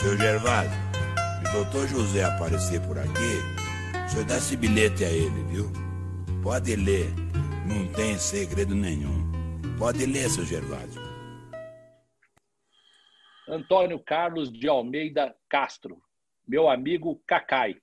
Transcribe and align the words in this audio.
Seu 0.00 0.16
Gervásio, 0.18 0.72
se 1.40 1.48
o 1.48 1.52
doutor 1.52 1.86
José 1.86 2.24
aparecer 2.24 2.84
por 2.84 2.98
aqui, 2.98 3.38
o 4.04 4.10
senhor 4.10 4.24
dá 4.26 4.38
esse 4.38 4.56
bilhete 4.56 5.04
a 5.04 5.08
ele, 5.08 5.44
viu? 5.44 5.70
Pode 6.42 6.74
ler, 6.74 7.06
não 7.64 7.86
tem 7.92 8.18
segredo 8.18 8.74
nenhum. 8.74 9.30
Pode 9.78 10.04
ler, 10.04 10.28
seu 10.28 10.44
Gervásio. 10.44 11.00
Antônio 13.48 14.00
Carlos 14.00 14.52
de 14.52 14.68
Almeida 14.68 15.32
Castro, 15.48 16.02
meu 16.44 16.68
amigo 16.68 17.22
Cacai. 17.24 17.76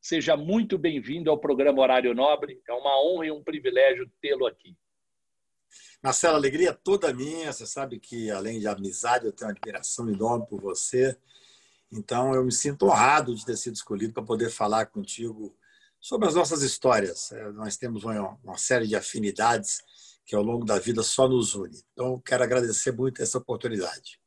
Seja 0.00 0.38
muito 0.38 0.78
bem-vindo 0.78 1.30
ao 1.30 1.36
programa 1.36 1.82
Horário 1.82 2.14
Nobre. 2.14 2.62
É 2.66 2.72
uma 2.72 2.98
honra 3.04 3.26
e 3.26 3.30
um 3.30 3.44
privilégio 3.44 4.10
tê-lo 4.22 4.46
aqui. 4.46 4.74
Marcelo, 6.02 6.36
alegria 6.36 6.72
toda 6.72 7.12
minha. 7.12 7.52
Você 7.52 7.66
sabe 7.66 8.00
que, 8.00 8.30
além 8.30 8.58
de 8.58 8.66
amizade, 8.66 9.26
eu 9.26 9.32
tenho 9.32 9.50
uma 9.50 9.54
admiração 9.54 10.08
enorme 10.08 10.46
por 10.46 10.62
você. 10.62 11.14
Então, 11.90 12.34
eu 12.34 12.44
me 12.44 12.52
sinto 12.52 12.86
honrado 12.86 13.34
de 13.34 13.44
ter 13.44 13.56
sido 13.56 13.74
escolhido 13.74 14.12
para 14.12 14.22
poder 14.22 14.50
falar 14.50 14.86
contigo 14.86 15.56
sobre 16.00 16.28
as 16.28 16.34
nossas 16.34 16.62
histórias. 16.62 17.32
É, 17.32 17.50
nós 17.52 17.76
temos 17.76 18.04
uma 18.04 18.56
série 18.56 18.86
de 18.86 18.94
afinidades 18.94 19.82
que, 20.24 20.36
ao 20.36 20.42
longo 20.42 20.64
da 20.64 20.78
vida, 20.78 21.02
só 21.02 21.26
nos 21.26 21.54
une. 21.54 21.82
Então, 21.92 22.20
quero 22.20 22.44
agradecer 22.44 22.92
muito 22.92 23.22
essa 23.22 23.38
oportunidade. 23.38 24.20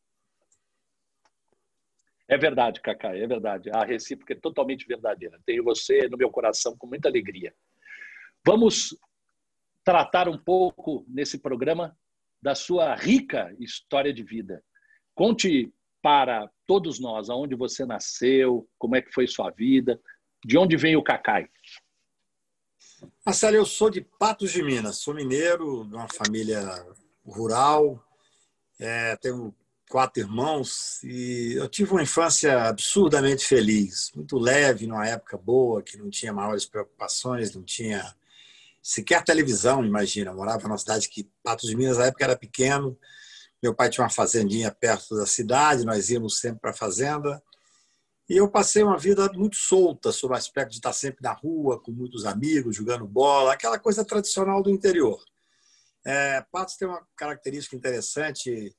É 2.28 2.38
verdade, 2.38 2.82
Cacá, 2.82 3.16
é 3.16 3.28
verdade. 3.28 3.70
A 3.72 3.84
recíproca 3.84 4.34
é 4.34 4.40
totalmente 4.40 4.88
verdadeira. 4.88 5.40
Tenho 5.46 5.64
você 5.64 6.08
no 6.08 6.18
meu 6.18 6.32
coração 6.32 6.76
com 6.78 6.88
muita 6.88 7.10
alegria. 7.10 7.54
Vamos 8.46 8.98
tratar 9.84 10.30
um 10.30 10.38
pouco 10.38 11.06
nesse 11.08 11.38
programa 11.38 11.96
da 12.42 12.56
sua 12.56 12.96
rica 12.96 13.54
história 13.60 14.14
de 14.14 14.24
vida. 14.24 14.64
Conte 15.14 15.72
para 16.02 16.50
todos 16.72 17.02
nós 17.02 17.30
aonde 17.30 17.54
você 17.54 17.86
nasceu, 17.86 18.66
como 18.80 18.96
é 18.96 19.02
que 19.02 19.14
foi 19.14 19.28
sua 19.28 19.52
vida, 19.52 20.00
de 20.42 20.58
onde 20.58 20.78
vem 20.78 20.96
o 20.96 21.04
Cacai. 21.04 21.50
Marcelo, 23.26 23.58
eu 23.58 23.66
sou 23.66 23.90
de 23.90 24.00
Patos 24.00 24.54
de 24.54 24.64
Minas, 24.64 25.00
sou 25.00 25.14
mineiro, 25.14 25.86
de 25.86 25.94
uma 25.94 26.08
família 26.08 26.64
rural, 27.26 28.02
é, 28.80 29.18
tenho 29.18 29.54
quatro 29.90 30.24
irmãos 30.24 31.04
e 31.04 31.56
eu 31.58 31.68
tive 31.68 31.92
uma 31.92 32.04
infância 32.04 32.70
absurdamente 32.70 33.46
feliz, 33.46 34.10
muito 34.16 34.40
leve, 34.40 34.88
numa 34.88 35.06
época 35.06 35.38
boa, 35.38 35.84
que 35.84 35.98
não 35.98 36.10
tinha 36.10 36.32
maiores 36.32 36.66
preocupações, 36.66 37.54
não 37.54 37.64
tinha 37.64 38.16
sequer 38.82 39.26
televisão, 39.26 39.84
imagina. 39.84 40.32
Eu 40.32 40.38
morava 40.38 40.70
numa 40.70 40.78
cidade 40.78 41.10
que 41.10 41.30
Patos 41.44 41.68
de 41.70 41.76
Minas 41.76 41.98
na 41.98 42.06
época 42.06 42.24
era 42.24 42.38
pequeno. 42.38 42.98
Meu 43.62 43.76
pai 43.76 43.90
tinha 43.90 44.04
uma 44.04 44.10
fazendinha 44.10 44.72
perto 44.72 45.16
da 45.16 45.26
cidade, 45.26 45.86
nós 45.86 46.10
íamos 46.10 46.40
sempre 46.40 46.60
para 46.60 46.72
a 46.72 46.76
fazenda. 46.76 47.42
E 48.30 48.38
eu 48.38 48.50
passei 48.50 48.82
uma 48.82 48.98
vida 48.98 49.30
muito 49.34 49.58
solta, 49.58 50.12
sob 50.12 50.34
o 50.34 50.38
aspecto 50.38 50.72
de 50.72 50.78
estar 50.78 50.94
sempre 50.94 51.22
na 51.22 51.34
rua, 51.34 51.82
com 51.82 51.92
muitos 51.92 52.26
amigos, 52.26 52.76
jogando 52.76 53.06
bola, 53.08 53.54
aquela 53.54 53.78
coisa 53.78 54.06
tradicional 54.06 54.64
do 54.64 54.70
interior. 54.70 55.22
É, 56.06 56.42
Patos 56.52 56.78
tem 56.78 56.88
uma 56.88 57.06
característica 57.16 57.76
interessante 57.76 58.76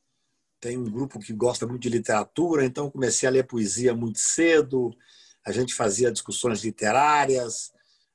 tem 0.62 0.78
um 0.78 0.88
grupo 0.88 1.18
que 1.18 1.32
gosta 1.32 1.66
muito 1.66 1.82
de 1.82 1.88
literatura, 1.88 2.64
então 2.64 2.88
comecei 2.88 3.28
a 3.28 3.32
ler 3.32 3.44
poesia 3.44 3.92
muito 3.92 4.20
cedo, 4.20 4.96
a 5.44 5.50
gente 5.50 5.74
fazia 5.74 6.12
discussões 6.12 6.62
literárias, 6.62 7.72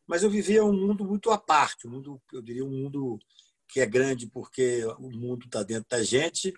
mas 0.07 0.23
eu 0.23 0.29
vivia 0.29 0.63
um 0.63 0.71
mundo 0.71 1.03
muito 1.03 1.29
à 1.29 1.37
parte, 1.37 1.85
um 1.85 1.91
mundo, 1.91 2.21
eu 2.31 2.41
diria 2.41 2.63
um 2.63 2.69
mundo 2.69 3.19
que 3.67 3.79
é 3.79 3.85
grande 3.85 4.27
porque 4.27 4.85
o 4.97 5.09
mundo 5.09 5.45
está 5.45 5.63
dentro 5.63 5.89
da 5.89 6.03
gente, 6.03 6.53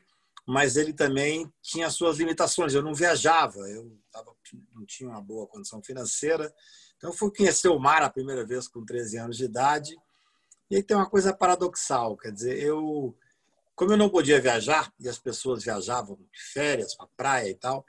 mas 0.45 0.75
ele 0.75 0.93
também 0.93 1.51
tinha 1.61 1.89
suas 1.89 2.17
limitações. 2.17 2.73
Eu 2.73 2.81
não 2.81 2.93
viajava, 2.93 3.59
eu 3.69 3.97
tava, 4.11 4.35
não 4.73 4.85
tinha 4.85 5.09
uma 5.09 5.21
boa 5.21 5.47
condição 5.47 5.81
financeira, 5.81 6.53
então 6.97 7.09
eu 7.11 7.15
fui 7.15 7.31
conhecer 7.35 7.69
o 7.69 7.79
mar 7.79 8.01
a 8.01 8.09
primeira 8.09 8.45
vez 8.45 8.67
com 8.67 8.85
13 8.85 9.17
anos 9.17 9.37
de 9.37 9.45
idade. 9.45 9.95
E 10.69 10.75
aí 10.75 10.83
tem 10.83 10.95
uma 10.95 11.09
coisa 11.09 11.33
paradoxal, 11.33 12.15
quer 12.15 12.31
dizer, 12.31 12.61
eu 12.61 13.15
como 13.79 13.93
eu 13.93 13.97
não 13.97 14.09
podia 14.09 14.41
viajar 14.41 14.91
e 14.99 15.07
as 15.07 15.17
pessoas 15.17 15.63
viajavam 15.63 16.17
de 16.17 16.41
férias 16.51 16.93
para 16.93 17.07
praia 17.15 17.49
e 17.49 17.55
tal, 17.55 17.85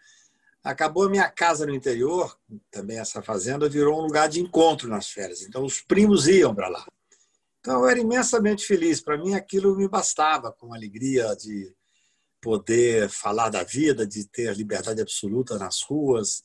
acabou 0.63 1.03
a 1.03 1.11
minha 1.11 1.29
casa 1.29 1.67
no 1.67 1.75
interior, 1.75 2.39
também 2.71 3.01
essa 3.01 3.21
fazenda, 3.21 3.69
virou 3.69 3.99
um 3.99 4.05
lugar 4.05 4.29
de 4.29 4.41
encontro 4.41 4.89
nas 4.89 5.11
férias. 5.11 5.43
Então 5.43 5.65
os 5.65 5.81
primos 5.81 6.29
iam 6.29 6.55
para 6.55 6.69
lá. 6.69 6.87
Então 7.61 7.81
eu 7.81 7.89
era 7.89 8.01
imensamente 8.01 8.65
feliz. 8.65 9.01
Para 9.01 9.19
mim 9.19 9.35
aquilo 9.35 9.77
me 9.77 9.87
bastava, 9.87 10.51
com 10.53 10.75
alegria 10.75 11.35
de 11.37 11.75
poder 12.41 13.09
falar 13.11 13.51
da 13.51 13.63
vida, 13.63 14.07
de 14.07 14.27
ter 14.27 14.57
liberdade 14.57 15.01
absoluta 15.01 15.59
nas 15.59 15.83
ruas. 15.83 16.43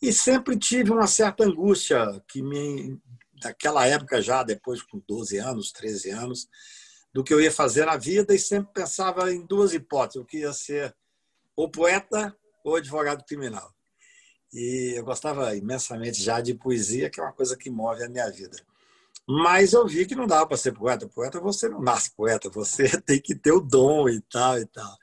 E 0.00 0.12
sempre 0.12 0.56
tive 0.56 0.92
uma 0.92 1.08
certa 1.08 1.44
angústia 1.44 2.22
que 2.28 2.40
me, 2.40 2.96
naquela 3.42 3.84
época 3.84 4.22
já, 4.22 4.44
depois 4.44 4.80
com 4.80 5.02
12 5.08 5.38
anos, 5.38 5.72
13 5.72 6.10
anos, 6.10 6.48
do 7.12 7.24
que 7.24 7.34
eu 7.34 7.40
ia 7.40 7.50
fazer 7.50 7.84
na 7.84 7.96
vida 7.96 8.32
e 8.32 8.38
sempre 8.38 8.72
pensava 8.72 9.32
em 9.32 9.44
duas 9.44 9.74
hipóteses. 9.74 10.16
Eu 10.16 10.24
queria 10.24 10.52
ser 10.52 10.94
ou 11.56 11.68
poeta 11.68 12.36
ou 12.64 12.76
advogado 12.76 13.24
criminal. 13.24 13.74
E 14.52 14.94
eu 14.96 15.04
gostava 15.04 15.54
imensamente 15.56 16.22
já 16.22 16.40
de 16.40 16.54
poesia, 16.54 17.10
que 17.10 17.20
é 17.20 17.22
uma 17.22 17.32
coisa 17.32 17.56
que 17.56 17.68
move 17.68 18.04
a 18.04 18.08
minha 18.08 18.30
vida. 18.30 18.56
Mas 19.28 19.74
eu 19.74 19.86
vi 19.86 20.06
que 20.06 20.14
não 20.14 20.26
dava 20.26 20.46
para 20.46 20.56
ser 20.56 20.72
poeta. 20.72 21.06
Poeta, 21.06 21.38
você 21.38 21.68
não 21.68 21.82
nasce 21.82 22.10
poeta, 22.16 22.48
você 22.50 23.00
tem 23.02 23.20
que 23.20 23.34
ter 23.34 23.52
o 23.52 23.60
dom 23.60 24.08
e 24.08 24.20
tal 24.22 24.58
e 24.58 24.66
tal. 24.66 24.96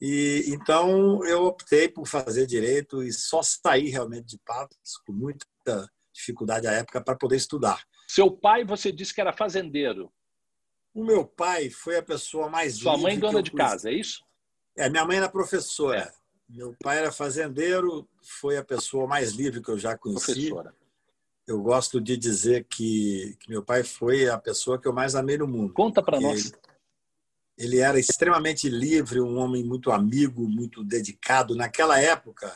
E 0.00 0.44
então 0.48 1.24
eu 1.24 1.44
optei 1.46 1.88
por 1.88 2.06
fazer 2.06 2.46
direito 2.46 3.02
e 3.02 3.12
só 3.12 3.40
saí 3.42 3.88
realmente 3.88 4.26
de 4.26 4.38
Patos 4.44 4.98
com 5.04 5.12
muita 5.12 5.44
dificuldade 6.14 6.66
à 6.66 6.72
época 6.72 7.02
para 7.02 7.16
poder 7.16 7.36
estudar. 7.36 7.82
Seu 8.06 8.30
pai, 8.30 8.64
você 8.64 8.92
disse 8.92 9.12
que 9.12 9.20
era 9.20 9.32
fazendeiro. 9.32 10.12
O 10.94 11.04
meu 11.04 11.26
pai 11.26 11.68
foi 11.68 11.96
a 11.96 12.02
pessoa 12.02 12.48
mais 12.48 12.76
Sua 12.76 12.96
mãe 12.96 13.18
dona 13.18 13.42
de 13.42 13.50
casa, 13.50 13.90
é 13.90 13.94
isso? 13.94 14.22
É, 14.76 14.88
minha 14.88 15.04
mãe 15.04 15.16
era 15.16 15.28
professora. 15.28 16.00
É. 16.00 16.12
Meu 16.48 16.76
pai 16.80 16.98
era 16.98 17.10
fazendeiro, 17.10 18.08
foi 18.22 18.56
a 18.56 18.64
pessoa 18.64 19.06
mais 19.06 19.32
livre 19.32 19.60
que 19.60 19.70
eu 19.70 19.78
já 19.78 19.98
conheci. 19.98 20.50
Professora. 20.50 20.74
Eu 21.46 21.62
gosto 21.62 22.00
de 22.00 22.16
dizer 22.16 22.66
que, 22.68 23.36
que 23.40 23.48
meu 23.48 23.62
pai 23.62 23.84
foi 23.84 24.28
a 24.28 24.36
pessoa 24.36 24.80
que 24.80 24.88
eu 24.88 24.92
mais 24.92 25.14
amei 25.14 25.38
no 25.38 25.46
mundo. 25.46 25.72
Conta 25.72 26.02
para 26.02 26.20
nós. 26.20 26.52
Ele, 27.56 27.78
era 27.78 28.00
extremamente 28.00 28.68
livre, 28.68 29.20
um 29.20 29.38
homem 29.38 29.64
muito 29.64 29.92
amigo, 29.92 30.48
muito 30.48 30.82
dedicado. 30.82 31.54
Naquela 31.54 32.00
época, 32.00 32.52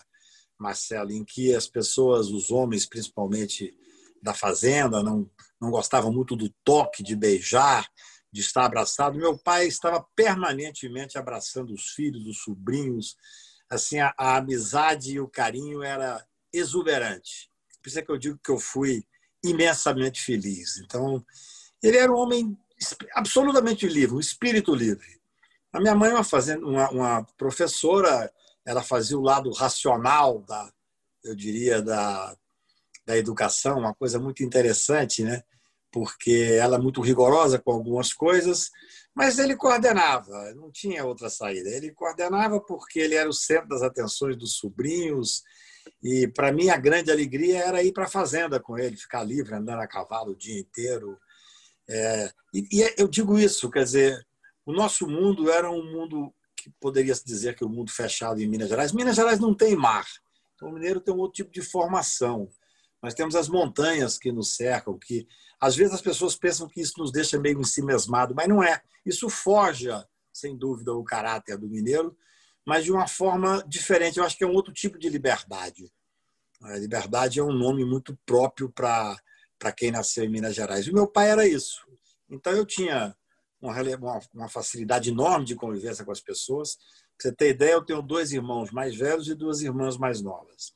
Marcelo, 0.59 1.13
em 1.13 1.25
que 1.25 1.55
as 1.55 1.69
pessoas, 1.69 2.31
os 2.31 2.51
homens 2.51 2.85
principalmente 2.85 3.73
da 4.21 4.35
fazenda, 4.35 5.03
não, 5.03 5.31
não 5.61 5.71
gostavam 5.71 6.13
muito 6.13 6.35
do 6.35 6.51
toque, 6.65 7.03
de 7.03 7.15
beijar, 7.15 7.89
de 8.33 8.41
estar 8.41 8.65
abraçado. 8.65 9.17
Meu 9.17 9.39
pai 9.39 9.67
estava 9.67 10.05
permanentemente 10.17 11.17
abraçando 11.17 11.73
os 11.73 11.91
filhos, 11.91 12.27
os 12.27 12.43
sobrinhos. 12.43 13.17
Assim, 13.71 14.01
a, 14.01 14.13
a 14.19 14.37
amizade 14.37 15.13
e 15.13 15.21
o 15.21 15.29
carinho 15.29 15.83
era 15.83 16.27
exuberante. 16.53 17.50
Por 17.81 17.89
isso 17.89 17.99
é 17.99 18.03
que 18.03 18.11
eu 18.11 18.19
digo 18.19 18.39
que 18.43 18.51
eu 18.51 18.59
fui 18.59 19.05
imensamente 19.43 20.23
feliz. 20.23 20.79
Então, 20.79 21.25
ele 21.83 21.97
era 21.97 22.13
um 22.13 22.17
homem 22.17 22.57
absolutamente 23.15 23.87
livre, 23.87 24.17
um 24.17 24.21
espírito 24.21 24.75
livre. 24.75 25.21
A 25.73 25.81
minha 25.81 25.95
mãe, 25.95 26.11
uma, 26.11 26.25
fazendo, 26.25 26.69
uma, 26.69 26.91
uma 26.91 27.25
professora, 27.37 28.31
ela 28.65 28.83
fazia 28.83 29.19
o 29.19 29.23
lado 29.23 29.51
racional 29.53 30.41
da, 30.41 30.73
eu 31.25 31.35
diria, 31.35 31.81
da, 31.81 32.37
da 33.07 33.17
educação, 33.17 33.79
uma 33.79 33.95
coisa 33.95 34.19
muito 34.19 34.43
interessante, 34.43 35.23
né? 35.23 35.43
porque 35.91 36.57
ela 36.59 36.77
é 36.77 36.79
muito 36.79 37.01
rigorosa 37.01 37.59
com 37.59 37.73
algumas 37.73 38.13
coisas, 38.13 38.71
mas 39.15 39.39
ele 39.39 39.57
coordenava, 39.57 40.55
não 40.55 40.71
tinha 40.71 41.05
outra 41.05 41.29
saída. 41.29 41.69
Ele 41.69 41.93
coordenava 41.93 42.61
porque 42.61 43.01
ele 43.01 43.17
era 43.17 43.29
o 43.29 43.33
centro 43.33 43.69
das 43.69 43.83
atenções 43.83 44.37
dos 44.37 44.57
sobrinhos, 44.57 45.43
e 46.03 46.29
para 46.29 46.53
mim 46.53 46.69
a 46.69 46.77
grande 46.77 47.11
alegria 47.11 47.59
era 47.65 47.83
ir 47.83 47.93
para 47.93 48.05
a 48.05 48.11
fazenda 48.11 48.61
com 48.61 48.79
ele, 48.79 48.97
ficar 48.97 49.23
livre, 49.23 49.55
andando 49.55 49.81
a 49.81 49.87
cavalo 49.87 50.33
o 50.33 50.37
dia 50.37 50.59
inteiro. 50.59 51.19
É, 51.89 52.33
e, 52.55 52.69
e 52.73 52.95
eu 52.97 53.09
digo 53.09 53.39
isso, 53.39 53.71
quer 53.71 53.85
dizer, 53.85 54.27
o 54.65 54.73
nosso 54.73 55.07
mundo 55.07 55.51
era 55.51 55.71
um 55.71 55.85
mundo 55.85 56.33
que 56.57 56.71
poderia 56.81 57.15
se 57.15 57.25
dizer 57.25 57.55
que 57.55 57.65
é 57.65 57.67
um 57.67 57.71
mundo 57.71 57.91
fechado 57.91 58.41
em 58.41 58.49
Minas 58.49 58.69
Gerais. 58.69 58.93
Minas 58.93 59.17
Gerais 59.17 59.41
não 59.41 59.55
tem 59.55 59.75
mar, 59.75 60.07
então 60.55 60.69
o 60.69 60.73
mineiro 60.73 61.01
tem 61.01 61.15
um 61.15 61.19
outro 61.19 61.37
tipo 61.43 61.51
de 61.51 61.63
formação. 61.63 62.49
Nós 63.03 63.15
temos 63.15 63.35
as 63.35 63.49
montanhas 63.49 64.19
que 64.19 64.31
nos 64.31 64.55
cercam, 64.55 64.99
que 64.99 65.27
às 65.59 65.75
vezes 65.75 65.95
as 65.95 66.03
pessoas 66.03 66.37
pensam 66.37 66.69
que 66.69 66.81
isso 66.81 66.95
nos 66.99 67.11
deixa 67.11 67.39
meio 67.39 67.59
ensimesmado, 67.59 68.35
mas 68.35 68.47
não 68.47 68.63
é. 68.63 68.83
Isso 69.05 69.29
forja, 69.31 70.07
sem 70.33 70.57
dúvida, 70.57 70.93
o 70.93 71.03
caráter 71.03 71.57
do 71.57 71.69
mineiro, 71.69 72.17
mas 72.67 72.85
de 72.85 72.93
uma 72.93 73.07
forma 73.07 73.65
diferente. 73.67 74.19
Eu 74.19 74.25
acho 74.25 74.37
que 74.37 74.45
é 74.45 74.47
um 74.47 74.55
outro 74.55 74.73
tipo 74.73 74.99
de 74.99 75.09
liberdade. 75.09 75.91
A 76.63 76.77
liberdade 76.77 77.39
é 77.39 77.43
um 77.43 77.53
nome 77.53 77.85
muito 77.85 78.19
próprio 78.27 78.71
para 78.71 79.19
quem 79.77 79.91
nasceu 79.91 80.25
em 80.25 80.29
Minas 80.29 80.55
Gerais. 80.55 80.87
E 80.87 80.93
meu 80.93 81.07
pai 81.07 81.31
era 81.31 81.47
isso. 81.47 81.87
Então 82.29 82.53
eu 82.53 82.67
tinha 82.67 83.17
uma, 83.61 84.21
uma 84.35 84.49
facilidade 84.49 85.11
enorme 85.11 85.47
de 85.47 85.55
convivência 85.55 86.05
com 86.05 86.13
as 86.13 86.21
pessoas. 86.21 86.79
você 87.19 87.33
ter 87.33 87.51
ideia, 87.51 87.73
eu 87.73 87.85
tenho 87.85 88.03
dois 88.03 88.33
irmãos 88.33 88.71
mais 88.71 88.97
velhos 88.97 89.29
e 89.29 89.35
duas 89.35 89.63
irmãs 89.63 89.97
mais 89.97 90.21
novas. 90.21 90.73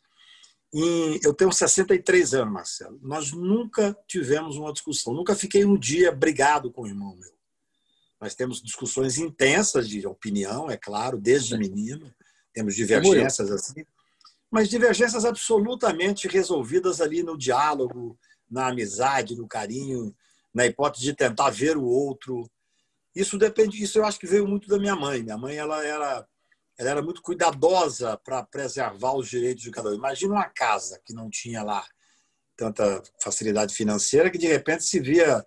E 0.73 1.21
eu 1.23 1.33
tenho 1.33 1.53
63 1.53 2.35
anos, 2.35 2.53
Marcelo. 2.53 2.99
Nós 3.01 3.31
nunca 3.33 3.97
tivemos 4.09 4.57
uma 4.57 4.73
discussão, 4.73 5.15
nunca 5.15 5.37
fiquei 5.37 5.65
um 5.65 5.79
dia 5.79 6.11
brigado 6.11 6.73
com 6.73 6.83
o 6.83 6.87
irmão 6.87 7.15
meu. 7.17 7.34
Nós 8.21 8.35
temos 8.35 8.63
discussões 8.63 9.19
intensas 9.19 9.89
de 9.89 10.07
opinião, 10.07 10.71
é 10.71 10.77
claro, 10.77 11.19
desde 11.19 11.57
menino. 11.59 12.13
Temos 12.53 12.75
divergências 12.75 13.51
assim, 13.51 13.85
mas 14.51 14.69
divergências 14.69 15.25
absolutamente 15.25 16.29
resolvidas 16.29 17.01
ali 17.01 17.23
no 17.23 17.37
diálogo, 17.37 18.17
na 18.49 18.69
amizade, 18.69 19.37
no 19.37 19.49
carinho, 19.49 20.15
na 20.55 20.65
hipótese 20.65 21.05
de 21.05 21.13
tentar 21.13 21.51
ver 21.51 21.77
o 21.77 21.85
outro. 21.85 22.49
Isso 23.15 23.37
depende, 23.37 23.83
isso 23.83 23.99
eu 23.99 24.05
acho 24.05 24.19
que 24.19 24.27
veio 24.27 24.47
muito 24.47 24.69
da 24.69 24.79
minha 24.79 24.95
mãe. 24.95 25.23
Minha 25.23 25.37
mãe 25.37 25.57
ela 25.57 25.85
era 25.85 26.27
ela 26.77 26.91
era 26.91 27.03
muito 27.03 27.23
cuidadosa 27.23 28.17
para 28.25 28.43
preservar 28.43 29.15
os 29.15 29.29
direitos 29.29 29.63
de 29.63 29.71
cada 29.71 29.91
um. 29.91 29.95
Imagina 29.95 30.35
uma 30.35 30.49
casa 30.49 31.01
que 31.05 31.13
não 31.13 31.31
tinha 31.31 31.63
lá 31.63 31.85
tanta 32.57 33.03
facilidade 33.23 33.75
financeira 33.75 34.31
que 34.31 34.39
de 34.39 34.47
repente 34.47 34.85
se 34.85 35.01
via 35.01 35.45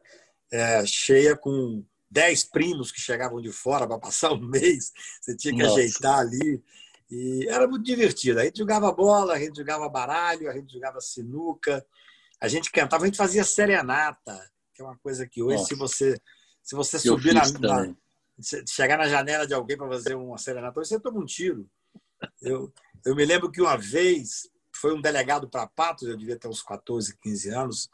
é, 0.52 0.86
cheia 0.86 1.36
com 1.36 1.84
dez 2.10 2.44
primos 2.44 2.92
que 2.92 3.00
chegavam 3.00 3.42
de 3.42 3.52
fora 3.52 3.88
para 3.88 4.00
passar 4.00 4.32
um 4.34 4.40
mês. 4.40 4.92
Você 5.22 5.36
tinha 5.36 5.56
que 5.56 5.64
Nossa. 5.64 5.80
ajeitar 5.80 6.20
ali. 6.20 6.64
E 7.10 7.48
era 7.48 7.68
muito 7.68 7.86
divertido. 7.86 8.40
A 8.40 8.46
gente 8.46 8.58
jogava 8.58 8.92
bola, 8.92 9.34
a 9.34 9.40
gente 9.40 9.58
jogava 9.58 9.88
baralho, 9.88 10.50
a 10.50 10.54
gente 10.54 10.74
jogava 10.74 11.00
sinuca, 11.00 11.86
a 12.40 12.48
gente 12.48 12.72
cantava, 12.72 13.04
a 13.04 13.08
gente 13.08 13.18
fazia 13.18 13.44
serenata, 13.44 14.52
que 14.74 14.82
é 14.82 14.86
uma 14.86 14.98
coisa 14.98 15.26
que 15.26 15.42
hoje, 15.42 15.58
Nossa. 15.58 15.68
se 15.68 15.76
você 15.76 16.22
se 16.68 16.76
você 16.76 17.00
subir 17.00 17.34
na, 17.34 17.44
na, 17.62 17.96
chegar 18.68 18.98
na 18.98 19.08
janela 19.08 19.48
de 19.48 19.54
alguém 19.54 19.78
para 19.78 19.88
fazer 19.88 20.16
uma 20.16 20.38
serenata, 20.38 20.84
você 20.84 21.00
toma 21.00 21.22
um 21.22 21.26
tiro. 21.26 21.66
Eu, 22.42 22.74
eu 23.06 23.16
me 23.16 23.24
lembro 23.24 23.50
que 23.50 23.62
uma 23.62 23.78
vez 23.78 24.50
foi 24.76 24.94
um 24.94 25.00
delegado 25.00 25.50
para 25.50 25.66
Patos, 25.66 26.10
eu 26.10 26.18
devia 26.18 26.38
ter 26.38 26.50
uns 26.50 26.62
14, 26.62 27.18
15 27.20 27.50
anos, 27.52 27.90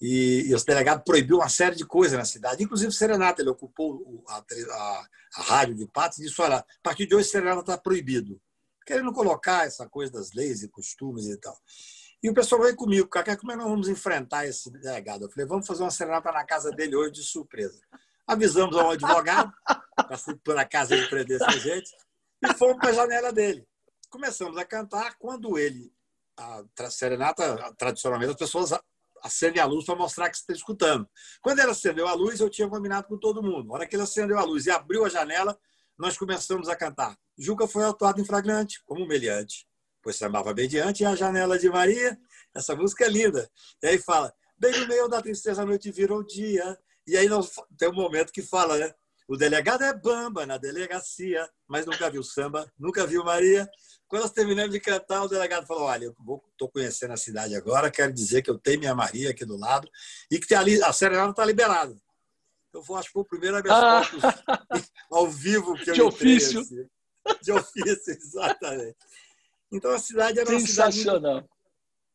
e, 0.00 0.44
e 0.48 0.54
o 0.54 0.64
delegado 0.64 1.02
proibiu 1.04 1.38
uma 1.38 1.48
série 1.48 1.76
de 1.76 1.86
coisas 1.86 2.18
na 2.18 2.24
cidade, 2.24 2.62
inclusive 2.62 2.92
serenata. 2.92 3.40
Ele 3.40 3.50
ocupou 3.50 4.24
a, 4.28 4.38
a, 4.38 5.06
a 5.36 5.42
rádio 5.42 5.74
de 5.74 5.86
Patos 5.86 6.18
e 6.18 6.22
disse: 6.22 6.40
olha, 6.40 6.58
a 6.58 6.64
partir 6.82 7.06
de 7.06 7.14
hoje 7.14 7.28
serenata 7.28 7.60
está 7.60 7.78
proibido. 7.78 8.40
Querendo 8.86 9.12
colocar 9.12 9.66
essa 9.66 9.88
coisa 9.88 10.12
das 10.12 10.32
leis 10.32 10.62
e 10.62 10.68
costumes 10.68 11.26
e 11.26 11.36
tal. 11.38 11.58
E 12.22 12.30
o 12.30 12.34
pessoal 12.34 12.62
veio 12.62 12.76
comigo, 12.76 13.08
cara, 13.08 13.36
como 13.36 13.52
é 13.52 13.54
que 13.54 13.60
nós 13.60 13.70
vamos 13.70 13.88
enfrentar 13.88 14.46
esse 14.46 14.70
delegado? 14.70 15.24
Eu 15.24 15.30
falei, 15.30 15.46
vamos 15.46 15.66
fazer 15.66 15.82
uma 15.82 15.90
serenata 15.90 16.30
na 16.32 16.44
casa 16.44 16.70
dele 16.70 16.96
hoje 16.96 17.12
de 17.12 17.22
surpresa. 17.22 17.80
Avisamos 18.26 18.76
ao 18.76 18.90
advogado, 18.90 19.52
para 19.64 20.18
por 20.44 20.58
acaso 20.58 20.94
ele 20.94 21.06
prendesse 21.08 21.44
a 21.44 21.58
gente, 21.58 21.90
e 22.42 22.54
fomos 22.54 22.78
para 22.78 22.90
a 22.90 22.92
janela 22.92 23.32
dele. 23.32 23.66
Começamos 24.08 24.56
a 24.56 24.64
cantar 24.64 25.16
quando 25.18 25.58
ele, 25.58 25.92
a 26.36 26.90
serenata, 26.90 27.74
tradicionalmente, 27.76 28.32
as 28.32 28.38
pessoas 28.38 28.72
acendem 29.22 29.60
a 29.60 29.66
luz 29.66 29.84
para 29.84 29.96
mostrar 29.96 30.30
que 30.30 30.36
você 30.36 30.42
está 30.42 30.52
escutando. 30.52 31.08
Quando 31.40 31.58
ele 31.58 31.70
acendeu 31.70 32.06
a 32.06 32.14
luz, 32.14 32.40
eu 32.40 32.50
tinha 32.50 32.68
combinado 32.68 33.06
com 33.08 33.18
todo 33.18 33.42
mundo. 33.42 33.68
Na 33.68 33.74
hora 33.74 33.86
que 33.86 33.96
ele 33.96 34.02
acendeu 34.02 34.38
a 34.38 34.44
luz 34.44 34.66
e 34.66 34.70
abriu 34.70 35.04
a 35.04 35.08
janela, 35.08 35.58
nós 35.98 36.16
começamos 36.16 36.68
a 36.68 36.76
cantar. 36.76 37.16
Juca 37.38 37.66
foi 37.66 37.84
autuado 37.84 38.20
em 38.20 38.24
flagrante, 38.24 38.82
como 38.84 39.06
meliante, 39.06 39.66
pois 40.02 40.16
chamava 40.16 40.54
mediante 40.54 41.04
a 41.04 41.14
janela 41.14 41.58
de 41.58 41.68
Maria. 41.68 42.18
Essa 42.54 42.74
música 42.74 43.04
é 43.04 43.08
linda. 43.08 43.50
E 43.82 43.86
aí 43.88 43.98
fala, 43.98 44.32
bem 44.58 44.78
no 44.80 44.88
meio 44.88 45.08
da 45.08 45.20
tristeza 45.20 45.62
a 45.62 45.66
noite 45.66 45.90
virou 45.90 46.22
dia, 46.22 46.78
e 47.06 47.16
aí 47.16 47.28
nós, 47.28 47.52
tem 47.78 47.88
um 47.88 47.94
momento 47.94 48.32
que 48.32 48.42
fala, 48.42 48.76
né? 48.78 48.94
O 49.28 49.36
delegado 49.36 49.82
é 49.82 49.92
bamba 49.92 50.46
na 50.46 50.56
delegacia, 50.56 51.48
mas 51.66 51.84
nunca 51.84 52.08
viu 52.08 52.22
samba, 52.22 52.70
nunca 52.78 53.04
viu 53.06 53.24
Maria. 53.24 53.68
Quando 54.06 54.22
nós 54.22 54.30
terminamos 54.30 54.70
de 54.70 54.78
cantar, 54.78 55.24
o 55.24 55.28
delegado 55.28 55.66
falou: 55.66 55.84
Olha, 55.84 56.04
eu 56.04 56.42
estou 56.52 56.68
conhecendo 56.68 57.12
a 57.12 57.16
cidade 57.16 57.56
agora, 57.56 57.90
quero 57.90 58.12
dizer 58.12 58.42
que 58.42 58.50
eu 58.50 58.58
tenho 58.58 58.78
minha 58.78 58.94
Maria 58.94 59.30
aqui 59.30 59.44
do 59.44 59.56
lado 59.56 59.88
e 60.30 60.38
que 60.38 60.54
ali, 60.54 60.80
a 60.80 60.92
serenata 60.92 61.30
está 61.30 61.44
liberada. 61.44 61.96
Eu 62.72 62.82
vou, 62.82 62.96
acho 62.96 63.08
que 63.08 63.14
foi 63.14 63.22
o 63.22 63.26
primeiro 63.26 63.56
habeas 63.56 63.74
ah. 63.74 64.02
ao 65.10 65.28
vivo 65.28 65.74
que 65.74 65.90
eu 65.90 65.94
De 65.94 66.02
ofício. 66.02 66.60
Assim. 66.60 66.86
De 67.42 67.52
ofício, 67.52 68.12
exatamente. 68.14 68.96
Então 69.72 69.90
a 69.90 69.98
cidade 69.98 70.38
era 70.38 70.48
uma 70.48 70.60
Sensacional. 70.60 71.34
muito, 71.34 71.48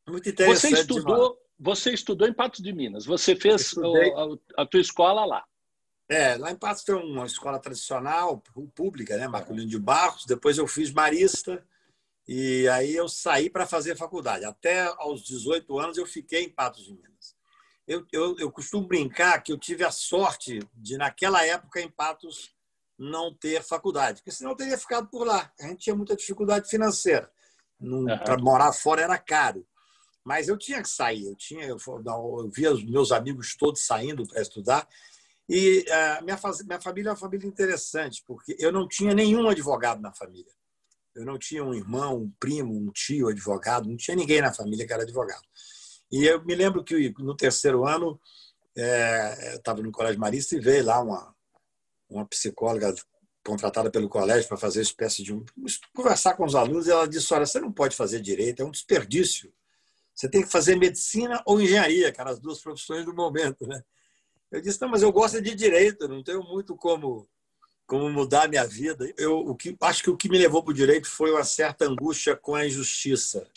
muito 0.08 0.30
interessante. 0.30 0.76
Você 0.76 0.82
estudou, 0.82 1.38
você 1.60 1.92
estudou 1.92 2.28
em 2.28 2.34
Patos 2.34 2.62
de 2.62 2.72
Minas. 2.72 3.06
Você 3.06 3.36
fez 3.36 3.74
a, 3.78 4.62
a 4.62 4.66
tua 4.66 4.80
escola 4.80 5.26
lá. 5.26 5.44
É, 6.12 6.36
lá 6.36 6.52
em 6.52 6.58
Patos 6.58 6.84
tem 6.84 6.94
uma 6.94 7.26
escola 7.26 7.58
tradicional, 7.58 8.44
pública, 8.76 9.16
né? 9.16 9.30
Marcolino 9.30 9.70
de 9.70 9.80
Barros. 9.80 10.26
Depois 10.26 10.58
eu 10.58 10.68
fiz 10.68 10.92
marista 10.92 11.66
e 12.28 12.68
aí 12.68 12.94
eu 12.94 13.08
saí 13.08 13.50
para 13.50 13.66
fazer 13.66 13.96
faculdade. 13.96 14.44
Até 14.44 14.88
aos 14.98 15.24
18 15.24 15.80
anos 15.80 15.98
eu 15.98 16.06
fiquei 16.06 16.44
em 16.44 16.50
Patos 16.50 16.84
de 16.84 16.92
Minas. 16.92 17.34
Eu, 17.88 18.06
eu, 18.12 18.36
eu 18.40 18.52
costumo 18.52 18.86
brincar 18.86 19.42
que 19.42 19.54
eu 19.54 19.58
tive 19.58 19.86
a 19.86 19.92
sorte 19.92 20.60
de, 20.74 20.98
naquela 20.98 21.46
época, 21.46 21.80
em 21.80 21.90
Patos, 21.90 22.54
não 23.00 23.34
ter 23.34 23.64
faculdade, 23.64 24.20
porque 24.20 24.32
senão 24.32 24.52
eu 24.52 24.58
teria 24.58 24.78
ficado 24.78 25.08
por 25.08 25.26
lá. 25.26 25.50
A 25.62 25.68
gente 25.68 25.80
tinha 25.80 25.96
muita 25.96 26.14
dificuldade 26.14 26.70
financeira. 26.70 27.32
Uhum. 27.80 28.06
Para 28.06 28.38
morar 28.38 28.74
fora 28.74 29.02
era 29.02 29.18
caro. 29.18 29.66
Mas 30.26 30.50
eu 30.50 30.58
tinha 30.58 30.82
que 30.82 30.90
sair, 30.90 31.26
eu 31.26 31.36
tinha, 31.38 31.64
eu, 31.64 31.78
eu 32.06 32.52
via 32.54 32.74
os 32.74 32.84
meus 32.84 33.14
amigos 33.14 33.56
todos 33.56 33.86
saindo 33.86 34.28
para 34.28 34.42
estudar. 34.42 34.86
E 35.54 35.80
uh, 35.80 36.24
minha, 36.24 36.40
minha 36.66 36.80
família 36.80 37.10
é 37.10 37.12
uma 37.12 37.18
família 37.18 37.46
interessante, 37.46 38.24
porque 38.26 38.56
eu 38.58 38.72
não 38.72 38.88
tinha 38.88 39.14
nenhum 39.14 39.50
advogado 39.50 40.02
na 40.02 40.14
família. 40.14 40.54
Eu 41.14 41.26
não 41.26 41.38
tinha 41.38 41.62
um 41.62 41.74
irmão, 41.74 42.20
um 42.20 42.32
primo, 42.40 42.74
um 42.74 42.90
tio 42.90 43.28
advogado, 43.28 43.90
não 43.90 43.98
tinha 43.98 44.16
ninguém 44.16 44.42
na 44.42 44.54
família 44.54 44.88
que 44.88 44.94
era 44.94 45.04
advogado. 45.04 45.44
E 46.10 46.24
eu 46.24 46.42
me 46.46 46.56
lembro 46.56 46.86
que 46.86 47.14
no 47.20 47.36
terceiro 47.36 47.86
ano, 47.86 48.18
é, 48.78 49.52
eu 49.52 49.58
estava 49.58 49.82
no 49.82 49.92
Colégio 49.92 50.22
Marista 50.22 50.56
e 50.56 50.62
veio 50.62 50.86
lá 50.86 51.02
uma, 51.02 51.36
uma 52.10 52.26
psicóloga 52.26 52.96
contratada 53.46 53.92
pelo 53.92 54.08
colégio 54.08 54.48
para 54.48 54.56
fazer 54.56 54.80
espécie 54.80 55.22
de 55.22 55.34
um, 55.34 55.44
conversar 55.94 56.36
com 56.36 56.46
os 56.46 56.56
alunos. 56.56 56.88
E 56.88 56.92
ela 56.92 57.06
disse: 57.06 57.34
Olha, 57.34 57.46
você 57.46 57.60
não 57.60 57.74
pode 57.74 57.94
fazer 57.94 58.22
direito, 58.22 58.62
é 58.62 58.66
um 58.66 58.72
desperdício 58.72 59.52
você 60.22 60.30
tem 60.30 60.44
que 60.44 60.52
fazer 60.52 60.76
medicina 60.76 61.42
ou 61.46 61.60
engenharia, 61.60 62.12
que 62.12 62.22
eram 62.22 62.32
as 62.32 62.40
duas 62.40 62.62
profissões 62.62 63.06
do 63.06 63.14
momento. 63.14 63.66
Né? 63.66 63.84
Eu 64.52 64.62
disse, 64.62 64.82
não, 64.82 64.90
mas 64.90 65.02
eu 65.02 65.12
gosto 65.12 65.42
de 65.42 65.56
direito, 65.56 66.08
não 66.08 66.22
tenho 66.22 66.44
muito 66.44 66.76
como, 66.76 67.28
como 67.88 68.10
mudar 68.10 68.44
a 68.44 68.48
minha 68.48 68.68
vida. 68.68 69.12
Eu 69.18 69.38
o 69.40 69.56
que, 69.56 69.76
acho 69.82 70.04
que 70.04 70.10
o 70.10 70.18
que 70.18 70.30
me 70.30 70.38
levou 70.38 70.62
para 70.62 70.72
o 70.72 70.76
direito 70.76 71.08
foi 71.08 71.32
uma 71.32 71.44
certa 71.44 71.86
angústia 71.86 72.36
com 72.36 72.56
a 72.56 72.66
injustiça. 72.66 73.48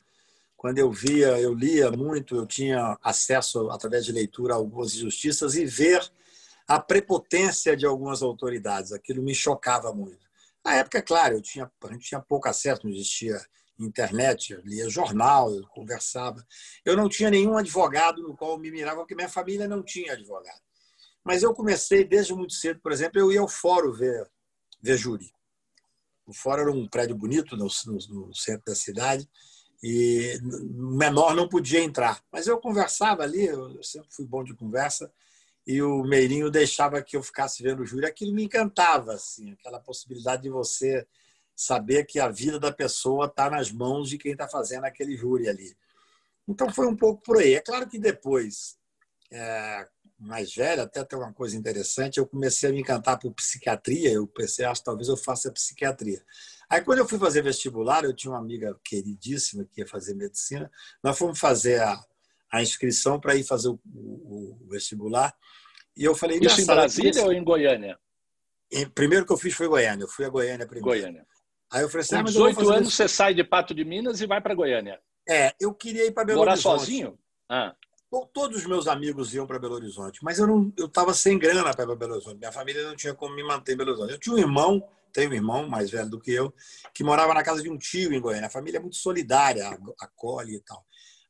Quando 0.56 0.78
eu 0.78 0.90
via, 0.90 1.38
eu 1.40 1.52
lia 1.52 1.90
muito, 1.90 2.36
eu 2.36 2.46
tinha 2.46 2.96
acesso, 3.02 3.70
através 3.70 4.04
de 4.04 4.12
leitura, 4.12 4.54
a 4.54 4.56
algumas 4.56 4.94
injustiças 4.94 5.56
e 5.56 5.66
ver 5.66 6.00
a 6.66 6.80
prepotência 6.80 7.76
de 7.76 7.84
algumas 7.84 8.22
autoridades. 8.22 8.92
Aquilo 8.92 9.22
me 9.22 9.34
chocava 9.34 9.92
muito. 9.92 10.24
Na 10.64 10.76
época, 10.76 11.02
claro, 11.02 11.34
eu 11.34 11.42
tinha, 11.42 11.70
a 11.82 11.92
gente 11.92 12.06
tinha 12.06 12.20
pouco 12.20 12.48
acesso, 12.48 12.82
não 12.84 12.92
existia 12.92 13.38
internet, 13.78 14.52
eu 14.52 14.60
lia 14.62 14.88
jornal, 14.88 15.52
eu 15.52 15.66
conversava. 15.68 16.42
Eu 16.84 16.96
não 16.96 17.08
tinha 17.08 17.28
nenhum 17.28 17.56
advogado 17.56 18.22
no 18.22 18.36
qual 18.36 18.56
me 18.58 18.70
mirava, 18.70 19.00
porque 19.00 19.14
minha 19.14 19.28
família 19.28 19.68
não 19.68 19.82
tinha 19.82 20.12
advogado. 20.12 20.62
Mas 21.24 21.42
eu 21.42 21.54
comecei 21.54 22.04
desde 22.04 22.34
muito 22.34 22.52
cedo, 22.52 22.80
por 22.80 22.92
exemplo, 22.92 23.18
eu 23.18 23.32
ia 23.32 23.40
ao 23.40 23.48
fórum 23.48 23.92
ver, 23.92 24.30
ver 24.80 24.96
júri. 24.96 25.32
O 26.26 26.32
fórum 26.32 26.62
era 26.62 26.70
um 26.70 26.86
prédio 26.86 27.16
bonito 27.16 27.56
no, 27.56 27.66
no, 27.86 28.26
no 28.26 28.34
centro 28.34 28.64
da 28.66 28.74
cidade 28.74 29.28
e 29.82 30.38
menor 30.42 31.34
não 31.34 31.48
podia 31.48 31.80
entrar. 31.80 32.22
Mas 32.32 32.46
eu 32.46 32.58
conversava 32.58 33.22
ali, 33.22 33.44
eu 33.44 33.82
sempre 33.82 34.08
fui 34.10 34.26
bom 34.26 34.42
de 34.42 34.54
conversa, 34.54 35.12
e 35.66 35.82
o 35.82 36.02
Meirinho 36.02 36.50
deixava 36.50 37.02
que 37.02 37.16
eu 37.16 37.22
ficasse 37.22 37.62
vendo 37.62 37.82
o 37.82 37.86
júri. 37.86 38.06
Aquilo 38.06 38.34
me 38.34 38.44
encantava, 38.44 39.14
assim, 39.14 39.52
aquela 39.52 39.80
possibilidade 39.80 40.42
de 40.42 40.50
você 40.50 41.06
saber 41.56 42.04
que 42.04 42.18
a 42.18 42.28
vida 42.28 42.58
da 42.58 42.72
pessoa 42.72 43.26
está 43.26 43.48
nas 43.48 43.70
mãos 43.70 44.08
de 44.08 44.18
quem 44.18 44.32
está 44.32 44.48
fazendo 44.48 44.84
aquele 44.84 45.16
júri 45.16 45.48
ali. 45.48 45.76
Então 46.46 46.70
foi 46.72 46.86
um 46.86 46.96
pouco 46.96 47.22
por 47.22 47.38
aí. 47.38 47.54
É 47.54 47.60
claro 47.60 47.88
que 47.88 47.98
depois, 47.98 48.78
é, 49.30 49.88
mais 50.24 50.54
velho, 50.54 50.82
até 50.82 51.04
tem 51.04 51.18
uma 51.18 51.32
coisa 51.32 51.56
interessante, 51.56 52.18
eu 52.18 52.26
comecei 52.26 52.70
a 52.70 52.72
me 52.72 52.80
encantar 52.80 53.18
por 53.18 53.32
psiquiatria. 53.32 54.12
Eu 54.12 54.26
pensei, 54.26 54.64
acho 54.64 54.80
que 54.80 54.86
talvez 54.86 55.08
eu 55.08 55.16
faça 55.16 55.50
psiquiatria. 55.52 56.22
Aí 56.68 56.80
quando 56.80 56.98
eu 56.98 57.08
fui 57.08 57.18
fazer 57.18 57.42
vestibular, 57.42 58.04
eu 58.04 58.14
tinha 58.14 58.32
uma 58.32 58.40
amiga 58.40 58.78
queridíssima 58.82 59.64
que 59.64 59.80
ia 59.80 59.86
fazer 59.86 60.14
medicina. 60.14 60.70
Nós 61.02 61.18
fomos 61.18 61.38
fazer 61.38 61.80
a, 61.80 62.02
a 62.50 62.62
inscrição 62.62 63.20
para 63.20 63.36
ir 63.36 63.44
fazer 63.44 63.68
o, 63.68 63.80
o, 63.94 64.58
o, 64.62 64.68
vestibular. 64.70 65.34
E 65.96 66.04
eu 66.04 66.14
falei, 66.14 66.38
isso 66.38 66.60
em 66.60 66.66
Brasília 66.66 67.24
ou 67.24 67.32
em 67.32 67.44
Goiânia? 67.44 67.98
Primeiro 68.94 69.26
que 69.26 69.32
eu 69.32 69.36
fiz 69.36 69.54
foi 69.54 69.68
Goiânia. 69.68 70.04
Eu 70.04 70.08
fui 70.08 70.24
a 70.24 70.28
Goiânia 70.28 70.66
primeiro. 70.66 70.86
Goiânia. 70.86 71.26
Aí 71.70 71.82
eu 71.82 71.88
falei 71.88 72.02
assim, 72.02 72.16
Com 72.16 72.24
18 72.24 72.70
ah, 72.70 72.76
anos 72.76 72.94
você 72.94 73.08
sai 73.08 73.34
de 73.34 73.44
Pato 73.44 73.74
de 73.74 73.84
Minas 73.84 74.20
e 74.20 74.26
vai 74.26 74.40
para 74.40 74.54
Goiânia. 74.54 75.00
É, 75.28 75.54
eu 75.60 75.72
queria 75.74 76.06
ir 76.06 76.12
para 76.12 76.24
Belo 76.24 76.38
Morar 76.38 76.52
Horizonte. 76.52 76.80
sozinho? 76.80 77.18
Ah. 77.48 77.74
Todos 78.32 78.58
os 78.58 78.66
meus 78.66 78.86
amigos 78.86 79.34
iam 79.34 79.46
para 79.46 79.58
Belo 79.58 79.74
Horizonte, 79.74 80.22
mas 80.22 80.38
eu 80.38 80.46
não, 80.46 80.72
eu 80.76 80.86
estava 80.86 81.14
sem 81.14 81.38
grana 81.38 81.72
para 81.72 81.84
ir 81.84 81.86
para 81.86 81.96
Belo 81.96 82.14
Horizonte. 82.14 82.38
Minha 82.38 82.52
família 82.52 82.86
não 82.86 82.94
tinha 82.94 83.14
como 83.14 83.34
me 83.34 83.42
manter 83.42 83.72
em 83.72 83.76
Belo 83.76 83.90
Horizonte. 83.90 84.12
Eu 84.12 84.18
tinha 84.18 84.34
um 84.34 84.38
irmão, 84.38 84.86
tenho 85.12 85.30
um 85.30 85.34
irmão 85.34 85.68
mais 85.68 85.90
velho 85.90 86.08
do 86.08 86.20
que 86.20 86.32
eu, 86.32 86.52
que 86.92 87.02
morava 87.02 87.32
na 87.34 87.42
casa 87.42 87.62
de 87.62 87.70
um 87.70 87.78
tio 87.78 88.12
em 88.12 88.20
Goiânia. 88.20 88.46
A 88.46 88.50
família 88.50 88.78
é 88.78 88.80
muito 88.80 88.96
solidária, 88.96 89.68
acolhe 90.00 90.56
e 90.56 90.60
tal. 90.60 90.84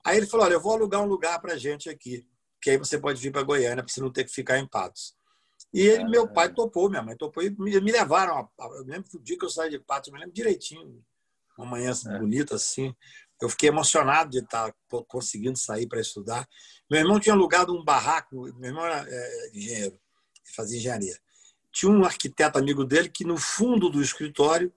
Aí 0.05 0.17
ele 0.17 0.27
falou: 0.27 0.47
Olha, 0.47 0.55
eu 0.55 0.61
vou 0.61 0.73
alugar 0.73 1.03
um 1.03 1.07
lugar 1.07 1.41
para 1.41 1.57
gente 1.57 1.89
aqui, 1.89 2.27
que 2.61 2.71
aí 2.71 2.77
você 2.77 2.99
pode 2.99 3.21
vir 3.21 3.33
para 3.33 3.43
Goiânia 3.43 3.83
para 3.83 3.93
você 3.93 4.01
não 4.01 4.13
ter 4.13 4.25
que 4.25 4.33
ficar 4.33 4.59
em 4.59 4.67
Patos. 4.67 5.15
E 5.73 5.81
ele, 5.81 6.05
meu 6.05 6.29
pai 6.29 6.53
topou, 6.53 6.89
minha 6.89 7.03
mãe 7.03 7.17
topou 7.17 7.43
e 7.43 7.51
me, 7.51 7.81
me 7.81 7.91
levaram. 7.91 8.49
Eu 8.59 8.85
lembro 8.85 9.09
o 9.15 9.21
dia 9.21 9.37
que 9.37 9.45
eu 9.45 9.51
saí 9.51 9.71
de 9.71 9.79
Patos, 9.79 10.09
eu 10.09 10.15
me 10.15 10.21
lembro 10.21 10.35
direitinho, 10.35 11.03
uma 11.59 11.67
manhã 11.67 11.93
é. 12.07 12.19
bonita 12.19 12.55
assim. 12.55 12.95
Eu 13.45 13.49
fiquei 13.51 13.69
emocionado 13.69 14.31
de 14.31 14.39
estar 14.39 14.75
conseguindo 15.07 15.59
sair 15.59 15.87
para 15.87 16.01
estudar. 16.01 16.49
Meu 16.91 17.01
irmão 17.01 17.21
tinha 17.21 17.35
alugado 17.35 17.75
um 17.75 17.85
barraco, 17.85 18.43
meu 18.57 18.71
irmão 18.71 18.85
era 18.85 19.05
é, 19.07 19.51
engenheiro, 19.55 20.01
fazia 20.57 20.79
engenharia. 20.79 21.19
Tinha 21.71 21.93
um 21.93 22.05
arquiteto 22.05 22.59
amigo 22.59 22.85
dele 22.85 23.09
que 23.09 23.25
no 23.25 23.37
fundo 23.37 23.91
do 23.91 24.01
escritório 24.01 24.73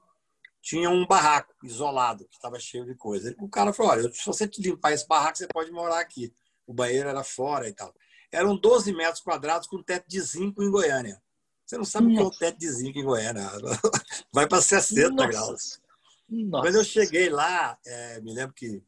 tinha 0.62 0.90
um 0.90 1.06
barraco 1.06 1.54
isolado, 1.64 2.28
que 2.28 2.36
estava 2.36 2.60
cheio 2.60 2.86
de 2.86 2.94
coisa. 2.94 3.34
O 3.40 3.48
cara 3.48 3.72
falou: 3.72 3.94
olha, 3.94 4.12
se 4.12 4.26
você 4.26 4.46
te 4.48 4.62
limpar 4.62 4.92
esse 4.92 5.08
barraco, 5.08 5.38
você 5.38 5.48
pode 5.48 5.72
morar 5.72 6.00
aqui. 6.00 6.34
O 6.66 6.74
banheiro 6.74 7.08
era 7.08 7.24
fora 7.24 7.70
e 7.70 7.74
tal. 7.74 7.94
Eram 8.30 8.58
12 8.58 8.92
metros 8.92 9.22
quadrados 9.22 9.68
com 9.68 9.82
teto 9.82 10.06
de 10.10 10.20
zinco 10.20 10.62
em 10.62 10.70
Goiânia. 10.70 11.22
Você 11.66 11.78
não 11.78 11.86
sabe 11.86 12.08
o 12.08 12.10
que 12.12 12.20
é 12.20 12.24
o 12.24 12.32
teto 12.32 12.60
de 12.60 12.70
zinco 12.70 13.00
em 13.00 13.04
Goiânia. 13.04 13.50
Vai 14.34 14.46
para 14.46 14.62
60 14.62 15.10
Nossa. 15.12 15.28
graus. 15.28 15.87
Nossa. 16.30 16.68
Quando 16.68 16.76
eu 16.76 16.84
cheguei 16.84 17.30
lá, 17.30 17.78
é, 17.86 18.22
me 18.22 18.34
lembro 18.34 18.54
que 18.54 18.84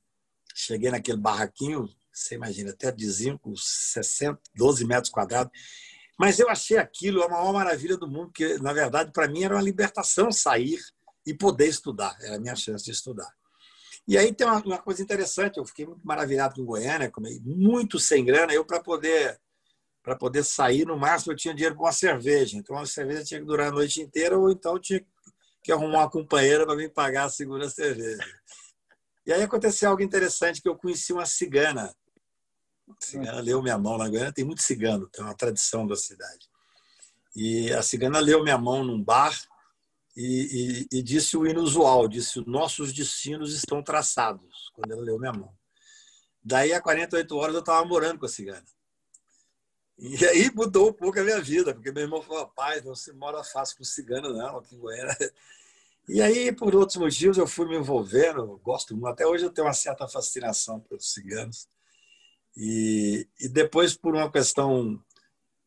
cheguei 0.54 0.92
naquele 0.92 1.18
barraquinho, 1.18 1.90
você 2.12 2.36
imagina, 2.36 2.72
até 2.72 2.92
de 2.92 3.10
zinco, 3.10 3.54
60, 3.56 4.40
12 4.56 4.86
metros 4.86 5.10
quadrados. 5.10 5.52
Mas 6.18 6.38
eu 6.38 6.50
achei 6.50 6.78
aquilo 6.78 7.24
a 7.24 7.30
maior 7.30 7.54
maravilha 7.54 7.96
do 7.96 8.08
mundo, 8.08 8.28
porque, 8.28 8.58
na 8.58 8.74
verdade, 8.74 9.12
para 9.14 9.28
mim 9.28 9.44
era 9.44 9.56
uma 9.56 9.62
libertação 9.62 10.32
sair 10.32 10.80
e 11.26 11.34
poder 11.34 11.68
estudar. 11.68 12.18
Era 12.22 12.36
a 12.36 12.40
minha 12.40 12.56
chance 12.56 12.84
de 12.84 12.92
estudar. 12.92 13.32
E 14.06 14.18
aí 14.18 14.34
tem 14.34 14.46
uma, 14.46 14.60
uma 14.62 14.78
coisa 14.80 15.02
interessante, 15.02 15.60
eu 15.60 15.66
fiquei 15.66 15.86
muito 15.86 16.06
maravilhado 16.06 16.56
com 16.56 16.66
Goiânia, 16.66 17.12
muito 17.42 18.00
sem 18.00 18.26
grana, 18.26 18.54
eu 18.54 18.66
para 18.66 18.82
poder 18.82 19.40
para 20.02 20.16
poder 20.16 20.44
sair, 20.44 20.86
no 20.86 20.98
máximo 20.98 21.34
eu 21.34 21.38
tinha 21.38 21.54
dinheiro 21.54 21.76
para 21.76 21.86
uma 21.86 21.92
cerveja. 21.92 22.58
Então 22.58 22.76
a 22.78 22.86
cerveja 22.86 23.24
tinha 23.24 23.40
que 23.40 23.46
durar 23.46 23.68
a 23.68 23.72
noite 23.72 24.02
inteira 24.02 24.38
ou 24.38 24.50
então 24.50 24.80
tinha 24.80 25.00
que 25.00 25.06
arrumar 25.68 26.00
uma 26.00 26.10
companheira 26.10 26.66
para 26.66 26.76
me 26.76 26.90
pagar 26.90 27.26
a 27.26 27.30
segunda 27.30 27.70
cerveja. 27.70 28.24
E 29.26 29.34
aí 29.34 29.44
aconteceu 29.44 29.90
algo 29.90 30.02
interessante, 30.02 30.62
que 30.62 30.68
eu 30.68 30.76
conheci 30.76 31.14
uma 31.14 31.26
cigana. 31.26 31.94
A 32.90 33.06
cigana 33.06 33.40
leu 33.42 33.62
minha 33.62 33.78
mão. 33.78 33.98
Na 33.98 34.10
Goiânia 34.10 34.34
tem 34.34 34.46
muito 34.46 34.62
cigano, 34.62 35.08
tem 35.10 35.24
uma 35.24 35.36
tradição 35.36 35.86
da 35.86 35.96
cidade. 35.96 36.50
E 37.36 37.72
a 37.74 37.84
cigana 37.84 38.20
leu 38.20 38.44
minha 38.44 38.58
mão 38.58 38.84
num 38.84 39.04
bar 39.04 39.38
e, 40.16 40.88
e, 40.92 40.98
e 40.98 41.04
disse 41.04 41.38
o 41.38 41.46
inusual, 41.46 42.08
disse, 42.08 42.44
nossos 42.48 42.92
destinos 42.92 43.54
estão 43.54 43.84
traçados, 43.84 44.70
quando 44.74 44.92
ela 44.92 45.02
leu 45.02 45.20
minha 45.20 45.32
mão. 45.32 45.54
Daí, 46.44 46.74
a 46.74 46.82
48 46.82 47.36
horas, 47.36 47.54
eu 47.54 47.60
estava 47.60 47.86
morando 47.86 48.20
com 48.20 48.26
a 48.26 48.30
cigana. 48.30 48.66
E 50.00 50.26
aí 50.26 50.50
mudou 50.56 50.90
um 50.90 50.94
pouco 50.94 51.20
a 51.20 51.24
minha 51.24 51.42
vida, 51.42 51.74
porque 51.74 51.92
meu 51.92 52.04
irmão 52.04 52.22
falou, 52.22 52.44
rapaz, 52.44 52.84
se 53.00 53.12
mora 53.12 53.44
fácil 53.44 53.78
com 53.78 53.84
cigano, 53.84 54.34
não, 54.34 54.58
aqui 54.58 54.76
em 54.76 54.80
Goiânia. 54.80 55.34
E 56.08 56.22
aí, 56.22 56.52
por 56.52 56.74
outros 56.74 56.98
motivos, 56.98 57.38
eu 57.38 57.46
fui 57.46 57.68
me 57.68 57.78
envolvendo, 57.78 58.60
gosto 58.64 58.96
muito. 58.96 59.08
Até 59.08 59.28
hoje 59.28 59.44
eu 59.44 59.52
tenho 59.52 59.68
uma 59.68 59.74
certa 59.74 60.08
fascinação 60.08 60.80
pelos 60.80 61.14
ciganos. 61.14 61.68
E, 62.58 63.28
e 63.40 63.48
depois, 63.48 63.94
por 63.94 64.16
uma 64.16 64.32
questão 64.32 65.00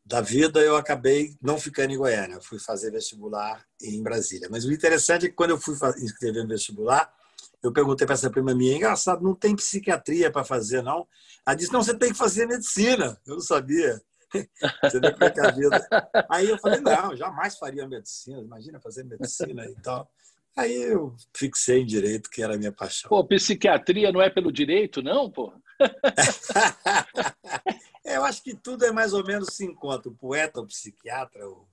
da 0.05 0.21
vida, 0.21 0.61
eu 0.61 0.77
acabei 0.77 1.37
não 1.41 1.59
ficando 1.61 1.93
em 1.93 1.97
Goiânia. 1.97 2.35
Eu 2.37 2.43
fui 2.43 2.59
fazer 2.59 2.91
vestibular 2.91 3.65
em 3.81 4.03
Brasília. 4.03 4.49
Mas 4.51 4.65
o 4.65 4.73
interessante 4.73 5.27
é 5.27 5.29
que 5.29 5.35
quando 5.35 5.51
eu 5.51 5.61
fui 5.61 5.77
inscrever 5.99 6.43
no 6.43 6.49
vestibular, 6.49 7.15
eu 7.63 7.73
perguntei 7.73 8.05
para 8.07 8.15
essa 8.15 8.29
prima 8.29 8.53
minha, 8.55 8.77
engraçado, 8.77 9.23
não 9.23 9.37
tem 9.37 9.55
psiquiatria 9.55 10.33
para 10.33 10.43
fazer, 10.43 10.83
não? 10.83 11.07
Ela 11.47 11.55
disse, 11.55 11.73
não, 11.73 11.85
você 11.85 11.97
tem 11.97 12.11
que 12.11 12.19
fazer 12.19 12.47
medicina. 12.47 13.21
Eu 13.25 13.35
não 13.35 13.41
sabia. 13.41 14.03
Você 14.83 15.01
vê 15.01 15.13
como 15.13 15.25
é 15.25 15.31
que 15.31 15.41
é 15.41 15.47
a 15.47 15.51
vida. 15.51 15.89
Aí 16.29 16.49
eu 16.49 16.59
falei, 16.59 16.81
não, 16.85 17.17
jamais 17.17 17.57
faria 17.57 17.87
medicina. 17.87 18.41
Imagina 18.41 18.81
fazer 18.81 19.05
medicina 19.05 19.65
e 19.67 19.75
tal. 19.77 20.11
Aí 20.57 20.83
eu 20.83 21.15
fixei 21.35 21.81
em 21.81 21.87
direito, 21.87 22.29
que 22.29 22.43
era 22.43 22.55
a 22.55 22.59
minha 22.59 22.73
paixão. 22.73 23.09
Pô, 23.09 23.25
psiquiatria 23.25 24.13
não 24.13 24.21
é 24.21 24.29
pelo 24.29 24.53
direito, 24.53 25.03
não, 25.03 25.31
pô? 25.31 25.53
eu 28.05 28.23
acho 28.25 28.43
que 28.43 28.55
tudo 28.55 28.85
é 28.85 28.93
mais 28.93 29.15
ou 29.15 29.25
menos 29.25 29.55
se 29.55 29.65
encontra. 29.65 30.11
O 30.11 30.15
poeta, 30.15 30.61
o 30.61 30.67
psiquiatra, 30.67 31.49
o, 31.49 31.67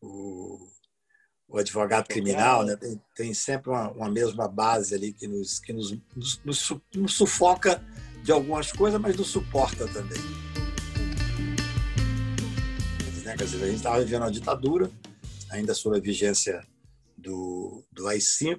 o, 0.00 0.68
o 1.48 1.58
advogado 1.58 2.06
criminal, 2.06 2.64
né? 2.64 2.76
tem, 2.76 3.02
tem 3.16 3.34
sempre 3.34 3.70
uma, 3.70 3.90
uma, 3.90 4.08
mesma 4.08 4.46
base 4.46 4.94
ali 4.94 5.12
que, 5.12 5.26
nos, 5.26 5.58
que 5.58 5.72
nos, 5.72 5.90
nos, 6.14 6.40
nos, 6.44 6.74
nos 6.94 7.14
sufoca 7.14 7.84
de 8.22 8.30
algumas 8.30 8.70
coisas, 8.70 9.00
mas 9.00 9.16
nos 9.16 9.28
suporta 9.28 9.88
também. 9.88 10.20
Quer 13.36 13.44
dizer, 13.44 13.62
a 13.62 13.66
gente 13.66 13.76
estava 13.76 13.98
vivendo 14.00 14.22
uma 14.22 14.30
ditadura, 14.30 14.90
ainda 15.50 15.74
sob 15.74 15.96
a 15.96 16.00
vigência 16.00 16.66
do, 17.16 17.84
do 17.92 18.08
AI-5, 18.08 18.58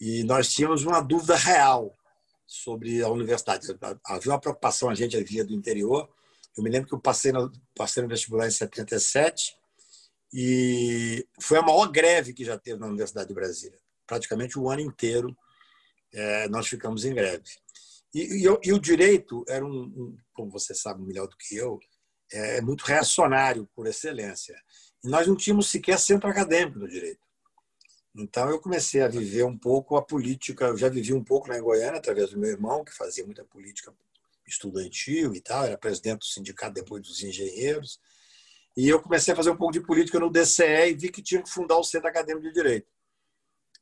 e 0.00 0.22
nós 0.24 0.52
tínhamos 0.52 0.84
uma 0.84 1.00
dúvida 1.00 1.36
real 1.36 1.96
sobre 2.46 3.02
a 3.02 3.08
universidade. 3.08 3.66
Havia 4.04 4.32
uma 4.32 4.40
preocupação, 4.40 4.88
a 4.88 4.94
gente 4.94 5.16
havia 5.16 5.44
do 5.44 5.52
interior. 5.52 6.08
Eu 6.56 6.62
me 6.62 6.70
lembro 6.70 6.88
que 6.88 6.94
eu 6.94 7.00
passei 7.00 7.32
no, 7.32 7.50
passei 7.74 8.02
no 8.02 8.08
vestibular 8.08 8.46
em 8.46 8.50
77 8.50 9.56
e 10.32 11.26
foi 11.40 11.58
a 11.58 11.62
maior 11.62 11.86
greve 11.90 12.32
que 12.32 12.44
já 12.44 12.58
teve 12.58 12.78
na 12.78 12.86
Universidade 12.86 13.28
de 13.28 13.34
Brasília. 13.34 13.78
Praticamente 14.06 14.58
o 14.58 14.68
ano 14.70 14.82
inteiro 14.82 15.36
é, 16.12 16.48
nós 16.48 16.68
ficamos 16.68 17.04
em 17.04 17.14
greve. 17.14 17.44
E, 18.14 18.46
e, 18.46 18.58
e 18.64 18.72
o 18.72 18.78
direito 18.78 19.44
era 19.48 19.64
um, 19.64 19.82
um, 19.82 20.16
como 20.34 20.50
você 20.50 20.74
sabe 20.74 21.02
melhor 21.02 21.26
do 21.26 21.36
que 21.36 21.56
eu, 21.56 21.80
é 22.32 22.60
muito 22.60 22.82
reacionário 22.82 23.68
por 23.74 23.86
excelência. 23.86 24.56
E 25.04 25.08
nós 25.08 25.26
não 25.26 25.36
tínhamos 25.36 25.70
sequer 25.70 25.98
centro 25.98 26.28
acadêmico 26.28 26.78
no 26.78 26.88
direito. 26.88 27.20
Então 28.14 28.48
eu 28.50 28.60
comecei 28.60 29.02
a 29.02 29.08
viver 29.08 29.44
um 29.44 29.56
pouco 29.56 29.96
a 29.96 30.02
política, 30.02 30.66
eu 30.66 30.76
já 30.76 30.88
vivi 30.88 31.14
um 31.14 31.24
pouco 31.24 31.48
lá 31.48 31.58
em 31.58 31.62
Goiânia 31.62 31.98
através 31.98 32.30
do 32.30 32.38
meu 32.38 32.50
irmão, 32.50 32.84
que 32.84 32.92
fazia 32.92 33.24
muita 33.24 33.44
política 33.44 33.92
estudantil 34.46 35.34
e 35.34 35.40
tal, 35.40 35.64
era 35.64 35.78
presidente 35.78 36.20
do 36.20 36.24
sindicato 36.26 36.74
depois 36.74 37.02
dos 37.02 37.22
engenheiros. 37.22 37.98
E 38.76 38.88
eu 38.88 39.00
comecei 39.00 39.32
a 39.32 39.36
fazer 39.36 39.50
um 39.50 39.56
pouco 39.56 39.72
de 39.72 39.80
política 39.80 40.18
no 40.18 40.30
DCE 40.30 40.90
e 40.90 40.94
vi 40.94 41.10
que 41.10 41.22
tinha 41.22 41.42
que 41.42 41.50
fundar 41.50 41.76
o 41.76 41.84
Centro 41.84 42.08
Acadêmico 42.08 42.46
de 42.46 42.52
Direito. 42.52 42.86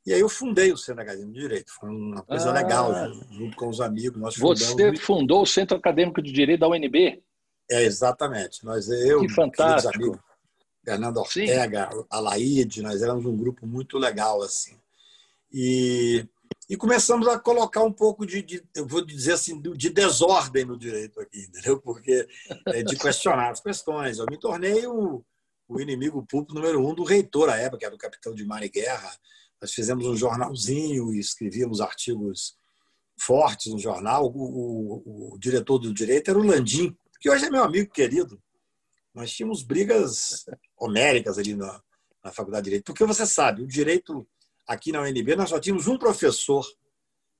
E 0.05 0.13
aí 0.13 0.19
eu 0.19 0.29
fundei 0.29 0.71
o 0.71 0.77
Centro 0.77 1.01
Acadêmico 1.01 1.33
de 1.33 1.39
Direito. 1.39 1.71
Foi 1.71 1.89
uma 1.89 2.23
coisa 2.23 2.49
ah, 2.49 2.53
legal, 2.53 2.91
junto 3.31 3.55
com 3.55 3.67
os 3.69 3.79
amigos. 3.79 4.19
Nós 4.19 4.35
Você 4.35 4.95
fundou 4.95 5.43
o 5.43 5.45
Centro 5.45 5.77
Acadêmico 5.77 6.21
de 6.21 6.31
Direito 6.31 6.61
da 6.61 6.69
UNB? 6.69 7.21
É, 7.69 7.83
exatamente. 7.83 8.65
Nós, 8.65 8.89
eu, 8.89 9.21
que 9.21 9.29
fantástico. 9.29 9.95
Amigos, 9.95 10.19
Fernando 10.83 11.17
Ortega, 11.17 11.89
Sim. 11.91 12.05
Alaide, 12.09 12.81
nós 12.81 13.01
éramos 13.01 13.25
um 13.25 13.37
grupo 13.37 13.67
muito 13.67 13.97
legal 13.97 14.41
assim. 14.41 14.75
E, 15.53 16.25
e 16.69 16.75
começamos 16.75 17.27
a 17.27 17.37
colocar 17.37 17.83
um 17.83 17.91
pouco 17.91 18.25
de, 18.25 18.41
de, 18.41 18.63
eu 18.75 18.87
vou 18.87 19.05
dizer 19.05 19.33
assim, 19.33 19.61
de 19.61 19.89
desordem 19.89 20.65
no 20.65 20.77
direito 20.77 21.19
aqui, 21.19 21.41
entendeu? 21.49 21.79
Porque 21.79 22.27
é, 22.67 22.83
de 22.83 22.97
questionar 22.97 23.51
as 23.51 23.59
questões. 23.59 24.17
Eu 24.17 24.25
me 24.29 24.37
tornei 24.37 24.85
o, 24.87 25.23
o 25.67 25.79
inimigo 25.79 26.25
público 26.25 26.55
número 26.55 26.85
um 26.85 26.95
do 26.95 27.03
reitor 27.03 27.49
à 27.49 27.57
época, 27.57 27.79
que 27.79 27.85
era 27.85 27.95
o 27.95 27.99
capitão 27.99 28.33
de 28.33 28.45
mar 28.45 28.63
e 28.63 28.69
guerra. 28.69 29.11
Nós 29.61 29.73
fizemos 29.73 30.07
um 30.07 30.15
jornalzinho 30.15 31.13
e 31.13 31.19
escrevíamos 31.19 31.79
artigos 31.79 32.55
fortes 33.19 33.71
no 33.71 33.77
jornal. 33.77 34.25
O, 34.25 34.39
o, 34.39 35.33
o 35.33 35.37
diretor 35.37 35.77
do 35.77 35.93
direito 35.93 36.31
era 36.31 36.39
o 36.39 36.43
Landim, 36.43 36.97
que 37.21 37.29
hoje 37.29 37.45
é 37.45 37.49
meu 37.51 37.63
amigo 37.63 37.91
querido. 37.91 38.41
Nós 39.13 39.31
tínhamos 39.31 39.61
brigas 39.61 40.45
homéricas 40.75 41.37
ali 41.37 41.55
na, 41.55 41.79
na 42.23 42.31
Faculdade 42.31 42.63
de 42.63 42.69
Direito, 42.71 42.85
porque 42.85 43.05
você 43.05 43.27
sabe, 43.27 43.61
o 43.61 43.67
direito 43.67 44.27
aqui 44.67 44.91
na 44.91 45.01
UNB 45.01 45.35
nós 45.35 45.49
só 45.49 45.59
tínhamos 45.59 45.87
um 45.87 45.99
professor 45.99 46.65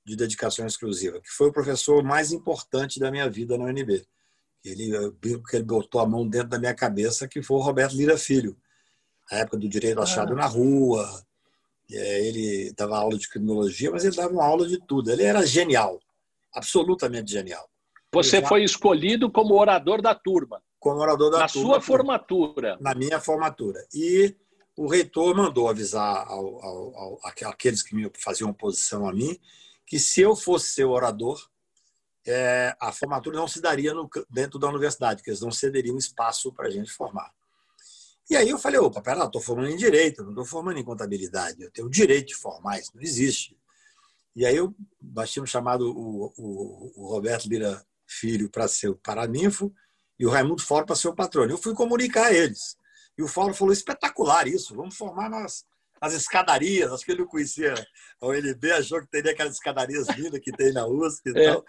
de 0.04 0.14
dedicação 0.14 0.64
exclusiva, 0.66 1.20
que 1.20 1.30
foi 1.30 1.48
o 1.48 1.52
professor 1.52 2.02
mais 2.04 2.30
importante 2.30 3.00
da 3.00 3.10
minha 3.10 3.28
vida 3.28 3.58
na 3.58 3.64
UNB. 3.64 4.06
Ele, 4.64 4.92
que 5.48 5.56
ele 5.56 5.64
botou 5.64 6.00
a 6.00 6.06
mão 6.06 6.28
dentro 6.28 6.50
da 6.50 6.58
minha 6.58 6.74
cabeça, 6.74 7.26
que 7.26 7.42
foi 7.42 7.56
o 7.56 7.60
Roberto 7.60 7.96
Lira 7.96 8.16
Filho, 8.16 8.56
na 9.28 9.38
época 9.38 9.56
do 9.56 9.68
direito 9.68 10.00
achado 10.00 10.34
ah. 10.34 10.36
na 10.36 10.46
rua. 10.46 11.24
Ele 11.90 12.72
dava 12.76 12.96
aula 12.96 13.18
de 13.18 13.28
criminologia, 13.28 13.90
mas 13.90 14.04
ele 14.04 14.14
dava 14.14 14.32
uma 14.32 14.44
aula 14.44 14.68
de 14.68 14.78
tudo. 14.86 15.10
Ele 15.10 15.24
era 15.24 15.44
genial, 15.44 16.00
absolutamente 16.54 17.32
genial. 17.32 17.68
Você 18.12 18.40
já... 18.40 18.46
foi 18.46 18.62
escolhido 18.62 19.30
como 19.30 19.58
orador 19.58 20.02
da 20.02 20.14
turma. 20.14 20.62
Como 20.78 21.00
orador 21.00 21.30
da 21.30 21.38
na 21.38 21.48
turma. 21.48 21.68
Na 21.68 21.74
sua 21.74 21.80
formatura. 21.80 22.76
Na 22.80 22.94
minha 22.94 23.20
formatura. 23.20 23.86
E 23.94 24.36
o 24.76 24.86
reitor 24.86 25.34
mandou 25.34 25.68
avisar 25.68 26.26
ao, 26.28 26.64
ao, 26.64 26.96
ao, 26.96 27.20
aqueles 27.24 27.82
que 27.82 27.94
me 27.94 28.10
faziam 28.18 28.50
oposição 28.50 29.08
a 29.08 29.12
mim 29.12 29.38
que 29.86 29.98
se 29.98 30.20
eu 30.20 30.34
fosse 30.34 30.68
ser 30.68 30.84
orador, 30.84 31.38
é, 32.26 32.74
a 32.80 32.92
formatura 32.92 33.36
não 33.36 33.48
se 33.48 33.60
daria 33.60 33.92
no, 33.92 34.08
dentro 34.30 34.58
da 34.58 34.68
universidade, 34.68 35.22
que 35.22 35.28
eles 35.28 35.40
não 35.40 35.50
cederiam 35.50 35.98
espaço 35.98 36.52
para 36.52 36.68
a 36.68 36.70
gente 36.70 36.90
formar. 36.90 37.30
E 38.30 38.36
aí 38.36 38.48
eu 38.48 38.58
falei, 38.58 38.80
opa, 38.80 39.02
pera, 39.02 39.24
estou 39.24 39.40
formando 39.40 39.68
em 39.68 39.76
direito, 39.76 40.22
não 40.22 40.30
estou 40.30 40.46
formando 40.46 40.78
em 40.78 40.84
contabilidade, 40.84 41.62
eu 41.62 41.70
tenho 41.70 41.88
o 41.88 41.90
direito 41.90 42.28
de 42.28 42.36
formar, 42.36 42.78
isso 42.78 42.92
não 42.94 43.02
existe. 43.02 43.54
E 44.34 44.46
aí 44.46 44.56
eu, 44.56 44.74
nós 44.98 45.30
tínhamos 45.30 45.50
chamado 45.50 45.90
o, 45.90 46.32
o, 46.38 46.92
o 46.96 47.08
Roberto 47.08 47.46
Lira 47.46 47.84
Filho 48.12 48.50
para 48.50 48.68
ser 48.68 48.88
o 48.88 48.96
paraninfo 48.96 49.72
e 50.18 50.26
o 50.26 50.30
Raimundo 50.30 50.62
Foro 50.62 50.86
para 50.86 50.96
ser 50.96 51.08
o 51.08 51.14
patrono. 51.14 51.50
Eu 51.50 51.58
fui 51.58 51.74
comunicar 51.74 52.26
a 52.26 52.32
eles. 52.32 52.76
E 53.16 53.22
o 53.22 53.28
Foro 53.28 53.52
falou, 53.54 53.72
espetacular 53.72 54.46
isso, 54.46 54.74
vamos 54.74 54.96
formar 54.96 55.28
nas, 55.28 55.64
nas 56.00 56.14
escadarias, 56.14 56.90
acho 56.92 57.04
que 57.04 57.12
ele 57.12 57.20
não 57.22 57.28
conhecia 57.28 57.74
a 58.20 58.26
UNB, 58.26 58.72
achou 58.72 59.00
que 59.00 59.08
teria 59.08 59.32
aquelas 59.32 59.54
escadarias 59.54 60.08
lindas 60.16 60.40
que 60.40 60.52
tem 60.52 60.72
na 60.72 60.86
USP 60.86 61.30
e 61.30 61.38
é. 61.38 61.52
tal. 61.52 61.64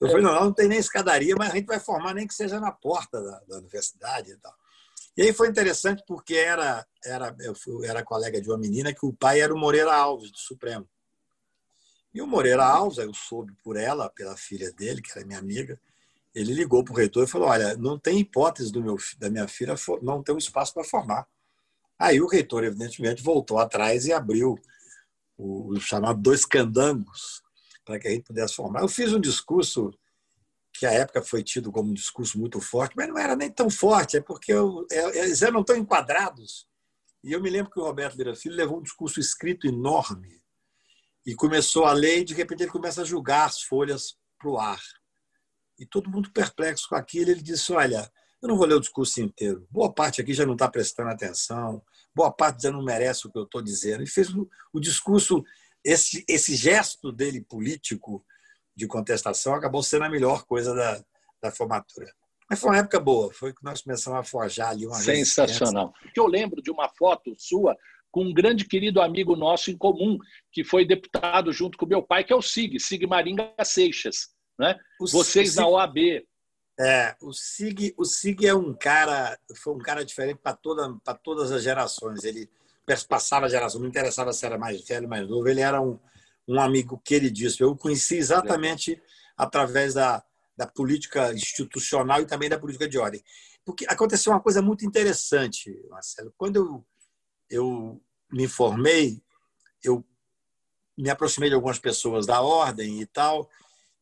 Eu 0.00 0.08
falei, 0.08 0.22
não, 0.22 0.44
não 0.44 0.52
tem 0.52 0.68
nem 0.68 0.78
escadaria, 0.78 1.34
mas 1.36 1.50
a 1.50 1.54
gente 1.54 1.66
vai 1.66 1.80
formar 1.80 2.14
nem 2.14 2.26
que 2.26 2.34
seja 2.34 2.60
na 2.60 2.70
porta 2.70 3.20
da, 3.20 3.40
da 3.48 3.58
universidade 3.58 4.30
e 4.30 4.36
tal. 4.36 4.54
E 5.16 5.22
aí 5.22 5.32
foi 5.32 5.48
interessante 5.48 6.04
porque 6.06 6.36
era, 6.36 6.86
era, 7.04 7.34
eu 7.40 7.52
fui, 7.52 7.84
era 7.86 8.04
colega 8.04 8.40
de 8.40 8.48
uma 8.48 8.56
menina 8.56 8.94
que 8.94 9.04
o 9.04 9.12
pai 9.12 9.40
era 9.40 9.52
o 9.52 9.58
Moreira 9.58 9.92
Alves, 9.92 10.30
do 10.30 10.38
Supremo. 10.38 10.88
E 12.18 12.20
o 12.20 12.26
Moreira 12.26 12.64
Alves, 12.64 12.98
eu 12.98 13.14
soube 13.14 13.52
por 13.62 13.76
ela, 13.76 14.10
pela 14.10 14.36
filha 14.36 14.72
dele, 14.72 15.00
que 15.00 15.16
era 15.16 15.24
minha 15.24 15.38
amiga, 15.38 15.80
ele 16.34 16.52
ligou 16.52 16.82
para 16.82 16.92
o 16.92 16.96
reitor 16.96 17.22
e 17.22 17.28
falou: 17.28 17.46
Olha, 17.46 17.76
não 17.76 17.96
tem 17.96 18.18
hipótese 18.18 18.72
do 18.72 18.82
meu, 18.82 18.96
da 19.18 19.30
minha 19.30 19.46
filha 19.46 19.76
não 20.02 20.20
ter 20.20 20.32
um 20.32 20.38
espaço 20.38 20.74
para 20.74 20.82
formar. 20.82 21.28
Aí 21.96 22.20
o 22.20 22.26
reitor, 22.26 22.64
evidentemente, 22.64 23.22
voltou 23.22 23.60
atrás 23.60 24.04
e 24.04 24.12
abriu 24.12 24.58
o, 25.36 25.74
o 25.74 25.80
chamado 25.80 26.20
Dois 26.20 26.44
Candangos, 26.44 27.40
para 27.84 28.00
que 28.00 28.08
a 28.08 28.10
gente 28.10 28.24
pudesse 28.24 28.56
formar. 28.56 28.80
Eu 28.80 28.88
fiz 28.88 29.12
um 29.12 29.20
discurso 29.20 29.94
que 30.72 30.86
à 30.86 30.90
época 30.90 31.22
foi 31.22 31.44
tido 31.44 31.70
como 31.70 31.90
um 31.90 31.94
discurso 31.94 32.36
muito 32.36 32.60
forte, 32.60 32.96
mas 32.96 33.08
não 33.08 33.16
era 33.16 33.36
nem 33.36 33.48
tão 33.48 33.70
forte, 33.70 34.16
é 34.16 34.20
porque 34.20 34.52
eu, 34.52 34.84
é, 34.90 35.20
eles 35.20 35.40
não 35.52 35.62
tão 35.62 35.76
enquadrados. 35.76 36.66
E 37.22 37.30
eu 37.30 37.40
me 37.40 37.48
lembro 37.48 37.70
que 37.70 37.78
o 37.78 37.84
Roberto 37.84 38.16
Lira 38.16 38.34
Filho 38.34 38.56
levou 38.56 38.80
um 38.80 38.82
discurso 38.82 39.20
escrito 39.20 39.68
enorme 39.68 40.37
e 41.28 41.34
começou 41.34 41.84
a 41.84 41.92
ler 41.92 42.20
e 42.20 42.24
de 42.24 42.32
repente 42.32 42.62
ele 42.62 42.70
começa 42.70 43.02
a 43.02 43.04
julgar 43.04 43.44
as 43.44 43.60
folhas 43.60 44.16
para 44.38 44.48
o 44.48 44.56
ar. 44.56 44.80
E 45.78 45.84
todo 45.84 46.08
mundo 46.08 46.32
perplexo 46.32 46.88
com 46.88 46.94
aquilo, 46.94 47.30
ele 47.30 47.42
disse, 47.42 47.70
olha, 47.70 48.10
eu 48.40 48.48
não 48.48 48.56
vou 48.56 48.66
ler 48.66 48.76
o 48.76 48.80
discurso 48.80 49.20
inteiro. 49.20 49.68
Boa 49.70 49.92
parte 49.92 50.22
aqui 50.22 50.32
já 50.32 50.46
não 50.46 50.54
está 50.54 50.66
prestando 50.70 51.10
atenção, 51.10 51.84
boa 52.14 52.32
parte 52.32 52.62
já 52.62 52.70
não 52.70 52.82
merece 52.82 53.26
o 53.26 53.30
que 53.30 53.38
eu 53.38 53.42
estou 53.42 53.60
dizendo. 53.60 54.02
E 54.02 54.06
fez 54.06 54.30
o, 54.34 54.48
o 54.72 54.80
discurso, 54.80 55.44
esse, 55.84 56.24
esse 56.26 56.56
gesto 56.56 57.12
dele 57.12 57.42
político, 57.42 58.24
de 58.74 58.86
contestação 58.86 59.52
acabou 59.52 59.82
sendo 59.82 60.04
a 60.04 60.08
melhor 60.08 60.46
coisa 60.46 60.74
da, 60.74 61.04
da 61.42 61.50
formatura. 61.50 62.10
Mas 62.48 62.58
foi 62.58 62.70
uma 62.70 62.78
época 62.78 62.98
boa, 62.98 63.30
foi 63.34 63.52
que 63.52 63.62
nós 63.62 63.82
começamos 63.82 64.18
a 64.18 64.22
forjar 64.22 64.70
ali 64.70 64.86
uma 64.86 64.96
Sensacional. 64.96 65.92
Eu 66.16 66.26
lembro 66.26 66.62
de 66.62 66.70
uma 66.70 66.88
foto 66.88 67.34
sua 67.36 67.76
com 68.10 68.24
um 68.24 68.32
grande 68.32 68.64
querido 68.64 69.00
amigo 69.00 69.36
nosso 69.36 69.70
em 69.70 69.76
comum, 69.76 70.18
que 70.52 70.64
foi 70.64 70.86
deputado 70.86 71.52
junto 71.52 71.76
com 71.76 71.86
meu 71.86 72.02
pai, 72.02 72.24
que 72.24 72.32
é 72.32 72.36
o 72.36 72.42
Sig, 72.42 72.78
Sig 72.80 73.06
Maringa 73.06 73.52
Seixas. 73.64 74.28
Né? 74.58 74.78
O 75.00 75.06
Vocês 75.06 75.52
Sig, 75.52 75.60
na 75.60 75.68
OAB. 75.68 75.98
É, 76.80 77.16
o 77.20 77.32
Sig, 77.32 77.94
o 77.96 78.04
Sig 78.04 78.46
é 78.46 78.54
um 78.54 78.72
cara, 78.72 79.38
foi 79.56 79.74
um 79.74 79.78
cara 79.78 80.04
diferente 80.04 80.38
para 80.42 80.54
toda, 80.54 80.96
todas 81.22 81.50
as 81.52 81.62
gerações. 81.62 82.24
Ele 82.24 82.48
passava 83.08 83.46
a 83.46 83.48
geração, 83.48 83.80
não 83.80 83.88
interessava 83.88 84.32
se 84.32 84.46
era 84.46 84.56
mais 84.56 84.82
velho, 84.86 85.08
mais 85.08 85.28
novo, 85.28 85.46
ele 85.48 85.60
era 85.60 85.80
um, 85.80 85.98
um 86.46 86.60
amigo 86.60 87.00
queridíssimo. 87.04 87.66
Eu 87.66 87.72
o 87.72 87.76
conheci 87.76 88.16
exatamente 88.16 89.00
através 89.36 89.94
da, 89.94 90.24
da 90.56 90.66
política 90.66 91.32
institucional 91.32 92.22
e 92.22 92.26
também 92.26 92.48
da 92.48 92.58
política 92.58 92.88
de 92.88 92.98
ordem. 92.98 93.22
Porque 93.64 93.84
aconteceu 93.86 94.32
uma 94.32 94.40
coisa 94.40 94.62
muito 94.62 94.86
interessante, 94.86 95.70
Marcelo. 95.90 96.32
Quando 96.36 96.56
eu, 96.56 96.84
eu 97.50 98.00
me 98.30 98.46
formei, 98.46 99.22
eu 99.82 100.04
me 100.96 101.10
aproximei 101.10 101.48
de 101.48 101.54
algumas 101.54 101.78
pessoas 101.78 102.26
da 102.26 102.40
ordem 102.40 103.00
e 103.00 103.06
tal, 103.06 103.48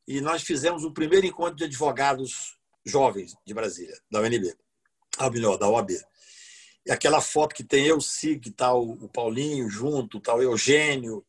e 0.07 0.21
nós 0.21 0.43
fizemos 0.43 0.85
o 0.85 0.93
primeiro 0.93 1.27
encontro 1.27 1.57
de 1.57 1.65
advogados 1.65 2.57
jovens 2.85 3.37
de 3.45 3.53
Brasília, 3.53 3.99
da 4.11 4.21
UNB, 4.21 4.55
ou 5.21 5.31
melhor, 5.31 5.57
da 5.57 5.69
OAB. 5.69 5.91
E 6.87 6.93
aquela 6.93 7.21
foto 7.21 7.55
que 7.55 7.65
tem 7.65 7.85
eu, 7.87 8.01
Sig, 8.01 8.51
tal, 8.53 8.83
o 8.83 9.09
Paulinho 9.09 9.69
junto, 9.69 10.21
tal, 10.21 10.41
Eugênio, 10.41 11.25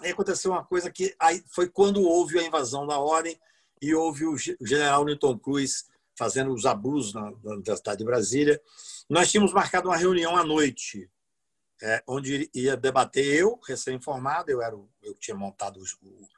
Aí 0.00 0.10
aconteceu 0.10 0.50
uma 0.50 0.64
coisa 0.64 0.90
que 0.90 1.14
aí 1.18 1.42
foi 1.48 1.68
quando 1.68 2.02
houve 2.02 2.38
a 2.38 2.42
invasão 2.42 2.86
da 2.86 2.98
ordem 2.98 3.38
e 3.80 3.94
houve 3.94 4.24
o 4.24 4.36
general 4.36 5.04
Newton 5.04 5.38
Cruz 5.38 5.84
fazendo 6.16 6.52
os 6.52 6.64
abusos 6.64 7.12
na, 7.12 7.30
na 7.42 7.54
Universidade 7.54 7.98
de 7.98 8.04
Brasília. 8.04 8.60
Nós 9.08 9.30
tínhamos 9.30 9.52
marcado 9.52 9.88
uma 9.88 9.96
reunião 9.96 10.36
à 10.36 10.44
noite, 10.44 11.10
é, 11.82 12.02
onde 12.06 12.48
ia 12.54 12.76
debater 12.76 13.24
eu, 13.24 13.58
recém-formado, 13.66 14.50
eu 14.50 14.62
era 14.62 14.74
eu 15.02 15.14
tinha 15.14 15.36
montado 15.36 15.80
o, 16.02 16.28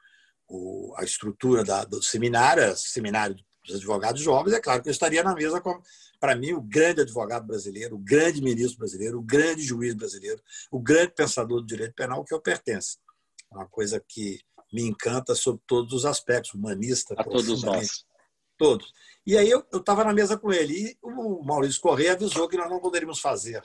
o, 0.47 0.95
a 0.97 1.03
estrutura 1.03 1.63
da, 1.63 1.85
do 1.85 2.01
seminário, 2.01 2.75
seminário 2.75 3.35
dos 3.65 3.75
advogados 3.75 4.21
jovens, 4.21 4.53
é 4.53 4.59
claro 4.59 4.81
que 4.81 4.89
eu 4.89 4.91
estaria 4.91 5.23
na 5.23 5.33
mesa 5.33 5.61
com, 5.61 5.81
para 6.19 6.35
mim, 6.35 6.53
o 6.53 6.61
grande 6.61 7.01
advogado 7.01 7.45
brasileiro, 7.47 7.95
o 7.95 7.99
grande 7.99 8.41
ministro 8.41 8.79
brasileiro, 8.79 9.19
o 9.19 9.23
grande 9.23 9.61
juiz 9.61 9.93
brasileiro, 9.93 10.41
o 10.71 10.79
grande 10.79 11.13
pensador 11.13 11.61
do 11.61 11.67
direito 11.67 11.93
penal 11.93 12.23
que 12.23 12.33
eu 12.33 12.41
pertenço 12.41 12.99
uma 13.55 13.67
coisa 13.67 14.03
que 14.05 14.39
me 14.71 14.83
encanta 14.83 15.33
sob 15.33 15.59
todos 15.65 15.93
os 15.93 16.05
aspectos, 16.05 16.53
humanista. 16.53 17.15
A 17.17 17.23
todos 17.23 17.63
nós. 17.63 18.05
Todos. 18.57 18.91
E 19.25 19.37
aí 19.37 19.49
eu 19.49 19.65
estava 19.73 20.03
na 20.03 20.13
mesa 20.13 20.37
com 20.37 20.51
ele 20.51 20.73
e 20.73 20.97
o 21.01 21.43
Maurício 21.43 21.81
Correia 21.81 22.13
avisou 22.13 22.47
que 22.47 22.57
nós 22.57 22.69
não 22.69 22.79
poderíamos 22.79 23.19
fazer. 23.19 23.63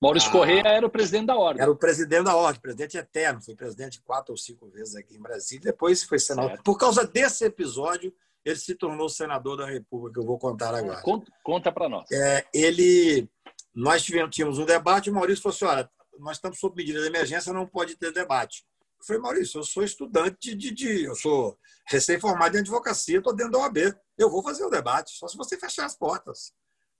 Maurício 0.00 0.28
ah, 0.28 0.32
Correia 0.32 0.62
era 0.66 0.86
o 0.86 0.90
presidente 0.90 1.26
da 1.26 1.36
ordem. 1.36 1.62
Era 1.62 1.70
o 1.70 1.76
presidente 1.76 2.24
da 2.24 2.36
ordem, 2.36 2.60
presidente 2.60 2.98
eterno. 2.98 3.42
Foi 3.42 3.54
presidente 3.54 4.00
quatro 4.02 4.32
ou 4.32 4.36
cinco 4.36 4.68
vezes 4.68 4.94
aqui 4.94 5.16
em 5.16 5.20
Brasília. 5.20 5.64
Depois 5.64 6.02
foi 6.02 6.18
senador. 6.18 6.50
Certo. 6.50 6.64
Por 6.64 6.76
causa 6.76 7.06
desse 7.06 7.44
episódio, 7.44 8.14
ele 8.44 8.56
se 8.56 8.74
tornou 8.74 9.08
senador 9.08 9.56
da 9.56 9.66
República, 9.66 10.14
que 10.14 10.20
eu 10.20 10.26
vou 10.26 10.38
contar 10.38 10.74
agora. 10.74 11.00
Conta, 11.00 11.32
conta 11.42 11.72
para 11.72 11.88
nós. 11.88 12.10
É, 12.12 12.46
ele, 12.52 13.28
nós 13.74 14.02
tivemos, 14.02 14.34
tínhamos 14.34 14.58
um 14.58 14.66
debate 14.66 15.10
o 15.10 15.14
Maurício 15.14 15.42
falou 15.42 15.54
assim: 15.54 15.64
olha, 15.64 15.90
nós 16.18 16.36
estamos 16.36 16.58
sob 16.58 16.76
medida 16.76 17.00
de 17.00 17.06
emergência, 17.06 17.52
não 17.52 17.66
pode 17.66 17.96
ter 17.96 18.12
debate. 18.12 18.64
Eu 19.00 19.04
falei, 19.06 19.22
Maurício, 19.22 19.58
eu 19.58 19.64
sou 19.64 19.82
estudante 19.82 20.54
de. 20.54 20.70
de 20.72 21.04
eu 21.04 21.14
sou 21.16 21.58
recém-formado 21.88 22.56
em 22.56 22.60
advocacia, 22.60 23.18
estou 23.18 23.34
dentro 23.34 23.52
da 23.52 23.58
OAB. 23.58 23.78
Eu 24.18 24.30
vou 24.30 24.42
fazer 24.42 24.64
o 24.64 24.70
debate, 24.70 25.12
só 25.12 25.26
se 25.26 25.36
você 25.36 25.58
fechar 25.58 25.86
as 25.86 25.96
portas. 25.96 26.52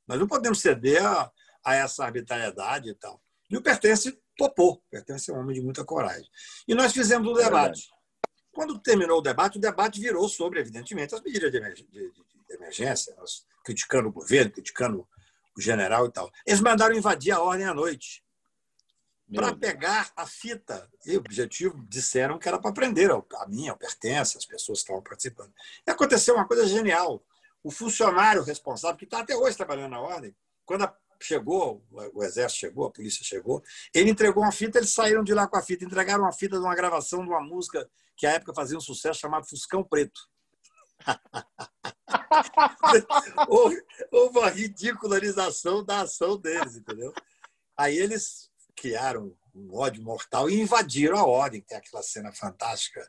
Nós 0.07 0.19
não 0.19 0.27
podemos 0.27 0.61
ceder 0.61 1.05
a, 1.05 1.31
a 1.67 1.75
essa 1.75 2.05
arbitrariedade 2.05 2.91
e 2.91 2.95
tal. 2.95 3.21
E 3.51 3.57
o 3.57 3.61
Pertence 3.61 4.17
topou. 4.39 4.75
O 4.75 4.83
Pertence 4.89 5.29
é 5.29 5.35
um 5.35 5.41
homem 5.41 5.57
de 5.57 5.61
muita 5.61 5.85
coragem. 5.85 6.31
E 6.69 6.77
nós 6.77 6.93
fizemos 6.93 7.27
o 7.27 7.41
é 7.41 7.45
debate. 7.45 7.91
Quando 8.53 8.79
terminou 8.79 9.19
o 9.19 9.23
debate, 9.23 9.59
o 9.59 9.61
debate 9.61 10.01
virou 10.01 10.29
sobre, 10.29 10.61
evidentemente, 10.61 11.13
as 11.17 11.21
medidas 11.21 11.51
de, 11.51 11.59
emergência, 12.49 13.13
nós 13.19 13.45
criticando 13.65 14.09
o 14.09 14.13
governo, 14.13 14.53
criticando 14.53 15.07
o 15.57 15.61
general 15.61 16.07
e 16.07 16.13
tal. 16.13 16.31
Eles 16.47 16.61
mandaram 16.61 16.95
invadir 16.95 17.33
a 17.33 17.41
ordem 17.41 17.67
à 17.67 17.75
noite 17.75 18.25
para 19.35 19.53
pegar 19.53 20.13
a 20.15 20.25
fita. 20.25 20.89
E 21.05 21.17
o 21.17 21.19
objetivo 21.19 21.85
disseram 21.89 22.39
que 22.39 22.47
era 22.47 22.61
para 22.61 22.73
prender 22.73 23.11
a 23.11 23.49
minha, 23.49 23.73
a 23.73 23.77
pertence, 23.77 24.39
as 24.39 24.47
pessoas 24.47 24.79
que 24.79 24.85
estavam 24.85 25.03
participando. 25.03 25.53
E 25.85 25.91
aconteceu 25.91 26.37
uma 26.37 26.47
coisa 26.47 26.65
genial. 26.65 27.25
O 27.65 27.73
funcionário 27.73 28.45
responsável, 28.45 28.97
que 28.97 29.05
está 29.05 29.19
até 29.19 29.35
hoje 29.35 29.57
trabalhando 29.57 29.91
na 29.91 30.01
ordem, 30.01 30.35
quando 30.65 30.89
chegou, 31.21 31.85
o 32.13 32.23
exército 32.23 32.61
chegou, 32.61 32.87
a 32.87 32.91
polícia 32.91 33.25
chegou, 33.25 33.63
ele 33.95 34.11
entregou 34.11 34.43
uma 34.43 34.53
fita, 34.53 34.79
eles 34.79 34.93
saíram 34.93 35.23
de 35.23 35.35
lá 35.35 35.47
com 35.47 35.57
a 35.57 35.63
fita, 35.63 35.85
entregaram 35.85 36.25
uma 36.25 36.33
fita 36.33 36.59
de 36.59 36.65
uma 36.65 36.75
gravação 36.75 37.23
de 37.23 37.29
uma 37.29 37.41
música 37.41 37.89
que 38.17 38.27
à 38.27 38.33
época 38.33 38.55
fazia 38.55 38.77
um 38.77 38.81
sucesso 38.81 39.21
chamado 39.21 39.47
Fuscão 39.47 39.85
Preto. 39.85 40.21
houve, 43.49 43.85
uma 44.11 44.51
ridicularização 44.51 45.85
da 45.85 46.03
ação 46.03 46.39
deles, 46.39 46.77
entendeu? 46.77 47.13
Aí 47.77 47.97
eles 47.97 48.51
criaram 48.75 49.37
um 49.55 49.75
ódio 49.75 50.03
mortal 50.03 50.49
e 50.49 50.61
invadiram 50.61 51.19
a 51.19 51.27
ordem. 51.27 51.61
Tem 51.61 51.77
aquela 51.77 52.03
cena 52.03 52.33
fantástica 52.33 53.07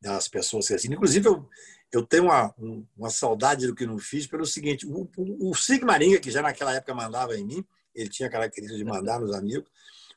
das 0.00 0.28
pessoas 0.28 0.70
assim. 0.70 0.92
Inclusive, 0.92 1.28
eu, 1.28 1.48
eu 1.92 2.04
tenho 2.04 2.24
uma, 2.24 2.54
uma 2.96 3.10
saudade 3.10 3.66
do 3.66 3.74
que 3.74 3.86
não 3.86 3.98
fiz 3.98 4.26
pelo 4.26 4.44
seguinte: 4.44 4.86
o, 4.86 5.08
o, 5.16 5.50
o 5.50 5.54
Sigmaringa, 5.54 6.20
que 6.20 6.30
já 6.30 6.42
naquela 6.42 6.74
época 6.74 6.94
mandava 6.94 7.36
em 7.36 7.44
mim, 7.44 7.64
ele 7.94 8.08
tinha 8.08 8.28
a 8.28 8.32
característica 8.32 8.76
de 8.76 8.84
mandar 8.84 9.20
nos 9.20 9.34
amigos. 9.34 9.70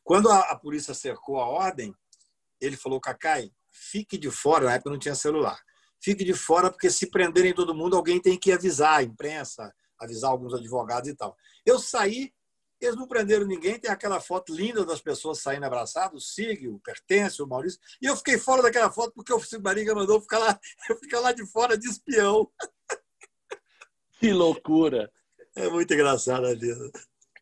Quando 0.04 0.30
a, 0.30 0.40
a 0.40 0.56
polícia 0.56 0.94
cercou 0.94 1.40
a 1.40 1.48
ordem, 1.48 1.94
ele 2.60 2.76
falou: 2.76 3.00
Cacai, 3.00 3.52
fique 3.72 4.18
de 4.18 4.30
fora. 4.32 4.66
Na 4.66 4.74
época 4.74 4.90
não 4.90 5.00
tinha 5.00 5.16
celular. 5.16 5.60
Fique 6.02 6.24
de 6.24 6.34
fora, 6.34 6.72
porque 6.72 6.90
se 6.90 7.10
prenderem 7.10 7.54
todo 7.54 7.76
mundo, 7.76 7.96
alguém 7.96 8.22
tem 8.22 8.38
que 8.38 8.52
avisar 8.52 9.00
a 9.00 9.04
imprensa, 9.04 9.74
avisar 10.00 10.32
alguns 10.32 10.54
advogados 10.54 11.10
e 11.10 11.16
tal. 11.16 11.36
Eu 11.66 11.78
saí 11.78 12.34
Eles 12.82 12.96
não 12.96 13.08
prenderam 13.08 13.46
ninguém, 13.46 13.80
tem 13.80 13.92
aquela 13.92 14.22
foto 14.22 14.54
linda 14.54 14.86
das 14.86 15.02
pessoas 15.02 15.42
saindo 15.42 15.66
abraçadas, 15.66 16.24
o 16.24 16.26
Sig, 16.26 16.68
o 16.68 16.80
Pertence, 16.80 17.42
o 17.42 17.48
Maurício. 17.48 17.80
E 18.02 18.06
eu 18.06 18.16
fiquei 18.16 18.38
fora 18.38 18.62
daquela 18.62 18.90
foto 18.90 19.14
porque 19.14 19.34
o 19.34 19.40
Cid 19.40 19.62
Barriga 19.62 19.94
mandou 19.94 20.22
ficar 20.22 20.40
lá, 20.40 20.60
eu 20.90 20.98
ficar 20.98 21.20
lá 21.20 21.32
de 21.32 21.46
fora 21.46 21.78
de 21.78 21.88
espião. 21.88 22.50
Que 24.20 24.32
loucura! 24.32 25.12
É 25.56 25.70
muito 25.70 25.94
engraçado 25.94 26.46
a 26.46 26.54
vida. 26.54 26.90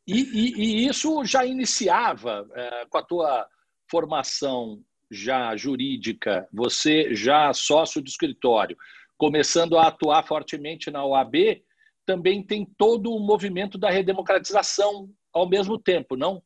E, 0.07 0.21
e, 0.21 0.53
e 0.55 0.87
isso 0.87 1.23
já 1.25 1.45
iniciava 1.45 2.47
é, 2.53 2.85
com 2.89 2.97
a 2.97 3.03
tua 3.03 3.47
formação 3.91 4.81
já 5.11 5.55
jurídica, 5.55 6.47
você 6.51 7.13
já 7.13 7.53
sócio 7.53 8.01
de 8.01 8.09
escritório, 8.09 8.77
começando 9.17 9.77
a 9.77 9.87
atuar 9.87 10.25
fortemente 10.25 10.91
na 10.91 11.05
OAB, 11.05 11.61
também 12.05 12.41
tem 12.41 12.65
todo 12.77 13.11
o 13.11 13.19
movimento 13.19 13.77
da 13.77 13.89
redemocratização 13.89 15.09
ao 15.37 15.49
mesmo 15.49 15.77
tempo, 15.77 16.15
não? 16.15 16.41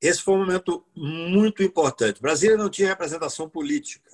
Esse 0.00 0.22
foi 0.22 0.34
um 0.34 0.38
momento 0.38 0.86
muito 0.96 1.62
importante. 1.62 2.22
Brasília 2.22 2.56
não 2.56 2.70
tinha 2.70 2.88
representação 2.88 3.48
política. 3.48 4.10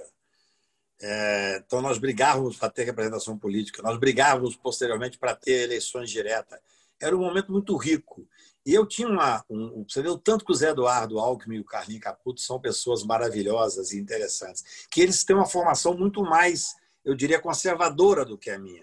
É, 1.01 1.63
então, 1.65 1.81
nós 1.81 1.99
brigávamos 1.99 2.57
para 2.57 2.71
ter 2.71 2.85
representação 2.85 3.39
política, 3.39 3.83
nós 3.83 3.99
brigávamos 3.99 4.57
posteriormente 4.57 5.19
para 5.19 5.35
ter 5.35 5.65
eleições 5.65 6.11
diretas. 6.11 6.59
Era 7.01 7.17
um 7.17 7.21
momento 7.21 7.53
muito 7.53 7.77
rico. 7.77 8.27
E 8.65 8.75
eu 8.75 8.87
tinha 8.87 9.07
uma. 9.07 9.45
Um, 9.49 9.85
você 9.89 10.01
o 10.01 10.19
tanto 10.19 10.45
que 10.45 10.51
o 10.51 10.55
Zé 10.55 10.71
Eduardo 10.71 11.21
Alckmin 11.21 11.57
e 11.57 11.61
o 11.61 11.65
Carlinhos 11.65 12.03
Caputo 12.03 12.41
são 12.41 12.59
pessoas 12.59 13.05
maravilhosas 13.05 13.93
e 13.93 13.99
interessantes, 13.99 14.65
que 14.91 15.01
eles 15.01 15.23
têm 15.23 15.37
uma 15.37 15.47
formação 15.47 15.97
muito 15.97 16.23
mais, 16.23 16.75
eu 17.05 17.15
diria, 17.15 17.41
conservadora 17.41 18.25
do 18.25 18.37
que 18.37 18.51
a 18.51 18.59
minha. 18.59 18.83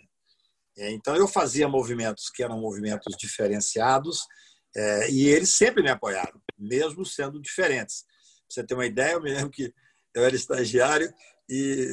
É, 0.77 0.91
então, 0.91 1.15
eu 1.15 1.27
fazia 1.27 1.67
movimentos 1.67 2.29
que 2.29 2.43
eram 2.43 2.61
movimentos 2.61 3.15
diferenciados 3.17 4.25
é, 4.75 5.11
e 5.11 5.27
eles 5.27 5.55
sempre 5.55 5.83
me 5.83 5.89
apoiaram, 5.89 6.41
mesmo 6.57 7.05
sendo 7.05 7.39
diferentes. 7.39 8.03
Pra 8.03 8.45
você 8.49 8.63
ter 8.63 8.73
uma 8.73 8.85
ideia, 8.85 9.13
eu 9.13 9.21
me 9.21 9.31
lembro 9.31 9.51
que 9.51 9.73
eu 10.13 10.23
era 10.23 10.35
estagiário 10.35 11.13
e 11.49 11.87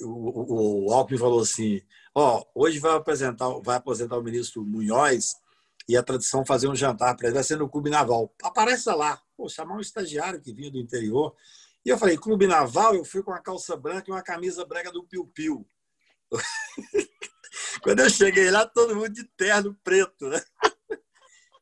o, 0.00 0.86
o 0.86 0.92
Alckmin 0.92 1.18
falou 1.18 1.40
assim: 1.40 1.80
Ó, 2.14 2.40
oh, 2.54 2.62
hoje 2.62 2.78
vai 2.78 2.92
apresentar, 2.92 3.48
vai 3.62 3.76
aposentar 3.76 4.18
o 4.18 4.22
ministro 4.22 4.64
Munhoz 4.64 5.34
e 5.88 5.96
a 5.96 6.02
tradição 6.02 6.44
fazer 6.44 6.68
um 6.68 6.74
jantar 6.74 7.16
para 7.16 7.26
ele, 7.26 7.34
vai 7.34 7.44
ser 7.44 7.56
no 7.56 7.68
Clube 7.68 7.90
Naval. 7.90 8.32
Aparece 8.42 8.88
lá, 8.90 9.20
pô, 9.36 9.48
chamar 9.48 9.76
um 9.76 9.80
estagiário 9.80 10.40
que 10.40 10.52
vinha 10.52 10.70
do 10.70 10.78
interior. 10.78 11.34
E 11.84 11.88
eu 11.88 11.98
falei: 11.98 12.16
Clube 12.16 12.46
Naval, 12.46 12.94
eu 12.94 13.04
fui 13.04 13.22
com 13.22 13.30
uma 13.30 13.42
calça 13.42 13.76
branca 13.76 14.08
e 14.08 14.12
uma 14.12 14.22
camisa 14.22 14.64
branca 14.64 14.92
do 14.92 15.04
Piu 15.04 15.26
Piu. 15.26 15.66
Quando 17.82 18.00
eu 18.00 18.10
cheguei 18.10 18.50
lá, 18.50 18.66
todo 18.66 18.94
mundo 18.94 19.10
de 19.10 19.24
terno 19.36 19.76
preto, 19.82 20.28
né? 20.28 20.42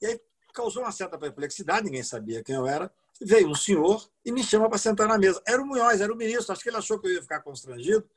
E 0.02 0.06
aí 0.06 0.20
causou 0.52 0.82
uma 0.82 0.92
certa 0.92 1.18
perplexidade, 1.18 1.84
ninguém 1.84 2.02
sabia 2.02 2.42
quem 2.42 2.54
eu 2.54 2.66
era. 2.66 2.92
Veio 3.20 3.48
um 3.48 3.54
senhor 3.54 4.08
e 4.24 4.32
me 4.32 4.42
chama 4.42 4.68
para 4.68 4.78
sentar 4.78 5.06
na 5.06 5.18
mesa. 5.18 5.42
Era 5.46 5.60
o 5.62 5.66
Munhoz, 5.66 6.00
era 6.00 6.12
o 6.12 6.16
ministro, 6.16 6.52
acho 6.52 6.62
que 6.62 6.68
ele 6.68 6.76
achou 6.76 6.98
que 6.98 7.06
eu 7.06 7.12
ia 7.12 7.22
ficar 7.22 7.40
constrangido 7.40 8.08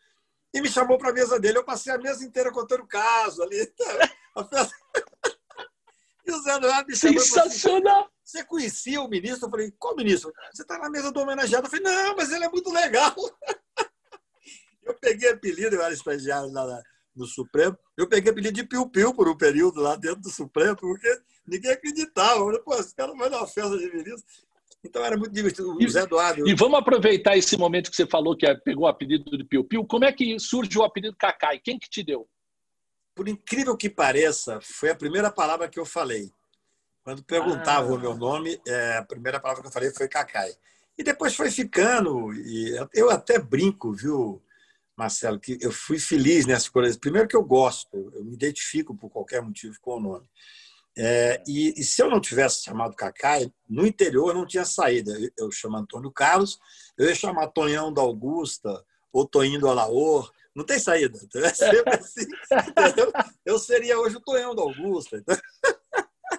e 0.54 0.62
me 0.62 0.70
chamou 0.70 0.98
para 0.98 1.10
a 1.10 1.14
mesa 1.14 1.40
dele. 1.40 1.58
Eu 1.58 1.64
passei 1.64 1.92
a 1.92 1.98
mesa 1.98 2.24
inteira 2.24 2.52
contando 2.52 2.88
caso 2.88 3.44
ali. 3.44 3.74
E 6.26 6.32
o 6.32 6.42
Zé 6.42 6.58
me 6.88 6.96
chamou. 6.96 7.20
Sensacional! 7.20 8.10
Você 8.24 8.46
conhecia 8.46 9.02
o 9.02 9.10
ministro? 9.10 9.48
Eu 9.48 9.52
falei, 9.52 9.72
qual 9.78 9.94
ministro? 9.94 10.34
Você 10.54 10.62
está 10.62 10.78
na 10.78 10.90
mesa 10.90 11.12
do 11.12 11.20
homenageado. 11.20 11.68
Eu 11.68 11.70
falei, 11.70 11.84
não, 11.84 12.16
mas 12.16 12.32
ele 12.32 12.46
é 12.46 12.50
muito 12.50 12.72
legal. 12.72 13.14
Eu 14.86 14.94
peguei 14.96 15.30
apelido, 15.30 15.78
eu 15.78 15.82
era 15.82 15.94
estagiário 15.94 16.52
lá 16.52 16.84
no 17.16 17.26
Supremo, 17.26 17.78
eu 17.98 18.08
peguei 18.08 18.32
apelido 18.32 18.56
de 18.56 18.64
Piu-Piu 18.64 19.14
por 19.14 19.28
um 19.28 19.38
período 19.38 19.82
lá 19.82 19.96
dentro 19.96 20.22
do 20.22 20.30
Supremo, 20.30 20.76
porque 20.76 21.22
ninguém 21.46 21.72
acreditava. 21.72 22.40
Eu 22.40 22.46
falei, 22.46 22.62
pô, 22.62 22.76
esse 22.76 22.96
cara 22.96 23.14
vai 23.14 23.30
dar 23.30 23.38
uma 23.38 23.48
festa 23.48 23.78
de 23.78 23.92
ministro. 23.92 24.26
Então 24.84 25.04
era 25.04 25.16
muito 25.16 25.34
divertido. 25.34 25.76
O 25.76 25.90
Zé 25.90 26.02
Eduardo. 26.02 26.48
E 26.48 26.54
vamos 26.54 26.78
aproveitar 26.78 27.38
esse 27.38 27.56
momento 27.56 27.90
que 27.90 27.96
você 27.96 28.06
falou 28.06 28.36
que 28.36 28.54
pegou 28.56 28.84
o 28.84 28.88
apelido 28.88 29.38
de 29.38 29.44
Piu 29.44 29.64
Piu. 29.64 29.86
Como 29.86 30.04
é 30.04 30.12
que 30.12 30.38
surge 30.40 30.78
o 30.78 30.84
apelido 30.84 31.16
Cacai? 31.16 31.60
Quem 31.60 31.80
que 31.80 31.90
te 31.90 32.04
deu? 32.04 32.28
Por 33.16 33.30
incrível 33.30 33.78
que 33.78 33.90
pareça, 33.90 34.60
foi 34.62 34.90
a 34.90 34.96
primeira 34.96 35.32
palavra 35.32 35.70
que 35.70 35.80
eu 35.80 35.86
falei. 35.86 36.32
Quando 37.04 37.24
perguntavam 37.24 37.94
ah. 37.94 37.98
o 37.98 38.00
meu 38.00 38.16
nome, 38.16 38.60
é, 38.68 38.98
a 38.98 39.04
primeira 39.04 39.40
palavra 39.40 39.62
que 39.62 39.68
eu 39.68 39.74
falei 39.74 39.92
foi 39.92 40.08
Cacai. 40.08 40.52
E 40.98 41.04
depois 41.04 41.36
foi 41.36 41.50
ficando. 41.50 42.34
E 42.34 42.76
eu 42.94 43.10
até 43.10 43.40
brinco, 43.40 43.94
viu, 43.94 44.42
Marcelo, 44.96 45.40
que 45.40 45.58
eu 45.62 45.72
fui 45.72 46.00
feliz 46.00 46.46
nessas 46.46 46.70
coisas. 46.70 46.98
Primeiro 46.98 47.28
que 47.28 47.36
eu 47.36 47.44
gosto, 47.44 48.12
eu 48.14 48.24
me 48.24 48.34
identifico 48.34 48.96
por 48.96 49.10
qualquer 49.10 49.42
motivo 49.42 49.76
com 49.82 49.98
o 49.98 50.00
nome. 50.00 50.28
É, 50.96 51.42
e, 51.48 51.74
e, 51.80 51.84
se 51.84 52.04
eu 52.04 52.10
não 52.10 52.22
tivesse 52.22 52.64
chamado 52.64 52.96
Cacai, 52.96 53.52
no 53.68 53.86
interior 53.86 54.30
eu 54.30 54.36
não 54.36 54.46
tinha 54.46 54.64
saída. 54.64 55.12
Eu, 55.20 55.32
eu 55.38 55.52
chamo 55.52 55.78
Antônio 55.78 56.12
Carlos, 56.12 56.60
eu 56.98 57.08
ia 57.08 57.16
chamar 57.16 57.48
Tonhão 57.48 57.92
da 57.92 58.02
Augusta 58.02 58.84
ou 59.12 59.28
Toninho 59.28 59.60
do 59.60 59.68
Alaor. 59.68 60.32
Não 60.56 60.64
tem 60.64 60.78
saída. 60.78 61.18
É 61.36 61.50
sempre 61.50 61.96
assim. 61.96 62.28
Eu 63.44 63.58
seria 63.58 64.00
hoje 64.00 64.18
o 64.18 64.22
Tonhão 64.22 64.54
da 64.54 64.62
Augusta. 64.62 65.24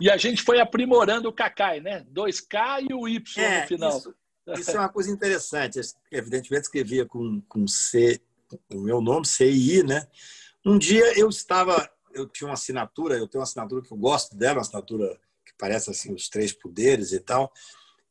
E 0.00 0.10
a 0.10 0.16
gente 0.16 0.42
foi 0.42 0.60
aprimorando 0.60 1.28
o 1.28 1.32
Cacai, 1.32 1.80
né? 1.80 2.04
2K 2.12 2.86
e 2.88 2.94
o 2.94 3.08
Y 3.08 3.44
é, 3.44 3.60
no 3.60 3.66
final. 3.66 3.98
Isso, 3.98 4.14
isso, 4.56 4.70
é 4.72 4.78
uma 4.80 4.88
coisa 4.88 5.10
interessante. 5.10 5.80
Evidentemente, 6.10 6.64
escrevia 6.64 7.06
com, 7.06 7.40
com 7.48 7.66
C, 7.66 8.20
o 8.72 8.80
meu 8.80 9.00
nome, 9.00 9.26
CI, 9.26 9.82
né? 9.82 10.06
Um 10.64 10.78
dia 10.78 11.18
eu 11.18 11.28
estava 11.28 11.88
eu 12.14 12.26
tinha 12.28 12.48
uma 12.48 12.54
assinatura, 12.54 13.16
eu 13.16 13.28
tenho 13.28 13.40
uma 13.40 13.44
assinatura 13.44 13.82
que 13.82 13.92
eu 13.92 13.96
gosto 13.96 14.36
dela, 14.36 14.56
uma 14.56 14.62
assinatura 14.62 15.18
que 15.44 15.52
parece 15.58 15.90
assim 15.90 16.14
os 16.14 16.28
três 16.28 16.52
poderes 16.52 17.12
e 17.12 17.20
tal. 17.20 17.52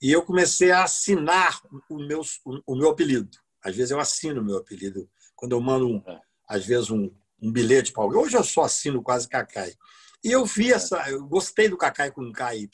E 0.01 0.11
eu 0.11 0.21
comecei 0.23 0.71
a 0.71 0.83
assinar 0.83 1.61
o 1.89 1.97
meu, 1.97 2.21
o 2.67 2.75
meu 2.75 2.89
apelido. 2.89 3.37
Às 3.63 3.75
vezes 3.75 3.91
eu 3.91 3.99
assino 3.99 4.41
o 4.41 4.43
meu 4.43 4.57
apelido. 4.57 5.09
Quando 5.35 5.53
eu 5.53 5.61
mando, 5.61 5.87
um, 5.87 6.03
é. 6.05 6.19
às 6.47 6.65
vezes, 6.65 6.91
um, 6.91 7.09
um 7.41 7.51
bilhete 7.51 7.93
para 7.93 8.03
alguém. 8.03 8.19
Hoje 8.19 8.35
eu 8.35 8.43
só 8.43 8.63
assino 8.63 9.01
quase 9.01 9.29
Cacai. 9.29 9.73
E 10.21 10.31
eu 10.31 10.45
vi 10.45 10.71
é. 10.71 10.75
essa. 10.75 11.09
Eu 11.09 11.25
gostei 11.25 11.69
do 11.69 11.77
Cacai 11.77 12.11
com 12.11 12.33
KY. 12.33 12.69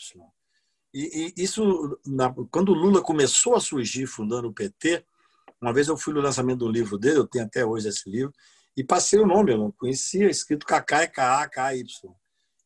E, 0.91 1.33
e 1.37 1.43
isso, 1.43 1.99
na, 2.03 2.33
quando 2.49 2.69
o 2.69 2.75
Lula 2.75 3.01
começou 3.01 3.55
a 3.55 3.61
surgir 3.61 4.07
fundando 4.07 4.47
o 4.47 4.53
PT, 4.53 5.05
uma 5.61 5.73
vez 5.73 5.87
eu 5.87 5.97
fui 5.97 6.13
no 6.13 6.21
lançamento 6.21 6.59
do 6.59 6.71
livro 6.71 6.97
dele, 6.97 7.19
eu 7.19 7.27
tenho 7.27 7.45
até 7.45 7.65
hoje 7.65 7.87
esse 7.87 8.09
livro, 8.09 8.33
e 8.75 8.83
passei 8.83 9.19
o 9.19 9.27
nome, 9.27 9.51
eu 9.51 9.57
não 9.57 9.71
conhecia, 9.71 10.29
escrito 10.29 10.65
Kaká, 10.65 11.05
K-A-K-Y. 11.07 12.15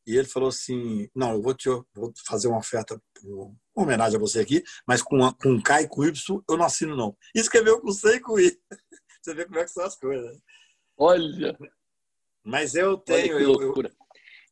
E 0.06 0.17
ele 0.17 0.27
falou 0.27 0.49
assim: 0.49 1.10
Não, 1.15 1.34
eu 1.34 1.41
vou, 1.41 1.53
te, 1.53 1.69
vou 1.93 2.13
fazer 2.27 2.47
uma 2.47 2.58
oferta, 2.58 3.01
uma 3.23 3.56
homenagem 3.73 4.17
a 4.17 4.19
você 4.19 4.41
aqui, 4.41 4.63
mas 4.86 5.01
com, 5.01 5.19
com 5.34 5.62
K 5.62 5.82
e 5.82 5.88
com 5.88 6.03
Y 6.03 6.43
eu 6.49 6.58
não 6.58 6.65
assino, 6.65 6.95
não. 6.95 7.15
E 7.34 7.39
escreveu 7.39 7.79
com 7.79 7.91
C 7.91 8.15
e 8.15 8.19
com 8.19 8.39
I. 8.39 8.58
Você 9.23 9.34
vê 9.34 9.45
como 9.45 9.58
é 9.58 9.63
que 9.63 9.71
são 9.71 9.86
as 9.86 9.95
coisas. 9.95 10.34
Né? 10.34 10.39
Olha! 10.97 11.58
Mas 12.43 12.75
eu 12.75 12.97
tenho. 12.97 13.39
Eu, 13.39 13.62
eu... 13.62 13.73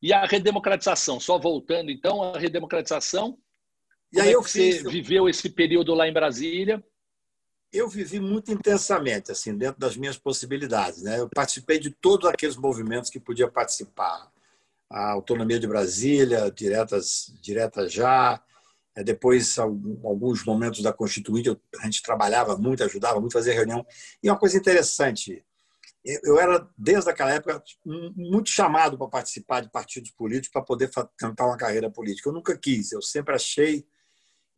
E 0.02 0.14
a 0.14 0.26
redemocratização, 0.26 1.20
só 1.20 1.38
voltando 1.38 1.92
então, 1.92 2.24
a 2.24 2.40
redemocratização. 2.40 3.38
E 4.14 4.20
aí 4.22 4.30
é 4.30 4.36
eu 4.36 4.42
fiz, 4.42 4.82
você 4.82 4.90
viveu 4.90 5.28
esse 5.28 5.50
período 5.50 5.94
lá 5.94 6.08
em 6.08 6.14
Brasília? 6.14 6.82
Eu 7.72 7.88
vivi 7.88 8.20
muito 8.20 8.52
intensamente, 8.52 9.32
assim, 9.32 9.56
dentro 9.56 9.80
das 9.80 9.96
minhas 9.96 10.18
possibilidades. 10.18 11.02
Né? 11.02 11.20
Eu 11.20 11.30
participei 11.30 11.80
de 11.80 11.90
todos 11.90 12.30
aqueles 12.30 12.58
movimentos 12.58 13.10
que 13.10 13.20
podia 13.20 13.50
participar. 13.50 14.30
A 14.90 15.12
autonomia 15.12 15.58
de 15.58 15.68
Brasília, 15.68 16.52
diretas, 16.52 17.34
diretas 17.42 17.94
já. 17.94 18.44
É, 18.94 19.02
depois, 19.04 19.58
alguns 19.58 20.44
momentos 20.44 20.82
da 20.82 20.92
Constituinte, 20.92 21.58
a 21.80 21.86
gente 21.86 22.04
trabalhava 22.04 22.58
muito, 22.58 22.84
ajudava 22.84 23.22
muito, 23.22 23.32
fazia 23.32 23.54
reunião. 23.54 23.86
E 24.22 24.30
uma 24.30 24.38
coisa 24.38 24.58
interessante, 24.58 25.46
eu 26.04 26.38
era, 26.38 26.68
desde 26.78 27.10
aquela 27.10 27.32
época, 27.32 27.64
muito 27.86 28.50
chamado 28.50 28.98
para 28.98 29.08
participar 29.08 29.62
de 29.62 29.70
partidos 29.70 30.12
políticos 30.12 30.52
para 30.52 30.62
poder 30.62 30.90
tentar 31.18 31.46
uma 31.46 31.58
carreira 31.58 31.90
política. 31.90 32.28
Eu 32.28 32.34
nunca 32.34 32.58
quis, 32.58 32.92
eu 32.92 33.02
sempre 33.02 33.34
achei 33.34 33.86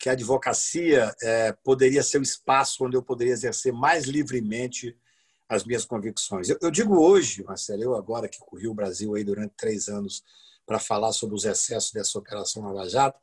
que 0.03 0.09
a 0.09 0.11
advocacia 0.11 1.15
é, 1.21 1.53
poderia 1.63 2.03
ser 2.03 2.19
o 2.19 2.21
espaço 2.21 2.83
onde 2.83 2.97
eu 2.97 3.01
poderia 3.01 3.31
exercer 3.31 3.71
mais 3.71 4.03
livremente 4.03 4.97
as 5.47 5.63
minhas 5.63 5.85
convicções. 5.85 6.49
Eu, 6.49 6.57
eu 6.61 6.69
digo 6.69 6.99
hoje, 6.99 7.41
Marcelo, 7.41 7.83
eu 7.83 7.95
agora 7.95 8.27
que 8.27 8.37
corri 8.37 8.67
o 8.67 8.73
Brasil 8.73 9.15
aí 9.15 9.23
durante 9.23 9.53
três 9.55 9.87
anos 9.87 10.21
para 10.65 10.77
falar 10.77 11.13
sobre 11.13 11.37
os 11.37 11.45
excessos 11.45 11.93
dessa 11.93 12.19
operação 12.19 12.63
Lava 12.63 12.89
Jato, 12.89 13.17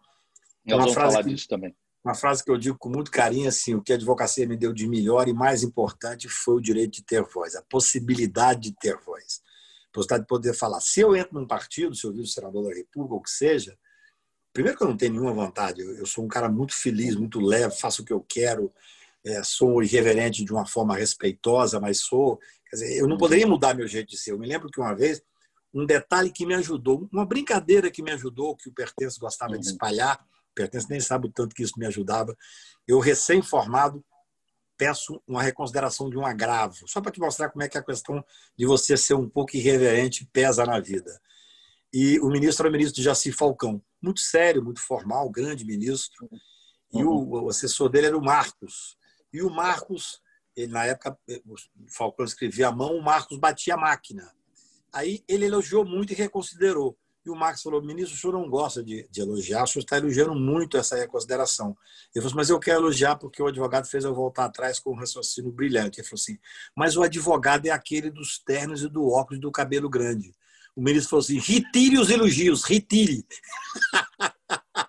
é 0.66 0.74
uma 0.74 0.90
frase 0.90 1.12
falar 1.12 1.24
que, 1.24 1.34
disso 1.34 1.48
também. 1.48 1.76
Uma 2.02 2.14
frase 2.14 2.42
que 2.42 2.50
eu 2.50 2.56
digo 2.56 2.78
com 2.78 2.88
muito 2.88 3.10
carinho, 3.10 3.50
assim, 3.50 3.74
o 3.74 3.82
que 3.82 3.92
a 3.92 3.96
advocacia 3.96 4.48
me 4.48 4.56
deu 4.56 4.72
de 4.72 4.88
melhor 4.88 5.28
e 5.28 5.34
mais 5.34 5.62
importante 5.62 6.30
foi 6.30 6.54
o 6.54 6.62
direito 6.62 6.92
de 6.92 7.04
ter 7.04 7.22
voz, 7.22 7.56
a 7.56 7.62
possibilidade 7.68 8.70
de 8.70 8.72
ter 8.72 8.96
voz. 8.96 9.42
A 9.90 9.92
possibilidade 9.92 10.22
de 10.22 10.28
poder 10.28 10.54
falar. 10.54 10.80
Se 10.80 11.00
eu 11.00 11.14
entro 11.14 11.38
num 11.38 11.46
partido, 11.46 11.94
se 11.94 12.06
eu 12.06 12.12
vir 12.14 12.22
o 12.22 12.26
senador 12.26 12.70
da 12.70 12.74
República, 12.74 13.12
ou 13.12 13.20
o 13.20 13.22
que 13.22 13.30
seja, 13.30 13.76
Primeiro 14.52 14.76
que 14.76 14.84
eu 14.84 14.88
não 14.88 14.96
tenho 14.96 15.12
nenhuma 15.12 15.32
vontade, 15.32 15.80
eu 15.80 16.06
sou 16.06 16.24
um 16.24 16.28
cara 16.28 16.48
muito 16.48 16.74
feliz, 16.74 17.14
muito 17.14 17.40
leve, 17.40 17.76
faço 17.76 18.02
o 18.02 18.04
que 18.04 18.12
eu 18.12 18.20
quero, 18.20 18.72
é, 19.24 19.42
sou 19.42 19.82
irreverente 19.82 20.44
de 20.44 20.52
uma 20.52 20.66
forma 20.66 20.96
respeitosa, 20.96 21.78
mas 21.78 22.00
sou. 22.00 22.38
Quer 22.68 22.76
dizer, 22.76 22.98
eu 22.98 23.06
não 23.06 23.16
poderia 23.16 23.46
mudar 23.46 23.74
meu 23.74 23.86
jeito 23.86 24.10
de 24.10 24.16
ser. 24.16 24.32
Eu 24.32 24.38
me 24.38 24.46
lembro 24.46 24.70
que 24.70 24.80
uma 24.80 24.94
vez, 24.94 25.22
um 25.72 25.86
detalhe 25.86 26.30
que 26.30 26.46
me 26.46 26.54
ajudou, 26.54 27.08
uma 27.12 27.24
brincadeira 27.24 27.90
que 27.90 28.02
me 28.02 28.10
ajudou, 28.12 28.56
que 28.56 28.68
o 28.68 28.72
Pertence 28.72 29.18
gostava 29.18 29.52
uhum. 29.52 29.60
de 29.60 29.66
espalhar, 29.66 30.18
pertence 30.54 30.88
nem 30.90 31.00
sabe 31.00 31.28
o 31.28 31.32
tanto 31.32 31.54
que 31.54 31.62
isso 31.62 31.78
me 31.78 31.86
ajudava. 31.86 32.36
Eu, 32.86 32.98
recém-formado, 32.98 34.04
peço 34.76 35.22
uma 35.26 35.42
reconsideração 35.42 36.08
de 36.08 36.16
um 36.16 36.24
agravo, 36.24 36.88
só 36.88 37.00
para 37.00 37.12
te 37.12 37.20
mostrar 37.20 37.50
como 37.50 37.62
é 37.62 37.68
que 37.68 37.78
a 37.78 37.82
questão 37.82 38.24
de 38.56 38.66
você 38.66 38.96
ser 38.96 39.14
um 39.14 39.28
pouco 39.28 39.56
irreverente 39.56 40.28
pesa 40.32 40.64
na 40.64 40.80
vida. 40.80 41.20
E 41.92 42.18
o 42.20 42.28
ministro 42.28 42.62
era 42.62 42.70
o 42.70 42.72
ministro 42.72 43.02
Jaci 43.02 43.30
Falcão, 43.30 43.82
muito 44.02 44.20
sério, 44.20 44.62
muito 44.62 44.80
formal, 44.80 45.28
grande 45.30 45.64
ministro. 45.64 46.28
E 46.92 47.04
o, 47.04 47.44
o 47.44 47.48
assessor 47.48 47.88
dele 47.88 48.08
era 48.08 48.18
o 48.18 48.24
Marcos. 48.24 48.96
E 49.32 49.42
o 49.42 49.50
Marcos, 49.50 50.20
ele, 50.56 50.72
na 50.72 50.84
época, 50.84 51.16
o 51.46 51.54
Falcão 51.88 52.24
escrevia 52.24 52.68
à 52.68 52.72
mão, 52.72 52.96
o 52.96 53.02
Marcos 53.02 53.38
batia 53.38 53.74
a 53.74 53.78
máquina. 53.78 54.30
Aí 54.92 55.22
ele 55.28 55.46
elogiou 55.46 55.84
muito 55.84 56.12
e 56.12 56.16
reconsiderou. 56.16 56.98
E 57.24 57.30
o 57.30 57.36
Marcos 57.36 57.62
falou: 57.62 57.82
ministro, 57.82 58.16
o 58.16 58.18
senhor 58.18 58.32
não 58.32 58.48
gosta 58.48 58.82
de, 58.82 59.06
de 59.10 59.20
elogiar, 59.20 59.64
o 59.64 59.66
senhor 59.66 59.84
está 59.84 59.98
elogiando 59.98 60.34
muito 60.34 60.76
essa 60.76 60.96
reconsideração. 60.96 61.76
Ele 62.14 62.22
falou 62.22 62.36
mas 62.36 62.48
eu 62.48 62.58
quero 62.58 62.80
elogiar 62.80 63.16
porque 63.16 63.42
o 63.42 63.46
advogado 63.46 63.86
fez 63.86 64.04
eu 64.04 64.14
voltar 64.14 64.46
atrás 64.46 64.78
com 64.80 64.90
um 64.90 64.96
raciocínio 64.96 65.52
brilhante. 65.52 66.00
Ele 66.00 66.08
falou 66.08 66.20
assim: 66.20 66.38
mas 66.74 66.96
o 66.96 67.02
advogado 67.02 67.66
é 67.66 67.70
aquele 67.70 68.10
dos 68.10 68.38
ternos 68.38 68.82
e 68.82 68.88
do 68.88 69.06
óculos 69.08 69.38
e 69.38 69.40
do 69.40 69.52
cabelo 69.52 69.88
grande. 69.88 70.34
O 70.80 70.82
ministro 70.82 71.10
falou 71.10 71.22
assim: 71.22 71.38
retire 71.38 71.98
os 71.98 72.08
elogios, 72.08 72.64
retire. 72.64 73.26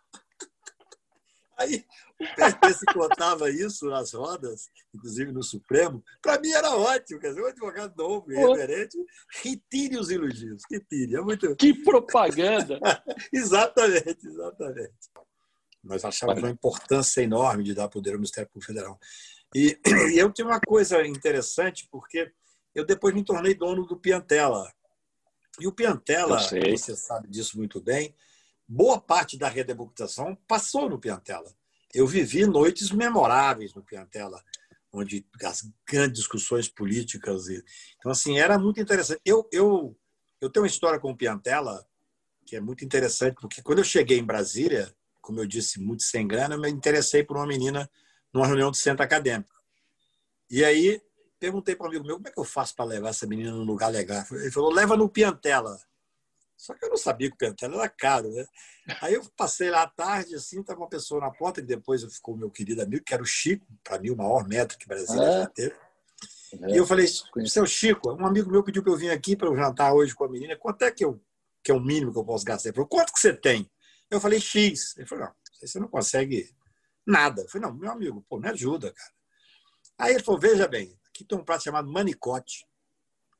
Aí 1.59 1.83
o 2.17 2.25
PT 2.35 2.93
contava 2.93 3.49
isso 3.49 3.87
nas 3.87 4.13
rodas, 4.13 4.69
inclusive 4.95 5.33
no 5.33 5.43
Supremo, 5.43 6.01
para 6.21 6.39
mim 6.39 6.49
era 6.51 6.73
ótimo. 6.77 7.19
Quer 7.19 7.31
dizer, 7.31 7.41
um 7.41 7.47
advogado 7.47 7.93
novo, 7.97 8.31
irreverente, 8.31 8.97
retire 9.43 9.97
os 9.97 10.09
elogios, 10.09 10.61
retire. 10.71 11.17
É 11.17 11.21
muito... 11.21 11.53
Que 11.57 11.73
propaganda! 11.83 12.79
exatamente, 13.33 14.25
exatamente. 14.25 14.95
Nós 15.83 16.05
achamos 16.05 16.37
uma 16.39 16.49
importância 16.49 17.21
enorme 17.21 17.65
de 17.65 17.73
dar 17.73 17.89
poder 17.89 18.11
ao 18.11 18.17
Ministério 18.17 18.49
Público 18.49 18.71
Federal. 18.71 18.97
E, 19.53 19.77
e 20.15 20.17
eu 20.17 20.31
tinha 20.31 20.47
uma 20.47 20.61
coisa 20.61 21.05
interessante, 21.05 21.85
porque 21.91 22.31
eu 22.73 22.85
depois 22.85 23.13
me 23.13 23.25
tornei 23.25 23.53
dono 23.53 23.85
do 23.85 23.99
Piantela. 23.99 24.71
E 25.61 25.67
o 25.67 25.71
Piantela, 25.71 26.39
você 26.39 26.95
sabe 26.95 27.27
disso 27.29 27.57
muito 27.57 27.79
bem, 27.79 28.15
boa 28.67 28.99
parte 28.99 29.37
da 29.37 29.47
redemocratização 29.47 30.35
passou 30.47 30.89
no 30.89 30.99
Piantela 30.99 31.53
eu 31.93 32.07
vivi 32.07 32.45
noites 32.45 32.91
memoráveis 32.91 33.73
no 33.73 33.83
Piantela, 33.83 34.41
onde 34.91 35.25
as 35.43 35.69
grandes 35.87 36.19
discussões 36.19 36.67
políticas. 36.67 37.47
E... 37.47 37.63
Então, 37.97 38.11
assim, 38.11 38.39
era 38.39 38.57
muito 38.57 38.79
interessante. 38.79 39.21
Eu, 39.25 39.47
eu, 39.51 39.97
eu 40.39 40.49
tenho 40.49 40.63
uma 40.63 40.69
história 40.69 40.99
com 40.99 41.11
o 41.11 41.17
Piantela 41.17 41.85
que 42.45 42.55
é 42.55 42.59
muito 42.59 42.83
interessante, 42.83 43.35
porque 43.39 43.61
quando 43.61 43.77
eu 43.79 43.83
cheguei 43.83 44.17
em 44.17 44.25
Brasília, 44.25 44.93
como 45.21 45.39
eu 45.39 45.45
disse, 45.45 45.79
muito 45.79 46.03
sem 46.03 46.27
grana, 46.27 46.55
eu 46.55 46.59
me 46.59 46.69
interessei 46.69 47.23
por 47.23 47.37
uma 47.37 47.47
menina 47.47 47.89
numa 48.33 48.47
reunião 48.47 48.71
do 48.71 48.75
centro 48.75 49.03
acadêmico. 49.03 49.53
E 50.49 50.65
aí 50.65 51.01
perguntei 51.41 51.75
para 51.75 51.87
um 51.87 51.89
amigo 51.89 52.05
meu 52.05 52.17
como 52.17 52.27
é 52.27 52.31
que 52.31 52.39
eu 52.39 52.43
faço 52.43 52.75
para 52.75 52.85
levar 52.85 53.09
essa 53.09 53.25
menina 53.25 53.51
num 53.51 53.63
lugar 53.63 53.91
legal. 53.91 54.23
Ele 54.31 54.51
falou: 54.51 54.71
leva 54.71 54.95
no 54.95 55.09
Piantela. 55.09 55.77
Só 56.55 56.75
que 56.75 56.85
eu 56.85 56.89
não 56.91 56.97
sabia 56.97 57.27
que 57.27 57.33
o 57.33 57.37
Pentela 57.39 57.75
era 57.75 57.89
caro, 57.89 58.31
né? 58.31 58.45
Aí 59.01 59.15
eu 59.15 59.25
passei 59.35 59.71
lá 59.71 59.81
à 59.81 59.87
tarde, 59.87 60.35
assim, 60.35 60.61
estava 60.61 60.79
uma 60.79 60.87
pessoa 60.87 61.19
na 61.19 61.31
porta, 61.31 61.59
que 61.59 61.65
depois 61.65 62.03
ficou 62.03 62.37
meu 62.37 62.51
querido 62.51 62.83
amigo, 62.83 63.03
que 63.03 63.15
era 63.15 63.23
o 63.23 63.25
Chico, 63.25 63.65
para 63.83 63.97
mim 63.97 64.11
o 64.11 64.15
maior 64.15 64.47
metro 64.47 64.77
que 64.77 64.87
Brasília 64.87 65.23
é. 65.23 65.39
já 65.39 65.47
teve. 65.47 65.75
É. 66.61 66.69
E 66.69 66.77
eu 66.77 66.85
falei, 66.85 67.07
seu 67.47 67.65
Chico, 67.65 68.11
um 68.13 68.27
amigo 68.27 68.51
meu 68.51 68.63
pediu 68.63 68.83
para 68.83 68.91
eu 68.91 68.97
vir 68.97 69.09
aqui 69.09 69.35
para 69.35 69.47
eu 69.47 69.55
jantar 69.55 69.91
hoje 69.91 70.13
com 70.13 70.23
a 70.23 70.29
menina, 70.29 70.55
quanto 70.55 70.83
é 70.83 70.91
que, 70.91 71.03
eu, 71.03 71.19
que 71.63 71.71
é 71.71 71.73
o 71.73 71.79
mínimo 71.79 72.13
que 72.13 72.19
eu 72.19 72.25
posso 72.25 72.45
gastar? 72.45 72.69
Ele 72.69 72.75
falou, 72.75 72.87
quanto 72.87 73.11
que 73.11 73.19
você 73.19 73.33
tem? 73.33 73.67
Eu 74.11 74.21
falei, 74.21 74.39
X. 74.39 74.95
Ele 74.97 75.07
falou, 75.07 75.25
não, 75.25 75.33
você 75.59 75.79
não 75.79 75.87
consegue 75.87 76.47
nada. 77.07 77.41
Eu 77.41 77.49
falei, 77.49 77.67
não, 77.67 77.75
meu 77.75 77.91
amigo, 77.91 78.23
pô, 78.29 78.37
me 78.37 78.49
ajuda, 78.49 78.93
cara. 78.93 79.11
Aí 79.97 80.13
ele 80.13 80.23
falou, 80.23 80.39
veja 80.39 80.67
bem, 80.67 80.95
aqui 81.21 81.23
tem 81.23 81.37
um 81.37 81.43
prato 81.43 81.63
chamado 81.63 81.91
manicote, 81.91 82.65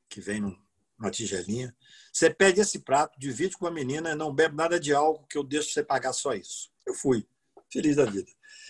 que 0.07 0.21
vem 0.21 0.39
num 0.39 0.55
uma 0.99 1.09
tigelinha. 1.09 1.75
Você 2.13 2.29
pede 2.29 2.61
esse 2.61 2.77
prato, 2.77 3.19
divide 3.19 3.57
com 3.57 3.65
a 3.65 3.71
menina, 3.71 4.15
não 4.15 4.31
bebe 4.31 4.55
nada 4.55 4.79
de 4.79 4.93
álcool, 4.93 5.25
que 5.25 5.35
eu 5.35 5.43
deixo 5.43 5.71
você 5.71 5.83
pagar 5.83 6.13
só 6.13 6.35
isso. 6.35 6.71
Eu 6.85 6.93
fui, 6.93 7.25
feliz 7.71 7.95
da 7.95 8.05
vida. 8.05 8.29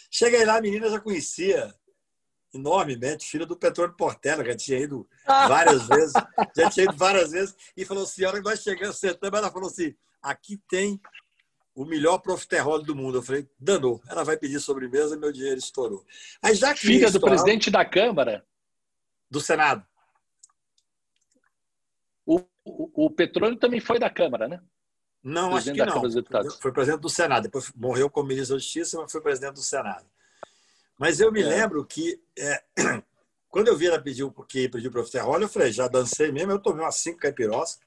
Cheguei 0.09 0.45
lá, 0.45 0.55
a 0.55 0.61
menina 0.61 0.89
já 0.89 0.97
conhecia 0.97 1.75
enormemente, 2.53 3.29
filha 3.29 3.45
do 3.45 3.57
Petróleo 3.57 3.97
Portela, 3.97 4.45
já 4.45 4.55
tinha 4.55 4.79
ido 4.79 5.05
várias 5.25 5.85
vezes, 5.87 6.13
já 6.55 6.69
tinha 6.69 6.85
ido 6.85 6.95
várias 6.95 7.31
vezes, 7.31 7.53
e 7.75 7.83
falou 7.83 8.03
assim, 8.03 8.23
a 8.23 8.29
hora 8.29 8.37
que 8.37 8.49
nós 8.49 8.61
chegamos, 8.61 8.97
sentamos, 8.97 9.37
ela 9.37 9.51
falou 9.51 9.69
assim, 9.69 9.93
aqui 10.21 10.57
tem 10.69 11.01
o 11.75 11.83
melhor 11.83 12.19
profiterol 12.19 12.81
do 12.81 12.95
mundo. 12.95 13.17
Eu 13.17 13.23
falei, 13.23 13.45
danou, 13.59 14.01
ela 14.07 14.23
vai 14.23 14.37
pedir 14.37 14.61
sobremesa, 14.61 15.17
meu 15.17 15.33
dinheiro 15.33 15.57
estourou. 15.57 16.05
Aí 16.41 16.55
já 16.55 16.73
que 16.73 16.79
Filha 16.79 17.11
do 17.11 17.19
presidente 17.19 17.69
da 17.69 17.83
Câmara? 17.83 18.45
Do 19.31 19.41
Senado. 19.41 19.83
O, 22.25 22.45
o 22.63 23.09
Petrônio 23.09 23.57
também 23.57 23.79
foi 23.79 23.97
da 23.97 24.09
Câmara, 24.09 24.47
né? 24.47 24.61
Não, 25.23 25.55
acho 25.55 25.71
que 25.71 25.85
não. 25.85 26.01
Foi 26.59 26.71
presidente 26.71 27.01
do 27.01 27.09
Senado. 27.09 27.43
Depois 27.43 27.71
morreu 27.75 28.09
como 28.09 28.27
ministro 28.27 28.55
da 28.55 28.59
Justiça, 28.59 28.99
mas 28.99 29.11
foi 29.11 29.21
presidente 29.21 29.53
do 29.53 29.61
Senado. 29.61 30.05
Mas 30.97 31.19
eu 31.19 31.31
me 31.31 31.41
é. 31.41 31.47
lembro 31.47 31.85
que, 31.85 32.21
é, 32.37 32.63
quando 33.49 33.67
eu 33.67 33.77
vi 33.77 33.87
ela 33.87 34.01
pedir 34.01 34.23
o 34.23 34.31
que 34.31 34.69
pediu 34.69 34.91
para 34.91 35.01
o 35.01 35.41
eu 35.41 35.49
falei, 35.49 35.71
já 35.71 35.87
dancei 35.87 36.31
mesmo, 36.31 36.51
eu 36.51 36.59
tomei 36.59 36.83
umas 36.83 36.95
cinco 36.95 37.19
caipirosas, 37.19 37.79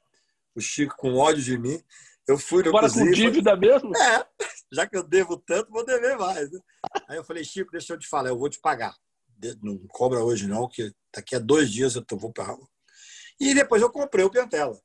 o 0.54 0.60
Chico 0.60 0.96
com 0.96 1.14
ódio 1.14 1.42
de 1.42 1.58
mim. 1.58 1.82
Eu 2.26 2.38
fui 2.38 2.62
no 2.62 2.70
Agora 2.70 2.90
com 2.90 3.10
dívida 3.10 3.54
mesmo? 3.54 3.94
É, 3.96 4.26
já 4.72 4.86
que 4.86 4.96
eu 4.96 5.02
devo 5.02 5.36
tanto, 5.36 5.70
vou 5.70 5.84
dever 5.84 6.16
mais. 6.16 6.50
Né? 6.50 6.60
Aí 7.06 7.16
eu 7.16 7.24
falei, 7.24 7.44
Chico, 7.44 7.70
deixa 7.70 7.92
eu 7.92 7.98
te 7.98 8.08
falar, 8.08 8.30
eu 8.30 8.38
vou 8.38 8.48
te 8.48 8.58
pagar. 8.58 8.96
Não 9.62 9.78
cobra 9.88 10.22
hoje 10.22 10.46
não, 10.46 10.68
que 10.68 10.92
daqui 11.14 11.36
a 11.36 11.38
dois 11.38 11.70
dias 11.70 11.94
eu 11.94 12.04
vou 12.18 12.32
para 12.32 12.56
e 13.40 13.54
depois 13.54 13.82
eu 13.82 13.90
comprei 13.90 14.24
o 14.24 14.30
Piantela. 14.30 14.78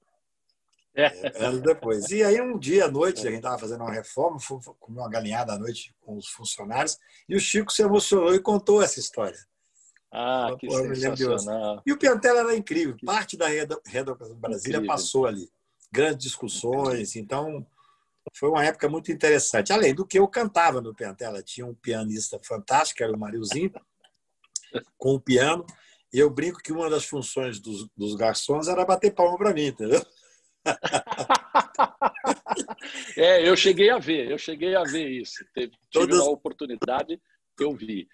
É. 0.96 1.46
Anos 1.46 1.62
depois. 1.62 2.10
E 2.10 2.24
aí, 2.24 2.42
um 2.42 2.58
dia 2.58 2.86
à 2.86 2.92
noite, 2.92 3.20
a 3.22 3.30
gente 3.30 3.38
estava 3.38 3.58
fazendo 3.58 3.82
uma 3.82 3.92
reforma, 3.92 4.40
fui 4.40 4.60
comer 4.80 5.00
uma 5.00 5.10
galinhada 5.10 5.54
à 5.54 5.58
noite 5.58 5.96
com 6.02 6.18
os 6.18 6.28
funcionários, 6.28 6.98
e 7.28 7.36
o 7.36 7.40
Chico 7.40 7.72
se 7.72 7.82
emocionou 7.82 8.34
e 8.34 8.40
contou 8.40 8.82
essa 8.82 9.00
história. 9.00 9.38
Ah, 10.12 10.56
que 10.60 10.70
sensacional. 10.70 11.82
E 11.86 11.94
o 11.94 11.98
Piantela 11.98 12.40
era 12.40 12.56
incrível. 12.56 12.98
Parte 13.06 13.38
da 13.38 13.48
Rede 13.48 13.76
Brasília 14.36 14.78
incrível. 14.78 14.88
passou 14.88 15.28
ali. 15.28 15.50
Grandes 15.92 16.24
discussões. 16.24 17.16
Então, 17.16 17.66
foi 18.34 18.50
uma 18.50 18.66
época 18.66 18.90
muito 18.90 19.12
interessante. 19.12 19.72
Além 19.72 19.94
do 19.94 20.06
que 20.06 20.18
eu 20.18 20.28
cantava 20.28 20.82
no 20.82 20.96
Piantela. 20.96 21.44
Tinha 21.44 21.66
um 21.66 21.76
pianista 21.76 22.40
fantástico, 22.44 23.04
era 23.04 23.14
o 23.14 23.20
Marilzinho, 23.20 23.72
com 24.98 25.16
o 25.16 25.20
piano. 25.20 25.66
E 26.12 26.20
eu 26.20 26.30
brinco 26.30 26.60
que 26.60 26.72
uma 26.72 26.90
das 26.90 27.06
funções 27.06 27.60
dos, 27.60 27.88
dos 27.96 28.16
garçons 28.16 28.68
era 28.68 28.86
bater 28.86 29.14
palma 29.14 29.38
para 29.38 29.54
mim, 29.54 29.68
entendeu? 29.68 30.04
é, 33.16 33.48
eu 33.48 33.56
cheguei 33.56 33.90
a 33.90 34.00
ver, 34.00 34.30
eu 34.30 34.38
cheguei 34.38 34.76
a 34.76 34.84
ver 34.84 35.08
isso. 35.10 35.46
Tive, 35.54 35.72
Todas... 35.92 36.20
uma 36.20 36.32
oportunidade, 36.32 37.22
eu 37.60 37.76
vi. 37.76 38.08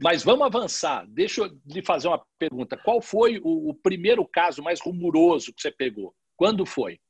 Mas 0.00 0.22
vamos 0.22 0.46
avançar. 0.46 1.06
Deixa 1.08 1.42
eu 1.42 1.58
lhe 1.66 1.82
fazer 1.82 2.08
uma 2.08 2.24
pergunta. 2.38 2.76
Qual 2.76 3.00
foi 3.00 3.40
o, 3.42 3.70
o 3.70 3.74
primeiro 3.74 4.26
caso 4.26 4.62
mais 4.62 4.80
rumoroso 4.80 5.52
que 5.52 5.62
você 5.62 5.72
pegou? 5.72 6.14
Quando 6.36 6.64
foi? 6.64 7.00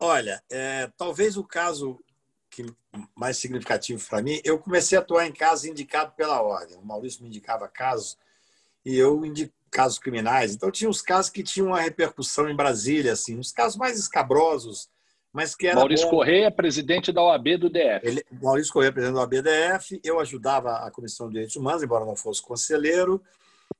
Olha, 0.00 0.42
é, 0.50 0.90
talvez 0.96 1.36
o 1.36 1.44
caso 1.44 2.02
que 2.52 2.66
mais 3.16 3.38
significativo 3.38 4.06
para 4.08 4.22
mim, 4.22 4.38
eu 4.44 4.58
comecei 4.58 4.98
a 4.98 5.00
atuar 5.00 5.26
em 5.26 5.32
casos 5.32 5.64
indicados 5.64 6.14
pela 6.14 6.42
ordem. 6.42 6.76
O 6.76 6.84
Maurício 6.84 7.22
me 7.22 7.28
indicava 7.28 7.66
casos 7.66 8.18
e 8.84 8.94
eu 8.96 9.24
indico 9.24 9.52
casos 9.70 9.98
criminais. 9.98 10.54
Então, 10.54 10.70
tinha 10.70 10.90
os 10.90 11.00
casos 11.00 11.30
que 11.30 11.42
tinham 11.42 11.68
uma 11.68 11.80
repercussão 11.80 12.48
em 12.48 12.54
Brasília, 12.54 13.14
assim, 13.14 13.38
os 13.38 13.50
casos 13.50 13.78
mais 13.78 13.98
escabrosos, 13.98 14.90
mas 15.32 15.54
que 15.54 15.66
era 15.66 15.76
Maurício 15.76 16.06
bom. 16.06 16.16
Correia, 16.16 16.50
presidente 16.50 17.10
da 17.10 17.22
OAB 17.22 17.56
do 17.58 17.70
DF. 17.70 18.00
Ele, 18.02 18.22
Maurício 18.30 18.70
Correia, 18.70 18.92
presidente 18.92 19.14
da 19.14 19.20
OAB 19.22 19.34
do 19.36 19.42
DF. 19.42 20.00
Eu 20.04 20.20
ajudava 20.20 20.76
a 20.86 20.90
Comissão 20.90 21.26
de 21.28 21.32
Direitos 21.32 21.56
Humanos, 21.56 21.82
embora 21.82 22.04
não 22.04 22.14
fosse 22.14 22.42
conselheiro, 22.42 23.22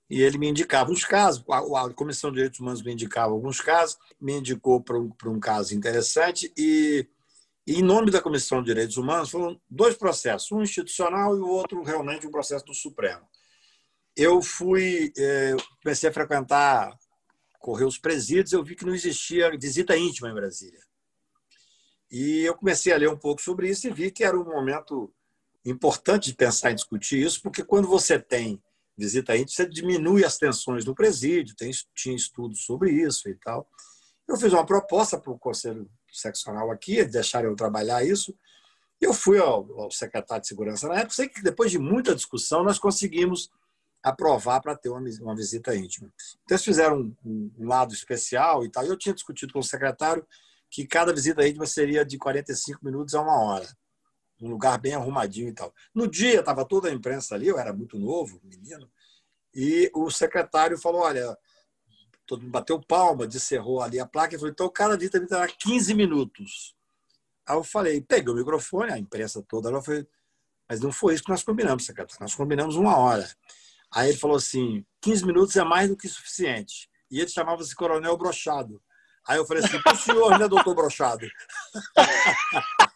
e 0.09 0.23
ele 0.23 0.39
me 0.39 0.49
indicava 0.49 0.91
os 0.91 1.05
casos. 1.05 1.45
A, 1.51 1.59
a 1.59 1.91
Comissão 1.91 2.31
de 2.31 2.37
Direitos 2.37 2.59
Humanos 2.59 2.83
me 2.83 2.93
indicava 2.95 3.33
alguns 3.35 3.61
casos, 3.61 3.99
me 4.19 4.33
indicou 4.33 4.81
para 4.81 4.99
um, 4.99 5.11
para 5.11 5.29
um 5.29 5.39
caso 5.39 5.75
interessante 5.75 6.51
e, 6.57 7.07
em 7.67 7.83
nome 7.83 8.11
da 8.11 8.21
Comissão 8.21 8.61
de 8.61 8.67
Direitos 8.67 8.97
Humanos, 8.97 9.31
foram 9.31 9.61
dois 9.69 9.97
processos, 9.97 10.51
um 10.51 10.63
institucional 10.63 11.37
e 11.37 11.41
o 11.41 11.49
outro 11.49 11.83
realmente 11.83 12.27
um 12.27 12.31
processo 12.31 12.65
do 12.65 12.75
Supremo 12.75 13.27
eu 14.17 14.43
fui, 14.43 15.13
é, 15.17 15.57
comecei 15.83 16.09
a 16.09 16.13
frequentar, 16.13 16.97
correr 17.59 17.85
os 17.85 17.99
presídios, 17.99 18.53
eu 18.53 18.65
vi 18.65 18.75
que 18.75 18.85
não 18.85 18.95
existia 18.95 19.51
visita 19.59 19.97
íntima 19.97 20.29
em 20.29 20.35
Brasília. 20.35 20.81
E 22.11 22.41
eu 22.41 22.55
comecei 22.55 22.93
a 22.93 22.97
ler 22.97 23.09
um 23.09 23.17
pouco 23.17 23.41
sobre 23.41 23.71
isso 23.71 23.87
e 23.87 23.93
vi 23.93 24.11
que 24.11 24.25
era 24.25 24.39
um 24.39 24.45
momento 24.45 25.13
importante 25.65 26.31
de 26.31 26.37
pensar 26.37 26.73
em 26.73 26.75
discutir 26.75 27.25
isso, 27.25 27.41
porque 27.41 27.65
quando 27.65 27.89
você 27.89 28.19
tem 28.19 28.63
visita 28.97 29.35
íntima, 29.35 29.49
você 29.49 29.69
diminui 29.69 30.25
as 30.25 30.37
tensões 30.37 30.85
no 30.85 30.95
presídio, 30.95 31.57
tem, 31.57 31.71
tinha 31.95 32.15
estudos 32.15 32.65
sobre 32.65 32.91
isso 32.91 33.29
e 33.29 33.35
tal. 33.37 33.67
Eu 34.29 34.37
fiz 34.37 34.53
uma 34.53 34.67
proposta 34.67 35.19
para 35.19 35.33
o 35.33 35.39
Conselho 35.39 35.89
Seccional 36.13 36.71
aqui, 36.71 37.05
deixaram 37.05 37.49
eu 37.49 37.57
trabalhar 37.57 38.05
isso, 38.05 38.35
Eu 39.01 39.13
fui 39.13 39.39
ao, 39.39 39.81
ao 39.81 39.91
secretário 39.91 40.43
de 40.43 40.49
Segurança 40.49 40.87
na 40.87 40.97
época, 40.97 41.15
sei 41.15 41.29
que 41.29 41.43
depois 41.43 41.71
de 41.71 41.79
muita 41.79 42.15
discussão 42.15 42.63
nós 42.63 42.79
conseguimos 42.79 43.51
aprovar 44.03 44.61
para 44.61 44.77
ter 44.77 44.89
uma, 44.89 45.01
uma 45.21 45.35
visita 45.35 45.75
íntima. 45.75 46.13
Então, 46.45 46.57
eles 46.57 46.65
fizeram 46.65 47.15
um, 47.25 47.51
um, 47.59 47.69
lado 47.69 47.95
especial 47.95 48.65
e 48.65 48.69
tal. 48.69 48.85
Eu 48.85 48.97
tinha 48.97 49.15
discutido 49.15 49.53
com 49.53 49.61
o 49.61 49.65
secretário 49.65 50.27
que 50.69 50.87
cada 50.87 51.13
visita 51.13 51.47
íntima 51.47 51.67
seria 51.67 52.05
de 52.05 52.19
45 52.19 52.85
minutos 52.85 53.15
a 53.15 53.23
uma 53.23 53.41
hora, 53.41 53.69
um 54.41 54.49
lugar 54.49 54.79
bem 54.79 54.95
arrumadinho 54.95 55.49
e 55.49 55.53
tal. 55.53 55.73
No 55.95 56.09
dia, 56.09 56.41
estava 56.41 56.65
toda 56.65 56.89
a 56.89 56.93
imprensa 56.93 57.35
ali, 57.35 57.47
eu 57.47 57.59
era 57.59 57.73
muito 57.73 57.99
novo, 57.99 58.41
menino, 58.43 58.91
e 59.55 59.91
o 59.95 60.11
secretário 60.11 60.79
falou: 60.79 61.03
olha, 61.03 61.37
todo 62.27 62.43
mundo 62.43 62.53
bateu 62.53 62.81
palma, 62.81 63.27
descerrou 63.27 63.83
ali 63.83 63.99
a 64.01 64.07
placa 64.07 64.35
e 64.35 64.39
falou: 64.39 64.53
então 64.53 64.69
cada 64.69 64.97
visita 64.97 65.25
terá 65.27 65.47
15 65.47 65.95
minutos. 65.95 66.75
Aí 67.47 67.57
eu 67.57 67.65
falei, 67.65 68.01
peguei 68.01 68.33
o 68.33 68.37
microfone, 68.37 68.93
a 68.93 68.99
imprensa 68.99 69.45
toda, 69.49 69.69
ela 69.69 69.83
foi, 69.83 70.07
mas 70.69 70.81
não 70.81 70.93
foi 70.93 71.15
isso 71.15 71.25
que 71.25 71.31
nós 71.31 71.43
combinamos, 71.43 71.85
secretário. 71.85 72.21
Nós 72.21 72.35
combinamos 72.35 72.77
uma 72.77 72.97
hora. 72.97 73.29
Aí 73.93 74.09
ele 74.11 74.19
falou 74.19 74.37
assim: 74.37 74.85
15 75.01 75.27
minutos 75.27 75.57
é 75.57 75.65
mais 75.65 75.89
do 75.89 75.97
que 75.97 76.09
suficiente. 76.09 76.89
E 77.11 77.21
ele 77.21 77.29
chamava-se 77.29 77.75
Coronel 77.75 78.17
Brochado. 78.17 78.83
Aí 79.27 79.37
eu 79.39 79.47
falei 79.47 79.63
assim: 79.65 79.77
o 79.77 79.97
senhor, 79.97 80.39
né, 80.39 80.49
doutor 80.49 80.75
Brochado? 80.75 81.27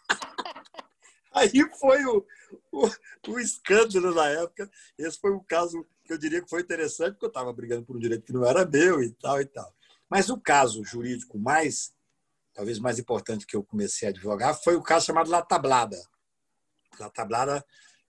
Aí 1.33 1.51
foi 1.79 2.03
o, 2.05 2.25
o, 2.71 2.89
o, 3.27 3.39
escândalo 3.39 4.13
na 4.15 4.27
época. 4.27 4.69
Esse 4.97 5.19
foi 5.19 5.31
um 5.31 5.43
caso 5.43 5.85
que 6.07 6.13
eu 6.13 6.17
diria 6.17 6.41
que 6.41 6.49
foi 6.49 6.61
interessante, 6.61 7.13
porque 7.13 7.25
eu 7.25 7.29
estava 7.29 7.53
brigando 7.53 7.85
por 7.85 7.95
um 7.95 7.99
direito 7.99 8.25
que 8.25 8.33
não 8.33 8.45
era 8.45 8.65
meu 8.65 9.03
e 9.03 9.11
tal 9.11 9.39
e 9.41 9.45
tal. 9.45 9.71
Mas 10.09 10.29
o 10.29 10.39
caso 10.39 10.83
jurídico 10.83 11.37
mais, 11.37 11.93
talvez 12.53 12.79
mais 12.79 12.97
importante 12.97 13.45
que 13.45 13.55
eu 13.55 13.63
comecei 13.63 14.07
a 14.07 14.11
advogar, 14.11 14.55
foi 14.55 14.75
o 14.75 14.81
caso 14.81 15.05
chamado 15.05 15.29
La 15.29 15.41
Tablada. 15.41 16.01
La 16.99 17.09
Tablada 17.09 17.63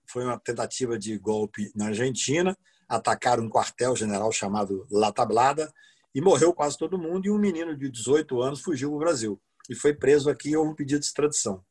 foi 0.07 0.23
uma 0.23 0.39
tentativa 0.39 0.97
de 0.97 1.17
golpe 1.17 1.71
na 1.75 1.87
Argentina, 1.87 2.57
atacaram 2.87 3.43
um 3.43 3.49
quartel-general 3.49 4.31
chamado 4.31 4.87
La 4.89 5.11
Tablada 5.11 5.71
e 6.15 6.21
morreu 6.21 6.53
quase 6.53 6.77
todo 6.77 6.97
mundo 6.97 7.27
e 7.27 7.29
um 7.29 7.37
menino 7.37 7.77
de 7.77 7.89
18 7.89 8.41
anos 8.41 8.61
fugiu 8.61 8.89
para 8.89 8.95
o 8.95 8.99
Brasil 8.99 9.41
e 9.69 9.75
foi 9.75 9.93
preso 9.93 10.29
aqui 10.29 10.57
houve 10.57 10.71
um 10.71 10.75
pedido 10.75 10.99
de 10.99 11.05
extradição. 11.05 11.63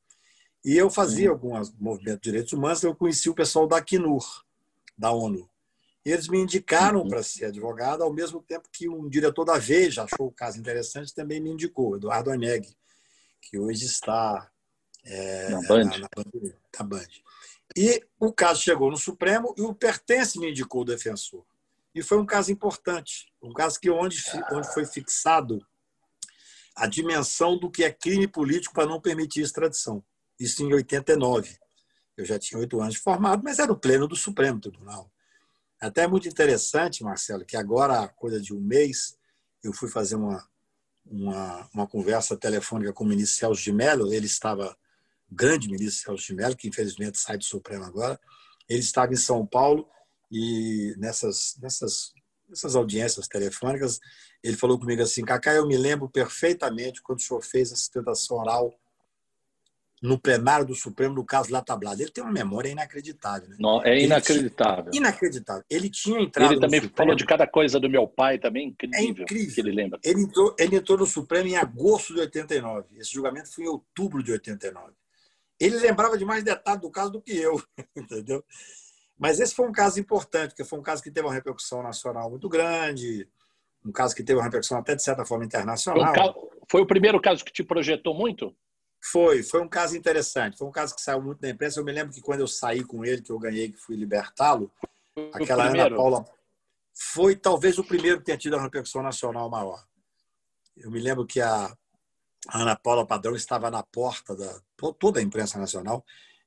E 0.65 0.77
eu 0.77 0.89
fazia 0.89 1.31
alguns 1.31 1.73
movimentos 1.75 2.21
de 2.21 2.31
direitos 2.31 2.53
humanos, 2.53 2.83
eu 2.83 2.95
conheci 2.95 3.29
o 3.29 3.35
pessoal 3.35 3.67
da 3.67 3.79
Acnur, 3.79 4.25
da 4.97 5.11
ONU. 5.11 5.49
E 6.05 6.11
eles 6.11 6.29
me 6.29 6.39
indicaram 6.39 7.03
uhum. 7.03 7.09
para 7.09 7.23
ser 7.23 7.47
advogado, 7.47 8.03
ao 8.03 8.13
mesmo 8.13 8.43
tempo 8.43 8.69
que 8.73 8.89
um 8.89 9.09
diretor 9.09 9.45
da 9.45 9.59
Veja 9.59 10.05
achou 10.05 10.29
o 10.29 10.33
caso 10.33 10.59
interessante, 10.59 11.15
também 11.15 11.41
me 11.41 11.51
indicou, 11.51 11.97
Eduardo 11.97 12.31
Oneg, 12.31 12.69
que 13.41 13.59
hoje 13.59 13.85
está 13.85 14.51
é, 15.05 15.51
na, 15.51 15.63
Band. 15.63 15.85
Na, 15.85 15.99
na, 15.99 16.09
na 16.79 16.85
Band. 16.85 17.09
E 17.77 18.03
o 18.19 18.33
caso 18.33 18.63
chegou 18.63 18.91
no 18.91 18.97
Supremo 18.97 19.55
e 19.57 19.63
o 19.63 19.75
Pertence 19.75 20.39
me 20.39 20.51
indicou 20.51 20.83
o 20.83 20.85
defensor. 20.85 21.45
E 21.95 22.03
foi 22.03 22.19
um 22.19 22.27
caso 22.27 22.53
importante, 22.53 23.33
um 23.43 23.53
caso 23.53 23.79
que 23.81 23.91
onde, 23.91 24.23
onde 24.53 24.73
foi 24.73 24.85
fixado 24.85 25.65
a 26.77 26.87
dimensão 26.87 27.59
do 27.59 27.71
que 27.71 27.83
é 27.83 27.91
crime 27.91 28.29
político 28.29 28.73
para 28.73 28.87
não 28.87 29.01
permitir 29.01 29.43
extradição. 29.43 30.03
Isso 30.39 30.63
em 30.63 30.73
89. 30.73 31.59
Eu 32.17 32.25
já 32.25 32.39
tinha 32.39 32.59
oito 32.59 32.81
anos 32.81 32.95
de 32.95 33.01
formado, 33.01 33.43
mas 33.43 33.59
era 33.59 33.73
o 33.73 33.79
pleno 33.79 34.07
do 34.07 34.15
Supremo 34.15 34.61
Tribunal. 34.61 35.11
Até 35.81 36.03
é 36.03 36.09
muito 36.09 36.29
interessante, 36.29 37.05
Marcelo, 37.05 37.45
que 37.45 37.57
agora, 37.57 38.01
há 38.01 38.09
coisa 38.09 38.41
de 38.41 38.53
um 38.53 38.61
mês, 38.61 39.17
eu 39.63 39.73
fui 39.73 39.89
fazer 39.89 40.17
uma, 40.17 40.45
uma, 41.07 41.71
uma 41.73 41.87
conversa 41.87 42.37
telefônica 42.37 42.93
com 42.93 43.05
o 43.05 43.07
ministro 43.07 43.39
Celso 43.39 43.63
de 43.63 43.73
Mello. 43.73 44.13
Ele 44.13 44.27
estava 44.27 44.77
grande 45.31 45.69
ministro 45.69 46.05
Celso 46.05 46.27
de 46.27 46.35
Mello, 46.35 46.57
que 46.57 46.69
infelizmente 46.69 47.19
sai 47.19 47.39
do 47.39 47.45
Supremo 47.45 47.85
agora. 47.85 48.19
Ele 48.69 48.81
estava 48.81 49.13
em 49.13 49.17
São 49.17 49.47
Paulo 49.47 49.89
e 50.31 50.95
nessas, 50.99 51.57
nessas, 51.61 52.13
nessas 52.49 52.77
audiências 52.77 53.29
telefônicas, 53.29 54.01
ele 54.43 54.57
falou 54.57 54.79
comigo 54.79 55.03
assim: 55.03 55.25
Cacá, 55.25 55.55
eu 55.55 55.67
me 55.67 55.77
lembro 55.77 56.09
perfeitamente 56.09 57.03
quando 57.03 57.19
o 57.19 57.23
senhor 57.23 57.43
fez 57.43 57.73
a 57.73 57.77
sustentação 57.77 58.39
oral 58.39 58.79
no 60.03 60.19
plenário 60.19 60.67
do 60.67 60.75
Supremo, 60.75 61.15
no 61.15 61.25
caso 61.25 61.53
lá 61.53 61.61
tablado. 61.61 62.01
Ele 62.01 62.11
tem 62.11 62.23
uma 62.23 62.33
memória 62.33 62.69
inacreditável. 62.69 63.49
Né? 63.49 63.57
Não, 63.59 63.83
é 63.85 64.01
inacreditável. 64.01 64.91
Tinha, 64.91 65.01
inacreditável. 65.01 65.65
Ele 65.69 65.91
tinha 65.91 66.21
entrado. 66.21 66.53
Ele 66.53 66.61
também 66.61 66.81
falou 66.81 67.15
de 67.15 67.27
cada 67.27 67.47
coisa 67.47 67.81
do 67.81 67.91
meu 67.91 68.07
pai 68.07 68.39
também, 68.39 68.69
incrível. 68.69 68.99
É 68.99 69.03
incrível. 69.03 69.55
Que 69.55 69.61
ele 69.61 69.73
lembra. 69.73 69.99
Ele 70.05 70.23
entrou, 70.23 70.55
ele 70.59 70.77
entrou 70.77 70.99
no 70.99 71.07
Supremo 71.07 71.49
em 71.49 71.57
agosto 71.57 72.15
de 72.15 72.21
89. 72.21 72.87
Esse 72.97 73.13
julgamento 73.13 73.53
foi 73.53 73.65
em 73.65 73.69
outubro 73.69 74.23
de 74.23 74.33
89. 74.33 74.93
Ele 75.61 75.77
lembrava 75.79 76.17
de 76.17 76.25
mais 76.25 76.45
detalhes 76.45 76.81
do 76.81 76.91
caso 76.91 77.11
do 77.13 77.21
que 77.21 77.37
eu, 77.37 77.61
entendeu? 77.97 78.45
Mas 79.19 79.41
esse 79.41 79.55
foi 79.55 79.67
um 79.67 79.73
caso 79.73 79.99
importante, 79.99 80.51
porque 80.51 80.65
foi 80.65 80.79
um 80.79 80.83
caso 80.83 81.03
que 81.03 81.11
teve 81.11 81.27
uma 81.27 81.35
repercussão 81.35 81.83
nacional 81.83 82.31
muito 82.31 82.49
grande, 82.49 83.29
um 83.85 83.91
caso 83.91 84.15
que 84.15 84.23
teve 84.23 84.39
uma 84.39 84.45
repercussão 84.45 84.79
até 84.79 84.95
de 84.95 85.03
certa 85.03 85.25
forma 85.25 85.45
internacional. 85.45 86.15
Foi, 86.15 86.23
um 86.23 86.49
foi 86.71 86.81
o 86.83 86.87
primeiro 86.87 87.21
caso 87.21 87.45
que 87.45 87.53
te 87.53 87.65
projetou 87.65 88.15
muito? 88.15 88.55
Foi, 89.01 89.43
foi 89.43 89.63
um 89.63 89.69
caso 89.69 89.97
interessante. 89.97 90.59
Foi 90.59 90.67
um 90.67 90.73
caso 90.73 90.95
que 90.95 91.01
saiu 91.01 91.23
muito 91.23 91.41
na 91.41 91.51
imprensa. 91.51 91.81
Eu 91.81 91.85
me 91.85 91.93
lembro 91.93 92.13
que 92.13 92.21
quando 92.21 92.41
eu 92.41 92.49
saí 92.49 92.85
com 92.85 93.05
ele, 93.05 93.23
que 93.23 93.31
eu 93.31 93.39
ganhei, 93.39 93.71
que 93.71 93.79
fui 93.79 93.97
libertá-lo, 93.97 94.71
aquela 95.33 95.69
Ana 95.69 95.91
Paula 95.91 96.25
foi 96.93 97.37
talvez 97.37 97.79
o 97.79 97.85
primeiro 97.85 98.19
que 98.19 98.25
tenha 98.25 98.39
tido 98.39 98.55
uma 98.55 98.63
repercussão 98.63 99.03
nacional 99.03 99.49
maior. 99.49 99.87
Eu 100.77 100.91
me 100.91 101.01
lembro 101.01 101.27
que 101.27 101.41
a 101.41 101.73
a 102.47 102.63
Ana 102.63 102.77
Paula 102.77 103.07
Padrão 103.07 103.35
estava 103.35 103.71
na 103.71 103.83
porta 103.83 104.37
da 104.37 104.61
toda 104.99 105.19
a 105.19 105.23
imprensa 105.23 105.59
nacional 105.59 106.05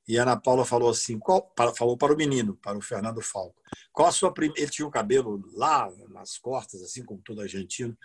e 0.08 0.18
a 0.18 0.22
Ana 0.22 0.36
Paula 0.36 0.64
falou 0.64 0.90
assim, 0.90 1.18
qual, 1.18 1.52
falou 1.76 1.96
para 1.96 2.12
o 2.12 2.16
menino, 2.16 2.56
para 2.56 2.76
o 2.76 2.80
Fernando 2.80 3.20
Falco, 3.20 3.62
qual 3.92 4.08
a 4.08 4.12
sua 4.12 4.32
ele 4.38 4.68
tinha 4.68 4.86
o 4.86 4.90
cabelo 4.90 5.42
lá 5.52 5.90
nas 6.08 6.38
costas, 6.38 6.82
assim 6.82 7.04
como 7.04 7.22
todo 7.22 7.40
argentino. 7.42 7.96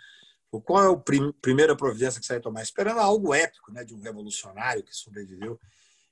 Qual 0.64 0.82
é 0.82 0.92
a 0.92 0.96
prim, 0.96 1.32
primeira 1.42 1.76
providência 1.76 2.20
que 2.20 2.26
você 2.26 2.34
vai 2.34 2.42
tomar? 2.42 2.62
Esperando 2.62 3.00
algo 3.00 3.34
épico, 3.34 3.72
né, 3.72 3.84
de 3.84 3.94
um 3.94 4.00
revolucionário 4.00 4.82
que 4.82 4.94
sobreviveu. 4.94 5.60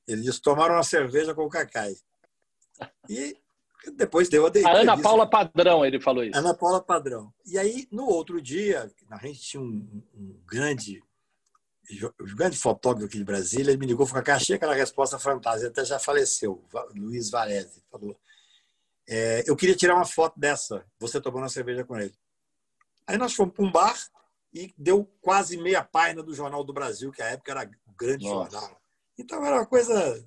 Ele 0.07 0.22
disse: 0.22 0.40
tomaram 0.40 0.75
uma 0.75 0.83
cerveja 0.83 1.35
com 1.35 1.44
o 1.44 1.49
Cacai. 1.49 1.94
E 3.09 3.37
depois 3.94 4.29
deu 4.29 4.46
a 4.46 4.51
A 4.64 4.81
Ana 4.81 5.01
Paula 5.01 5.29
Padrão, 5.29 5.85
ele 5.85 6.01
falou 6.01 6.25
isso. 6.25 6.38
Ana 6.38 6.53
Paula 6.55 6.83
Padrão. 6.83 7.33
E 7.46 7.59
aí, 7.59 7.88
no 7.90 8.07
outro 8.07 8.40
dia, 8.42 8.90
a 9.11 9.18
gente 9.18 9.40
tinha 9.40 9.62
um, 9.62 10.03
um 10.14 10.40
grande 10.46 11.03
o 12.18 12.35
grande 12.35 12.57
fotógrafo 12.57 13.07
aqui 13.07 13.18
de 13.18 13.25
Brasília, 13.25 13.70
ele 13.70 13.79
me 13.79 13.87
ligou, 13.87 14.05
falou, 14.07 14.25
achei 14.27 14.57
aquela 14.57 14.75
resposta 14.75 15.20
fantástica, 15.20 15.68
até 15.68 15.85
já 15.85 16.01
faleceu, 16.01 16.64
Luiz 16.96 17.31
Varese, 17.31 17.81
falou, 17.88 18.18
é, 19.09 19.44
eu 19.46 19.55
queria 19.55 19.77
tirar 19.77 19.94
uma 19.94 20.05
foto 20.05 20.38
dessa, 20.38 20.85
você 20.99 21.20
tomando 21.20 21.44
uma 21.44 21.49
cerveja 21.49 21.85
com 21.85 21.96
ele. 21.96 22.12
Aí 23.07 23.16
nós 23.16 23.35
fomos 23.35 23.55
para 23.55 23.64
um 23.64 23.70
bar 23.70 23.96
e 24.57 24.75
deu 24.79 25.05
quase 25.21 25.59
meia 25.59 25.85
página 25.85 26.23
do 26.23 26.35
Jornal 26.35 26.64
do 26.64 26.73
Brasil, 26.73 27.12
que 27.12 27.21
à 27.21 27.27
época 27.27 27.53
era 27.53 27.71
um 27.87 27.95
grande 27.95 28.25
Nossa. 28.25 28.51
jornal. 28.51 28.81
Então 29.19 29.45
era 29.45 29.57
uma 29.57 29.66
coisa, 29.66 30.27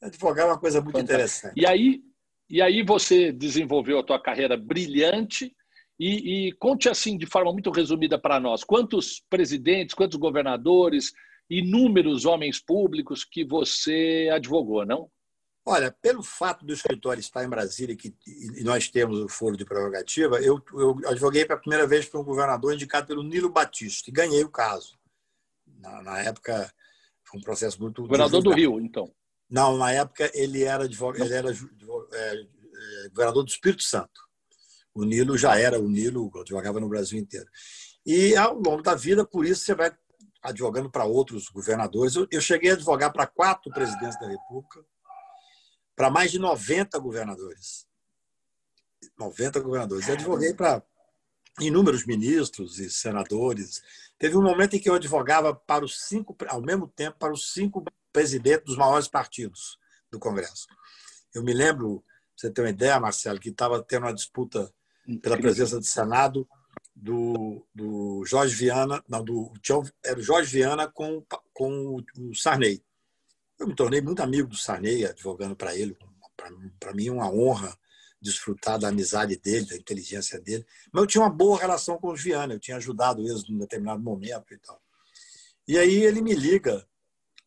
advogar 0.00 0.46
uma 0.46 0.58
coisa 0.58 0.80
muito 0.80 0.96
Fantástico. 0.96 1.14
interessante. 1.14 1.60
E 1.60 1.66
aí, 1.66 2.00
e 2.48 2.62
aí 2.62 2.84
você 2.84 3.32
desenvolveu 3.32 3.98
a 3.98 4.04
tua 4.04 4.22
carreira 4.22 4.56
brilhante, 4.56 5.52
e, 5.98 6.48
e 6.48 6.52
conte 6.52 6.88
assim, 6.88 7.16
de 7.18 7.26
forma 7.26 7.52
muito 7.52 7.70
resumida 7.70 8.18
para 8.18 8.38
nós, 8.38 8.62
quantos 8.62 9.20
presidentes, 9.28 9.94
quantos 9.94 10.18
governadores, 10.18 11.12
inúmeros 11.50 12.24
homens 12.24 12.60
públicos 12.60 13.24
que 13.24 13.44
você 13.44 14.30
advogou, 14.32 14.86
não? 14.86 15.10
Olha, 15.66 15.90
pelo 15.90 16.22
fato 16.22 16.64
do 16.64 16.74
escritório 16.74 17.20
estar 17.20 17.42
em 17.42 17.48
Brasília 17.48 17.96
que, 17.96 18.14
e 18.26 18.62
nós 18.62 18.88
temos 18.88 19.18
o 19.18 19.28
foro 19.28 19.56
de 19.56 19.64
prerrogativa, 19.64 20.38
eu, 20.40 20.62
eu 20.74 21.00
advoguei 21.06 21.46
pela 21.46 21.58
primeira 21.58 21.86
vez 21.86 22.06
para 22.06 22.20
um 22.20 22.24
governador 22.24 22.74
indicado 22.74 23.06
pelo 23.06 23.22
Nilo 23.22 23.48
Batista 23.48 24.10
e 24.10 24.12
ganhei 24.12 24.44
o 24.44 24.50
caso. 24.50 24.98
Na, 25.78 26.02
na 26.02 26.18
época, 26.20 26.70
foi 27.22 27.40
um 27.40 27.42
processo 27.42 27.80
muito. 27.80 28.02
Governador 28.02 28.42
do 28.42 28.52
Rio, 28.52 28.78
então? 28.78 29.10
Não, 29.48 29.76
na 29.78 29.90
época 29.90 30.30
ele 30.34 30.64
era, 30.64 30.84
advogado, 30.84 31.24
ele 31.24 31.34
era 31.34 31.50
é, 31.50 32.34
é, 32.34 33.08
governador 33.08 33.44
do 33.44 33.48
Espírito 33.48 33.82
Santo. 33.82 34.20
O 34.94 35.04
Nilo 35.04 35.36
já 35.36 35.58
era 35.58 35.80
o 35.80 35.88
Nilo, 35.88 36.30
advogava 36.40 36.78
no 36.78 36.88
Brasil 36.88 37.18
inteiro. 37.18 37.48
E 38.04 38.36
ao 38.36 38.54
longo 38.54 38.82
da 38.82 38.94
vida, 38.94 39.24
por 39.24 39.46
isso 39.46 39.64
você 39.64 39.74
vai 39.74 39.92
advogando 40.42 40.90
para 40.90 41.04
outros 41.04 41.48
governadores. 41.48 42.14
Eu, 42.30 42.40
cheguei 42.40 42.70
a 42.70 42.74
advogar 42.74 43.12
para 43.12 43.26
quatro 43.26 43.72
presidentes 43.72 44.18
da 44.20 44.28
República, 44.28 44.84
para 45.94 46.10
mais 46.10 46.30
de 46.30 46.38
90 46.38 46.98
governadores. 46.98 47.86
90 49.18 49.60
governadores. 49.60 50.08
Eu 50.08 50.14
advoguei 50.14 50.54
para 50.54 50.82
inúmeros 51.60 52.04
ministros 52.04 52.78
e 52.78 52.90
senadores. 52.90 53.82
Teve 54.18 54.36
um 54.36 54.42
momento 54.42 54.74
em 54.74 54.78
que 54.78 54.88
eu 54.88 54.94
advogava 54.94 55.54
para 55.54 55.84
os 55.84 56.00
cinco, 56.02 56.36
ao 56.48 56.60
mesmo 56.60 56.88
tempo, 56.88 57.18
para 57.18 57.32
os 57.32 57.52
cinco 57.52 57.84
presidentes 58.12 58.66
dos 58.66 58.76
maiores 58.76 59.08
partidos 59.08 59.78
do 60.10 60.18
Congresso. 60.18 60.66
Eu 61.32 61.42
me 61.42 61.52
lembro, 61.52 62.04
você 62.36 62.50
ter 62.50 62.62
uma 62.62 62.70
ideia, 62.70 63.00
Marcelo, 63.00 63.40
que 63.40 63.50
estava 63.50 63.82
tendo 63.82 64.04
uma 64.04 64.14
disputa 64.14 64.72
pela 65.20 65.36
presença 65.36 65.78
do 65.78 65.84
Senado 65.84 66.48
do, 66.94 67.66
do 67.74 68.24
Jorge 68.24 68.54
Viana, 68.54 69.02
não, 69.08 69.24
do 69.24 69.52
era 70.04 70.18
o 70.18 70.22
Jorge 70.22 70.50
Viana 70.50 70.88
com, 70.88 71.24
com 71.52 72.02
o 72.18 72.34
Sarney. 72.34 72.82
Eu 73.58 73.68
me 73.68 73.74
tornei 73.74 74.00
muito 74.00 74.22
amigo 74.22 74.48
do 74.48 74.56
Sarney, 74.56 75.06
advogando 75.06 75.56
para 75.56 75.74
ele. 75.76 75.96
Para 76.78 76.92
mim 76.92 77.10
uma 77.10 77.30
honra 77.30 77.76
desfrutar 78.20 78.78
da 78.78 78.88
amizade 78.88 79.36
dele, 79.36 79.66
da 79.66 79.76
inteligência 79.76 80.40
dele. 80.40 80.66
Mas 80.90 81.02
eu 81.02 81.06
tinha 81.06 81.22
uma 81.22 81.30
boa 81.30 81.58
relação 81.58 81.98
com 81.98 82.10
os 82.10 82.22
Viana, 82.22 82.54
eu 82.54 82.58
tinha 82.58 82.78
ajudado 82.78 83.20
eles 83.20 83.46
num 83.48 83.58
determinado 83.58 84.02
momento 84.02 84.54
e 84.54 84.58
tal. 84.58 84.80
E 85.68 85.78
aí 85.78 86.02
ele 86.02 86.22
me 86.22 86.34
liga 86.34 86.86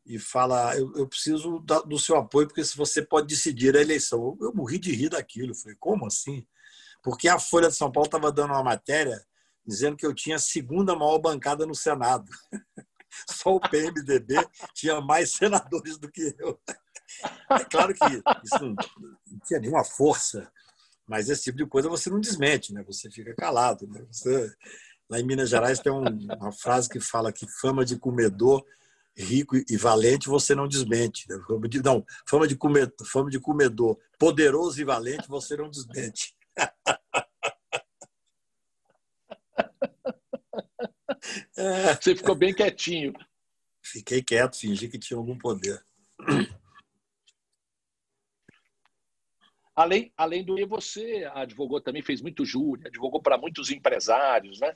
e 0.05 0.19
fala: 0.19 0.75
eu, 0.77 0.93
eu 0.95 1.07
preciso 1.07 1.59
da, 1.59 1.81
do 1.81 1.97
seu 1.97 2.15
apoio, 2.15 2.47
porque 2.47 2.63
se 2.63 2.77
você 2.77 3.01
pode 3.01 3.27
decidir 3.27 3.75
a 3.75 3.81
eleição. 3.81 4.37
Eu, 4.39 4.47
eu 4.47 4.53
morri 4.53 4.77
de 4.77 4.91
rir 4.93 5.09
daquilo. 5.09 5.51
Eu 5.51 5.55
falei: 5.55 5.75
como 5.79 6.05
assim? 6.05 6.45
Porque 7.03 7.27
a 7.27 7.39
Folha 7.39 7.69
de 7.69 7.75
São 7.75 7.91
Paulo 7.91 8.07
estava 8.07 8.31
dando 8.31 8.53
uma 8.53 8.63
matéria 8.63 9.25
dizendo 9.65 9.97
que 9.97 10.05
eu 10.05 10.13
tinha 10.13 10.37
a 10.37 10.39
segunda 10.39 10.95
maior 10.95 11.19
bancada 11.19 11.65
no 11.65 11.75
Senado. 11.75 12.31
Só 13.29 13.55
o 13.55 13.59
PMDB 13.59 14.35
tinha 14.73 15.01
mais 15.01 15.33
senadores 15.33 15.97
do 15.97 16.11
que 16.11 16.35
eu. 16.39 16.59
É 17.49 17.63
claro 17.65 17.93
que 17.93 18.05
isso 18.43 18.59
não, 18.61 18.75
tinha 19.45 19.59
nenhuma 19.59 19.83
força, 19.83 20.51
mas 21.07 21.29
esse 21.29 21.43
tipo 21.43 21.57
de 21.57 21.65
coisa 21.65 21.89
você 21.89 22.09
não 22.09 22.19
desmente, 22.19 22.73
né? 22.73 22.83
você 22.83 23.09
fica 23.09 23.33
calado. 23.33 23.87
Né? 23.87 24.05
Você, 24.11 24.51
lá 25.09 25.19
em 25.19 25.23
Minas 25.23 25.49
Gerais 25.49 25.79
tem 25.79 25.91
um, 25.91 26.03
uma 26.03 26.51
frase 26.51 26.89
que 26.89 26.99
fala 26.99 27.31
que 27.31 27.47
fama 27.47 27.85
de 27.85 27.97
comedor 27.97 28.65
rico 29.15 29.55
e 29.57 29.77
valente 29.77 30.27
você 30.27 30.53
não 30.53 30.67
desmente. 30.67 31.27
Né? 31.29 31.37
Não, 31.83 32.05
fama 32.27 32.47
de, 32.47 32.55
comedor, 32.55 33.07
fama 33.07 33.29
de 33.29 33.39
comedor 33.39 33.97
poderoso 34.19 34.79
e 34.79 34.83
valente 34.83 35.27
você 35.27 35.55
não 35.57 35.69
desmente. 35.69 36.36
Você 42.01 42.15
ficou 42.15 42.35
bem 42.35 42.53
quietinho. 42.53 43.13
Fiquei 43.81 44.21
quieto, 44.21 44.57
fingi 44.57 44.87
que 44.87 44.99
tinha 44.99 45.17
algum 45.17 45.37
poder. 45.37 45.81
Além, 49.75 50.11
além 50.17 50.43
do 50.43 50.55
que 50.55 50.65
você 50.65 51.29
advogou 51.33 51.79
também, 51.79 52.01
fez 52.01 52.19
muito 52.19 52.43
júri, 52.43 52.87
advogou 52.87 53.21
para 53.21 53.37
muitos 53.37 53.69
empresários, 53.69 54.59
né? 54.59 54.75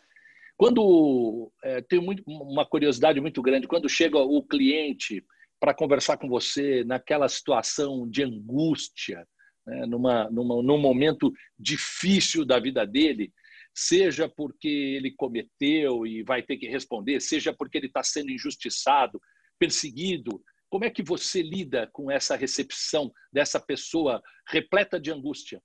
Quando 0.56 1.52
é, 1.64 1.82
tem 1.82 2.00
muito, 2.00 2.22
uma 2.28 2.64
curiosidade 2.66 3.20
muito 3.20 3.42
grande, 3.42 3.68
quando 3.68 3.89
chega 3.89 4.20
o 4.20 4.44
cliente 4.44 5.26
para 5.60 5.74
conversar 5.74 6.18
com 6.18 6.30
você 6.30 6.84
naquela 6.84 7.28
situação 7.28 8.08
de 8.08 8.24
angústia, 8.24 9.28
né? 9.66 9.88
numa, 9.88 10.30
numa, 10.30 10.62
num 10.62 10.78
momento 10.78 11.34
difícil 11.58 12.46
da 12.46 12.60
vida 12.60 12.86
dele, 12.86 13.34
seja 13.74 14.28
porque 14.28 14.68
ele 14.68 15.12
cometeu 15.12 16.06
e 16.06 16.24
vai 16.24 16.44
ter 16.44 16.58
que 16.58 16.68
responder, 16.68 17.20
seja 17.22 17.54
porque 17.54 17.78
ele 17.78 17.88
está 17.88 18.04
sendo 18.04 18.32
injustiçado, 18.32 19.22
perseguido. 19.58 20.44
Como 20.70 20.86
é 20.86 20.90
que 20.90 21.04
você 21.04 21.42
lida 21.42 21.90
com 21.92 22.10
essa 22.10 22.36
recepção 22.36 23.12
dessa 23.32 23.60
pessoa 23.60 24.22
repleta 24.48 25.00
de 25.00 25.12
angústia? 25.12 25.62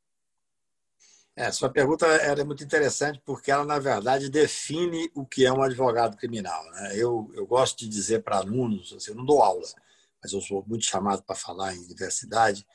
É, 1.37 1.53
sua 1.53 1.69
pergunta 1.69 2.07
era 2.07 2.43
muito 2.47 2.65
interessante 2.65 3.21
porque 3.23 3.51
ela, 3.51 3.65
na 3.65 3.79
verdade, 3.79 4.31
define 4.31 5.11
o 5.15 5.27
que 5.27 5.45
é 5.45 5.53
um 5.53 5.63
advogado 5.63 6.17
criminal. 6.17 6.65
Né? 6.73 6.93
Eu, 6.97 7.31
eu 7.35 7.47
gosto 7.47 7.79
de 7.79 7.89
dizer 7.89 8.23
para 8.23 8.39
alunos, 8.39 8.95
assim, 8.95 9.11
eu 9.11 9.17
não 9.17 9.25
dou 9.25 9.43
aula, 9.43 9.67
mas 10.23 10.33
eu 10.33 10.41
sou 10.41 10.65
muito 10.67 10.87
chamado 10.87 11.23
para 11.23 11.37
falar 11.37 11.75
em 11.75 11.85
universidade, 11.85 12.67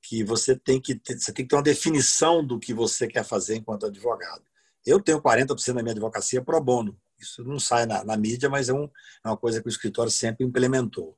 que 0.00 0.24
você 0.24 0.56
tem 0.56 0.80
que, 0.80 0.94
ter, 0.94 1.20
você 1.20 1.30
tem 1.30 1.44
que 1.44 1.50
ter 1.50 1.56
uma 1.56 1.62
definição 1.62 2.42
do 2.42 2.58
que 2.58 2.72
você 2.72 3.06
quer 3.06 3.22
fazer 3.22 3.56
enquanto 3.56 3.84
advogado. 3.84 4.42
Eu 4.86 5.00
tenho 5.00 5.20
40% 5.20 5.74
da 5.74 5.82
minha 5.82 5.92
advocacia 5.92 6.42
pro 6.42 6.60
bono. 6.60 6.98
Isso 7.18 7.44
não 7.44 7.58
sai 7.58 7.86
na, 7.86 8.02
na 8.02 8.16
mídia, 8.16 8.48
mas 8.48 8.68
é, 8.68 8.72
um, 8.72 8.84
é, 8.84 9.28
uma 9.28 9.36
coisa 9.36 9.60
que 9.60 9.68
o 9.68 9.70
escritório 9.70 10.10
sempre 10.10 10.44
implementou. 10.44 11.16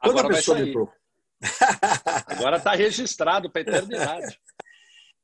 Quando 0.00 0.18
Agora 0.18 0.34
a 0.34 0.36
pessoa 0.36 0.58
me 0.58 0.72
procura... 0.72 0.96
Agora 2.26 2.56
está 2.56 2.74
registrado 2.74 3.50
para 3.50 3.60
a 3.60 3.62
eternidade. 3.62 4.40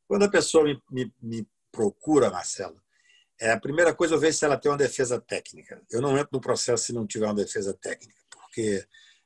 Quando 0.07 0.25
a 0.25 0.31
pessoa 0.31 0.65
me, 0.65 0.81
me, 0.91 1.13
me, 1.23 1.49
procura, 1.71 2.31
Marcelo, 2.31 2.79
é 3.41 3.51
a 3.51 3.59
primeira 3.59 3.95
coisa 3.95 4.15
eu 4.15 4.21
vejo 4.21 4.37
se 4.37 4.45
ela 4.45 4.59
tem 4.59 4.71
uma 4.71 4.77
defesa 4.77 5.19
técnica. 5.19 5.81
Eu 5.91 6.03
não 6.03 6.19
entro 6.19 6.29
no 6.33 6.41
processo 6.41 6.85
se 6.85 6.93
não 6.93 7.07
tiver 7.07 7.25
uma 7.25 7.35
defesa 7.35 7.73
técnica, 7.73 8.21
porque 8.31 8.85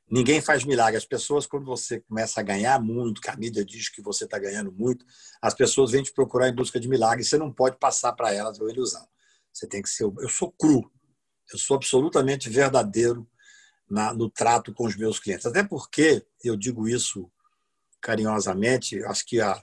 Ninguém 0.08 0.40
faz 0.40 0.64
milagre. 0.64 0.96
As 0.96 1.04
pessoas, 1.04 1.46
quando 1.46 1.66
você 1.66 2.00
começa 2.00 2.40
a 2.40 2.42
ganhar 2.42 2.80
muito, 2.80 3.20
que 3.20 3.28
a 3.28 3.36
mídia 3.36 3.64
diz 3.64 3.88
que 3.88 4.00
você 4.00 4.24
está 4.24 4.38
ganhando 4.38 4.70
muito, 4.70 5.04
as 5.42 5.52
pessoas 5.52 5.90
vêm 5.90 6.02
te 6.02 6.12
procurar 6.12 6.48
em 6.48 6.54
busca 6.54 6.78
de 6.78 6.88
milagre. 6.88 7.24
Você 7.24 7.36
não 7.36 7.52
pode 7.52 7.76
passar 7.78 8.12
para 8.12 8.32
elas 8.32 8.58
uma 8.58 8.70
ilusão. 8.70 9.06
Você 9.52 9.66
tem 9.66 9.82
que 9.82 9.88
ser. 9.88 10.04
Eu 10.04 10.28
sou 10.28 10.52
cru. 10.52 10.90
Eu 11.52 11.58
sou 11.58 11.76
absolutamente 11.76 12.48
verdadeiro 12.48 13.28
na, 13.88 14.12
no 14.12 14.30
trato 14.30 14.72
com 14.72 14.86
os 14.86 14.96
meus 14.96 15.18
clientes. 15.18 15.46
Até 15.46 15.64
porque, 15.64 16.24
eu 16.42 16.56
digo 16.56 16.88
isso 16.88 17.30
carinhosamente, 18.00 19.02
acho 19.04 19.26
que 19.26 19.40
a, 19.40 19.60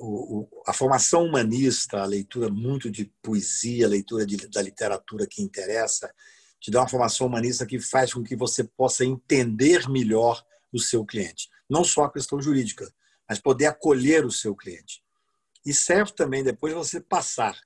o, 0.00 0.46
a 0.66 0.72
formação 0.72 1.24
humanista, 1.24 2.02
a 2.02 2.06
leitura 2.06 2.50
muito 2.50 2.90
de 2.90 3.10
poesia, 3.22 3.86
a 3.86 3.90
leitura 3.90 4.26
de, 4.26 4.36
da 4.48 4.60
literatura 4.60 5.26
que 5.26 5.42
interessa, 5.42 6.12
te 6.60 6.70
dá 6.70 6.80
uma 6.80 6.88
formação 6.88 7.26
humanista 7.26 7.66
que 7.66 7.80
faz 7.80 8.12
com 8.12 8.22
que 8.22 8.36
você 8.36 8.62
possa 8.62 9.04
entender 9.04 9.88
melhor 9.88 10.44
o 10.72 10.78
seu 10.78 11.04
cliente. 11.04 11.48
Não 11.68 11.82
só 11.82 12.04
a 12.04 12.12
questão 12.12 12.40
jurídica, 12.40 12.92
mas 13.28 13.38
poder 13.38 13.66
acolher 13.66 14.24
o 14.24 14.30
seu 14.30 14.54
cliente. 14.54 15.02
E 15.64 15.72
serve 15.72 16.12
também 16.12 16.42
depois 16.42 16.74
você 16.74 17.00
passar 17.00 17.58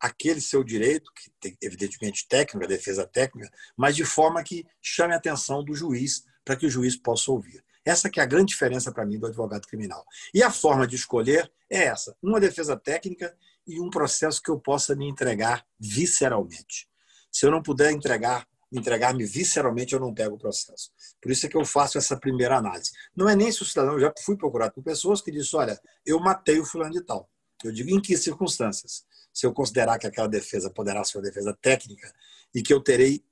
aquele 0.00 0.40
seu 0.40 0.64
direito, 0.64 1.12
que 1.14 1.30
tem 1.40 1.56
evidentemente 1.62 2.26
técnica, 2.28 2.66
defesa 2.66 3.06
técnica, 3.06 3.50
mas 3.76 3.94
de 3.94 4.04
forma 4.04 4.42
que 4.42 4.66
chame 4.80 5.14
a 5.14 5.16
atenção 5.16 5.64
do 5.64 5.74
juiz 5.74 6.24
para 6.44 6.56
que 6.56 6.66
o 6.66 6.70
juiz 6.70 6.96
possa 6.96 7.30
ouvir. 7.30 7.64
Essa 7.84 8.10
que 8.10 8.20
é 8.20 8.22
a 8.22 8.26
grande 8.26 8.52
diferença 8.52 8.92
para 8.92 9.06
mim 9.06 9.18
do 9.18 9.26
advogado 9.26 9.66
criminal. 9.66 10.04
E 10.34 10.42
a 10.42 10.50
forma 10.50 10.86
de 10.86 10.96
escolher 10.96 11.50
é 11.70 11.84
essa: 11.84 12.16
uma 12.22 12.40
defesa 12.40 12.76
técnica 12.76 13.36
e 13.66 13.80
um 13.80 13.90
processo 13.90 14.42
que 14.42 14.50
eu 14.50 14.58
possa 14.58 14.94
me 14.94 15.08
entregar 15.08 15.64
visceralmente. 15.78 16.88
Se 17.32 17.46
eu 17.46 17.50
não 17.50 17.62
puder 17.62 17.90
entregar, 17.90 18.46
entregar-me 18.70 19.24
visceralmente, 19.24 19.94
eu 19.94 20.00
não 20.00 20.12
pego 20.12 20.36
o 20.36 20.38
processo. 20.38 20.90
Por 21.20 21.32
isso 21.32 21.46
é 21.46 21.48
que 21.48 21.56
eu 21.56 21.64
faço 21.64 21.96
essa 21.96 22.16
primeira 22.16 22.58
análise. 22.58 22.92
Não 23.16 23.28
é 23.28 23.34
nem 23.34 23.50
se 23.50 23.62
o 23.62 23.64
cidadão, 23.64 23.94
eu 23.94 24.00
já 24.00 24.12
fui 24.22 24.36
procurado 24.36 24.74
por 24.74 24.84
pessoas 24.84 25.22
que 25.22 25.32
dizem, 25.32 25.58
olha, 25.58 25.80
eu 26.04 26.20
matei 26.20 26.60
o 26.60 26.64
fulano 26.64 26.92
de 26.92 27.00
tal. 27.00 27.28
Eu 27.64 27.72
digo, 27.72 27.90
em 27.90 28.00
que 28.00 28.16
circunstâncias? 28.16 29.04
Se 29.32 29.46
eu 29.46 29.52
considerar 29.52 29.98
que 29.98 30.06
aquela 30.06 30.28
defesa 30.28 30.68
poderá 30.70 31.02
ser 31.04 31.18
uma 31.18 31.24
defesa 31.24 31.56
técnica 31.60 32.12
e 32.54 32.62
que 32.62 32.72
eu 32.72 32.80
terei, 32.80 33.24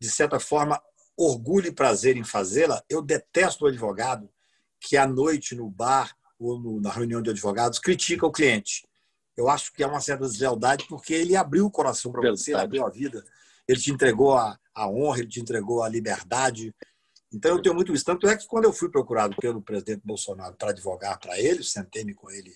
de 0.00 0.10
certa 0.10 0.40
forma, 0.40 0.82
orgulho 1.16 1.66
e 1.66 1.72
prazer 1.72 2.16
em 2.16 2.24
fazê-la, 2.24 2.82
eu 2.88 3.02
detesto 3.02 3.64
o 3.64 3.68
advogado 3.68 4.30
que 4.80 4.96
à 4.96 5.06
noite 5.06 5.54
no 5.54 5.68
bar 5.68 6.16
ou 6.38 6.58
no, 6.58 6.80
na 6.80 6.90
reunião 6.90 7.22
de 7.22 7.30
advogados 7.30 7.78
critica 7.78 8.26
o 8.26 8.32
cliente. 8.32 8.86
Eu 9.36 9.48
acho 9.48 9.72
que 9.72 9.82
é 9.82 9.86
uma 9.86 10.00
certa 10.00 10.26
deslealdade 10.26 10.86
porque 10.88 11.14
ele 11.14 11.36
abriu 11.36 11.66
o 11.66 11.70
coração 11.70 12.12
para 12.12 12.30
você, 12.30 12.54
abriu 12.54 12.84
a 12.84 12.90
vida 12.90 13.24
ele 13.66 13.80
te 13.80 13.90
entregou 13.90 14.36
a, 14.36 14.58
a 14.74 14.88
honra, 14.88 15.20
ele 15.20 15.28
te 15.28 15.40
entregou 15.40 15.82
a 15.82 15.88
liberdade. 15.88 16.74
Então, 17.32 17.52
eu 17.52 17.62
tenho 17.62 17.74
muito 17.74 17.92
isso. 17.92 18.04
Tanto 18.04 18.26
é 18.26 18.36
que, 18.36 18.46
quando 18.46 18.64
eu 18.64 18.72
fui 18.72 18.90
procurado 18.90 19.34
pelo 19.36 19.62
presidente 19.62 20.02
Bolsonaro 20.04 20.54
para 20.56 20.70
advogar 20.70 21.18
para 21.18 21.38
ele, 21.38 21.62
sentei-me 21.62 22.14
com 22.14 22.30
ele 22.30 22.54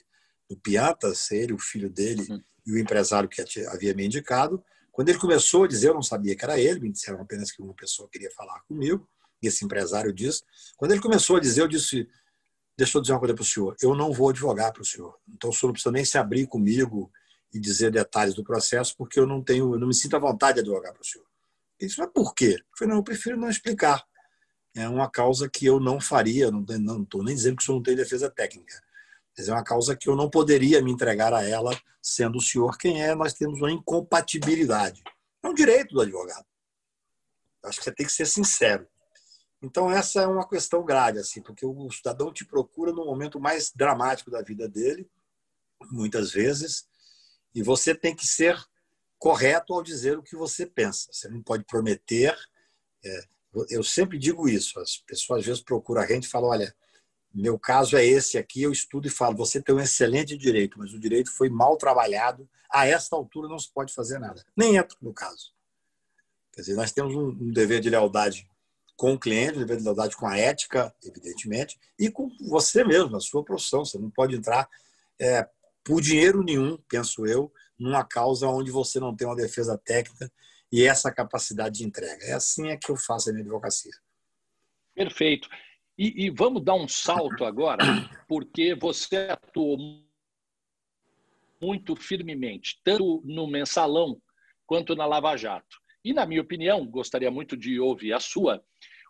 no 0.48 0.56
Piantas, 0.56 1.30
ele, 1.30 1.52
o 1.52 1.58
filho 1.58 1.90
dele 1.90 2.26
uhum. 2.30 2.42
e 2.66 2.72
o 2.72 2.78
empresário 2.78 3.28
que 3.28 3.42
havia 3.68 3.94
me 3.94 4.04
indicado. 4.04 4.62
Quando 4.92 5.08
ele 5.08 5.18
começou 5.18 5.64
a 5.64 5.68
dizer, 5.68 5.88
eu 5.88 5.94
não 5.94 6.02
sabia 6.02 6.36
que 6.36 6.44
era 6.44 6.58
ele, 6.58 6.80
me 6.80 6.92
disseram 6.92 7.20
apenas 7.20 7.50
que 7.50 7.62
uma 7.62 7.74
pessoa 7.74 8.08
queria 8.10 8.30
falar 8.30 8.60
comigo, 8.62 9.08
e 9.42 9.48
esse 9.48 9.64
empresário 9.64 10.12
disse. 10.12 10.42
Quando 10.76 10.92
ele 10.92 11.00
começou 11.00 11.36
a 11.36 11.40
dizer, 11.40 11.62
eu 11.62 11.68
disse: 11.68 12.08
Deixa 12.76 12.98
eu 12.98 13.02
dizer 13.02 13.14
uma 13.14 13.20
coisa 13.20 13.34
para 13.34 13.42
o 13.42 13.46
senhor, 13.46 13.74
eu 13.80 13.94
não 13.94 14.12
vou 14.12 14.28
advogar 14.28 14.72
para 14.72 14.82
o 14.82 14.84
senhor. 14.84 15.18
Então, 15.28 15.50
o 15.50 15.52
senhor 15.52 15.68
não 15.68 15.72
precisa 15.72 15.92
nem 15.92 16.04
se 16.04 16.18
abrir 16.18 16.46
comigo 16.46 17.10
e 17.52 17.58
dizer 17.58 17.90
detalhes 17.90 18.34
do 18.34 18.44
processo, 18.44 18.94
porque 18.96 19.18
eu 19.18 19.26
não 19.26 19.42
tenho, 19.42 19.74
eu 19.74 19.78
não 19.78 19.88
me 19.88 19.94
sinto 19.94 20.14
à 20.14 20.18
vontade 20.18 20.56
de 20.56 20.60
advogar 20.60 20.92
para 20.92 21.00
o 21.00 21.04
senhor. 21.04 21.26
Ele 21.78 21.88
disse, 21.88 21.98
mas 21.98 22.10
por 22.12 22.34
quê? 22.34 22.56
Eu 22.58 22.78
falei, 22.78 22.90
não, 22.90 23.00
eu 23.00 23.04
prefiro 23.04 23.36
não 23.38 23.48
explicar. 23.48 24.04
É 24.74 24.86
uma 24.88 25.10
causa 25.10 25.48
que 25.48 25.64
eu 25.64 25.80
não 25.80 25.98
faria, 25.98 26.50
não 26.50 26.62
estou 27.02 27.22
nem 27.22 27.34
dizendo 27.34 27.56
que 27.56 27.62
o 27.62 27.66
senhor 27.66 27.76
não 27.76 27.82
tem 27.82 27.96
defesa 27.96 28.28
técnica, 28.28 28.82
mas 29.36 29.48
é 29.48 29.52
uma 29.52 29.64
causa 29.64 29.96
que 29.96 30.06
eu 30.06 30.14
não 30.14 30.28
poderia 30.28 30.82
me 30.82 30.90
entregar 30.90 31.32
a 31.32 31.42
ela, 31.42 31.74
sendo 32.02 32.36
o 32.36 32.42
senhor 32.42 32.76
quem 32.76 33.02
é, 33.02 33.14
nós 33.14 33.32
temos 33.32 33.58
uma 33.58 33.72
incompatibilidade. 33.72 35.02
É 35.42 35.48
um 35.48 35.54
direito 35.54 35.94
do 35.94 36.02
advogado. 36.02 36.44
Acho 37.64 37.78
que 37.78 37.84
você 37.84 37.92
tem 37.92 38.06
que 38.06 38.12
ser 38.12 38.26
sincero. 38.26 38.86
Então, 39.62 39.90
essa 39.90 40.22
é 40.22 40.26
uma 40.26 40.48
questão 40.48 40.84
grave, 40.84 41.18
assim, 41.18 41.40
porque 41.42 41.64
o 41.64 41.90
cidadão 41.90 42.32
te 42.32 42.44
procura 42.44 42.92
no 42.92 43.04
momento 43.04 43.40
mais 43.40 43.72
dramático 43.72 44.30
da 44.30 44.42
vida 44.42 44.68
dele, 44.68 45.08
muitas 45.90 46.30
vezes, 46.30 46.86
e 47.54 47.62
você 47.62 47.94
tem 47.94 48.14
que 48.14 48.26
ser 48.26 48.56
correto 49.18 49.72
ao 49.72 49.82
dizer 49.82 50.18
o 50.18 50.22
que 50.22 50.36
você 50.36 50.66
pensa. 50.66 51.08
Você 51.10 51.28
não 51.28 51.42
pode 51.42 51.64
prometer. 51.64 52.36
É, 53.04 53.20
eu 53.70 53.82
sempre 53.82 54.18
digo 54.18 54.48
isso. 54.48 54.78
As 54.78 54.98
pessoas 54.98 55.40
às 55.40 55.46
vezes 55.46 55.62
procuram 55.62 56.02
a 56.02 56.06
gente 56.06 56.24
e 56.24 56.28
falam: 56.28 56.50
olha, 56.50 56.74
meu 57.32 57.58
caso 57.58 57.96
é 57.96 58.04
esse 58.04 58.36
aqui. 58.36 58.62
Eu 58.62 58.72
estudo 58.72 59.06
e 59.06 59.10
falo: 59.10 59.36
você 59.36 59.60
tem 59.60 59.74
um 59.74 59.80
excelente 59.80 60.36
direito, 60.36 60.78
mas 60.78 60.92
o 60.92 61.00
direito 61.00 61.30
foi 61.32 61.48
mal 61.48 61.76
trabalhado. 61.76 62.48
A 62.70 62.86
esta 62.86 63.16
altura 63.16 63.48
não 63.48 63.58
se 63.58 63.72
pode 63.72 63.94
fazer 63.94 64.18
nada. 64.18 64.44
Nem 64.56 64.76
entro 64.76 64.96
no 65.00 65.14
caso. 65.14 65.54
Quer 66.52 66.62
dizer, 66.62 66.74
nós 66.74 66.92
temos 66.92 67.14
um, 67.14 67.52
dever 67.52 67.80
de 67.80 67.90
lealdade 67.90 68.48
com 68.96 69.12
o 69.12 69.18
cliente, 69.18 69.58
dever 69.58 69.76
de 69.76 69.84
lealdade 69.84 70.16
com 70.16 70.26
a 70.26 70.38
ética, 70.38 70.94
evidentemente, 71.04 71.78
e 71.98 72.10
com 72.10 72.28
você 72.48 72.82
mesmo, 72.82 73.10
na 73.10 73.20
sua 73.20 73.44
profissão. 73.44 73.84
Você 73.84 73.98
não 73.98 74.10
pode 74.10 74.34
entrar 74.34 74.68
é, 75.20 75.46
por 75.84 76.00
dinheiro 76.00 76.42
nenhum, 76.42 76.78
penso 76.88 77.26
eu, 77.26 77.52
numa 77.78 78.04
causa 78.04 78.48
onde 78.48 78.70
você 78.70 78.98
não 78.98 79.14
tem 79.14 79.26
uma 79.26 79.36
defesa 79.36 79.78
técnica 79.78 80.32
e 80.72 80.82
essa 80.82 81.12
capacidade 81.12 81.78
de 81.78 81.84
entrega. 81.84 82.24
É 82.24 82.32
assim 82.32 82.68
é 82.68 82.76
que 82.76 82.90
eu 82.90 82.96
faço 82.96 83.28
a 83.28 83.32
minha 83.32 83.44
advocacia. 83.44 83.92
Perfeito. 84.94 85.48
E, 85.98 86.26
e 86.26 86.30
vamos 86.30 86.64
dar 86.64 86.74
um 86.74 86.88
salto 86.88 87.44
agora, 87.44 87.84
porque 88.28 88.74
você 88.74 89.28
atuou 89.30 89.78
muito 91.60 91.96
firmemente, 91.96 92.80
tanto 92.84 93.22
no 93.24 93.46
mensalão 93.46 94.20
quanto 94.66 94.94
na 94.94 95.06
Lava 95.06 95.36
Jato. 95.36 95.78
E, 96.06 96.12
na 96.12 96.24
minha 96.24 96.40
opinião, 96.40 96.86
gostaria 96.86 97.32
muito 97.32 97.56
de 97.56 97.80
ouvir 97.80 98.12
a 98.12 98.20
sua, 98.20 98.62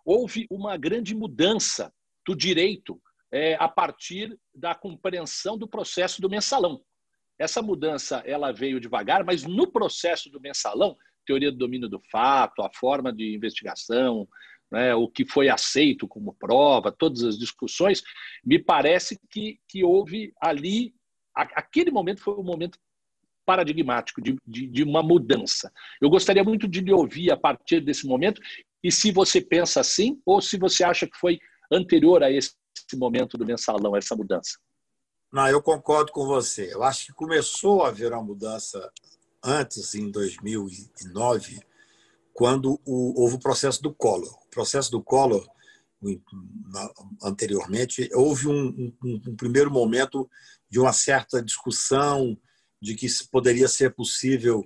houve 0.03 0.47
uma 0.51 0.79
grande 0.79 1.15
mudança 1.15 1.93
do 2.27 2.35
direito 2.35 2.99
é, 3.31 3.55
a 3.57 3.69
partir 3.69 4.35
da 4.55 4.75
compreensão 4.75 5.59
do 5.59 5.69
processo 5.69 6.23
do 6.23 6.31
mensalão. 6.31 6.81
Essa 7.39 7.61
mudança 7.61 8.23
ela 8.25 8.51
veio 8.51 8.81
devagar, 8.81 9.27
mas 9.27 9.45
no 9.45 9.71
processo 9.71 10.31
do 10.31 10.41
mensalão, 10.41 10.97
teoria 11.27 11.53
do 11.53 11.59
domínio 11.59 11.87
do 11.87 12.01
fato, 12.11 12.63
a 12.63 12.71
forma 12.73 13.13
de 13.13 13.35
investigação, 13.35 14.27
né, 14.73 14.95
o 14.95 15.07
que 15.07 15.27
foi 15.27 15.51
aceito 15.51 16.09
como 16.09 16.33
prova, 16.33 16.91
todas 16.91 17.23
as 17.25 17.39
discussões, 17.39 18.03
me 18.43 18.59
parece 18.59 19.21
que, 19.31 19.61
que 19.69 19.85
houve 19.85 20.33
ali, 20.41 20.95
aquele 21.35 21.91
momento 21.91 22.23
foi 22.23 22.33
um 22.37 22.43
momento 22.43 22.79
paradigmático 23.47 24.21
de, 24.21 24.37
de, 24.45 24.67
de, 24.67 24.83
uma 24.83 25.03
mudança. 25.03 25.73
Eu 26.01 26.11
gostaria 26.11 26.43
muito 26.43 26.67
de 26.67 26.81
lhe 26.81 26.93
ouvir 26.93 27.31
a 27.31 27.37
partir 27.37 27.81
desse 27.81 28.07
momento 28.07 28.41
e 28.83 28.91
se 28.91 29.13
você 29.13 29.41
pensa 29.41 29.81
assim 29.81 30.21
ou 30.27 30.43
se 30.43 30.59
você 30.59 30.83
acha 30.85 31.07
que 31.07 31.17
foi 31.17 31.39
anterior 31.73 32.23
a 32.23 32.31
esse 32.31 32.53
momento 32.95 33.39
do 33.39 33.47
mensalão, 33.47 33.97
essa 33.97 34.17
mudança. 34.17 34.59
Não, 35.33 35.49
eu 35.49 35.63
concordo 35.63 36.13
com 36.13 36.27
você. 36.27 36.73
Eu 36.73 36.83
acho 36.83 37.07
que 37.07 37.13
começou 37.13 37.85
a 37.85 37.89
haver 37.89 38.13
uma 38.13 38.23
mudança 38.23 38.91
antes, 39.43 39.95
em 39.95 40.11
2009, 40.11 41.61
quando 42.33 42.81
houve 42.85 43.37
o 43.37 43.41
processo 43.41 43.83
do 43.83 43.95
Collor. 43.95 44.33
O 44.47 44.51
processo 44.51 44.91
do 44.91 45.03
Collor, 45.03 45.47
anteriormente, 47.23 48.09
houve 48.13 48.49
um, 48.49 48.93
um, 49.03 49.21
um 49.29 49.37
primeiro 49.37 49.71
momento 49.71 50.29
de 50.69 50.79
uma 50.79 50.93
certa 50.93 51.43
discussão 51.43 52.37
de 52.87 52.95
que 52.95 53.09
poderia 53.33 53.67
ser 53.67 53.93
possível 53.93 54.65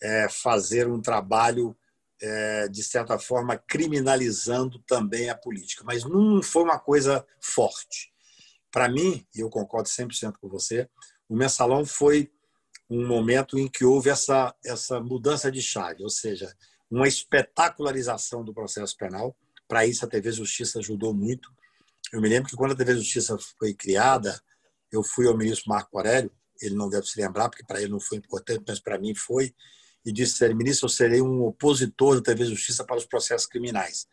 é, 0.00 0.28
fazer 0.28 0.86
um 0.86 1.00
trabalho, 1.00 1.76
é, 2.22 2.68
de 2.68 2.82
certa 2.84 3.18
forma, 3.18 3.58
criminalizando 3.58 4.78
também 4.86 5.28
a 5.28 5.34
política. 5.34 5.82
Mas 5.84 6.04
não 6.04 6.40
foi 6.40 6.62
uma 6.62 6.78
coisa 6.78 7.26
forte. 7.40 8.12
Para 8.70 8.88
mim, 8.88 9.26
e 9.34 9.40
eu 9.40 9.50
concordo 9.50 9.88
100% 9.88 10.34
com 10.40 10.48
você, 10.48 10.88
o 11.28 11.34
mensalão 11.34 11.84
foi 11.84 12.30
um 12.88 13.04
momento 13.04 13.58
em 13.58 13.66
que 13.66 13.84
houve 13.84 14.10
essa, 14.10 14.54
essa 14.64 15.00
mudança 15.00 15.50
de 15.50 15.60
chave, 15.60 16.04
ou 16.04 16.10
seja, 16.10 16.54
uma 16.88 17.08
espetacularização 17.08 18.44
do 18.44 18.54
processo 18.54 18.96
penal. 18.96 19.36
Para 19.66 19.84
isso, 19.84 20.04
a 20.04 20.08
TV 20.08 20.30
Justiça 20.30 20.78
ajudou 20.78 21.12
muito. 21.12 21.50
Eu 22.12 22.20
me 22.20 22.28
lembro 22.28 22.48
que 22.48 22.54
quando 22.54 22.72
a 22.72 22.76
TV 22.76 22.94
Justiça 22.94 23.36
foi 23.58 23.74
criada, 23.74 24.40
eu 24.92 25.02
fui 25.02 25.26
ao 25.26 25.36
ministro 25.36 25.68
Marco 25.68 25.96
Aurélio, 25.98 26.30
ele 26.60 26.74
não 26.74 26.88
deve 26.88 27.06
se 27.06 27.20
lembrar, 27.20 27.48
porque 27.48 27.64
para 27.64 27.80
ele 27.80 27.90
não 27.90 28.00
foi 28.00 28.18
importante, 28.18 28.64
mas 28.66 28.80
para 28.80 28.98
mim 28.98 29.14
foi, 29.14 29.54
e 30.04 30.12
disse, 30.12 30.48
ministro, 30.54 30.86
eu 30.86 30.90
serei 30.90 31.20
um 31.20 31.42
opositor 31.44 32.14
da 32.16 32.22
TV 32.22 32.44
Justiça 32.44 32.84
para 32.84 32.96
os 32.96 33.04
processos 33.04 33.46
criminais. 33.46 34.06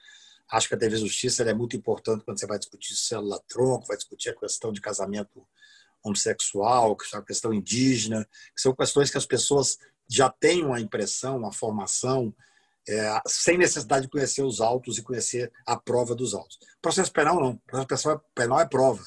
Acho 0.52 0.68
que 0.68 0.76
a 0.76 0.78
TV 0.78 0.98
Justiça 0.98 1.44
é 1.44 1.54
muito 1.54 1.76
importante 1.76 2.26
quando 2.26 2.40
você 2.40 2.48
vai 2.48 2.58
discutir 2.58 2.96
célula-tronco, 2.96 3.88
vai 3.88 3.98
discutir 3.98 4.30
a 4.30 4.36
questão 4.36 4.72
de 4.72 4.82
casamento 4.82 5.46
homossexual, 6.04 6.98
a 7.14 7.22
questão 7.22 7.54
indígena, 7.54 8.28
que 8.56 8.62
são 8.62 8.76
questões 8.76 9.10
que 9.10 9.18
as 9.18 9.26
pessoas 9.26 9.78
já 10.10 10.30
têm 10.30 10.66
uma 10.66 10.82
impressão, 10.82 11.38
uma 11.38 11.54
formação, 11.54 12.36
é, 12.88 13.22
sem 13.26 13.58
necessidade 13.58 14.06
de 14.06 14.12
conhecer 14.12 14.44
os 14.44 14.60
autos 14.60 14.98
e 14.98 15.04
conhecer 15.04 15.52
a 15.66 15.78
prova 15.78 16.14
dos 16.14 16.34
autos. 16.34 16.60
Processo 16.82 17.12
penal 17.12 17.40
não. 17.40 17.58
Processo 17.66 18.20
penal 18.36 18.60
é 18.60 18.66
prova. 18.66 19.04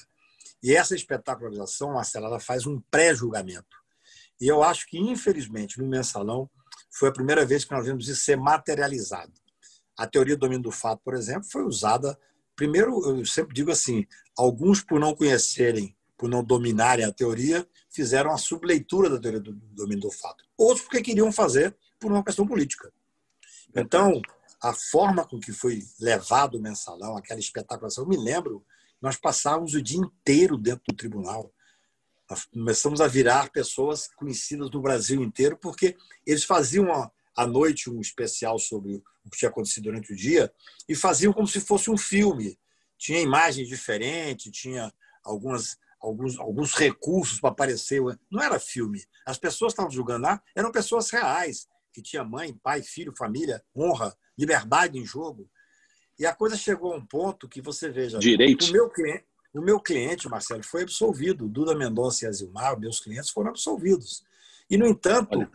E 0.63 0.75
essa 0.75 0.95
espetacularização, 0.95 1.95
Marcela, 1.95 2.27
ela 2.27 2.41
faz 2.41 2.67
um 2.67 2.81
pré-julgamento. 2.91 3.77
E 4.41 4.47
eu 4.47 4.63
acho 4.63 4.87
que, 4.87 4.99
infelizmente, 4.99 5.79
no 5.79 5.87
mensalão, 5.87 6.51
foi 6.91 7.09
a 7.09 7.13
primeira 7.13 7.45
vez 7.45 7.65
que 7.65 7.73
nós 7.73 7.87
vimos 7.87 8.09
isso 8.09 8.23
ser 8.23 8.37
materializado. 8.37 9.33
A 9.97 10.07
teoria 10.07 10.37
do 10.37 10.41
domínio 10.41 10.63
do 10.63 10.73
fato, 10.73 11.01
por 11.05 11.15
exemplo, 11.15 11.49
foi 11.51 11.65
usada. 11.65 12.19
Primeiro, 12.55 13.19
eu 13.19 13.25
sempre 13.25 13.55
digo 13.55 13.71
assim: 13.71 14.07
alguns, 14.37 14.83
por 14.83 15.01
não 15.01 15.15
conhecerem, 15.15 15.97
por 16.17 16.29
não 16.29 16.43
dominarem 16.43 17.05
a 17.05 17.13
teoria, 17.13 17.67
fizeram 17.91 18.31
a 18.33 18.39
subleitura 18.39 19.09
da 19.09 19.19
teoria 19.19 19.41
do 19.41 19.53
domínio 19.53 20.03
do 20.03 20.11
fato. 20.11 20.45
Outros, 20.57 20.83
porque 20.83 21.03
queriam 21.03 21.31
fazer 21.33 21.77
por 21.99 22.11
uma 22.11 22.25
questão 22.25 22.47
política. 22.47 22.93
Então, 23.75 24.21
a 24.63 24.73
forma 24.73 25.27
com 25.27 25.39
que 25.39 25.53
foi 25.53 25.83
levado 26.01 26.57
o 26.57 26.63
mensalão, 26.63 27.17
aquela 27.17 27.41
espetaculação, 27.41 28.05
eu 28.05 28.09
me 28.09 28.17
lembro, 28.17 28.65
nós 29.07 29.17
passávamos 29.17 29.73
o 29.75 29.81
dia 29.81 30.01
inteiro 30.01 30.59
dentro 30.59 30.83
do 30.89 30.97
tribunal. 30.97 31.55
Nós 32.29 32.45
começamos 32.45 33.01
a 33.01 33.07
virar 33.07 33.53
pessoas 33.53 34.09
conhecidas 34.09 34.69
no 34.69 34.83
Brasil 34.83 35.23
inteiro, 35.23 35.57
porque 35.57 35.97
eles 36.27 36.43
faziam 36.43 36.91
à 37.37 37.47
noite 37.47 37.89
um 37.89 38.01
especial 38.01 38.59
sobre 38.59 38.97
o 39.25 39.31
que 39.31 39.39
tinha 39.39 39.49
acontecido 39.49 39.85
durante 39.85 40.13
o 40.13 40.17
dia 40.17 40.53
e 40.89 40.97
faziam 40.97 41.33
como 41.33 41.47
se 41.47 41.61
fosse 41.61 41.89
um 41.89 41.97
filme. 41.97 42.59
Tinha 42.99 43.21
imagens 43.21 43.69
diferentes, 43.69 44.51
tinha 44.51 44.93
algumas, 45.23 45.79
alguns, 46.01 46.37
alguns 46.37 46.75
recursos 46.75 47.39
para 47.39 47.51
aparecer. 47.51 48.03
Não 48.29 48.43
era 48.43 48.59
filme. 48.59 49.05
As 49.25 49.39
pessoas 49.39 49.73
que 49.73 49.75
estavam 49.75 49.93
julgando 49.93 50.25
lá 50.25 50.43
eram 50.53 50.73
pessoas 50.73 51.11
reais, 51.11 51.69
que 51.93 52.03
tinha 52.03 52.25
mãe, 52.25 52.53
pai, 52.61 52.83
filho, 52.83 53.15
família, 53.17 53.63
honra, 53.73 54.17
liberdade 54.37 54.99
em 54.99 55.07
jogo. 55.07 55.49
E 56.19 56.25
a 56.25 56.35
coisa 56.35 56.57
chegou 56.57 56.93
a 56.93 56.97
um 56.97 57.05
ponto 57.05 57.49
que 57.49 57.61
você 57.61 57.91
veja. 57.91 58.19
Direito. 58.19 58.67
O 58.67 58.73
meu 58.73 58.89
cliente, 58.89 59.25
o 59.55 59.61
meu 59.61 59.81
cliente 59.81 60.29
Marcelo, 60.29 60.63
foi 60.63 60.83
absolvido. 60.83 61.49
Duda 61.49 61.75
Mendonça 61.75 62.25
e 62.25 62.29
Azilmar, 62.29 62.79
meus 62.79 63.01
clientes, 63.01 63.31
foram 63.31 63.51
absolvidos. 63.51 64.25
E, 64.69 64.77
no 64.77 64.87
entanto, 64.87 65.49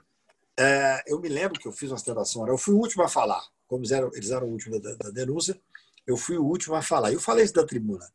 é, 0.58 1.04
eu 1.08 1.20
me 1.20 1.30
lembro 1.30 1.60
que 1.60 1.68
eu 1.68 1.72
fiz 1.72 1.90
uma 1.90 1.96
ostentação 1.96 2.48
eu 2.48 2.58
fui 2.58 2.74
o 2.74 2.78
último 2.78 3.04
a 3.04 3.10
falar. 3.10 3.44
Como 3.68 3.82
eles 3.82 3.92
eram, 3.92 4.12
eles 4.14 4.32
eram 4.32 4.48
o 4.48 4.52
último 4.52 4.80
da, 4.80 4.96
da 4.96 5.10
denúncia, 5.10 5.60
eu 6.06 6.18
fui 6.18 6.38
o 6.38 6.46
último 6.46 6.76
a 6.76 6.82
falar. 6.82 7.12
E 7.12 7.16
eu 7.16 7.22
falei 7.22 7.46
isso 7.46 7.54
da 7.54 7.66
tribuna. 7.66 8.06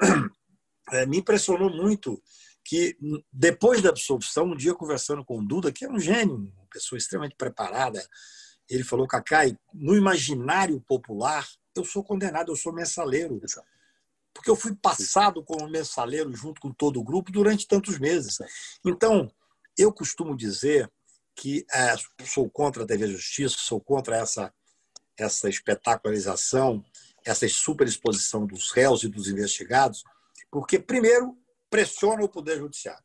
É, 0.90 1.04
me 1.04 1.18
impressionou 1.18 1.68
muito 1.68 2.18
que, 2.64 2.96
depois 3.30 3.82
da 3.82 3.90
absolvição, 3.90 4.46
um 4.46 4.56
dia 4.56 4.74
conversando 4.74 5.22
com 5.22 5.38
o 5.38 5.46
Duda, 5.46 5.70
que 5.70 5.84
é 5.84 5.90
um 5.90 6.00
gênio, 6.00 6.34
uma 6.34 6.66
pessoa 6.72 6.96
extremamente 6.96 7.36
preparada, 7.36 8.02
ele 8.68 8.82
falou, 8.82 9.06
Cacai, 9.06 9.54
no 9.74 9.94
imaginário 9.94 10.80
popular, 10.88 11.46
eu 11.78 11.84
sou 11.84 12.02
condenado, 12.02 12.52
eu 12.52 12.56
sou 12.56 12.72
mensaleiro. 12.72 13.40
Porque 14.34 14.50
eu 14.50 14.56
fui 14.56 14.74
passado 14.74 15.42
como 15.44 15.68
mensaleiro 15.68 16.34
junto 16.34 16.60
com 16.60 16.72
todo 16.72 17.00
o 17.00 17.04
grupo 17.04 17.32
durante 17.32 17.66
tantos 17.66 17.98
meses. 17.98 18.38
Então, 18.84 19.30
eu 19.76 19.92
costumo 19.92 20.36
dizer 20.36 20.90
que 21.34 21.64
é, 21.72 21.94
sou 22.24 22.50
contra 22.50 22.82
a 22.82 22.86
TV 22.86 23.06
Justiça, 23.06 23.56
sou 23.58 23.80
contra 23.80 24.16
essa, 24.16 24.52
essa 25.16 25.48
espetacularização, 25.48 26.84
essa 27.24 27.48
superexposição 27.48 28.44
dos 28.44 28.72
réus 28.72 29.04
e 29.04 29.08
dos 29.08 29.28
investigados, 29.28 30.02
porque, 30.50 30.78
primeiro, 30.78 31.36
pressiona 31.70 32.24
o 32.24 32.28
Poder 32.28 32.58
Judiciário. 32.58 33.04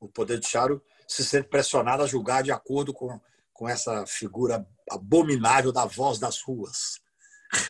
O 0.00 0.08
Poder 0.08 0.34
Judiciário 0.34 0.82
se 1.06 1.24
sente 1.24 1.48
pressionado 1.48 2.02
a 2.02 2.06
julgar 2.06 2.42
de 2.42 2.52
acordo 2.52 2.92
com, 2.92 3.20
com 3.52 3.68
essa 3.68 4.06
figura 4.06 4.66
abominável 4.90 5.72
da 5.72 5.84
voz 5.84 6.18
das 6.18 6.40
ruas. 6.40 7.00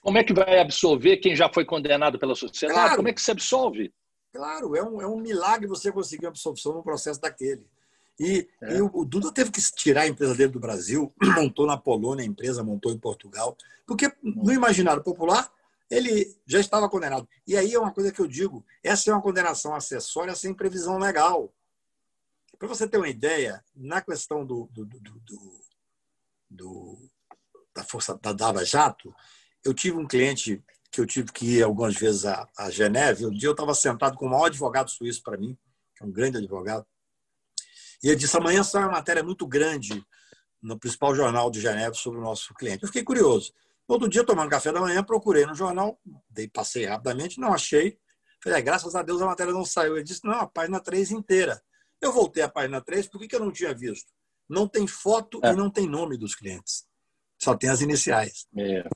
Como 0.01 0.19
é 0.19 0.25
que 0.25 0.33
vai 0.33 0.59
absolver 0.59 1.19
quem 1.19 1.37
já 1.37 1.49
foi 1.53 1.65
condenado 1.65 2.19
pela 2.19 2.35
sociedade? 2.35 2.79
Claro, 2.79 2.97
Como 2.97 3.09
é 3.09 3.13
que 3.13 3.23
se 3.23 3.31
absolve? 3.31 3.93
Claro, 4.33 4.77
é 4.77 4.83
um, 4.83 5.01
é 5.01 5.07
um 5.07 5.19
milagre 5.19 5.67
você 5.67 5.91
conseguir 5.91 6.27
uma 6.27 6.31
absolvição 6.31 6.75
no 6.75 6.83
processo 6.83 7.21
daquele. 7.21 7.67
E, 8.19 8.49
é. 8.63 8.77
e 8.77 8.83
o, 8.83 8.91
o, 8.93 9.05
Duda 9.05 9.33
teve 9.33 9.51
que 9.51 9.61
tirar 9.73 10.03
a 10.03 10.09
empresa 10.09 10.35
dele 10.35 10.53
do 10.53 10.61
Brasil, 10.61 11.13
montou 11.37 11.67
na 11.67 11.77
Polônia 11.77 12.25
a 12.25 12.27
empresa, 12.27 12.65
montou 12.65 12.93
em 12.93 12.99
Portugal, 12.99 13.57
porque 13.87 14.13
no 14.23 14.53
imaginário 14.53 15.03
popular 15.03 15.51
ele 15.91 16.37
já 16.47 16.59
estava 16.59 16.89
condenado. 16.89 17.27
E 17.47 17.57
aí 17.57 17.73
é 17.73 17.79
uma 17.79 17.93
coisa 17.93 18.13
que 18.13 18.21
eu 18.21 18.27
digo: 18.27 18.65
essa 18.83 19.11
é 19.11 19.15
uma 19.15 19.23
condenação 19.23 19.75
acessória 19.75 20.35
sem 20.35 20.53
previsão 20.53 20.99
legal. 20.99 21.53
Para 22.59 22.69
você 22.69 22.89
ter 22.89 22.99
uma 22.99 23.09
ideia, 23.09 23.65
na 23.75 24.01
questão 24.01 24.45
do, 24.45 24.69
do, 24.73 24.85
do, 24.85 24.99
do 26.51 27.11
da 27.75 27.85
força 27.85 28.19
da 28.21 28.33
Dava 28.33 28.65
Jato, 28.65 29.15
eu 29.65 29.75
tive 29.75 29.97
um 29.97 30.07
cliente 30.07 30.63
que 30.91 31.01
eu 31.01 31.07
tive 31.07 31.33
que 31.33 31.59
ir 31.59 31.63
algumas 31.63 31.95
vezes 31.95 32.25
a, 32.25 32.49
a 32.57 32.71
Geneve. 32.71 33.27
Um 33.27 33.31
dia 33.31 33.49
eu 33.49 33.53
estava 33.53 33.75
sentado 33.75 34.17
com 34.17 34.27
o 34.27 34.31
maior 34.31 34.47
advogado 34.47 34.91
suíço 34.91 35.23
para 35.23 35.37
mim, 35.37 35.57
que 35.95 36.03
é 36.03 36.07
um 36.07 36.11
grande 36.11 36.39
advogado, 36.39 36.87
e 38.03 38.09
ele 38.09 38.17
disse: 38.17 38.37
amanhã 38.37 38.63
sai 38.63 38.83
uma 38.83 38.93
matéria 38.93 39.23
muito 39.23 39.47
grande 39.47 40.05
no 40.63 40.79
principal 40.79 41.15
jornal 41.15 41.51
de 41.51 41.61
Geneve 41.61 41.97
sobre 41.97 42.19
o 42.19 42.23
nosso 42.23 42.55
cliente. 42.55 42.83
Eu 42.83 42.89
fiquei 42.89 43.03
curioso. 43.03 43.53
Outro 43.87 44.09
dia, 44.09 44.25
tomando 44.25 44.51
café 44.51 44.71
da 44.71 44.81
manhã, 44.81 45.03
procurei 45.03 45.47
no 45.47 45.55
jornal, 45.55 45.99
dei, 46.29 46.49
passei 46.49 46.85
rapidamente, 46.85 47.41
não 47.41 47.55
achei. 47.55 47.99
Falei, 48.43 48.59
é, 48.59 48.63
graças 48.63 48.95
a 48.95 49.03
Deus 49.03 49.23
a 49.23 49.27
matéria 49.27 49.53
não 49.53 49.65
saiu. 49.65 49.97
Ele 49.97 50.05
disse, 50.05 50.25
não, 50.25 50.35
a 50.35 50.47
página 50.47 50.79
3 50.79 51.11
inteira. 51.13 51.61
Eu 52.01 52.13
voltei 52.13 52.43
à 52.43 52.49
página 52.49 52.81
3, 52.81 53.09
por 53.09 53.19
que, 53.19 53.27
que 53.27 53.35
eu 53.35 53.41
não 53.41 53.51
tinha 53.51 53.75
visto? 53.75 54.13
Não 54.49 54.69
tem 54.69 54.87
foto 54.87 55.41
é. 55.43 55.53
e 55.53 55.57
não 55.57 55.71
tem 55.71 55.89
nome 55.89 56.17
dos 56.17 56.35
clientes. 56.35 56.87
Só 57.39 57.57
tem 57.57 57.71
as 57.71 57.81
iniciais. 57.81 58.47
É. 58.57 58.87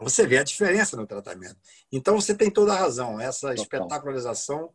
Você 0.00 0.26
vê 0.26 0.38
a 0.38 0.44
diferença 0.44 0.96
no 0.96 1.06
tratamento. 1.06 1.56
Então, 1.92 2.20
você 2.20 2.34
tem 2.34 2.50
toda 2.50 2.72
a 2.72 2.78
razão. 2.78 3.20
Essa 3.20 3.48
Total. 3.48 3.62
espetacularização 3.62 4.72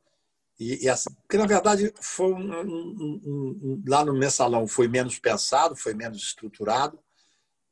e, 0.59 0.85
e 0.85 0.89
assim, 0.89 1.13
porque, 1.13 1.37
na 1.37 1.45
verdade, 1.45 1.93
foi 1.99 2.31
um, 2.33 2.61
um, 2.61 3.21
um, 3.25 3.83
lá 3.87 4.05
no 4.05 4.13
mensalão 4.13 4.67
foi 4.67 4.87
menos 4.87 5.19
pensado, 5.19 5.75
foi 5.75 5.93
menos 5.93 6.21
estruturado. 6.23 6.99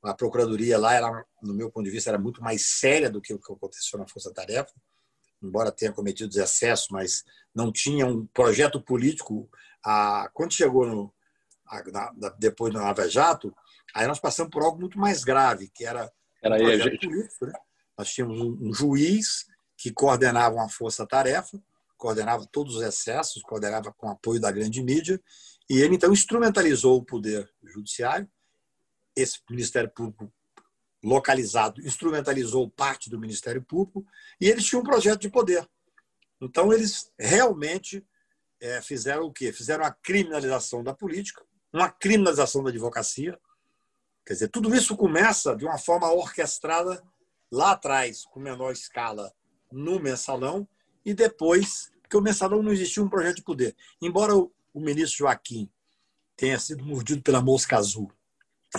A 0.04 0.14
procuradoria 0.14 0.78
lá, 0.78 0.94
era, 0.94 1.26
no 1.42 1.54
meu 1.54 1.72
ponto 1.72 1.86
de 1.86 1.92
vista, 1.92 2.10
era 2.10 2.20
muito 2.20 2.42
mais 2.44 2.66
séria 2.66 3.10
do 3.10 3.22
que 3.22 3.34
o 3.34 3.40
que 3.40 3.54
aconteceu 3.54 3.98
na 3.98 4.08
Força 4.08 4.34
Tarefa, 4.34 4.74
embora 5.42 5.72
tenha 5.72 5.94
cometido 5.94 6.38
excesso, 6.38 6.88
mas 6.92 7.24
não 7.56 7.72
tinha 7.72 8.06
um 8.06 8.26
projeto 8.28 8.82
político. 8.82 9.50
A, 9.86 10.30
quando 10.34 10.54
chegou 10.54 10.86
no, 10.86 11.14
a, 11.66 11.84
na, 11.90 12.30
depois 12.38 12.74
do 12.74 12.80
Lava 12.80 13.10
Jato, 13.10 13.56
aí 13.96 14.06
nós 14.08 14.20
passamos 14.20 14.52
por 14.52 14.62
algo 14.62 14.78
muito 14.78 15.00
mais 15.00 15.24
grave, 15.24 15.70
que 15.74 15.86
era, 15.86 16.12
era 16.44 16.56
um 16.56 16.60
projeto 16.60 16.88
aí, 16.88 17.00
político. 17.00 17.46
Né? 17.46 17.54
Nós 17.98 18.10
tínhamos 18.10 18.42
um 18.42 18.74
juiz 18.74 19.46
que 19.78 19.92
coordenava 19.92 20.56
uma 20.56 20.70
força-tarefa, 20.70 21.62
coordenava 21.98 22.46
todos 22.46 22.76
os 22.76 22.82
excessos, 22.82 23.42
coordenava 23.44 23.94
com 23.94 24.10
apoio 24.10 24.40
da 24.40 24.52
grande 24.52 24.82
mídia, 24.84 25.22
e 25.70 25.80
ele 25.80 25.96
então 25.96 26.12
instrumentalizou 26.12 26.98
o 26.98 27.06
poder 27.06 27.50
judiciário, 27.64 28.30
esse 29.16 29.40
Ministério 29.50 29.90
Público 29.90 30.32
localizado 31.04 31.82
instrumentalizou 31.82 32.70
parte 32.70 33.10
do 33.10 33.20
Ministério 33.20 33.62
Público, 33.62 34.06
e 34.40 34.48
eles 34.48 34.66
tinham 34.66 34.82
um 34.82 34.86
projeto 34.86 35.22
de 35.22 35.30
poder. 35.30 35.68
Então, 36.42 36.74
eles 36.74 37.12
realmente 37.20 38.06
é, 38.62 38.82
fizeram 38.82 39.26
o 39.26 39.34
quê? 39.34 39.52
Fizeram 39.52 39.84
a 39.84 39.92
criminalização 39.92 40.84
da 40.84 40.94
política, 40.94 41.44
uma 41.72 41.90
criminalização 41.90 42.64
da 42.64 42.70
advocacia. 42.70 43.38
Quer 44.26 44.34
dizer, 44.34 44.48
tudo 44.50 44.74
isso 44.74 44.96
começa 44.96 45.56
de 45.56 45.66
uma 45.66 45.78
forma 45.78 46.12
orquestrada 46.12 47.04
lá 47.52 47.72
atrás, 47.72 48.26
com 48.26 48.40
menor 48.40 48.72
escala, 48.72 49.34
no 49.72 50.00
mensalão, 50.00 50.68
e 51.06 51.14
depois 51.14 51.92
porque 52.14 52.18
o 52.18 52.22
mensalão 52.22 52.62
não 52.62 52.72
existia 52.72 53.02
um 53.02 53.10
projeto 53.10 53.38
de 53.38 53.44
poder. 53.44 53.76
Embora 54.00 54.36
o, 54.36 54.54
o 54.72 54.80
ministro 54.80 55.20
Joaquim 55.20 55.68
tenha 56.38 56.60
sido 56.60 56.86
mordido 56.86 57.24
pela 57.24 57.42
mosca 57.42 57.76
azul 57.76 58.12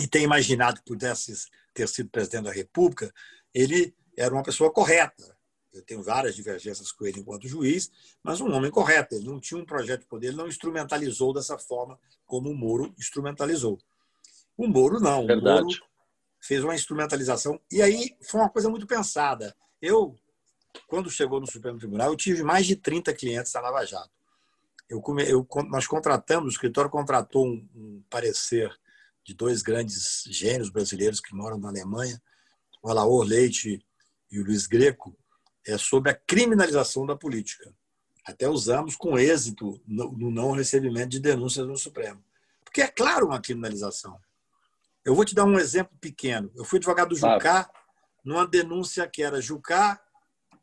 e 0.00 0.06
tenha 0.06 0.24
imaginado 0.24 0.78
que 0.78 0.84
pudesse 0.84 1.34
ter 1.72 1.88
sido 1.88 2.10
presidente 2.10 2.44
da 2.44 2.52
República, 2.52 3.12
ele 3.52 3.92
era 4.16 4.32
uma 4.32 4.44
pessoa 4.44 4.72
correta. 4.72 5.36
Eu 5.72 5.82
tenho 5.82 6.00
várias 6.00 6.36
divergências 6.36 6.92
com 6.92 7.04
ele 7.04 7.18
enquanto 7.18 7.48
juiz, 7.48 7.90
mas 8.22 8.40
um 8.40 8.52
homem 8.52 8.70
correto. 8.70 9.16
Ele 9.16 9.26
não 9.26 9.40
tinha 9.40 9.60
um 9.60 9.66
projeto 9.66 10.02
de 10.02 10.06
poder, 10.06 10.28
ele 10.28 10.36
não 10.36 10.46
instrumentalizou 10.46 11.32
dessa 11.34 11.58
forma 11.58 11.98
como 12.24 12.48
o 12.50 12.54
Moro 12.54 12.94
instrumentalizou. 12.96 13.80
O 14.56 14.66
Moro 14.68 15.00
não. 15.00 15.26
Verdade. 15.26 15.60
O 15.60 15.64
Moro 15.64 15.80
fez 16.40 16.62
uma 16.62 16.74
instrumentalização. 16.74 17.60
E 17.70 17.80
aí 17.80 18.16
foi 18.22 18.40
uma 18.40 18.50
coisa 18.50 18.68
muito 18.68 18.86
pensada. 18.86 19.56
Eu 19.80 20.16
quando 20.86 21.10
chegou 21.10 21.40
no 21.40 21.50
Supremo 21.50 21.78
Tribunal, 21.78 22.10
eu 22.10 22.16
tive 22.16 22.42
mais 22.42 22.66
de 22.66 22.76
30 22.76 23.12
clientes 23.14 23.52
da 23.52 23.60
Lava 23.60 23.84
Jato. 23.84 24.10
Eu, 24.88 25.02
eu, 25.26 25.46
nós 25.68 25.86
contratamos, 25.86 26.46
o 26.46 26.52
escritório 26.52 26.90
contratou 26.90 27.46
um, 27.46 27.68
um, 27.74 28.02
parecer 28.10 28.70
de 29.24 29.34
dois 29.34 29.62
grandes 29.62 30.24
gênios 30.26 30.68
brasileiros 30.68 31.20
que 31.20 31.34
moram 31.34 31.58
na 31.58 31.68
Alemanha, 31.68 32.20
o 32.82 32.90
Alaor 32.90 33.24
Leite 33.24 33.84
e 34.30 34.38
o 34.38 34.44
Luiz 34.44 34.66
Greco, 34.66 35.16
é 35.66 35.78
sobre 35.78 36.10
a 36.10 36.14
criminalização 36.14 37.06
da 37.06 37.16
política. 37.16 37.72
Até 38.26 38.48
usamos 38.48 38.96
com 38.96 39.18
êxito 39.18 39.80
no, 39.86 40.12
no 40.12 40.30
não 40.30 40.52
recebimento 40.52 41.08
de 41.10 41.20
denúncias 41.20 41.66
no 41.66 41.76
Supremo. 41.78 42.22
Porque 42.62 42.82
é 42.82 42.88
claro 42.88 43.26
uma 43.26 43.40
criminalização. 43.40 44.20
Eu 45.04 45.14
vou 45.14 45.24
te 45.24 45.34
dar 45.34 45.44
um 45.44 45.58
exemplo 45.58 45.96
pequeno. 46.00 46.50
Eu 46.56 46.64
fui 46.64 46.78
advogado 46.78 47.10
do 47.10 47.16
Jucá 47.16 47.70
numa 48.24 48.46
denúncia 48.46 49.06
que 49.06 49.22
era 49.22 49.40
Jucá 49.40 50.00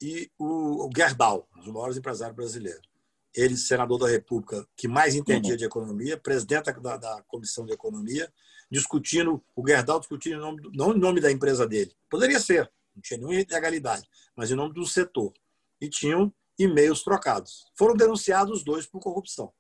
e 0.01 0.31
o, 0.37 0.89
Gerdau, 0.95 1.47
um 1.55 1.59
dos 1.59 1.71
maiores 1.71 1.97
empresários 1.97 2.35
brasileiros. 2.35 2.89
Ele, 3.33 3.55
senador 3.55 3.99
da 3.99 4.07
República, 4.07 4.67
que 4.75 4.87
mais 4.87 5.15
entendia 5.15 5.51
uhum. 5.51 5.57
de 5.57 5.65
economia, 5.65 6.17
presidente 6.17 6.71
da, 6.73 6.97
da, 6.97 7.21
Comissão 7.27 7.65
de 7.65 7.71
Economia, 7.71 8.31
discutindo, 8.69 9.41
o 9.55 9.65
Gerdau 9.65 9.99
discutindo 9.99 10.35
em 10.35 10.39
nome, 10.39 10.71
não 10.73 10.93
em 10.93 10.99
nome 10.99 11.21
da 11.21 11.31
empresa 11.31 11.67
dele. 11.67 11.95
Poderia 12.09 12.39
ser, 12.39 12.69
não 12.95 13.01
tinha 13.01 13.17
nenhuma 13.19 13.35
ilegalidade, 13.35 14.09
mas 14.35 14.49
em 14.49 14.55
nome 14.55 14.73
do 14.73 14.85
setor. 14.85 15.31
E 15.79 15.87
tinham 15.87 16.33
e-mails 16.57 17.03
trocados. 17.03 17.67
Foram 17.75 17.95
denunciados 17.95 18.57
os 18.57 18.63
dois 18.63 18.85
por 18.85 18.99
corrupção. 18.99 19.53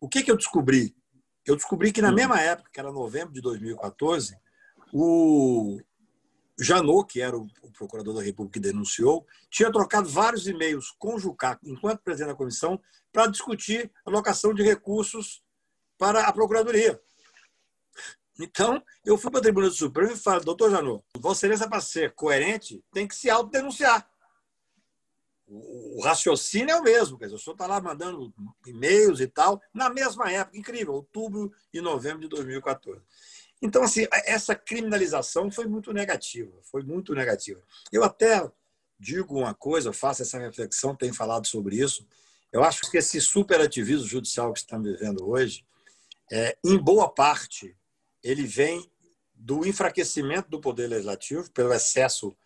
O 0.00 0.08
que, 0.08 0.22
que 0.22 0.30
eu 0.30 0.36
descobri? 0.36 0.96
Eu 1.46 1.56
descobri 1.56 1.92
que 1.92 2.02
na 2.02 2.08
uhum. 2.08 2.14
mesma 2.14 2.40
época, 2.40 2.70
que 2.72 2.80
era 2.80 2.92
novembro 2.92 3.32
de 3.32 3.40
2014, 3.40 4.36
o, 4.92 5.80
Janot, 6.60 7.10
que 7.10 7.20
era 7.20 7.36
o 7.36 7.48
procurador 7.72 8.14
da 8.14 8.22
República 8.22 8.60
que 8.60 8.60
denunciou, 8.60 9.26
tinha 9.48 9.72
trocado 9.72 10.08
vários 10.08 10.46
e-mails 10.46 10.90
com 10.98 11.14
o 11.14 11.18
Jucá, 11.18 11.58
enquanto 11.64 12.02
presidente 12.02 12.28
da 12.28 12.36
comissão, 12.36 12.78
para 13.10 13.26
discutir 13.26 13.90
a 14.04 14.10
alocação 14.10 14.52
de 14.52 14.62
recursos 14.62 15.42
para 15.96 16.26
a 16.26 16.32
Procuradoria. 16.32 17.00
Então, 18.38 18.82
eu 19.04 19.18
fui 19.18 19.30
para 19.30 19.40
a 19.40 19.42
Tribuna 19.42 19.68
do 19.68 19.74
Supremo 19.74 20.12
e 20.12 20.16
falei, 20.16 20.44
doutor 20.44 20.70
Janot, 20.70 21.04
Vossa 21.18 21.46
Excelência, 21.46 21.68
para 21.68 21.80
ser 21.80 22.14
coerente, 22.14 22.82
tem 22.92 23.08
que 23.08 23.14
se 23.14 23.28
autodenunciar. 23.28 24.08
O 25.52 26.00
raciocínio 26.02 26.70
é 26.70 26.76
o 26.76 26.82
mesmo, 26.82 27.18
quer 27.18 27.24
dizer, 27.24 27.36
o 27.36 27.38
senhor 27.40 27.54
está 27.54 27.66
lá 27.66 27.80
mandando 27.80 28.32
e-mails 28.64 29.18
e 29.18 29.26
tal, 29.26 29.60
na 29.74 29.90
mesma 29.90 30.30
época, 30.30 30.56
incrível, 30.56 30.94
outubro 30.94 31.52
e 31.72 31.80
novembro 31.80 32.20
de 32.20 32.28
2014. 32.28 33.02
Então, 33.60 33.82
assim, 33.82 34.06
essa 34.24 34.54
criminalização 34.54 35.50
foi 35.50 35.66
muito 35.66 35.92
negativa, 35.92 36.52
foi 36.62 36.84
muito 36.84 37.14
negativa. 37.14 37.60
Eu 37.92 38.04
até 38.04 38.48
digo 38.98 39.38
uma 39.38 39.52
coisa, 39.52 39.92
faço 39.92 40.22
essa 40.22 40.38
reflexão, 40.38 40.94
tenho 40.94 41.12
falado 41.12 41.46
sobre 41.46 41.76
isso. 41.76 42.06
Eu 42.52 42.62
acho 42.62 42.88
que 42.90 42.98
esse 42.98 43.20
superativismo 43.20 44.06
judicial 44.06 44.52
que 44.52 44.60
estamos 44.60 44.90
vivendo 44.90 45.28
hoje, 45.28 45.64
é, 46.30 46.56
em 46.64 46.78
boa 46.78 47.08
parte, 47.08 47.76
ele 48.22 48.44
vem 48.44 48.88
do 49.34 49.66
enfraquecimento 49.66 50.48
do 50.48 50.60
poder 50.60 50.86
legislativo 50.86 51.50
pelo 51.50 51.72
excesso 51.72 52.36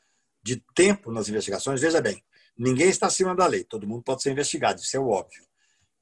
de 0.42 0.62
tempo 0.74 1.10
nas 1.10 1.28
investigações. 1.28 1.80
Veja 1.80 2.00
bem, 2.00 2.22
ninguém 2.56 2.88
está 2.88 3.06
acima 3.06 3.34
da 3.34 3.46
lei, 3.46 3.64
todo 3.64 3.86
mundo 3.86 4.02
pode 4.02 4.22
ser 4.22 4.30
investigado, 4.32 4.80
isso 4.80 4.96
é 4.96 5.00
óbvio. 5.00 5.44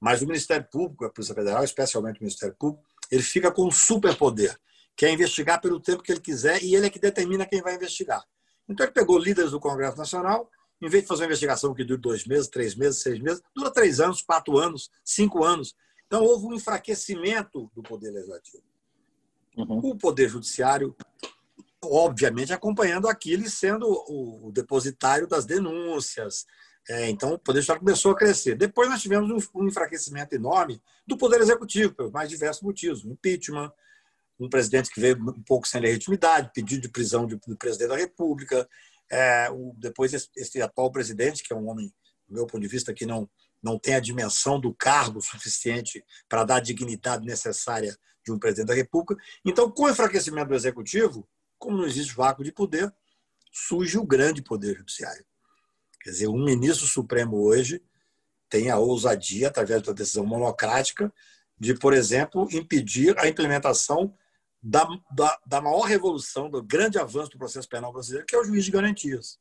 Mas 0.01 0.21
o 0.23 0.27
Ministério 0.27 0.67
Público, 0.71 1.05
a 1.05 1.11
Polícia 1.11 1.35
Federal, 1.35 1.63
especialmente 1.63 2.21
o 2.21 2.25
Ministério 2.25 2.57
Público, 2.59 2.85
ele 3.11 3.23
fica 3.23 3.51
com 3.51 3.67
um 3.67 3.71
superpoder 3.71 4.59
quer 4.97 5.13
investigar 5.13 5.61
pelo 5.61 5.81
tempo 5.81 6.03
que 6.03 6.13
ele 6.13 6.21
quiser 6.21 6.63
e 6.63 6.75
ele 6.75 6.87
é 6.87 6.91
que 6.91 6.99
determina 6.99 7.47
quem 7.47 7.63
vai 7.63 7.75
investigar. 7.75 8.25
Então 8.69 8.85
ele 8.87 8.93
pegou 8.93 9.19
líderes 9.19 9.51
do 9.51 9.61
Congresso 9.61 9.97
Nacional, 9.97 10.49
em 10.81 10.89
vez 10.89 11.03
de 11.03 11.09
fazer 11.09 11.23
uma 11.23 11.27
investigação 11.27 11.75
que 11.75 11.85
dure 11.85 12.01
dois 12.01 12.27
meses, 12.27 12.49
três 12.49 12.75
meses, 12.75 13.03
seis 13.03 13.19
meses, 13.21 13.43
dura 13.55 13.71
três 13.71 14.01
anos, 14.01 14.23
quatro 14.23 14.59
anos, 14.59 14.91
cinco 15.05 15.45
anos. 15.45 15.75
Então 16.07 16.23
houve 16.25 16.47
um 16.47 16.55
enfraquecimento 16.55 17.71
do 17.75 17.83
Poder 17.83 18.11
Legislativo. 18.11 18.63
Uhum. 19.57 19.79
O 19.79 19.97
Poder 19.97 20.29
Judiciário, 20.29 20.97
obviamente, 21.85 22.53
acompanhando 22.53 23.09
aquilo 23.09 23.45
e 23.45 23.51
sendo 23.51 23.87
o 23.87 24.51
depositário 24.53 25.27
das 25.27 25.45
denúncias. 25.45 26.47
É, 26.89 27.09
então, 27.09 27.35
o 27.35 27.39
Poder 27.39 27.61
Judiciário 27.61 27.83
começou 27.83 28.13
a 28.13 28.17
crescer. 28.17 28.57
Depois, 28.57 28.89
nós 28.89 29.01
tivemos 29.01 29.49
um 29.55 29.67
enfraquecimento 29.67 30.35
enorme 30.35 30.81
do 31.07 31.17
Poder 31.17 31.41
Executivo, 31.41 31.95
pelos 31.95 32.13
mais 32.13 32.29
diversos 32.29 32.63
motivos: 32.63 33.05
impeachment, 33.05 33.73
um 34.39 34.49
presidente 34.49 34.91
que 34.91 35.01
veio 35.01 35.17
um 35.17 35.43
pouco 35.43 35.67
sem 35.67 35.81
legitimidade, 35.81 36.51
pedido 36.53 36.83
de 36.83 36.89
prisão 36.89 37.27
do 37.27 37.39
presidente 37.57 37.89
da 37.89 37.97
República. 37.97 38.69
É, 39.11 39.51
o, 39.51 39.75
depois, 39.79 40.13
esse, 40.13 40.29
esse, 40.37 40.61
atual 40.61 40.91
presidente, 40.91 41.43
que 41.43 41.53
é 41.53 41.57
um 41.57 41.69
homem, 41.69 41.93
do 42.27 42.35
meu 42.35 42.47
ponto 42.47 42.63
de 42.63 42.69
vista, 42.69 42.95
que 42.95 43.07
não, 43.07 43.29
não 43.63 43.79
tem 43.79 43.95
a 43.95 44.01
dimensão 44.01 44.59
do 44.59 44.75
cargo 44.75 45.21
suficiente 45.21 46.05
para 46.29 46.45
dar 46.45 46.57
a 46.57 46.61
dignidade 46.61 47.25
necessária 47.25 47.97
de 48.25 48.33
um 48.33 48.39
presidente 48.39 48.69
da 48.69 48.75
República. 48.75 49.23
Então, 49.45 49.71
com 49.71 49.85
o 49.85 49.91
enfraquecimento 49.91 50.49
do 50.49 50.55
executivo, 50.55 51.29
como 51.63 51.77
não 51.77 51.87
existe 51.87 52.13
vácuo 52.13 52.43
de 52.43 52.51
poder, 52.51 52.93
surge 53.53 53.97
o 53.97 54.05
grande 54.05 54.43
poder 54.43 54.77
judiciário. 54.77 55.25
Quer 56.01 56.11
dizer, 56.11 56.27
um 56.27 56.43
ministro 56.43 56.89
supremo 56.89 57.37
hoje 57.37 57.81
tem 58.49 58.69
a 58.69 58.79
ousadia, 58.79 59.47
através 59.47 59.81
da 59.81 59.93
decisão 59.93 60.27
monocrática, 60.27 61.13
de, 61.57 61.75
por 61.75 61.95
exemplo, 61.95 62.49
impedir 62.51 63.17
a 63.17 63.29
implementação 63.29 64.13
da, 64.61 64.89
da, 65.13 65.39
da, 65.47 65.61
maior 65.61 65.83
revolução, 65.83 66.51
do 66.51 66.61
grande 66.61 66.99
avanço 66.99 67.31
do 67.31 67.39
processo 67.39 67.69
penal 67.69 67.93
brasileiro, 67.93 68.27
que 68.27 68.35
é 68.35 68.41
o 68.41 68.45
juiz 68.45 68.65
de 68.65 68.73
garantias, 68.73 69.39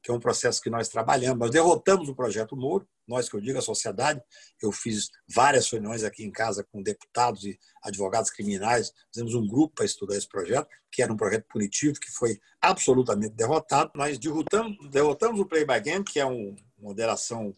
que 0.00 0.12
é 0.12 0.14
um 0.14 0.20
processo 0.20 0.62
que 0.62 0.70
nós 0.70 0.88
trabalhamos. 0.88 1.40
Nós 1.40 1.50
derrotamos 1.50 2.08
o 2.08 2.14
projeto 2.14 2.56
Moro, 2.56 2.86
nós 3.06 3.28
que 3.28 3.36
eu 3.36 3.40
digo, 3.40 3.58
a 3.58 3.62
sociedade. 3.62 4.22
Eu 4.62 4.72
fiz 4.72 5.10
várias 5.28 5.70
reuniões 5.70 6.04
aqui 6.04 6.24
em 6.24 6.30
casa 6.30 6.64
com 6.64 6.82
deputados 6.82 7.44
e 7.44 7.58
advogados 7.82 8.30
criminais. 8.30 8.92
Fizemos 9.12 9.34
um 9.34 9.46
grupo 9.46 9.74
para 9.74 9.84
estudar 9.84 10.16
esse 10.16 10.28
projeto, 10.28 10.68
que 10.90 11.02
era 11.02 11.12
um 11.12 11.16
projeto 11.16 11.46
punitivo, 11.48 11.98
que 12.00 12.10
foi 12.10 12.40
absolutamente 12.60 13.34
derrotado. 13.34 13.90
Nós 13.94 14.18
derrotamos, 14.18 14.76
derrotamos 14.90 15.40
o 15.40 15.46
play 15.46 15.64
by 15.64 15.80
game, 15.80 16.04
que 16.04 16.18
é 16.18 16.26
um, 16.26 16.54
uma 16.78 16.94
delação 16.94 17.54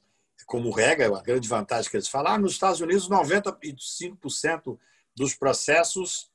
como 0.47 0.71
regra, 0.71 1.17
a 1.17 1.23
grande 1.23 1.49
vantagem 1.49 1.91
que 1.91 1.97
eles 1.97 2.09
falam. 2.09 2.33
Ah, 2.33 2.39
nos 2.39 2.53
Estados 2.53 2.81
Unidos, 2.81 3.09
95% 3.09 4.79
dos 5.15 5.35
processos 5.35 6.31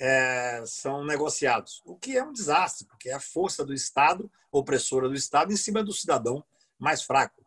é, 0.00 0.62
são 0.64 1.04
negociados, 1.04 1.82
o 1.84 1.94
que 1.94 2.16
é 2.16 2.24
um 2.24 2.32
desastre, 2.32 2.86
porque 2.86 3.10
é 3.10 3.12
a 3.12 3.20
força 3.20 3.64
do 3.64 3.74
Estado, 3.74 4.30
opressora 4.50 5.08
do 5.08 5.14
Estado, 5.14 5.52
em 5.52 5.56
cima 5.56 5.84
do 5.84 5.92
cidadão 5.92 6.42
mais 6.78 7.02
fraco. 7.02 7.44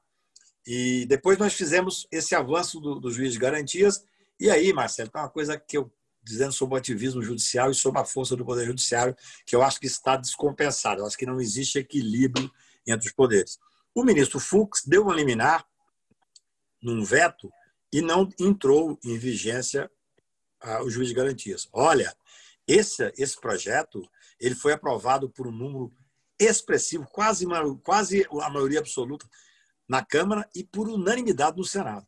E 0.66 1.05
depois 1.05 1.38
nós 1.38 1.53
fizemos 1.53 2.07
esse 2.11 2.34
avanço 2.36 2.80
do, 2.80 2.99
do 2.99 3.11
juiz 3.11 3.34
de 3.34 3.39
garantias. 3.39 4.03
E 4.39 4.49
aí, 4.49 4.72
Marcelo, 4.72 5.09
tem 5.09 5.22
uma 5.22 5.30
coisa 5.30 5.57
que 5.57 5.78
eu 5.78 5.91
dizendo 6.24 6.53
sobre 6.53 6.76
o 6.76 6.78
ativismo 6.78 7.22
judicial 7.22 7.70
e 7.70 7.76
sobre 7.76 7.99
a 7.99 8.05
força 8.05 8.36
do 8.36 8.45
poder 8.45 8.66
judiciário, 8.66 9.16
que 9.45 9.55
eu 9.55 9.61
acho 9.61 9.80
que 9.80 9.88
está 9.88 10.16
descompensado. 10.16 11.01
Eu 11.01 11.05
acho 11.05 11.18
que 11.18 11.26
não 11.26 11.41
existe 11.41 11.78
equilíbrio 11.78 12.49
entre 12.88 13.07
os 13.07 13.14
poderes. 13.14 13.59
O 13.93 14.03
ministro 14.03 14.39
Fux 14.39 14.84
deu 14.86 15.05
um 15.05 15.11
liminar 15.11 15.66
num 16.82 17.03
veto 17.03 17.51
e 17.91 18.01
não 18.01 18.30
entrou 18.39 18.97
em 19.03 19.18
vigência 19.18 19.91
ah, 20.61 20.82
o 20.82 20.89
juiz 20.89 21.09
de 21.09 21.14
garantias. 21.14 21.68
Olha, 21.72 22.16
esse, 22.68 23.14
esse 23.18 23.39
projeto 23.39 24.01
ele 24.39 24.55
foi 24.55 24.74
aprovado 24.74 25.30
por 25.30 25.47
um 25.47 25.51
número 25.51 25.93
expressivo, 26.39 27.05
quase, 27.11 27.45
quase 27.84 28.26
a 28.41 28.49
maioria 28.49 28.80
absoluta 28.80 29.28
na 29.88 30.04
Câmara 30.04 30.50
e 30.56 30.64
por 30.64 30.88
unanimidade 30.88 31.58
no 31.58 31.64
Senado. 31.64 32.08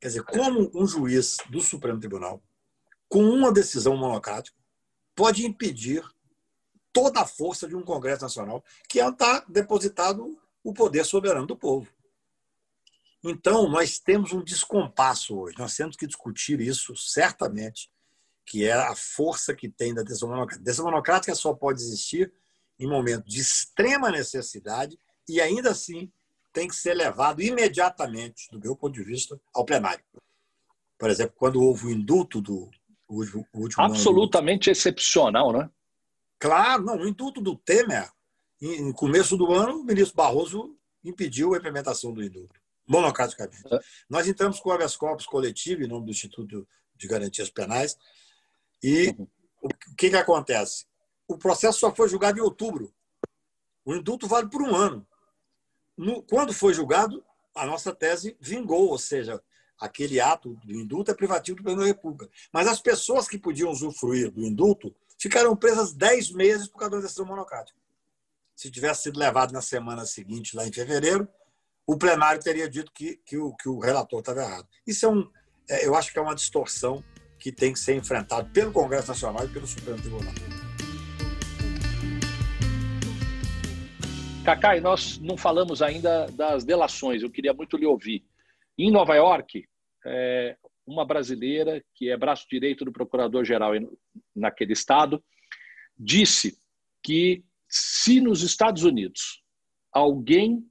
Quer 0.00 0.08
dizer, 0.08 0.24
como 0.24 0.70
um 0.74 0.86
juiz 0.86 1.36
do 1.48 1.60
Supremo 1.60 2.00
Tribunal, 2.00 2.42
com 3.08 3.22
uma 3.24 3.52
decisão 3.52 3.96
monocrática, 3.96 4.56
pode 5.14 5.46
impedir 5.46 6.02
toda 6.92 7.20
a 7.20 7.26
força 7.26 7.68
de 7.68 7.76
um 7.76 7.82
Congresso 7.82 8.22
Nacional 8.22 8.64
que 8.88 8.98
está 8.98 9.44
depositado 9.48 10.38
o 10.64 10.72
poder 10.72 11.04
soberano 11.04 11.46
do 11.46 11.56
povo. 11.56 11.88
Então, 13.24 13.68
nós 13.68 13.98
temos 13.98 14.32
um 14.32 14.42
descompasso 14.42 15.38
hoje. 15.38 15.56
Nós 15.58 15.76
temos 15.76 15.96
que 15.96 16.06
discutir 16.06 16.60
isso 16.60 16.96
certamente, 16.96 17.90
que 18.44 18.64
é 18.64 18.72
a 18.72 18.96
força 18.96 19.54
que 19.54 19.68
tem 19.68 19.94
da 19.94 20.02
decisão 20.02 20.28
monocrática. 20.28 20.60
A 20.60 20.64
decisão 20.64 20.86
monocrática 20.86 21.34
só 21.34 21.54
pode 21.54 21.80
existir 21.80 22.32
em 22.78 22.88
momento 22.88 23.24
de 23.28 23.40
extrema 23.40 24.10
necessidade 24.10 24.98
e 25.28 25.40
ainda 25.40 25.70
assim 25.70 26.10
tem 26.52 26.68
que 26.68 26.76
ser 26.76 26.94
levado 26.94 27.40
imediatamente, 27.40 28.48
do 28.50 28.60
meu 28.60 28.76
ponto 28.76 28.92
de 28.92 29.02
vista, 29.02 29.40
ao 29.54 29.64
plenário. 29.64 30.04
Por 30.98 31.10
exemplo, 31.10 31.34
quando 31.36 31.62
houve 31.62 31.86
o 31.86 31.90
indulto 31.90 32.40
do 32.40 32.70
último, 33.08 33.46
último 33.54 33.82
Absolutamente 33.82 34.68
ano, 34.68 34.72
excepcional, 34.72 35.52
né? 35.52 35.70
Claro, 36.38 36.84
não, 36.84 36.96
o 36.96 37.08
indulto 37.08 37.40
do 37.40 37.56
Temer, 37.56 38.10
em 38.60 38.92
começo 38.92 39.36
do 39.36 39.52
ano, 39.52 39.80
o 39.80 39.84
ministro 39.84 40.16
Barroso 40.16 40.76
impediu 41.04 41.54
a 41.54 41.58
implementação 41.58 42.12
do 42.12 42.22
indulto, 42.22 42.60
monocraticamente. 42.86 43.62
É. 43.72 43.80
Nós 44.08 44.28
entramos 44.28 44.60
com 44.60 44.68
o 44.68 44.72
habeas 44.72 44.96
corpus 44.96 45.26
coletivo, 45.26 45.82
em 45.82 45.88
nome 45.88 46.06
do 46.06 46.10
Instituto 46.12 46.68
de 46.94 47.08
Garantias 47.08 47.50
Penais, 47.50 47.96
e 48.82 49.08
uhum. 49.18 49.26
o 49.62 49.68
que, 49.96 50.10
que 50.10 50.16
acontece? 50.16 50.86
O 51.26 51.38
processo 51.38 51.80
só 51.80 51.94
foi 51.94 52.08
julgado 52.08 52.38
em 52.38 52.42
outubro. 52.42 52.94
O 53.84 53.94
indulto 53.94 54.28
vale 54.28 54.48
por 54.48 54.62
um 54.62 54.74
ano 54.76 55.06
no, 55.96 56.22
quando 56.22 56.52
foi 56.52 56.74
julgado, 56.74 57.24
a 57.54 57.66
nossa 57.66 57.94
tese 57.94 58.36
vingou, 58.40 58.88
ou 58.88 58.98
seja, 58.98 59.40
aquele 59.78 60.20
ato 60.20 60.54
do 60.64 60.72
indulto 60.72 61.10
é 61.10 61.14
privativo 61.14 61.58
do 61.58 61.62
Presidente 61.62 61.84
da 61.84 61.92
República. 61.92 62.32
Mas 62.52 62.66
as 62.68 62.80
pessoas 62.80 63.28
que 63.28 63.38
podiam 63.38 63.70
usufruir 63.70 64.30
do 64.30 64.42
indulto 64.42 64.94
ficaram 65.18 65.56
presas 65.56 65.92
10 65.92 66.32
meses 66.32 66.68
por 66.68 66.78
causa 66.78 66.96
da 66.96 67.02
decisão 67.02 67.26
monocrática. 67.26 67.78
Se 68.54 68.70
tivesse 68.70 69.04
sido 69.04 69.18
levado 69.18 69.52
na 69.52 69.60
semana 69.60 70.06
seguinte, 70.06 70.54
lá 70.56 70.66
em 70.66 70.72
fevereiro, 70.72 71.28
o 71.86 71.96
plenário 71.96 72.40
teria 72.42 72.68
dito 72.68 72.92
que, 72.92 73.16
que, 73.24 73.36
o, 73.36 73.54
que 73.54 73.68
o 73.68 73.80
relator 73.80 74.20
estava 74.20 74.42
errado. 74.42 74.68
Isso 74.86 75.04
é 75.04 75.08
um, 75.08 75.28
é, 75.68 75.86
eu 75.86 75.94
acho 75.94 76.12
que 76.12 76.18
é 76.18 76.22
uma 76.22 76.34
distorção 76.34 77.02
que 77.38 77.50
tem 77.50 77.72
que 77.72 77.78
ser 77.78 77.94
enfrentada 77.94 78.48
pelo 78.50 78.72
Congresso 78.72 79.08
Nacional 79.08 79.44
e 79.44 79.48
pelo 79.48 79.66
Supremo 79.66 80.00
Tribunal. 80.00 80.32
Cacai, 84.44 84.80
nós 84.80 85.20
não 85.20 85.36
falamos 85.36 85.80
ainda 85.80 86.26
das 86.26 86.64
delações, 86.64 87.22
eu 87.22 87.30
queria 87.30 87.54
muito 87.54 87.76
lhe 87.76 87.86
ouvir. 87.86 88.24
Em 88.76 88.90
Nova 88.90 89.14
York, 89.14 89.64
é, 90.04 90.56
uma 90.84 91.06
brasileira, 91.06 91.80
que 91.94 92.10
é 92.10 92.16
braço 92.16 92.44
direito 92.50 92.84
do 92.84 92.90
procurador-geral 92.90 93.72
naquele 94.34 94.72
estado, 94.72 95.22
disse 95.96 96.58
que 97.04 97.44
se 97.68 98.20
nos 98.20 98.42
Estados 98.42 98.82
Unidos 98.82 99.44
alguém 99.92 100.68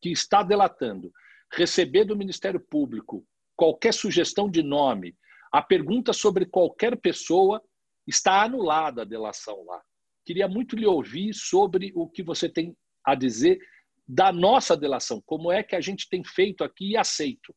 que 0.00 0.10
está 0.10 0.44
delatando 0.44 1.12
receber 1.52 2.04
do 2.04 2.16
Ministério 2.16 2.60
Público 2.60 3.26
qualquer 3.56 3.92
sugestão 3.92 4.48
de 4.48 4.62
nome, 4.62 5.16
a 5.52 5.60
pergunta 5.60 6.12
sobre 6.12 6.46
qualquer 6.46 6.96
pessoa, 6.96 7.60
está 8.06 8.44
anulada 8.44 9.02
a 9.02 9.04
delação 9.04 9.64
lá. 9.64 9.82
Queria 10.24 10.46
muito 10.46 10.76
lhe 10.76 10.86
ouvir 10.86 11.34
sobre 11.34 11.90
o 11.96 12.08
que 12.08 12.22
você 12.22 12.48
tem 12.48 12.76
a 13.04 13.14
dizer 13.14 13.58
da 14.06 14.32
nossa 14.32 14.76
delação, 14.76 15.22
como 15.24 15.52
é 15.52 15.62
que 15.62 15.76
a 15.76 15.80
gente 15.80 16.08
tem 16.08 16.24
feito 16.24 16.64
aqui 16.64 16.90
e 16.90 16.96
aceito. 16.96 17.54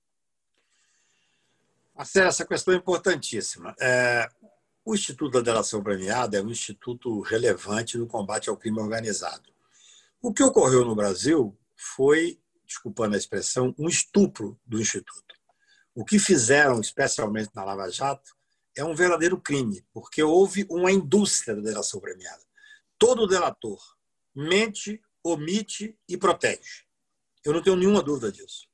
Marcelo, 1.96 2.28
essa 2.28 2.46
questão 2.46 2.74
é 2.74 2.78
importantíssima. 2.78 3.76
É, 3.80 4.28
o 4.86 4.94
Instituto 4.94 5.34
da 5.34 5.41
Delação 5.41 5.82
Premiada 5.82 6.38
é 6.38 6.41
um 6.41 6.50
instituto 6.50 7.22
relevante 7.22 7.98
no 7.98 8.06
combate 8.06 8.50
ao 8.50 8.58
crime 8.58 8.80
organizado. 8.80 9.52
O 10.22 10.34
que 10.34 10.44
ocorreu 10.44 10.86
no 10.86 10.96
Brasil 10.96 11.58
foi, 11.76 12.39
desculpando 12.66 13.16
a 13.16 13.18
expressão, 13.18 13.74
um 13.78 13.88
estupro 13.88 14.60
do 14.66 14.80
Instituto. 14.80 15.36
O 15.96 16.06
que 16.06 16.20
fizeram, 16.20 16.80
especialmente 16.82 17.52
na 17.56 17.64
Lava 17.64 17.89
Jato, 17.89 18.36
é 18.76 18.84
um 18.84 18.96
verdadeiro 18.96 19.39
crime, 19.39 19.86
porque 19.91 20.22
houve 20.22 20.66
uma 20.70 20.91
indústria 20.91 21.56
da 21.56 21.62
delação 21.62 22.00
premiada. 22.00 22.44
Todo 22.98 23.28
delator 23.28 23.80
mente 24.36 25.02
omite 25.24 25.97
e 26.07 26.17
protege. 26.17 26.84
Eu 27.43 27.53
não 27.53 27.61
tenho 27.61 27.76
nenhuma 27.76 28.01
dúvida 28.01 28.32
disso. 28.32 28.67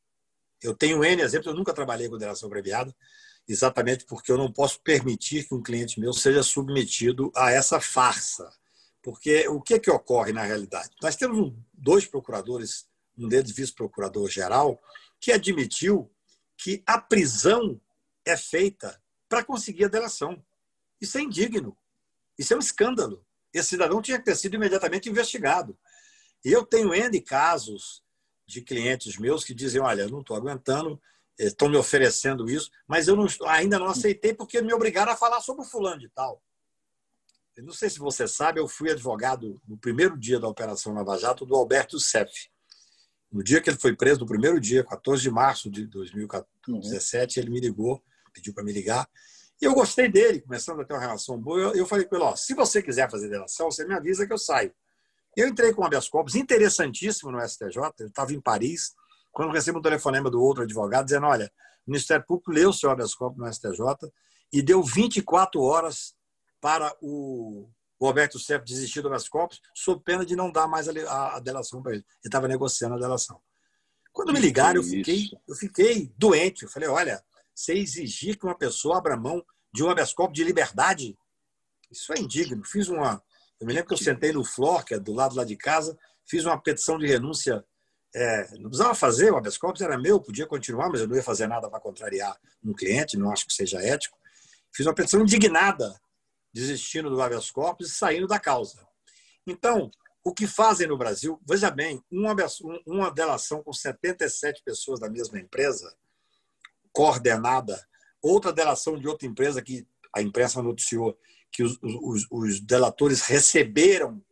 Eu 0.62 0.76
tenho 0.76 1.04
N 1.04 1.22
exemplos, 1.22 1.48
eu 1.48 1.58
nunca 1.58 1.74
trabalhei 1.74 2.10
com 2.10 2.18
delação 2.18 2.48
abreviada, 2.48 2.94
exatamente 3.48 4.06
porque 4.06 4.32
eu 4.32 4.38
não 4.38 4.52
posso 4.52 4.82
permitir 4.82 5.48
que 5.48 5.56
um 5.56 5.62
cliente 5.62 6.00
meu 6.00 6.14
seja 6.14 6.44
submetido 6.44 7.32
a 7.36 7.52
essa 7.52 7.80
farsa. 7.80 8.52
Porque 9.02 9.48
o 9.48 9.62
que, 9.62 9.76
é 9.76 9.80
que 9.80 9.90
ocorre 9.90 10.34
na 10.34 10.44
realidade? 10.44 10.90
Nós 11.02 11.16
temos 11.16 11.54
dois 11.74 12.06
procuradores, 12.06 12.88
um 13.18 13.28
deles 13.28 13.52
vice-procurador-geral, 13.52 14.82
que 15.20 15.32
admitiu 15.32 16.12
que 16.58 16.84
a 16.86 17.00
prisão 17.00 17.80
é 18.26 18.36
feita 18.36 19.02
para 19.28 19.44
conseguir 19.44 19.86
a 19.86 19.90
delação. 19.90 20.44
Isso 21.00 21.18
é 21.18 21.22
indigno. 21.22 21.78
Isso 22.38 22.54
é 22.54 22.58
um 22.58 22.60
escândalo. 22.60 23.26
Esse 23.54 23.70
cidadão 23.70 24.02
tinha 24.02 24.20
que 24.20 24.26
ter 24.26 24.36
sido 24.36 24.56
imediatamente 24.56 25.10
investigado. 25.10 25.78
Eu 26.44 26.66
tenho 26.66 26.94
N 26.94 27.22
casos 27.22 28.04
de 28.48 28.62
clientes 28.62 29.18
meus 29.18 29.44
que 29.44 29.54
dizem: 29.54 29.82
olha, 29.82 30.08
não 30.08 30.22
estou 30.22 30.36
aguentando, 30.36 31.02
estão 31.38 31.70
me 31.70 31.78
oferecendo 31.78 32.50
isso, 32.50 32.70
mas 32.88 33.08
eu 33.08 33.16
não, 33.16 33.28
ainda 33.48 33.80
não 33.80 33.88
aceitei 33.88 34.34
porque 34.34 34.62
me 34.62 34.74
obrigaram 34.74 35.12
a 35.12 35.18
falar 35.18 35.42
sobre 35.42 35.64
o 35.64 35.68
fulano 35.68 36.00
de 36.00 36.10
tal. 36.10 36.42
Eu 37.56 37.64
não 37.64 37.74
sei 37.74 37.90
se 37.90 38.00
você 38.00 38.28
sabe, 38.28 38.60
eu 38.60 38.68
fui 38.68 38.90
advogado 38.90 39.62
no 39.68 39.78
primeiro 39.78 40.18
dia 40.18 40.40
da 40.40 40.48
Operação 40.48 40.94
Lava 40.94 41.18
Jato 41.18 41.46
do 41.46 41.56
Alberto 41.56 42.00
Seff. 42.00 42.50
No 43.32 43.44
dia 43.44 43.62
que 43.62 43.70
ele 43.70 43.78
foi 43.78 43.96
preso, 43.96 44.22
no 44.22 44.26
primeiro 44.26 44.60
dia, 44.60 44.84
14 44.84 45.22
de 45.22 45.30
março 45.30 45.70
de 45.70 45.86
2017, 45.86 47.38
uhum. 47.38 47.44
ele 47.44 47.52
me 47.52 47.60
ligou, 47.60 48.02
pediu 48.34 48.54
para 48.54 48.64
me 48.64 48.72
ligar. 48.72 49.08
E 49.62 49.66
eu 49.66 49.74
gostei 49.74 50.08
dele, 50.08 50.40
começando 50.40 50.82
a 50.82 50.86
ter 50.86 50.94
uma 50.94 51.02
relação 51.02 51.38
boa. 51.38 51.60
Eu, 51.60 51.76
eu 51.76 51.86
falei 51.86 52.06
com 52.06 52.16
ele: 52.16 52.24
ó, 52.24 52.36
se 52.36 52.54
você 52.54 52.82
quiser 52.82 53.10
fazer 53.12 53.30
delação, 53.30 53.70
você 53.70 53.86
me 53.86 53.94
avisa 53.94 54.26
que 54.26 54.34
eu 54.34 54.38
saio. 54.38 54.74
Eu 55.40 55.48
entrei 55.48 55.74
com 55.74 55.82
o 55.82 55.86
habeas 55.86 56.10
corpus 56.10 56.36
interessantíssimo 56.36 57.32
no 57.32 57.40
STJ, 57.40 57.78
eu 58.00 58.08
estava 58.08 58.34
em 58.34 58.42
Paris, 58.42 58.94
quando 59.32 59.54
recebo 59.54 59.80
um 59.80 59.82
telefonema 59.82 60.30
do 60.30 60.42
outro 60.42 60.64
advogado 60.64 61.06
dizendo, 61.06 61.28
olha, 61.28 61.50
o 61.88 61.92
Ministério 61.92 62.26
Público 62.28 62.52
leu 62.52 62.72
o 62.72 62.74
seu 62.74 62.92
habeas 62.92 63.16
corpus 63.16 63.40
no 63.40 63.54
STJ 63.54 64.12
e 64.52 64.62
deu 64.62 64.84
24 64.84 65.62
horas 65.62 66.14
para 66.60 66.94
o, 67.02 67.70
o 67.98 68.06
Alberto 68.06 68.38
Sepp 68.38 68.66
desistir 68.66 69.02
do 69.02 69.08
habeas 69.08 69.30
corpus, 69.30 69.62
sob 69.74 70.04
pena 70.04 70.26
de 70.26 70.36
não 70.36 70.52
dar 70.52 70.68
mais 70.68 70.90
a, 70.90 70.92
a, 71.08 71.38
a 71.38 71.40
delação 71.40 71.82
para 71.82 71.94
ele. 71.94 72.02
Ele 72.02 72.18
estava 72.26 72.46
negociando 72.46 72.96
a 72.96 73.00
delação. 73.00 73.40
Quando 74.12 74.34
me 74.34 74.42
ligaram, 74.42 74.82
eu 74.82 74.84
fiquei, 74.84 75.30
eu 75.48 75.56
fiquei 75.56 76.12
doente. 76.18 76.64
Eu 76.64 76.70
falei, 76.70 76.90
olha, 76.90 77.24
você 77.56 77.76
exigir 77.76 78.38
que 78.38 78.44
uma 78.44 78.58
pessoa 78.58 78.98
abra 78.98 79.16
mão 79.16 79.42
de 79.74 79.86
um 79.86 79.90
habeas 79.90 80.12
corpus 80.12 80.36
de 80.36 80.44
liberdade, 80.44 81.18
isso 81.90 82.12
é 82.12 82.20
indigno. 82.20 82.62
Fiz 82.66 82.90
uma, 82.90 83.24
eu 83.60 83.68
me 83.68 83.74
lembro 83.74 83.88
que 83.90 83.94
eu 83.94 83.98
sentei 83.98 84.32
no 84.32 84.44
Flor, 84.44 84.86
que 84.86 84.94
é 84.94 85.00
do 85.00 85.14
lado 85.14 85.36
lá 85.36 85.44
de 85.44 85.56
casa, 85.56 85.98
fiz 86.26 86.46
uma 86.46 86.60
petição 86.62 86.98
de 86.98 87.06
renúncia 87.06 87.64
É, 88.16 88.58
não 88.58 88.70
precisava 88.70 88.96
fazer, 88.96 89.32
o 89.32 89.38
habeas 89.38 89.56
corpus 89.56 89.82
era 89.82 89.96
meu, 89.96 90.20
podia 90.20 90.48
continuar, 90.48 90.90
mas 90.90 91.02
eu 91.02 91.08
não 91.08 91.16
ia 91.16 91.22
fazer 91.22 91.46
nada 91.46 91.70
para 91.70 91.80
contrariar 91.80 92.36
um 92.64 92.74
cliente, 92.74 93.18
não 93.18 93.32
acho 93.32 93.46
que 93.46 93.54
seja 93.54 93.80
ético. 93.80 94.18
Fiz 94.74 94.86
uma 94.88 94.96
petição 94.96 95.22
indignada, 95.22 96.00
desistindo 96.52 97.10
do 97.10 97.22
habeas 97.22 97.52
corpus 97.52 97.92
e 97.92 97.94
saindo 97.94 98.26
da 98.26 98.40
causa. 98.40 98.88
Então, 99.46 99.92
o 100.24 100.34
que 100.34 100.48
fazem 100.48 100.88
no 100.88 100.98
Brasil, 100.98 101.40
veja 101.48 101.70
bem, 101.70 102.04
uma, 102.12 102.36
uma 102.86 103.12
delação 103.12 103.64
com 103.64 103.72
77 103.72 104.64
pessoas 104.64 105.00
da 105.00 105.10
mesma 105.10 105.40
empresa, 105.40 105.96
coordenada, 106.92 107.80
outra 108.22 108.52
delação 108.52 108.98
de 109.00 109.08
outra 109.08 109.28
empresa 109.28 109.62
que 109.62 109.88
a 110.16 110.22
imprensa 110.22 110.62
noticiou 110.62 111.18
que 111.52 111.64
os, 111.64 111.78
os, 111.82 112.28
os 112.30 112.60
delatores 112.60 113.22
receberam 113.22 114.24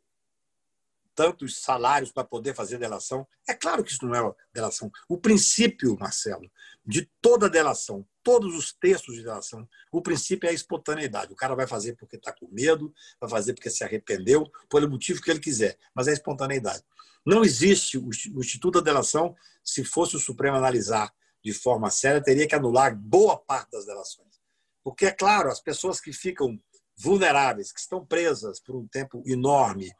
tantos 1.17 1.57
salários 1.57 2.11
para 2.11 2.23
poder 2.23 2.53
fazer 2.53 2.77
delação. 2.77 3.27
É 3.47 3.53
claro 3.55 3.83
que 3.83 3.91
isso 3.91 4.05
não 4.05 4.13
é 4.13 4.35
delação. 4.53 4.91
O 5.09 5.17
princípio, 5.17 5.97
Marcelo, 5.99 6.47
de 6.85 7.09
toda 7.19 7.49
delação, 7.49 8.07
todos 8.21 8.55
os 8.55 8.71
textos 8.71 9.15
de 9.15 9.23
delação, 9.23 9.67
o 9.91 9.99
princípio 9.99 10.45
é 10.45 10.51
a 10.51 10.53
espontaneidade. 10.53 11.33
O 11.33 11.35
cara 11.35 11.55
vai 11.55 11.65
fazer 11.65 11.95
porque 11.95 12.17
está 12.17 12.31
com 12.31 12.47
medo, 12.51 12.93
vai 13.19 13.27
fazer 13.27 13.53
porque 13.55 13.71
se 13.71 13.83
arrependeu, 13.83 14.45
pelo 14.69 14.87
motivo 14.87 15.19
que 15.19 15.31
ele 15.31 15.39
quiser, 15.39 15.75
mas 15.95 16.07
é 16.07 16.11
a 16.11 16.13
espontaneidade. 16.13 16.83
Não 17.25 17.43
existe 17.43 17.97
o 17.97 18.09
Instituto 18.39 18.79
da 18.79 18.91
Delação, 18.91 19.35
se 19.63 19.83
fosse 19.83 20.15
o 20.15 20.19
Supremo 20.19 20.55
analisar 20.55 21.11
de 21.43 21.51
forma 21.51 21.89
séria, 21.89 22.21
teria 22.21 22.47
que 22.47 22.55
anular 22.55 22.95
boa 22.95 23.37
parte 23.37 23.71
das 23.71 23.85
delações. 23.85 24.39
Porque, 24.83 25.07
é 25.07 25.11
claro, 25.11 25.49
as 25.49 25.59
pessoas 25.59 25.99
que 25.99 26.13
ficam 26.13 26.57
vulneráveis, 26.97 27.71
que 27.71 27.79
estão 27.79 28.05
presas 28.05 28.59
por 28.59 28.75
um 28.75 28.87
tempo 28.87 29.21
enorme, 29.25 29.91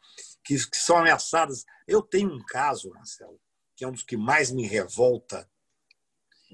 que, 0.43 0.57
que 0.69 0.77
são 0.77 0.97
ameaçadas. 0.97 1.63
Eu 1.87 2.01
tenho 2.01 2.33
um 2.33 2.43
caso, 2.43 2.89
Marcelo, 2.89 3.39
que 3.75 3.85
é 3.85 3.87
um 3.87 3.91
dos 3.91 4.03
que 4.03 4.17
mais 4.17 4.51
me 4.51 4.65
revolta. 4.65 5.47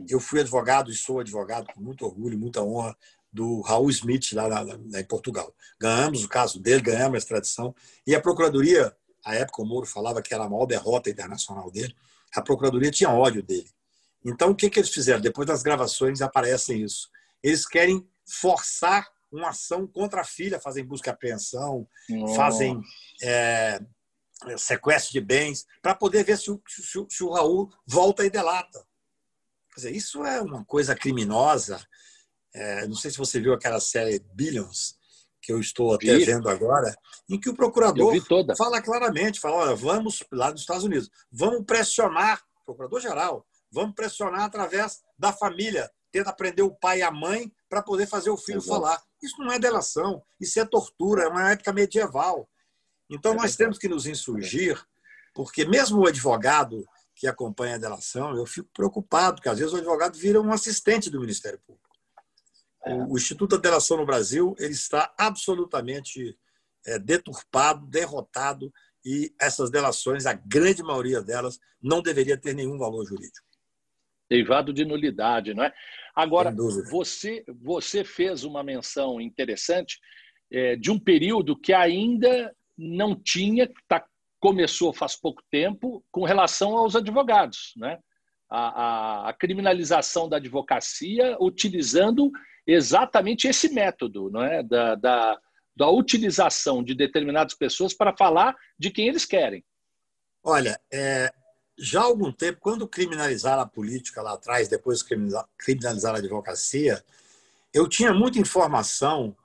Eu 0.10 0.20
fui 0.20 0.42
advogado 0.42 0.92
e 0.92 0.96
sou 0.96 1.20
advogado 1.20 1.72
com 1.74 1.80
muito 1.80 2.06
orgulho, 2.06 2.38
muita 2.38 2.62
honra 2.62 2.98
do 3.32 3.62
Raul 3.62 3.90
Smith 3.90 4.34
lá, 4.34 4.48
lá, 4.48 4.62
lá 4.62 5.00
em 5.00 5.06
Portugal. 5.06 5.56
Ganhamos 5.80 6.24
o 6.24 6.30
caso 6.30 6.60
dele, 6.60 6.82
ganhamos 6.82 7.16
a 7.16 7.18
extradição 7.18 7.74
e 8.06 8.14
a 8.14 8.22
procuradoria, 8.22 8.96
à 9.26 9.36
época 9.36 9.62
o 9.62 9.66
Moro 9.66 9.88
falava 9.88 10.22
que 10.22 10.34
era 10.34 10.44
a 10.44 10.50
maior 10.50 10.66
derrota 10.66 11.10
internacional 11.10 11.72
dele, 11.72 11.96
a 12.36 12.42
procuradoria 12.42 12.92
tinha 12.92 13.10
ódio 13.10 13.42
dele. 13.42 13.70
Então 14.26 14.52
o 14.52 14.56
que, 14.56 14.70
que 14.70 14.80
eles 14.80 14.90
fizeram? 14.90 15.22
Depois 15.22 15.48
das 15.48 15.64
gravações 15.64 16.22
aparecem 16.22 16.82
isso. 16.82 17.10
Eles 17.42 17.66
querem 17.66 18.08
forçar 18.26 19.13
uma 19.34 19.50
ação 19.50 19.88
contra 19.88 20.22
a 20.22 20.26
filha, 20.26 20.60
fazem 20.60 20.86
busca 20.86 21.10
e 21.10 21.14
apreensão, 21.14 21.88
oh. 22.12 22.36
fazem 22.36 22.82
é, 23.22 23.80
sequestro 24.58 25.12
de 25.12 25.22
bens, 25.22 25.66
para 25.82 25.96
poder 25.96 26.24
ver 26.24 26.38
se 26.38 26.52
o, 26.52 26.62
se, 26.68 27.06
se 27.10 27.24
o, 27.24 27.32
Raul 27.32 27.70
volta 27.86 28.26
e 28.26 28.30
delata. 28.30 28.86
Quer 29.74 29.76
dizer, 29.76 29.96
isso 29.96 30.24
é 30.24 30.42
uma 30.42 30.64
coisa 30.66 30.96
criminosa. 30.96 31.84
É, 32.54 32.88
não 32.88 32.96
sei 32.96 33.10
se 33.10 33.18
você 33.18 33.40
viu 33.40 33.54
aquela 33.54 33.80
série 33.80 34.20
Billions, 34.34 34.96
que 35.42 35.52
eu 35.52 35.60
estou 35.60 35.94
até 35.94 36.16
Vi. 36.16 36.26
vendo 36.26 36.48
agora, 36.48 36.96
em 37.30 37.40
que 37.40 37.50
o 37.50 37.56
procurador 37.56 38.14
fala 38.56 38.82
claramente, 38.82 39.40
fala, 39.40 39.56
olha, 39.56 39.76
vamos 39.76 40.24
lá 40.32 40.52
dos 40.52 40.62
Estados 40.62 40.84
Unidos, 40.84 41.10
vamos 41.32 41.66
pressionar, 41.66 42.42
procurador-geral, 42.66 43.46
vamos 43.70 43.94
pressionar 43.94 44.44
através 44.44 45.02
da 45.18 45.34
família, 45.34 45.92
tenta 46.12 46.32
prender 46.32 46.64
o 46.64 46.74
pai 46.74 47.00
e 47.00 47.02
a 47.02 47.12
mãe 47.12 47.52
para 47.74 47.82
poder 47.82 48.06
fazer 48.06 48.30
o 48.30 48.38
filho 48.38 48.60
Exato. 48.60 48.70
falar. 48.70 49.04
Isso 49.20 49.36
não 49.40 49.52
é 49.52 49.58
delação, 49.58 50.22
isso 50.40 50.60
é 50.60 50.66
tortura, 50.66 51.24
é 51.24 51.28
uma 51.28 51.52
época 51.52 51.74
medieval. 51.74 52.48
Então, 53.10 53.34
nós 53.34 53.56
temos 53.56 53.80
que 53.80 53.88
nos 53.88 54.06
insurgir, 54.06 54.80
porque 55.34 55.66
mesmo 55.66 56.02
o 56.02 56.08
advogado 56.08 56.86
que 57.16 57.26
acompanha 57.26 57.74
a 57.74 57.80
delação, 57.80 58.36
eu 58.36 58.46
fico 58.46 58.70
preocupado, 58.72 59.38
porque 59.38 59.50
às 59.50 59.58
vezes 59.58 59.74
o 59.74 59.78
advogado 59.78 60.16
vira 60.16 60.40
um 60.40 60.52
assistente 60.52 61.10
do 61.10 61.20
Ministério 61.20 61.60
Público. 61.66 61.90
É. 62.86 62.94
O 62.94 63.18
Instituto 63.18 63.58
da 63.58 63.62
Delação 63.62 63.98
no 63.98 64.06
Brasil 64.06 64.56
ele 64.60 64.74
está 64.74 65.12
absolutamente 65.18 66.38
é, 66.86 67.00
deturpado, 67.00 67.88
derrotado, 67.88 68.72
e 69.04 69.34
essas 69.42 69.72
delações, 69.72 70.28
a 70.28 70.34
grande 70.34 70.84
maioria 70.84 71.24
delas, 71.24 71.60
não 71.82 72.04
deveria 72.04 72.38
ter 72.38 72.54
nenhum 72.54 72.78
valor 72.78 73.04
jurídico. 73.04 73.43
Derivado 74.30 74.74
de 74.74 74.86
nulidade, 74.86 75.54
não 75.54 75.64
é? 75.64 75.74
Agora, 76.16 76.54
você, 76.92 77.44
você 77.62 78.04
fez 78.04 78.44
uma 78.44 78.64
menção 78.64 79.20
interessante 79.20 80.00
é, 80.52 80.76
de 80.76 80.92
um 80.92 81.00
período 81.00 81.60
que 81.60 81.74
ainda 81.74 82.56
não 82.78 83.16
tinha, 83.16 83.70
tá, 83.88 84.06
começou 84.40 84.94
faz 84.94 85.16
pouco 85.16 85.42
tempo, 85.50 86.04
com 86.12 86.24
relação 86.24 86.78
aos 86.78 86.96
advogados. 86.96 87.74
Né? 87.76 87.98
A, 88.50 88.68
a, 88.68 89.30
a 89.30 89.34
criminalização 89.34 90.30
da 90.30 90.38
advocacia 90.38 91.36
utilizando 91.40 92.32
exatamente 92.66 93.48
esse 93.48 93.74
método 93.74 94.30
não 94.30 94.44
é? 94.44 94.62
da, 94.62 94.96
da, 94.96 95.40
da 95.76 95.90
utilização 95.90 96.84
de 96.84 96.94
determinadas 96.94 97.56
pessoas 97.56 97.94
para 97.94 98.16
falar 98.16 98.56
de 98.78 98.92
quem 98.92 99.08
eles 99.08 99.26
querem. 99.26 99.64
Olha, 100.44 100.80
é, 100.92 101.32
já 101.78 102.02
há 102.02 102.04
algum 102.04 102.32
tempo, 102.32 102.60
quando 102.60 102.88
criminalizaram 102.88 103.64
a 103.64 103.68
política 103.68 104.22
lá 104.22 104.34
atrás, 104.34 104.68
depois 104.68 105.04
criminalizaram 105.58 106.16
a 106.16 106.20
advocacia, 106.20 107.04
eu 107.74 107.88
tinha 107.88 108.14
muita 108.14 108.40
informação 108.40 109.36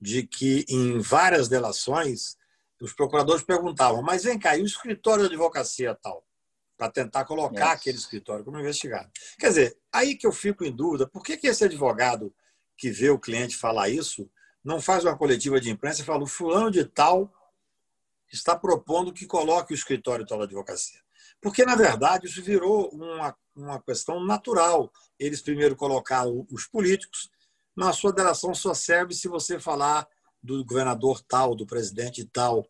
de 0.00 0.26
que 0.26 0.64
em 0.68 0.98
várias 0.98 1.48
delações 1.48 2.36
os 2.80 2.92
procuradores 2.92 3.42
perguntavam, 3.42 4.02
mas 4.02 4.24
vem 4.24 4.38
cá, 4.38 4.56
e 4.56 4.62
o 4.62 4.66
escritório 4.66 5.22
de 5.22 5.34
advocacia 5.34 5.94
tal? 5.94 6.26
Para 6.76 6.90
tentar 6.90 7.24
colocar 7.24 7.72
aquele 7.72 7.96
escritório 7.96 8.44
como 8.44 8.58
investigado. 8.58 9.10
Quer 9.38 9.48
dizer, 9.48 9.78
aí 9.90 10.14
que 10.14 10.26
eu 10.26 10.32
fico 10.32 10.64
em 10.64 10.70
dúvida, 10.70 11.06
por 11.06 11.22
que, 11.22 11.36
que 11.38 11.46
esse 11.46 11.64
advogado 11.64 12.34
que 12.76 12.90
vê 12.90 13.08
o 13.08 13.18
cliente 13.18 13.56
falar 13.56 13.88
isso 13.88 14.30
não 14.62 14.80
faz 14.80 15.04
uma 15.04 15.16
coletiva 15.16 15.58
de 15.58 15.70
imprensa 15.70 16.02
e 16.02 16.04
fala, 16.04 16.24
o 16.24 16.26
fulano 16.26 16.70
de 16.70 16.84
tal 16.84 17.32
está 18.30 18.54
propondo 18.54 19.12
que 19.12 19.24
coloque 19.24 19.72
o 19.72 19.74
escritório 19.74 20.26
tal 20.26 20.38
da 20.38 20.44
advocacia? 20.44 21.05
Porque, 21.40 21.64
na 21.64 21.76
verdade, 21.76 22.26
isso 22.26 22.42
virou 22.42 22.88
uma, 22.90 23.36
uma 23.54 23.80
questão 23.82 24.24
natural. 24.24 24.90
Eles 25.18 25.40
primeiro 25.40 25.76
colocaram 25.76 26.46
os 26.50 26.66
políticos, 26.66 27.30
na 27.76 27.92
sua 27.92 28.12
delação 28.12 28.54
só 28.54 28.72
serve 28.72 29.12
se 29.12 29.28
você 29.28 29.60
falar 29.60 30.08
do 30.42 30.64
governador 30.64 31.20
tal, 31.20 31.54
do 31.54 31.66
presidente 31.66 32.24
tal. 32.24 32.66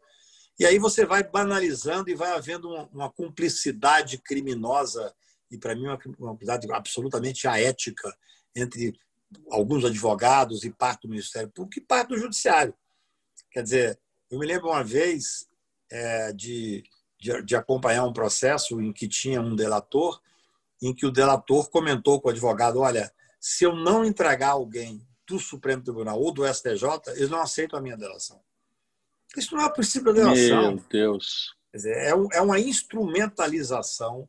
E 0.59 0.67
aí 0.67 0.79
você 0.79 1.05
vai 1.07 1.23
banalizando 1.23 2.11
e 2.11 2.15
vai 2.15 2.33
havendo 2.33 2.69
uma, 2.69 2.89
uma 2.93 3.11
cumplicidade 3.11 4.19
criminosa, 4.19 5.15
e 5.51 5.57
para 5.57 5.77
mim 5.77 5.87
uma 5.87 5.99
cumplicidade 5.99 6.73
absolutamente 6.73 7.47
aética, 7.47 8.13
entre 8.55 8.99
alguns 9.51 9.85
advogados 9.85 10.65
e 10.65 10.71
parte 10.71 11.03
do 11.03 11.11
Ministério 11.11 11.51
Público 11.51 11.79
e 11.79 11.87
parte 11.87 12.09
do 12.09 12.19
Judiciário. 12.19 12.75
Quer 13.51 13.63
dizer, 13.63 14.01
eu 14.31 14.39
me 14.39 14.47
lembro 14.47 14.69
uma 14.69 14.83
vez 14.83 15.49
é, 15.91 16.33
de 16.33 16.83
de, 17.27 17.43
de 17.43 17.57
acompanhar 17.57 18.05
um 18.05 18.13
processo 18.13 18.81
em 18.81 18.93
que 18.93 19.09
tinha 19.09 19.41
um 19.41 19.57
delator, 19.57 20.21
em 20.81 20.95
que 20.95 21.05
o 21.05 21.11
delator 21.11 21.69
comentou 21.71 22.21
com 22.21 22.29
o 22.29 22.31
advogado: 22.31 22.81
olha, 22.81 23.13
se 23.41 23.65
eu 23.65 23.75
não 23.75 24.05
entregar 24.05 24.51
alguém 24.51 25.05
do 25.27 25.41
Supremo 25.41 25.83
Tribunal 25.83 26.21
ou 26.21 26.33
do 26.33 26.47
STJ, 26.47 26.85
eles 27.17 27.29
não 27.29 27.41
aceitam 27.41 27.79
a 27.79 27.83
minha 27.83 27.97
delação. 27.97 28.41
Isso 29.37 29.55
não 29.55 29.63
é 29.63 29.67
o 29.67 29.73
princípio 29.73 30.13
da 30.15 30.23
delação. 30.23 30.75
Meu 30.77 30.85
Deus. 30.89 31.55
Dizer, 31.75 31.97
é, 31.97 32.11
é 32.33 32.41
uma 32.41 32.61
instrumentalização 32.61 34.29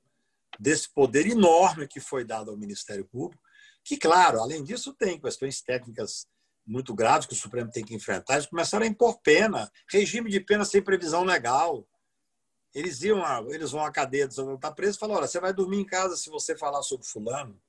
desse 0.60 0.90
poder 0.90 1.28
enorme 1.28 1.88
que 1.88 2.00
foi 2.00 2.26
dado 2.26 2.50
ao 2.50 2.58
Ministério 2.58 3.06
Público, 3.06 3.42
que, 3.84 3.96
claro, 3.96 4.42
além 4.42 4.64
disso, 4.64 4.94
tem 4.94 5.20
questões 5.20 5.62
técnicas 5.62 6.26
muito 6.66 6.94
graves 6.94 7.28
que 7.28 7.34
o 7.34 7.38
Supremo 7.38 7.72
tem 7.72 7.86
que 7.86 7.96
enfrentar. 7.96 8.34
Eles 8.34 8.48
começaram 8.48 8.86
a 8.86 8.90
impor 8.90 9.22
pena, 9.22 9.72
regime 9.90 10.30
de 10.30 10.40
pena 10.40 10.66
sem 10.66 10.82
previsão 10.82 11.24
legal, 11.24 11.88
eles 12.74 13.02
iam, 13.02 13.22
eles 13.52 13.72
vão 13.72 13.84
à 13.84 13.92
cadeia, 13.92 14.26
está 14.26 14.72
preso, 14.72 14.98
e 14.98 15.00
falam, 15.00 15.18
olha, 15.18 15.28
você 15.28 15.40
vai 15.40 15.54
dormir 15.54 15.80
em 15.80 15.86
casa 15.86 16.16
se 16.16 16.30
você 16.30 16.56
falar 16.56 16.82
sobre 16.84 17.08
fulano. 17.08 17.60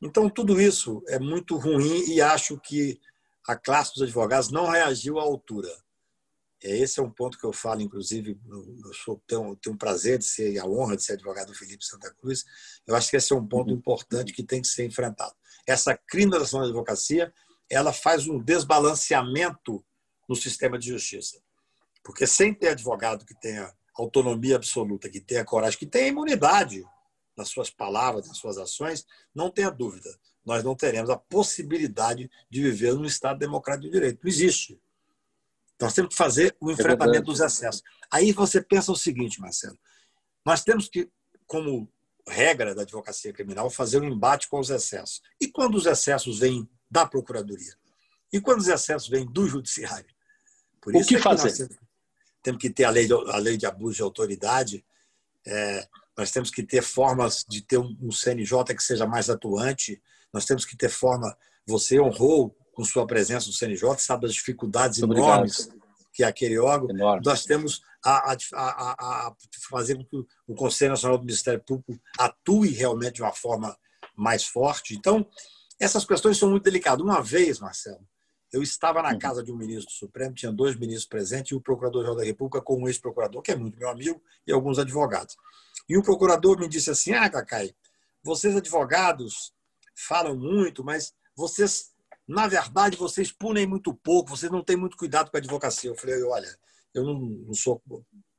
Então, 0.00 0.28
tudo 0.28 0.60
isso 0.60 1.02
é 1.08 1.18
muito 1.18 1.56
ruim 1.56 2.04
e 2.10 2.20
acho 2.20 2.58
que 2.60 3.00
a 3.46 3.56
classe 3.56 3.94
dos 3.94 4.02
advogados 4.02 4.50
não 4.50 4.68
reagiu 4.68 5.18
à 5.18 5.22
altura. 5.22 5.70
É, 6.62 6.78
esse 6.78 6.98
é 6.98 7.02
um 7.02 7.10
ponto 7.10 7.38
que 7.38 7.44
eu 7.44 7.52
falo, 7.52 7.82
inclusive, 7.82 8.40
eu 8.48 8.94
sou, 8.94 9.22
tenho, 9.26 9.54
tenho 9.56 9.74
um 9.74 9.78
prazer 9.78 10.18
de 10.18 10.24
ser, 10.24 10.58
a 10.58 10.66
honra 10.66 10.96
de 10.96 11.02
ser 11.04 11.12
advogado 11.12 11.48
do 11.48 11.54
Felipe 11.54 11.84
Santa 11.84 12.12
Cruz. 12.14 12.44
Eu 12.86 12.96
acho 12.96 13.10
que 13.10 13.16
esse 13.16 13.32
é 13.32 13.36
um 13.36 13.46
ponto 13.46 13.70
uhum. 13.70 13.76
importante 13.76 14.32
que 14.32 14.42
tem 14.42 14.62
que 14.62 14.68
ser 14.68 14.86
enfrentado. 14.86 15.34
Essa 15.66 15.96
criminalização 15.96 16.60
da 16.60 16.66
advocacia, 16.66 17.32
ela 17.70 17.92
faz 17.92 18.26
um 18.26 18.38
desbalanceamento 18.38 19.84
no 20.28 20.34
sistema 20.34 20.78
de 20.78 20.88
justiça. 20.88 21.38
Porque 22.02 22.26
sem 22.26 22.52
ter 22.52 22.68
advogado 22.68 23.24
que 23.24 23.38
tenha 23.40 23.72
autonomia 23.96 24.56
absoluta, 24.56 25.08
que 25.08 25.20
tenha 25.20 25.44
coragem, 25.44 25.78
que 25.78 25.86
tenha 25.86 26.08
imunidade 26.08 26.84
nas 27.36 27.48
suas 27.48 27.70
palavras, 27.70 28.28
nas 28.28 28.36
suas 28.36 28.58
ações, 28.58 29.06
não 29.34 29.50
tenha 29.50 29.70
dúvida, 29.70 30.08
nós 30.44 30.62
não 30.62 30.74
teremos 30.74 31.10
a 31.10 31.16
possibilidade 31.16 32.30
de 32.50 32.62
viver 32.62 32.94
num 32.94 33.04
Estado 33.04 33.38
democrático 33.38 33.86
de 33.86 33.92
direito. 33.92 34.20
Não 34.22 34.30
existe. 34.30 34.80
Nós 35.80 35.94
temos 35.94 36.10
que 36.10 36.16
fazer 36.16 36.56
o 36.60 36.70
é 36.70 36.74
enfrentamento 36.74 37.18
é 37.18 37.22
dos 37.22 37.40
excessos. 37.40 37.82
Aí 38.10 38.32
você 38.32 38.60
pensa 38.60 38.92
o 38.92 38.96
seguinte, 38.96 39.40
Marcelo: 39.40 39.78
nós 40.44 40.62
temos 40.62 40.88
que 40.88 41.10
como 41.46 41.88
regra 42.26 42.74
da 42.74 42.82
advocacia 42.82 43.32
criminal, 43.32 43.68
fazer 43.68 44.00
um 44.00 44.08
embate 44.08 44.48
com 44.48 44.58
os 44.58 44.70
excessos. 44.70 45.20
E 45.40 45.48
quando 45.48 45.74
os 45.74 45.86
excessos 45.86 46.38
vêm 46.38 46.68
da 46.90 47.06
Procuradoria? 47.06 47.74
E 48.32 48.40
quando 48.40 48.60
os 48.60 48.68
excessos 48.68 49.08
vêm 49.08 49.26
do 49.26 49.46
Judiciário? 49.46 50.12
Por 50.80 50.96
o 50.96 51.04
que 51.04 51.16
é 51.16 51.20
fazer? 51.20 51.68
Que 51.68 51.76
temos 52.44 52.60
que 52.60 52.70
ter 52.70 52.84
a 52.84 52.90
lei, 52.90 53.06
de, 53.06 53.14
a 53.14 53.38
lei 53.38 53.56
de 53.56 53.66
abuso 53.66 53.96
de 53.96 54.02
autoridade, 54.02 54.84
é, 55.46 55.88
nós 56.16 56.30
temos 56.30 56.50
que 56.50 56.62
ter 56.62 56.82
formas 56.82 57.44
de 57.48 57.62
ter 57.62 57.78
um, 57.78 57.96
um 58.00 58.12
CNJ 58.12 58.74
que 58.76 58.82
seja 58.82 59.06
mais 59.06 59.28
atuante, 59.28 60.00
nós 60.32 60.44
temos 60.44 60.64
que 60.64 60.76
ter 60.76 60.88
forma. 60.88 61.36
Você 61.66 61.98
honrou 61.98 62.56
com 62.72 62.84
sua 62.84 63.06
presença 63.06 63.46
no 63.46 63.52
CNJ, 63.52 63.98
sabe 63.98 64.26
das 64.26 64.34
dificuldades 64.34 65.02
Obrigado. 65.02 65.26
enormes 65.26 65.68
que 66.14 66.22
é 66.22 66.26
aquele 66.26 66.56
órgão. 66.58 66.88
Enorme. 66.90 67.22
Nós 67.24 67.44
temos 67.44 67.82
a, 68.04 68.32
a, 68.32 68.36
a, 68.54 68.92
a, 69.28 69.36
fazer 69.68 69.96
com 69.96 70.04
que 70.04 70.16
o 70.46 70.54
Conselho 70.54 70.92
Nacional 70.92 71.18
do 71.18 71.24
Ministério 71.24 71.60
Público 71.60 72.00
atue 72.16 72.70
realmente 72.70 73.14
de 73.14 73.22
uma 73.22 73.32
forma 73.32 73.76
mais 74.16 74.44
forte. 74.44 74.94
Então, 74.94 75.26
essas 75.80 76.04
questões 76.04 76.38
são 76.38 76.50
muito 76.50 76.62
delicadas. 76.62 77.04
Uma 77.04 77.20
vez, 77.20 77.58
Marcelo, 77.58 78.06
eu 78.54 78.62
estava 78.62 79.02
na 79.02 79.10
uhum. 79.10 79.18
casa 79.18 79.42
de 79.42 79.50
um 79.50 79.56
ministro 79.56 79.92
do 79.92 79.96
Supremo, 79.96 80.32
tinha 80.32 80.52
dois 80.52 80.76
ministros 80.76 81.06
presentes 81.06 81.50
e 81.50 81.56
o 81.56 81.60
Procurador-Geral 81.60 82.16
da 82.16 82.22
República 82.22 82.62
com 82.62 82.80
um 82.80 82.86
ex-procurador, 82.86 83.42
que 83.42 83.50
é 83.50 83.56
muito 83.56 83.76
meu 83.76 83.88
amigo, 83.88 84.22
e 84.46 84.52
alguns 84.52 84.78
advogados. 84.78 85.36
E 85.88 85.98
o 85.98 86.02
procurador 86.04 86.56
me 86.60 86.68
disse 86.68 86.88
assim: 86.88 87.12
Ah, 87.12 87.28
Cacai, 87.28 87.74
vocês 88.22 88.54
advogados 88.54 89.52
falam 89.96 90.36
muito, 90.36 90.84
mas 90.84 91.12
vocês, 91.36 91.90
na 92.28 92.46
verdade, 92.46 92.96
vocês 92.96 93.32
punem 93.32 93.66
muito 93.66 93.92
pouco, 93.92 94.30
vocês 94.30 94.52
não 94.52 94.62
têm 94.62 94.76
muito 94.76 94.96
cuidado 94.96 95.32
com 95.32 95.36
a 95.36 95.40
advocacia. 95.40 95.90
Eu 95.90 95.96
falei: 95.96 96.22
Olha, 96.22 96.56
eu 96.94 97.02
não, 97.02 97.18
não 97.18 97.54
sou 97.54 97.82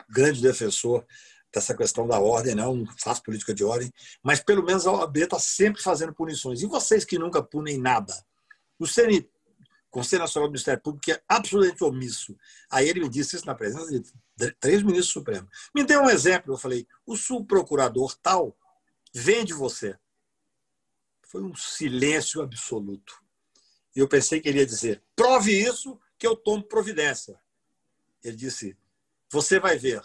grande 0.10 0.42
defensor 0.42 1.06
dessa 1.54 1.76
questão 1.76 2.08
da 2.08 2.22
ordem, 2.22 2.56
não, 2.56 2.74
não 2.74 2.98
faço 2.98 3.22
política 3.22 3.54
de 3.54 3.66
ordem, 3.66 3.92
mas 4.24 4.40
pelo 4.40 4.64
menos 4.64 4.88
a 4.88 4.94
OAB 4.94 5.18
está 5.18 5.40
sempre 5.40 5.82
fazendo 5.82 6.14
punições. 6.14 6.62
E 6.62 6.68
vocês 6.68 7.04
que 7.04 7.20
nunca 7.20 7.44
punem 7.44 7.78
nada? 7.78 8.14
O 8.80 8.88
CNP 8.88 9.35
Conselho 9.96 10.24
Nacional 10.24 10.50
do 10.50 10.52
Ministério 10.52 10.82
Público, 10.82 11.06
que 11.06 11.14
é 11.14 11.24
absolutamente 11.26 11.82
omisso. 11.82 12.38
Aí 12.70 12.90
ele 12.90 13.00
me 13.00 13.08
disse 13.08 13.38
isso 13.38 13.46
na 13.46 13.56
presença 13.56 13.90
de 13.90 14.52
três 14.60 14.84
ministros 14.84 15.14
supremos. 15.14 15.50
Me 15.74 15.86
deu 15.86 16.02
um 16.02 16.10
exemplo. 16.10 16.54
Eu 16.54 16.58
falei: 16.58 16.86
o 17.06 17.16
subprocurador 17.16 18.14
tal 18.18 18.58
vende 19.14 19.54
você. 19.54 19.98
Foi 21.24 21.42
um 21.42 21.56
silêncio 21.56 22.42
absoluto. 22.42 23.24
E 23.96 24.00
eu 24.00 24.08
pensei 24.10 24.42
que 24.42 24.50
ele 24.50 24.60
ia 24.60 24.66
dizer: 24.66 25.02
prove 25.16 25.54
isso 25.54 25.98
que 26.18 26.28
eu 26.28 26.36
tomo 26.36 26.62
providência. 26.64 27.40
Ele 28.22 28.36
disse: 28.36 28.78
você 29.32 29.62
vai 29.62 29.78
ver. 29.78 30.04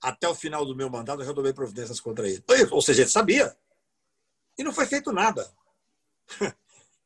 Até 0.00 0.28
o 0.28 0.36
final 0.36 0.64
do 0.64 0.76
meu 0.76 0.88
mandato, 0.88 1.20
eu 1.22 1.26
retomei 1.26 1.52
providências 1.52 1.98
contra 1.98 2.28
ele. 2.28 2.44
Ou 2.70 2.80
seja, 2.80 3.02
ele 3.02 3.10
sabia. 3.10 3.56
E 4.56 4.62
não 4.62 4.72
foi 4.72 4.86
feito 4.86 5.10
nada. 5.10 5.52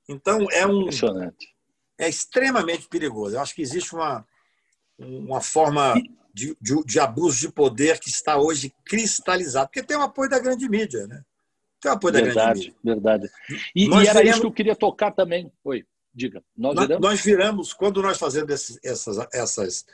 Então, 0.08 0.44
é 0.50 0.66
um. 0.66 0.80
Impressionante 0.80 1.54
é 2.00 2.08
extremamente 2.08 2.88
perigoso. 2.88 3.36
Eu 3.36 3.40
acho 3.40 3.54
que 3.54 3.60
existe 3.60 3.94
uma, 3.94 4.26
uma 4.98 5.40
forma 5.40 5.94
de, 6.32 6.56
de, 6.60 6.82
de, 6.84 6.98
abuso 6.98 7.38
de 7.38 7.52
poder 7.52 8.00
que 8.00 8.08
está 8.08 8.38
hoje 8.38 8.72
cristalizado, 8.84 9.68
porque 9.68 9.82
tem 9.82 9.96
o 9.96 10.02
apoio 10.02 10.30
da 10.30 10.38
grande 10.38 10.68
mídia, 10.68 11.06
né? 11.06 11.22
Tem 11.80 11.90
o 11.90 11.94
apoio 11.94 12.14
verdade, 12.14 12.34
da 12.34 12.44
grande 12.44 12.58
mídia. 12.60 12.74
Verdade. 12.82 13.30
E, 13.76 13.84
e 13.84 13.92
era 13.92 14.00
viramos, 14.00 14.30
isso 14.30 14.40
que 14.40 14.46
eu 14.46 14.52
queria 14.52 14.74
tocar 14.74 15.12
também. 15.12 15.52
Oi, 15.62 15.84
diga. 16.14 16.42
Nós, 16.56 16.74
nós 16.74 16.86
viramos, 16.86 17.08
nós 17.08 17.20
viramos 17.20 17.72
quando 17.74 18.02
nós 18.02 18.18
fazemos 18.18 18.50
esses, 18.50 18.78
essas, 18.82 19.18
essas 19.32 19.86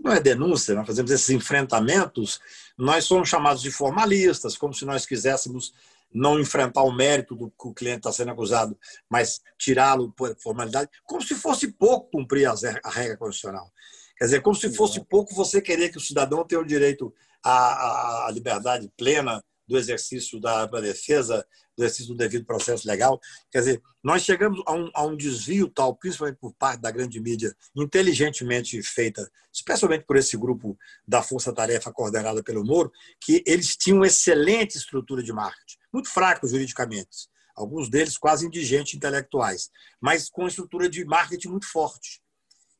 não 0.00 0.12
é 0.12 0.20
denúncia, 0.20 0.74
nós 0.74 0.86
fazemos 0.86 1.10
esses 1.10 1.30
enfrentamentos, 1.30 2.40
nós 2.78 3.04
somos 3.04 3.28
chamados 3.28 3.60
de 3.60 3.72
formalistas, 3.72 4.56
como 4.56 4.72
se 4.72 4.84
nós 4.84 5.04
quiséssemos 5.04 5.74
não 6.14 6.38
enfrentar 6.38 6.82
o 6.84 6.92
mérito 6.92 7.34
do 7.34 7.50
que 7.50 7.68
o 7.68 7.74
cliente 7.74 7.98
está 7.98 8.12
sendo 8.12 8.30
acusado, 8.30 8.78
mas 9.10 9.40
tirá-lo 9.58 10.12
por 10.12 10.36
formalidade, 10.40 10.88
como 11.04 11.20
se 11.20 11.34
fosse 11.34 11.72
pouco 11.72 12.08
cumprir 12.10 12.46
a 12.46 12.90
regra 12.90 13.16
constitucional. 13.16 13.70
Quer 14.16 14.26
dizer, 14.26 14.42
como 14.42 14.54
se 14.54 14.72
fosse 14.72 15.04
pouco 15.04 15.34
você 15.34 15.60
querer 15.60 15.88
que 15.88 15.98
o 15.98 16.00
cidadão 16.00 16.46
tenha 16.46 16.60
o 16.60 16.66
direito 16.66 17.12
à, 17.42 18.26
à 18.26 18.30
liberdade 18.30 18.88
plena 18.96 19.44
do 19.66 19.78
exercício 19.78 20.40
da, 20.40 20.66
defesa, 20.66 21.46
do 21.76 21.82
exercício 21.82 22.12
do 22.12 22.16
devido 22.16 22.44
processo 22.44 22.86
legal. 22.86 23.20
Quer 23.50 23.58
dizer, 23.58 23.82
nós 24.02 24.22
chegamos 24.22 24.62
a 24.66 24.72
um, 24.72 24.90
a 24.94 25.04
um 25.04 25.16
desvio 25.16 25.68
tal, 25.68 25.96
principalmente 25.96 26.38
por 26.38 26.54
parte 26.54 26.80
da 26.80 26.90
grande 26.90 27.20
mídia, 27.20 27.54
inteligentemente 27.74 28.82
feita, 28.82 29.30
especialmente 29.52 30.04
por 30.04 30.16
esse 30.16 30.36
grupo 30.36 30.78
da 31.06 31.22
Força 31.22 31.52
Tarefa 31.52 31.92
coordenada 31.92 32.42
pelo 32.42 32.64
Moro, 32.64 32.92
que 33.20 33.42
eles 33.46 33.76
tinham 33.76 34.04
excelente 34.04 34.76
estrutura 34.76 35.22
de 35.22 35.32
marketing, 35.32 35.76
muito 35.92 36.08
fraco 36.08 36.46
juridicamente, 36.46 37.28
alguns 37.54 37.88
deles 37.88 38.18
quase 38.18 38.46
indigentes 38.46 38.94
intelectuais, 38.94 39.70
mas 40.00 40.28
com 40.28 40.46
estrutura 40.46 40.88
de 40.88 41.04
marketing 41.04 41.48
muito 41.48 41.70
forte. 41.70 42.22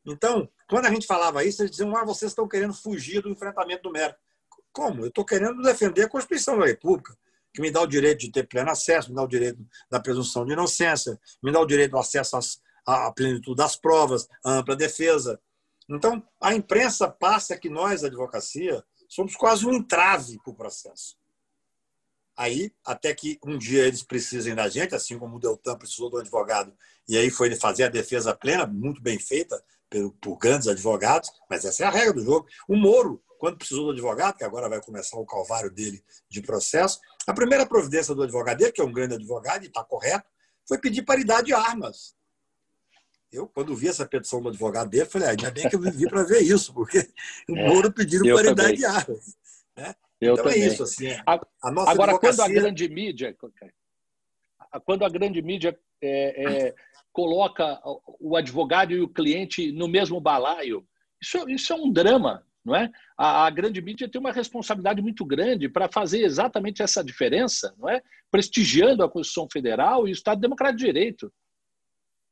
Então, 0.06 0.48
quando 0.68 0.86
a 0.86 0.90
gente 0.90 1.06
falava 1.06 1.44
isso, 1.44 1.62
eles 1.62 1.70
diziam: 1.70 1.96
ah, 1.96 2.04
vocês 2.04 2.30
estão 2.32 2.46
querendo 2.46 2.74
fugir 2.74 3.22
do 3.22 3.30
enfrentamento 3.30 3.84
do 3.84 3.90
mérito. 3.90 4.18
Como? 4.74 5.02
Eu 5.02 5.08
estou 5.08 5.24
querendo 5.24 5.62
defender 5.62 6.02
a 6.02 6.08
Constituição 6.08 6.58
da 6.58 6.66
República 6.66 7.16
que 7.54 7.62
me 7.62 7.70
dá 7.70 7.80
o 7.80 7.86
direito 7.86 8.18
de 8.18 8.32
ter 8.32 8.48
pleno 8.48 8.68
acesso, 8.72 9.10
me 9.10 9.14
dá 9.14 9.22
o 9.22 9.28
direito 9.28 9.64
da 9.88 10.00
presunção 10.00 10.44
de 10.44 10.52
inocência, 10.52 11.18
me 11.40 11.52
dá 11.52 11.60
o 11.60 11.66
direito 11.66 11.92
do 11.92 11.98
acesso 11.98 12.36
à 12.84 13.12
plenitude 13.12 13.56
das 13.56 13.76
provas, 13.76 14.28
à 14.44 14.54
ampla 14.54 14.74
defesa. 14.74 15.40
Então, 15.88 16.20
a 16.42 16.52
imprensa 16.52 17.08
passa 17.08 17.56
que 17.56 17.70
nós, 17.70 18.02
a 18.02 18.08
advocacia, 18.08 18.84
somos 19.08 19.36
quase 19.36 19.64
um 19.64 19.72
entrave 19.72 20.36
para 20.42 20.52
o 20.52 20.56
processo. 20.56 21.16
Aí, 22.36 22.74
até 22.84 23.14
que 23.14 23.38
um 23.44 23.56
dia 23.56 23.86
eles 23.86 24.02
precisem 24.02 24.56
da 24.56 24.68
gente, 24.68 24.92
assim 24.92 25.16
como 25.16 25.36
o 25.36 25.38
Deltan 25.38 25.78
precisou 25.78 26.10
do 26.10 26.18
advogado, 26.18 26.76
e 27.08 27.16
aí 27.16 27.30
foi 27.30 27.46
ele 27.46 27.56
fazer 27.56 27.84
a 27.84 27.88
defesa 27.88 28.34
plena, 28.34 28.66
muito 28.66 29.00
bem 29.00 29.20
feita 29.20 29.62
por 30.20 30.36
grandes 30.38 30.66
advogados, 30.66 31.30
mas 31.48 31.64
essa 31.64 31.84
é 31.84 31.86
a 31.86 31.90
regra 31.90 32.14
do 32.14 32.24
jogo. 32.24 32.48
O 32.66 32.74
Moro 32.74 33.22
quando 33.44 33.58
precisou 33.58 33.84
do 33.84 33.90
advogado, 33.90 34.38
que 34.38 34.44
agora 34.44 34.70
vai 34.70 34.80
começar 34.80 35.18
o 35.18 35.26
calvário 35.26 35.70
dele 35.70 36.02
de 36.30 36.40
processo, 36.40 36.98
a 37.26 37.34
primeira 37.34 37.66
providência 37.66 38.14
do 38.14 38.22
advogado 38.22 38.56
dele, 38.56 38.72
que 38.72 38.80
é 38.80 38.84
um 38.84 38.90
grande 38.90 39.16
advogado 39.16 39.64
e 39.64 39.66
está 39.66 39.84
correto, 39.84 40.26
foi 40.66 40.78
pedir 40.78 41.02
paridade 41.02 41.48
de 41.48 41.52
armas. 41.52 42.16
Eu, 43.30 43.46
quando 43.46 43.76
vi 43.76 43.88
essa 43.88 44.06
petição 44.06 44.40
do 44.40 44.48
advogado 44.48 44.88
dele, 44.88 45.04
falei, 45.04 45.28
ah, 45.28 45.30
ainda 45.32 45.50
bem 45.50 45.68
que 45.68 45.76
eu 45.76 45.80
vivi 45.80 46.08
para 46.08 46.22
ver 46.22 46.40
isso, 46.40 46.72
porque 46.72 47.00
o 47.50 47.54
é, 47.54 47.68
Moro 47.68 47.92
pedindo 47.92 48.24
paridade 48.34 48.56
também. 48.56 48.76
de 48.76 48.86
armas. 48.86 49.36
Né? 49.76 49.94
Eu 50.22 50.32
então 50.32 50.46
é 50.46 50.48
também. 50.48 50.62
é 50.62 50.66
isso. 50.66 50.82
Assim, 50.82 51.08
a, 51.26 51.46
a 51.64 51.70
nossa 51.70 51.90
Agora, 51.90 52.12
advocacia... 52.12 52.44
quando 52.44 52.50
a 52.50 52.60
grande 52.62 52.88
mídia. 52.88 53.36
Quando 54.86 55.04
a 55.04 55.08
grande 55.10 55.42
mídia 55.42 55.78
é, 56.00 56.68
é, 56.68 56.74
coloca 57.12 57.78
o 58.18 58.36
advogado 58.36 58.92
e 58.94 59.02
o 59.02 59.08
cliente 59.08 59.70
no 59.70 59.86
mesmo 59.86 60.18
balaio, 60.18 60.88
isso, 61.20 61.46
isso 61.50 61.74
é 61.74 61.76
um 61.76 61.92
drama 61.92 62.42
não 62.64 62.74
é? 62.74 62.90
A, 63.16 63.46
a, 63.46 63.50
grande 63.50 63.80
mídia 63.82 64.08
tem 64.08 64.20
uma 64.20 64.32
responsabilidade 64.32 65.02
muito 65.02 65.24
grande 65.24 65.68
para 65.68 65.88
fazer 65.88 66.22
exatamente 66.22 66.82
essa 66.82 67.04
diferença, 67.04 67.74
não 67.78 67.88
é? 67.88 68.02
Prestigiando 68.30 69.04
a 69.04 69.10
Constituição 69.10 69.48
Federal 69.52 70.08
e 70.08 70.10
o 70.10 70.12
Estado 70.12 70.40
Democrático 70.40 70.78
de 70.78 70.86
Direito. 70.86 71.32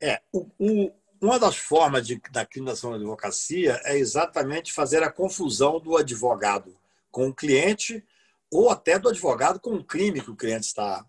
É, 0.01 0.21
o, 0.33 0.49
o, 0.57 0.91
uma 1.21 1.39
das 1.39 1.55
formas 1.55 2.05
de, 2.05 2.19
da 2.31 2.45
criminalização 2.45 2.91
da 2.91 2.97
advocacia 2.97 3.79
é 3.85 3.97
exatamente 3.97 4.73
fazer 4.73 5.03
a 5.03 5.11
confusão 5.11 5.79
do 5.79 5.95
advogado 5.95 6.75
com 7.11 7.27
o 7.27 7.33
cliente 7.33 8.03
ou 8.51 8.69
até 8.69 8.97
do 8.97 9.09
advogado 9.09 9.59
com 9.59 9.75
o 9.75 9.83
crime 9.83 10.21
que 10.21 10.31
o 10.31 10.35
cliente 10.35 10.65
está, 10.65 11.05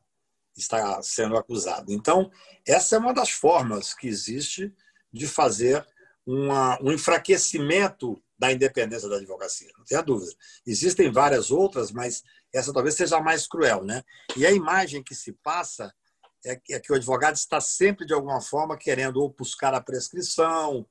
está 0.57 1.03
sendo 1.03 1.37
acusado. 1.37 1.93
Então, 1.93 2.31
essa 2.67 2.97
é 2.97 2.99
uma 2.99 3.13
das 3.13 3.31
formas 3.31 3.95
que 3.95 4.07
existe 4.07 4.73
de 5.13 5.27
fazer 5.27 5.85
uma, 6.27 6.79
um 6.83 6.93
enfraquecimento 6.93 8.23
da 8.45 8.53
independência 8.53 9.09
da 9.09 9.17
advocacia, 9.17 9.71
não 9.79 9.85
tenha 9.85 10.03
dúvida. 10.03 10.33
Existem 10.67 11.11
várias 11.11 11.51
outras, 11.51 11.91
mas 11.91 12.23
essa 12.53 12.73
talvez 12.73 12.95
seja 12.95 13.17
a 13.17 13.23
mais 13.23 13.47
cruel. 13.47 13.83
Né? 13.83 14.05
E 14.37 14.45
a 14.45 14.51
imagem 14.51 15.03
que 15.03 15.15
se 15.15 15.33
passa 15.33 15.93
é 16.45 16.55
que, 16.55 16.75
é 16.75 16.81
que 16.81 16.93
o 16.93 16.95
advogado 16.95 17.37
está 17.37 17.59
sempre, 17.59 18.07
de 18.07 18.13
alguma 18.13 18.43
forma, 18.43 18.77
querendo 18.77 19.23
ou 19.23 19.31
buscar 19.31 19.73
a 19.73 19.81
prescrição. 19.81 20.87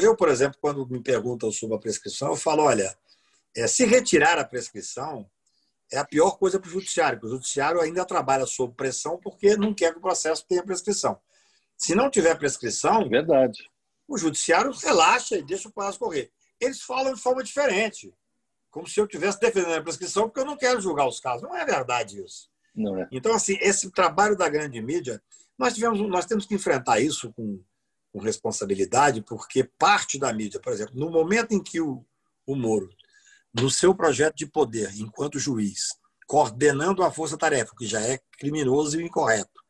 Eu, 0.00 0.16
por 0.16 0.30
exemplo, 0.30 0.58
quando 0.58 0.86
me 0.86 1.02
perguntam 1.02 1.52
sobre 1.52 1.76
a 1.76 1.78
prescrição, 1.78 2.28
eu 2.28 2.36
falo: 2.36 2.62
olha, 2.62 2.96
é, 3.54 3.66
se 3.66 3.84
retirar 3.84 4.38
a 4.38 4.44
prescrição 4.44 5.30
é 5.92 5.98
a 5.98 6.04
pior 6.04 6.38
coisa 6.38 6.58
para 6.58 6.68
o 6.68 6.72
judiciário, 6.72 7.18
porque 7.18 7.34
o 7.34 7.36
judiciário 7.36 7.80
ainda 7.80 8.06
trabalha 8.06 8.46
sob 8.46 8.74
pressão 8.74 9.18
porque 9.22 9.54
não 9.56 9.74
quer 9.74 9.92
que 9.92 9.98
o 9.98 10.02
processo 10.02 10.46
tenha 10.48 10.62
prescrição. 10.62 11.20
Se 11.76 11.94
não 11.94 12.08
tiver 12.10 12.38
prescrição, 12.38 13.06
verdade. 13.08 13.58
o 14.08 14.16
judiciário 14.16 14.72
relaxa 14.72 15.36
e 15.36 15.42
deixa 15.42 15.68
o 15.68 15.72
prazo 15.72 15.98
correr 15.98 16.32
eles 16.60 16.82
falam 16.82 17.14
de 17.14 17.20
forma 17.20 17.42
diferente. 17.42 18.12
Como 18.70 18.86
se 18.86 19.00
eu 19.00 19.04
estivesse 19.04 19.40
defendendo 19.40 19.74
a 19.74 19.82
prescrição 19.82 20.24
porque 20.24 20.40
eu 20.40 20.44
não 20.44 20.56
quero 20.56 20.80
julgar 20.80 21.06
os 21.08 21.18
casos. 21.18 21.42
Não 21.42 21.56
é 21.56 21.64
verdade 21.64 22.22
isso. 22.22 22.48
Não 22.74 22.98
é. 23.00 23.08
Então, 23.10 23.34
assim, 23.34 23.56
esse 23.60 23.90
trabalho 23.90 24.36
da 24.36 24.48
grande 24.48 24.80
mídia, 24.80 25.20
nós, 25.58 25.74
tivemos, 25.74 26.00
nós 26.08 26.26
temos 26.26 26.46
que 26.46 26.54
enfrentar 26.54 27.00
isso 27.00 27.32
com, 27.32 27.62
com 28.12 28.20
responsabilidade, 28.20 29.22
porque 29.22 29.64
parte 29.64 30.18
da 30.18 30.32
mídia, 30.32 30.60
por 30.60 30.72
exemplo, 30.72 30.94
no 30.94 31.10
momento 31.10 31.52
em 31.52 31.62
que 31.62 31.80
o, 31.80 32.04
o 32.46 32.54
Moro, 32.54 32.88
no 33.52 33.68
seu 33.70 33.94
projeto 33.94 34.36
de 34.36 34.46
poder 34.46 34.94
enquanto 34.96 35.38
juiz, 35.38 35.88
coordenando 36.26 37.02
a 37.02 37.10
força-tarefa, 37.10 37.74
que 37.76 37.86
já 37.86 38.00
é 38.00 38.20
criminoso 38.38 39.00
e 39.00 39.04
incorreto, 39.04 39.60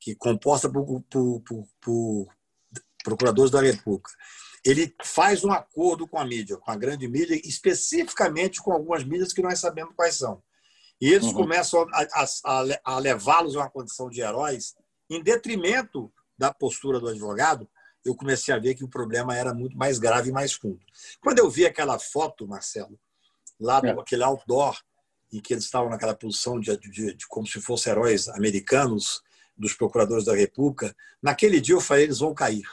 que 0.00 0.12
é 0.12 0.14
composta 0.14 0.70
por, 0.70 1.02
por, 1.02 1.42
por, 1.42 1.68
por 1.80 2.26
procuradores 3.04 3.50
da 3.50 3.60
República. 3.60 4.10
Ele 4.64 4.94
faz 5.02 5.44
um 5.44 5.52
acordo 5.52 6.06
com 6.06 6.18
a 6.18 6.24
mídia, 6.24 6.56
com 6.56 6.70
a 6.70 6.76
grande 6.76 7.06
mídia, 7.08 7.40
especificamente 7.44 8.60
com 8.60 8.72
algumas 8.72 9.04
mídias 9.04 9.32
que 9.32 9.42
nós 9.42 9.58
sabemos 9.58 9.94
quais 9.94 10.16
são. 10.16 10.42
E 11.00 11.12
eles 11.12 11.28
uhum. 11.28 11.34
começam 11.34 11.86
a, 11.92 12.06
a, 12.44 12.64
a 12.84 12.98
levá-los 12.98 13.56
a 13.56 13.60
uma 13.60 13.70
condição 13.70 14.08
de 14.10 14.20
heróis, 14.20 14.74
em 15.08 15.22
detrimento 15.22 16.12
da 16.36 16.52
postura 16.52 17.00
do 17.00 17.08
advogado, 17.08 17.68
eu 18.04 18.14
comecei 18.14 18.54
a 18.54 18.58
ver 18.58 18.74
que 18.74 18.84
o 18.84 18.88
problema 18.88 19.36
era 19.36 19.52
muito 19.52 19.76
mais 19.76 19.98
grave 19.98 20.30
e 20.30 20.32
mais 20.32 20.52
fundo. 20.52 20.80
Quando 21.20 21.38
eu 21.38 21.50
vi 21.50 21.66
aquela 21.66 21.98
foto, 21.98 22.46
Marcelo, 22.46 22.98
lá 23.60 23.80
do, 23.80 23.86
é. 23.86 23.90
aquele 23.90 24.22
outdoor, 24.22 24.78
em 25.32 25.40
que 25.40 25.52
eles 25.52 25.64
estavam 25.64 25.90
naquela 25.90 26.14
posição 26.14 26.58
de, 26.58 26.76
de, 26.78 27.14
de, 27.14 27.26
como 27.26 27.46
se 27.46 27.60
fossem 27.60 27.92
heróis 27.92 28.28
americanos, 28.28 29.22
dos 29.58 29.74
procuradores 29.74 30.24
da 30.24 30.34
República, 30.34 30.94
naquele 31.20 31.60
dia 31.60 31.74
eu 31.74 31.80
falei, 31.80 32.04
eles 32.04 32.20
vão 32.20 32.32
cair. 32.32 32.64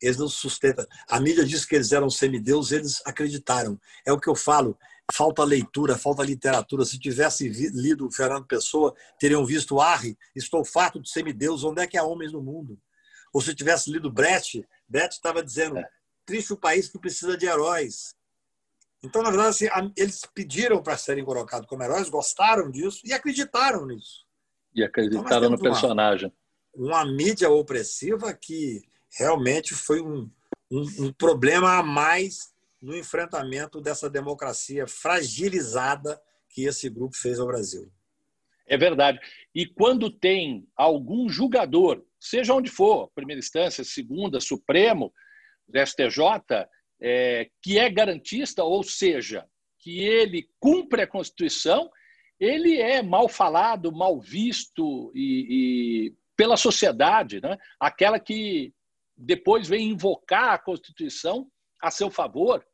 Eles 0.00 0.18
não 0.18 0.28
sustentam. 0.28 0.86
A 1.08 1.20
mídia 1.20 1.44
disse 1.44 1.66
que 1.66 1.74
eles 1.74 1.92
eram 1.92 2.10
semideus, 2.10 2.70
eles 2.70 3.02
acreditaram. 3.04 3.80
É 4.04 4.12
o 4.12 4.20
que 4.20 4.28
eu 4.28 4.34
falo. 4.34 4.78
Falta 5.12 5.44
leitura, 5.44 5.96
falta 5.96 6.22
literatura. 6.22 6.84
Se 6.84 6.98
tivesse 6.98 7.48
lido 7.48 8.10
Fernando 8.10 8.46
Pessoa, 8.46 8.94
teriam 9.18 9.46
visto 9.46 9.80
Arre, 9.80 10.16
estou 10.34 10.64
farto 10.64 11.00
de 11.00 11.08
semideus, 11.08 11.64
onde 11.64 11.80
é 11.80 11.86
que 11.86 11.96
há 11.96 12.02
homens 12.02 12.32
no 12.32 12.42
mundo? 12.42 12.78
Ou 13.32 13.40
se 13.40 13.54
tivesse 13.54 13.90
lido 13.90 14.10
Brecht, 14.10 14.66
Brecht 14.88 15.14
estava 15.14 15.42
dizendo: 15.42 15.78
é. 15.78 15.88
triste 16.24 16.52
o 16.52 16.56
país 16.56 16.88
que 16.88 16.98
precisa 16.98 17.36
de 17.36 17.46
heróis. 17.46 18.14
Então, 19.02 19.22
na 19.22 19.30
verdade, 19.30 19.50
assim, 19.50 19.92
eles 19.96 20.22
pediram 20.34 20.82
para 20.82 20.96
serem 20.96 21.24
colocados 21.24 21.68
como 21.68 21.82
heróis, 21.82 22.08
gostaram 22.08 22.70
disso 22.70 23.02
e 23.04 23.12
acreditaram 23.12 23.86
nisso. 23.86 24.26
E 24.74 24.82
acreditaram 24.82 25.46
então, 25.46 25.50
no 25.50 25.58
personagem. 25.58 26.32
Uma, 26.74 27.02
uma, 27.02 27.12
mídia 27.12 27.48
opressiva 27.50 28.32
que 28.34 28.82
realmente 29.18 29.74
foi 29.74 30.00
um, 30.00 30.30
um, 30.70 31.06
um 31.06 31.12
problema 31.12 31.78
a 31.78 31.82
mais 31.82 32.54
no 32.80 32.96
enfrentamento 32.96 33.80
dessa 33.80 34.08
democracia 34.08 34.86
fragilizada 34.86 36.20
que 36.48 36.64
esse 36.64 36.88
grupo 36.88 37.16
fez 37.16 37.38
ao 37.38 37.46
Brasil. 37.46 37.90
É 38.66 38.76
verdade. 38.76 39.18
E 39.54 39.66
quando 39.66 40.10
tem 40.10 40.66
algum 40.76 41.28
julgador 41.28 42.04
seja 42.18 42.54
onde 42.54 42.70
for, 42.70 43.10
primeira 43.14 43.38
instância, 43.38 43.84
segunda, 43.84 44.40
Supremo, 44.40 45.12
STJ, 45.72 46.66
é, 47.00 47.48
que 47.62 47.78
é 47.78 47.88
garantista, 47.90 48.64
ou 48.64 48.82
seja, 48.82 49.46
que 49.78 50.00
ele 50.00 50.48
cumpre 50.58 51.02
a 51.02 51.06
Constituição, 51.06 51.90
ele 52.38 52.78
é 52.80 53.02
mal 53.02 53.28
falado, 53.28 53.92
mal 53.92 54.20
visto 54.20 55.12
e, 55.14 56.08
e 56.08 56.14
pela 56.36 56.56
sociedade, 56.56 57.40
né? 57.40 57.56
aquela 57.80 58.18
que 58.18 58.74
depois 59.16 59.66
vem 59.66 59.90
invocar 59.90 60.52
a 60.52 60.58
Constituição 60.58 61.50
a 61.80 61.90
seu 61.90 62.10
favor. 62.10 62.64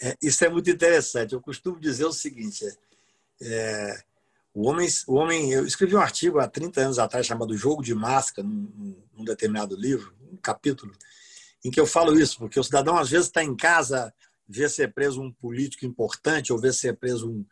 É, 0.00 0.16
isso 0.22 0.44
é 0.44 0.48
muito 0.48 0.70
interessante. 0.70 1.34
Eu 1.34 1.40
costumo 1.40 1.78
dizer 1.78 2.04
o 2.04 2.12
seguinte: 2.12 2.64
é, 3.40 4.02
o 4.52 4.68
homem, 4.68 4.88
o 5.06 5.14
homem, 5.14 5.52
eu 5.52 5.66
escrevi 5.66 5.94
um 5.94 6.00
artigo 6.00 6.38
há 6.38 6.48
30 6.48 6.80
anos 6.80 6.98
atrás 6.98 7.26
chamado 7.26 7.56
Jogo 7.56 7.82
de 7.82 7.94
Máscara, 7.94 8.46
num, 8.46 8.96
num 9.12 9.24
determinado 9.24 9.76
livro, 9.76 10.14
um 10.32 10.36
capítulo, 10.36 10.92
em 11.64 11.70
que 11.70 11.80
eu 11.80 11.86
falo 11.86 12.18
isso, 12.18 12.38
porque 12.38 12.58
o 12.58 12.64
cidadão 12.64 12.96
às 12.96 13.10
vezes 13.10 13.26
está 13.26 13.42
em 13.42 13.56
casa, 13.56 14.12
vê 14.48 14.68
ser 14.68 14.92
preso 14.92 15.20
um 15.20 15.32
político 15.32 15.84
importante 15.84 16.52
ou 16.52 16.58
vê 16.58 16.72
ser 16.72 16.96
preso 16.96 17.30
um, 17.30 17.44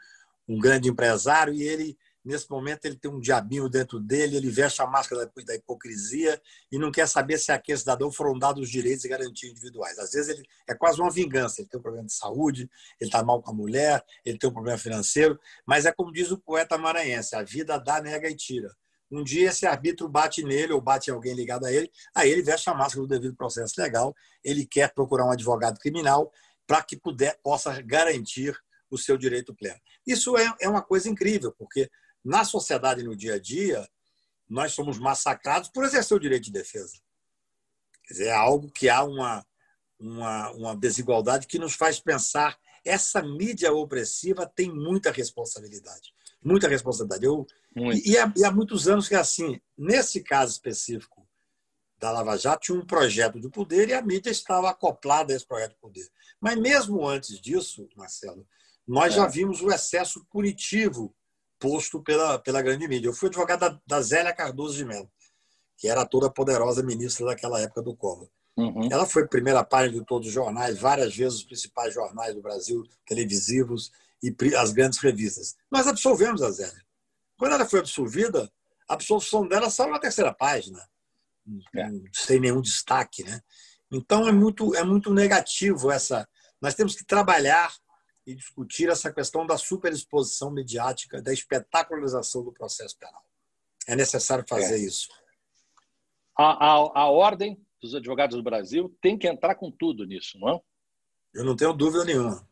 um 0.48 0.58
grande 0.58 0.88
empresário 0.88 1.54
e 1.54 1.62
ele 1.62 1.98
Nesse 2.24 2.48
momento, 2.48 2.84
ele 2.84 2.96
tem 2.96 3.10
um 3.10 3.18
diabinho 3.18 3.68
dentro 3.68 3.98
dele, 3.98 4.36
ele 4.36 4.48
veste 4.48 4.80
a 4.80 4.86
máscara 4.86 5.30
da 5.44 5.54
hipocrisia 5.56 6.40
e 6.70 6.78
não 6.78 6.92
quer 6.92 7.08
saber 7.08 7.36
se 7.38 7.50
aquele 7.50 7.78
cidadão 7.78 8.12
foram 8.12 8.38
dados 8.38 8.62
os 8.62 8.70
direitos 8.70 9.04
e 9.04 9.08
garantias 9.08 9.50
individuais. 9.50 9.98
Às 9.98 10.12
vezes, 10.12 10.28
ele 10.28 10.46
é 10.68 10.74
quase 10.74 11.00
uma 11.00 11.10
vingança. 11.10 11.60
Ele 11.60 11.68
tem 11.68 11.80
um 11.80 11.82
problema 11.82 12.06
de 12.06 12.14
saúde, 12.14 12.70
ele 13.00 13.08
está 13.08 13.24
mal 13.24 13.42
com 13.42 13.50
a 13.50 13.54
mulher, 13.54 14.04
ele 14.24 14.38
tem 14.38 14.48
um 14.48 14.52
problema 14.52 14.78
financeiro, 14.78 15.38
mas 15.66 15.84
é 15.84 15.90
como 15.90 16.12
diz 16.12 16.30
o 16.30 16.38
poeta 16.38 16.78
maranhense: 16.78 17.34
a 17.34 17.42
vida 17.42 17.76
dá, 17.78 18.00
nega 18.00 18.28
e 18.30 18.36
tira. 18.36 18.72
Um 19.10 19.22
dia 19.22 19.50
esse 19.50 19.66
arbítrio 19.66 20.08
bate 20.08 20.42
nele 20.42 20.72
ou 20.72 20.80
bate 20.80 21.10
em 21.10 21.12
alguém 21.12 21.34
ligado 21.34 21.66
a 21.66 21.72
ele, 21.72 21.90
aí 22.14 22.30
ele 22.30 22.40
veste 22.40 22.70
a 22.70 22.74
máscara 22.74 23.02
do 23.02 23.08
devido 23.08 23.36
processo 23.36 23.74
legal, 23.78 24.14
ele 24.42 24.64
quer 24.64 24.94
procurar 24.94 25.26
um 25.26 25.30
advogado 25.30 25.78
criminal 25.78 26.32
para 26.66 26.82
que 26.82 26.96
puder, 26.96 27.38
possa 27.42 27.82
garantir 27.82 28.56
o 28.90 28.96
seu 28.96 29.18
direito 29.18 29.54
pleno. 29.54 29.78
Isso 30.06 30.36
é, 30.38 30.54
é 30.60 30.68
uma 30.68 30.82
coisa 30.82 31.10
incrível, 31.10 31.52
porque 31.58 31.90
na 32.24 32.44
sociedade, 32.44 33.02
no 33.02 33.16
dia 33.16 33.34
a 33.34 33.38
dia, 33.38 33.88
nós 34.48 34.72
somos 34.72 34.98
massacrados 34.98 35.68
por 35.68 35.84
exercer 35.84 36.16
o 36.16 36.20
direito 36.20 36.44
de 36.44 36.52
defesa. 36.52 36.94
Quer 38.06 38.14
dizer, 38.14 38.26
é 38.26 38.32
algo 38.32 38.70
que 38.70 38.88
há 38.88 39.02
uma, 39.02 39.46
uma, 39.98 40.50
uma 40.52 40.76
desigualdade 40.76 41.46
que 41.46 41.58
nos 41.58 41.74
faz 41.74 41.98
pensar 42.00 42.58
essa 42.84 43.22
mídia 43.22 43.72
opressiva 43.72 44.46
tem 44.46 44.70
muita 44.70 45.10
responsabilidade. 45.10 46.12
Muita 46.44 46.68
responsabilidade. 46.68 47.24
Eu, 47.24 47.46
e, 47.76 48.12
e, 48.12 48.18
há, 48.18 48.32
e, 48.36 48.44
há, 48.44 48.50
muitos 48.50 48.88
anos 48.88 49.08
que 49.08 49.14
é 49.14 49.18
assim. 49.18 49.60
Nesse 49.78 50.22
caso 50.22 50.52
específico 50.52 51.26
da 51.98 52.10
Lava 52.10 52.36
Jato, 52.36 52.66
tinha 52.66 52.78
um 52.78 52.84
projeto 52.84 53.40
de 53.40 53.48
poder 53.48 53.88
e 53.88 53.94
a 53.94 54.02
mídia 54.02 54.30
estava 54.30 54.70
acoplada 54.70 55.32
a 55.32 55.36
esse 55.36 55.46
projeto 55.46 55.72
de 55.72 55.78
poder. 55.78 56.08
Mas 56.40 56.58
mesmo 56.58 57.06
antes 57.06 57.40
disso, 57.40 57.88
Marcelo, 57.96 58.46
nós 58.86 59.12
é. 59.12 59.16
já 59.16 59.26
vimos 59.28 59.62
o 59.62 59.70
excesso 59.70 60.26
punitivo 60.28 61.14
posto 61.62 62.02
pela, 62.02 62.40
pela 62.40 62.60
grande 62.60 62.88
mídia. 62.88 63.08
Eu 63.08 63.14
fui 63.14 63.28
advogado 63.28 63.60
da, 63.60 63.80
da 63.86 64.02
Zélia 64.02 64.34
Cardoso 64.34 64.76
de 64.76 64.84
Mello, 64.84 65.08
que 65.78 65.86
era 65.86 66.04
toda 66.04 66.28
poderosa 66.28 66.82
ministra 66.82 67.26
daquela 67.26 67.60
época 67.60 67.80
do 67.80 67.94
Collor. 67.94 68.28
Uhum. 68.56 68.88
Ela 68.90 69.06
foi 69.06 69.28
primeira 69.28 69.64
página 69.64 70.00
de 70.00 70.04
todos 70.04 70.26
os 70.26 70.34
jornais, 70.34 70.78
várias 70.78 71.14
vezes 71.16 71.38
os 71.38 71.44
principais 71.44 71.94
jornais 71.94 72.34
do 72.34 72.42
Brasil, 72.42 72.84
televisivos 73.06 73.92
e 74.20 74.34
as 74.56 74.72
grandes 74.72 74.98
revistas. 74.98 75.54
Nós 75.70 75.86
absolvemos 75.86 76.42
a 76.42 76.50
Zélia. 76.50 76.84
Quando 77.38 77.54
ela 77.54 77.64
foi 77.64 77.78
absolvida, 77.78 78.50
a 78.88 78.94
absolvição 78.94 79.46
dela 79.46 79.70
saiu 79.70 79.90
na 79.90 80.00
terceira 80.00 80.34
página, 80.34 80.84
é. 81.76 81.88
sem 82.12 82.40
nenhum 82.40 82.60
destaque. 82.60 83.22
Né? 83.22 83.40
Então 83.90 84.28
é 84.28 84.32
muito, 84.32 84.74
é 84.74 84.82
muito 84.82 85.14
negativo 85.14 85.90
essa. 85.90 86.28
Nós 86.60 86.74
temos 86.74 86.94
que 86.94 87.04
trabalhar 87.04 87.72
e 88.26 88.34
discutir 88.34 88.88
essa 88.88 89.12
questão 89.12 89.46
da 89.46 89.58
superexposição 89.58 90.50
mediática, 90.50 91.20
da 91.20 91.32
espetacularização 91.32 92.44
do 92.44 92.52
processo 92.52 92.96
penal. 92.98 93.24
É 93.86 93.96
necessário 93.96 94.44
fazer 94.48 94.76
é. 94.76 94.78
isso. 94.78 95.08
A, 96.38 96.44
a, 96.44 97.00
a 97.02 97.10
ordem 97.10 97.60
dos 97.80 97.94
advogados 97.94 98.36
do 98.36 98.42
Brasil 98.42 98.96
tem 99.02 99.18
que 99.18 99.28
entrar 99.28 99.56
com 99.56 99.70
tudo 99.70 100.06
nisso, 100.06 100.38
não 100.38 100.50
é? 100.50 100.60
Eu 101.34 101.44
não 101.44 101.56
tenho 101.56 101.72
dúvida 101.72 102.04
nenhuma. 102.04 102.46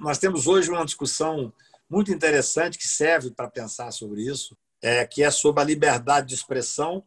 Nós 0.00 0.18
temos, 0.18 0.46
hoje 0.46 0.70
uma 0.70 0.84
discussão 0.84 1.52
muito 1.90 2.12
interessante 2.12 2.78
que 2.78 2.86
serve 2.86 3.30
para 3.30 3.50
pensar 3.50 3.90
sobre 3.90 4.22
isso, 4.22 4.56
é, 4.80 5.04
que 5.06 5.22
é 5.22 5.30
sobre 5.30 5.62
a 5.62 5.64
liberdade 5.64 6.28
de 6.28 6.34
expressão 6.34 7.04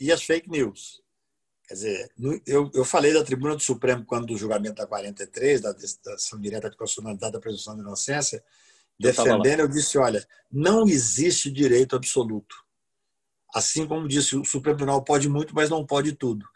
e 0.00 0.10
as 0.10 0.22
fake 0.22 0.48
news. 0.48 1.02
Quer 1.66 1.74
dizer, 1.74 2.12
eu, 2.46 2.70
eu 2.72 2.84
falei 2.84 3.12
da 3.12 3.24
tribuna 3.24 3.56
do 3.56 3.62
Supremo 3.62 4.04
quando 4.04 4.26
do 4.26 4.36
julgamento 4.36 4.76
da 4.76 4.86
43, 4.86 5.60
da 5.60 5.72
decisão 5.72 6.40
direta 6.40 6.70
de 6.70 6.76
constitucionalidade 6.76 7.32
da 7.32 7.40
presunção 7.40 7.74
de 7.74 7.80
inocência, 7.80 8.42
defendendo, 8.98 9.60
eu 9.60 9.68
disse, 9.68 9.98
olha, 9.98 10.24
não 10.50 10.86
existe 10.86 11.50
direito 11.50 11.96
absoluto. 11.96 12.56
Assim 13.52 13.86
como 13.86 14.06
disse, 14.06 14.36
o 14.36 14.44
Supremo 14.44 14.76
Tribunal 14.76 15.02
pode 15.02 15.28
muito, 15.28 15.54
mas 15.54 15.68
não 15.68 15.84
pode 15.84 16.12
tudo. 16.12 16.46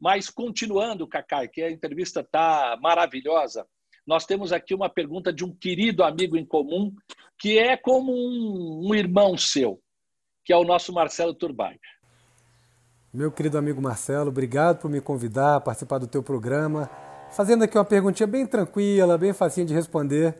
Mas 0.00 0.30
continuando, 0.30 1.06
Cacai, 1.06 1.48
que 1.48 1.62
a 1.62 1.70
entrevista 1.70 2.20
está 2.20 2.78
maravilhosa, 2.80 3.66
nós 4.06 4.24
temos 4.24 4.52
aqui 4.52 4.74
uma 4.74 4.88
pergunta 4.88 5.32
de 5.32 5.44
um 5.44 5.54
querido 5.54 6.02
amigo 6.02 6.36
em 6.36 6.46
comum, 6.46 6.94
que 7.38 7.58
é 7.58 7.76
como 7.76 8.12
um, 8.12 8.88
um 8.88 8.94
irmão 8.94 9.36
seu, 9.36 9.82
que 10.44 10.52
é 10.52 10.56
o 10.56 10.64
nosso 10.64 10.92
Marcelo 10.92 11.34
Turbay. 11.34 11.78
Meu 13.16 13.30
querido 13.30 13.56
amigo 13.56 13.80
Marcelo, 13.80 14.28
obrigado 14.28 14.76
por 14.76 14.90
me 14.90 15.00
convidar 15.00 15.56
a 15.56 15.60
participar 15.60 15.96
do 15.96 16.06
teu 16.06 16.22
programa. 16.22 16.90
Fazendo 17.30 17.64
aqui 17.64 17.78
uma 17.78 17.82
perguntinha 17.82 18.26
bem 18.26 18.46
tranquila, 18.46 19.16
bem 19.16 19.32
facinha 19.32 19.64
de 19.64 19.72
responder, 19.72 20.34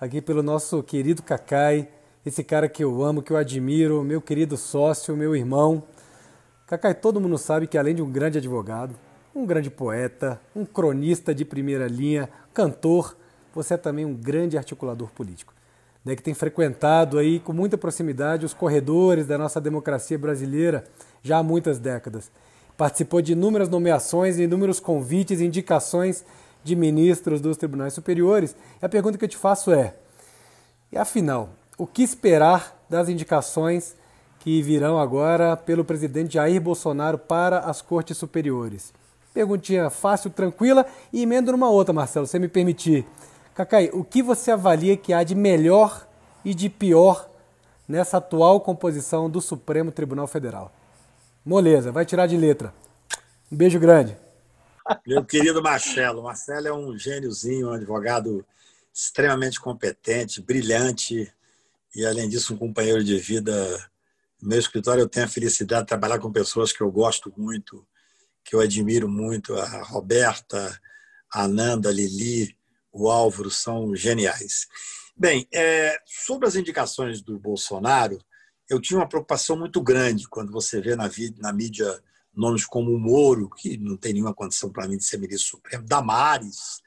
aqui 0.00 0.22
pelo 0.22 0.42
nosso 0.42 0.82
querido 0.82 1.22
Cacai, 1.22 1.90
esse 2.24 2.42
cara 2.42 2.70
que 2.70 2.82
eu 2.82 3.04
amo, 3.04 3.20
que 3.20 3.30
eu 3.30 3.36
admiro, 3.36 4.02
meu 4.02 4.22
querido 4.22 4.56
sócio, 4.56 5.14
meu 5.14 5.36
irmão. 5.36 5.82
Cacai, 6.66 6.94
todo 6.94 7.20
mundo 7.20 7.36
sabe 7.36 7.66
que 7.66 7.76
além 7.76 7.94
de 7.94 8.00
um 8.00 8.10
grande 8.10 8.38
advogado, 8.38 8.94
um 9.34 9.44
grande 9.44 9.68
poeta, 9.68 10.40
um 10.54 10.64
cronista 10.64 11.34
de 11.34 11.44
primeira 11.44 11.86
linha, 11.86 12.30
cantor, 12.54 13.14
você 13.54 13.74
é 13.74 13.76
também 13.76 14.06
um 14.06 14.14
grande 14.14 14.56
articulador 14.56 15.10
político. 15.10 15.52
Né, 16.02 16.14
que 16.14 16.22
tem 16.22 16.34
frequentado 16.34 17.18
aí 17.18 17.40
com 17.40 17.52
muita 17.52 17.76
proximidade 17.76 18.46
os 18.46 18.54
corredores 18.54 19.26
da 19.26 19.36
nossa 19.36 19.60
democracia 19.60 20.16
brasileira 20.16 20.84
já 21.26 21.38
há 21.38 21.42
muitas 21.42 21.78
décadas. 21.78 22.30
Participou 22.76 23.22
de 23.22 23.32
inúmeras 23.32 23.68
nomeações, 23.68 24.38
inúmeros 24.38 24.78
convites 24.78 25.40
indicações 25.40 26.24
de 26.62 26.76
ministros 26.76 27.40
dos 27.40 27.56
tribunais 27.56 27.94
superiores. 27.94 28.54
E 28.82 28.84
a 28.84 28.88
pergunta 28.88 29.16
que 29.16 29.24
eu 29.24 29.28
te 29.28 29.36
faço 29.36 29.72
é: 29.72 29.94
E 30.92 30.98
afinal, 30.98 31.50
o 31.78 31.86
que 31.86 32.02
esperar 32.02 32.76
das 32.88 33.08
indicações 33.08 33.94
que 34.40 34.62
virão 34.62 34.98
agora 34.98 35.56
pelo 35.56 35.84
presidente 35.84 36.34
Jair 36.34 36.60
Bolsonaro 36.60 37.18
para 37.18 37.60
as 37.60 37.80
cortes 37.80 38.16
superiores? 38.16 38.92
Perguntinha 39.32 39.90
fácil, 39.90 40.30
tranquila 40.30 40.86
e 41.12 41.22
emendo 41.22 41.52
numa 41.52 41.68
outra, 41.68 41.92
Marcelo, 41.92 42.26
se 42.26 42.38
me 42.38 42.48
permitir. 42.48 43.06
Cacai, 43.54 43.90
o 43.92 44.02
que 44.02 44.22
você 44.22 44.50
avalia 44.50 44.96
que 44.96 45.12
há 45.12 45.22
de 45.22 45.34
melhor 45.34 46.06
e 46.44 46.54
de 46.54 46.68
pior 46.68 47.28
nessa 47.88 48.18
atual 48.18 48.60
composição 48.60 49.30
do 49.30 49.40
Supremo 49.40 49.92
Tribunal 49.92 50.26
Federal? 50.26 50.72
Moleza, 51.46 51.92
vai 51.92 52.04
tirar 52.04 52.26
de 52.26 52.36
letra. 52.36 52.74
Um 53.52 53.56
beijo 53.56 53.78
grande. 53.78 54.16
Meu 55.06 55.24
querido 55.24 55.62
Marcelo. 55.62 56.20
Marcelo 56.20 56.66
é 56.66 56.72
um 56.72 56.98
gêniozinho, 56.98 57.68
um 57.68 57.72
advogado 57.72 58.44
extremamente 58.92 59.60
competente, 59.60 60.42
brilhante 60.42 61.32
e, 61.94 62.04
além 62.04 62.28
disso, 62.28 62.52
um 62.52 62.56
companheiro 62.56 63.04
de 63.04 63.16
vida. 63.16 63.54
No 64.42 64.48
meu 64.48 64.58
escritório, 64.58 65.02
eu 65.02 65.08
tenho 65.08 65.26
a 65.26 65.28
felicidade 65.28 65.82
de 65.82 65.86
trabalhar 65.86 66.18
com 66.18 66.32
pessoas 66.32 66.72
que 66.72 66.80
eu 66.80 66.90
gosto 66.90 67.32
muito, 67.36 67.86
que 68.42 68.56
eu 68.56 68.58
admiro 68.58 69.08
muito. 69.08 69.54
A 69.54 69.84
Roberta, 69.84 70.76
a 71.32 71.46
Nanda, 71.46 71.90
a 71.90 71.92
Lili, 71.92 72.58
o 72.90 73.08
Álvaro 73.08 73.52
são 73.52 73.94
geniais. 73.94 74.66
Bem, 75.16 75.46
é, 75.54 75.96
sobre 76.04 76.48
as 76.48 76.56
indicações 76.56 77.22
do 77.22 77.38
Bolsonaro, 77.38 78.18
eu 78.68 78.80
tinha 78.80 78.98
uma 78.98 79.08
preocupação 79.08 79.56
muito 79.56 79.80
grande 79.80 80.28
quando 80.28 80.52
você 80.52 80.80
vê 80.80 80.96
na, 80.96 81.10
na 81.38 81.52
mídia 81.52 82.02
nomes 82.34 82.66
como 82.66 82.92
o 82.92 82.98
Moro, 82.98 83.48
que 83.50 83.76
não 83.78 83.96
tem 83.96 84.12
nenhuma 84.12 84.34
condição 84.34 84.70
para 84.70 84.86
mim 84.86 84.98
de 84.98 85.04
ser 85.04 85.18
ministro 85.18 85.56
supremo, 85.56 85.86
Damares, 85.86 86.82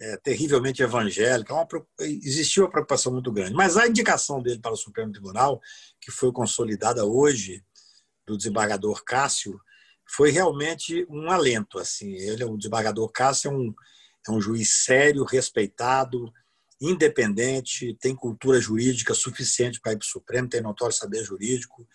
é, 0.00 0.16
terrivelmente 0.16 0.82
evangélica, 0.82 1.54
uma, 1.54 1.66
existiu 2.00 2.64
uma 2.64 2.70
preocupação 2.70 3.12
muito 3.12 3.30
grande. 3.32 3.54
Mas 3.54 3.76
a 3.76 3.86
indicação 3.86 4.42
dele 4.42 4.60
para 4.60 4.72
o 4.72 4.76
Supremo 4.76 5.12
Tribunal, 5.12 5.60
que 6.00 6.10
foi 6.10 6.32
consolidada 6.32 7.04
hoje, 7.04 7.64
do 8.26 8.36
desembargador 8.36 9.02
Cássio, 9.04 9.60
foi 10.06 10.30
realmente 10.30 11.06
um 11.08 11.30
alento. 11.30 11.78
Assim, 11.78 12.12
ele 12.12 12.42
é 12.42 12.46
um 12.46 12.56
desembargador 12.56 13.10
Cássio, 13.10 13.50
é 13.50 13.54
um, 13.54 13.74
é 14.28 14.30
um 14.30 14.40
juiz 14.40 14.84
sério, 14.84 15.24
respeitado, 15.24 16.32
independente, 16.80 17.96
tem 18.00 18.14
cultura 18.14 18.60
jurídica 18.60 19.14
suficiente 19.14 19.80
para 19.80 19.92
ir 19.92 19.98
para 19.98 20.04
o 20.04 20.08
Supremo, 20.08 20.48
tem 20.48 20.60
notório 20.60 20.94
saber 20.94 21.24
jurídico. 21.24 21.86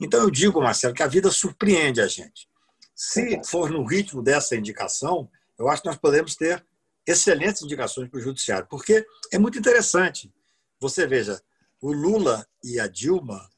Então, 0.00 0.20
eu 0.22 0.30
digo, 0.30 0.60
Marcelo, 0.60 0.94
que 0.94 1.02
a 1.02 1.08
vida 1.08 1.30
surpreende 1.30 2.00
a 2.00 2.06
gente. 2.06 2.48
Se 2.94 3.40
for 3.44 3.70
no 3.70 3.84
ritmo 3.84 4.22
dessa 4.22 4.56
indicação, 4.56 5.30
eu 5.58 5.68
acho 5.68 5.82
que 5.82 5.88
nós 5.88 5.98
podemos 5.98 6.36
ter 6.36 6.64
excelentes 7.06 7.62
indicações 7.62 8.08
para 8.08 8.18
o 8.18 8.22
Judiciário, 8.22 8.66
porque 8.68 9.04
é 9.32 9.38
muito 9.38 9.58
interessante. 9.58 10.32
Você 10.78 11.06
veja, 11.06 11.40
o 11.80 11.92
Lula 11.92 12.46
e 12.62 12.78
a 12.78 12.86
Dilma 12.86 13.48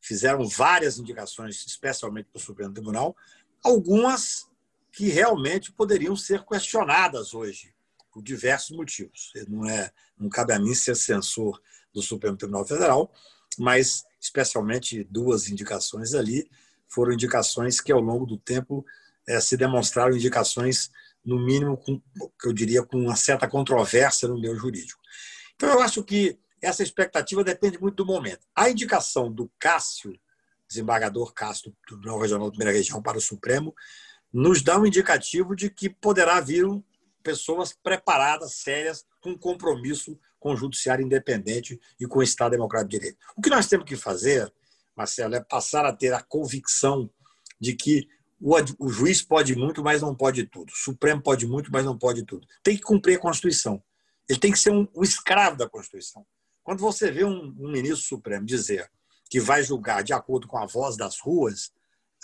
fizeram 0.00 0.46
várias 0.46 0.98
indicações, 0.98 1.64
especialmente 1.66 2.28
para 2.32 2.38
o 2.38 2.42
Supremo 2.42 2.72
Tribunal, 2.72 3.16
algumas 3.62 4.46
que 4.92 5.08
realmente 5.08 5.72
poderiam 5.72 6.16
ser 6.16 6.44
questionadas 6.44 7.34
hoje 7.34 7.74
por 8.12 8.22
diversos 8.22 8.76
motivos. 8.76 9.32
Não, 9.48 9.68
é, 9.68 9.90
não 10.18 10.28
cabe 10.28 10.52
a 10.52 10.58
mim 10.58 10.74
ser 10.74 10.94
censor 10.96 11.60
do 11.92 12.02
Supremo 12.02 12.36
Tribunal 12.36 12.66
Federal, 12.66 13.12
mas 13.58 14.04
especialmente 14.20 15.04
duas 15.04 15.48
indicações 15.48 16.14
ali 16.14 16.48
foram 16.88 17.12
indicações 17.12 17.80
que 17.80 17.92
ao 17.92 18.00
longo 18.00 18.24
do 18.26 18.38
tempo 18.38 18.84
é, 19.26 19.40
se 19.40 19.56
demonstraram 19.56 20.16
indicações 20.16 20.90
no 21.24 21.38
mínimo 21.38 21.76
com, 21.76 22.00
eu 22.44 22.52
diria 22.52 22.82
com 22.82 22.98
uma 22.98 23.16
certa 23.16 23.46
controvérsia 23.46 24.28
no 24.28 24.40
meio 24.40 24.56
jurídico. 24.56 25.00
Então 25.54 25.68
eu 25.68 25.80
acho 25.80 26.02
que 26.02 26.38
essa 26.62 26.82
expectativa 26.82 27.44
depende 27.44 27.78
muito 27.80 27.96
do 27.96 28.06
momento. 28.06 28.46
A 28.54 28.70
indicação 28.70 29.30
do 29.30 29.50
Cássio, 29.58 30.18
desembargador 30.66 31.32
Cássio 31.32 31.70
do 31.70 31.76
Tribunal 31.86 32.18
Regional 32.18 32.46
da 32.46 32.52
Primeira 32.52 32.76
Região 32.76 33.02
para 33.02 33.18
o 33.18 33.20
Supremo, 33.20 33.74
nos 34.32 34.62
dá 34.62 34.78
um 34.78 34.86
indicativo 34.86 35.54
de 35.54 35.70
que 35.70 35.88
poderá 35.88 36.40
vir 36.40 36.64
um 36.64 36.82
pessoas 37.28 37.74
preparadas, 37.82 38.54
sérias, 38.54 39.04
com 39.20 39.36
compromisso 39.36 40.18
com 40.40 40.54
o 40.54 40.56
judiciário 40.56 41.04
independente 41.04 41.78
e 42.00 42.06
com 42.06 42.20
o 42.20 42.22
Estado 42.22 42.52
Democrático 42.52 42.90
de 42.90 42.98
Direito. 42.98 43.18
O 43.36 43.42
que 43.42 43.50
nós 43.50 43.66
temos 43.66 43.84
que 43.84 43.96
fazer, 43.96 44.50
Marcelo, 44.96 45.34
é 45.34 45.40
passar 45.40 45.84
a 45.84 45.92
ter 45.92 46.14
a 46.14 46.22
convicção 46.22 47.10
de 47.60 47.74
que 47.74 48.08
o, 48.40 48.54
o 48.78 48.88
juiz 48.88 49.20
pode 49.20 49.54
muito, 49.54 49.84
mas 49.84 50.00
não 50.00 50.14
pode 50.14 50.46
tudo. 50.46 50.70
O 50.70 50.76
Supremo 50.76 51.20
pode 51.20 51.46
muito, 51.46 51.70
mas 51.70 51.84
não 51.84 51.98
pode 51.98 52.24
tudo. 52.24 52.46
Tem 52.62 52.76
que 52.76 52.82
cumprir 52.82 53.18
a 53.18 53.20
Constituição. 53.20 53.82
Ele 54.26 54.38
tem 54.38 54.50
que 54.50 54.58
ser 54.58 54.70
um, 54.70 54.88
um 54.96 55.02
escravo 55.02 55.58
da 55.58 55.68
Constituição. 55.68 56.24
Quando 56.62 56.80
você 56.80 57.10
vê 57.10 57.24
um, 57.24 57.54
um 57.58 57.70
ministro 57.70 58.06
supremo 58.06 58.46
dizer 58.46 58.90
que 59.28 59.38
vai 59.38 59.62
julgar 59.62 60.02
de 60.02 60.14
acordo 60.14 60.48
com 60.48 60.56
a 60.56 60.64
voz 60.64 60.96
das 60.96 61.20
ruas, 61.20 61.72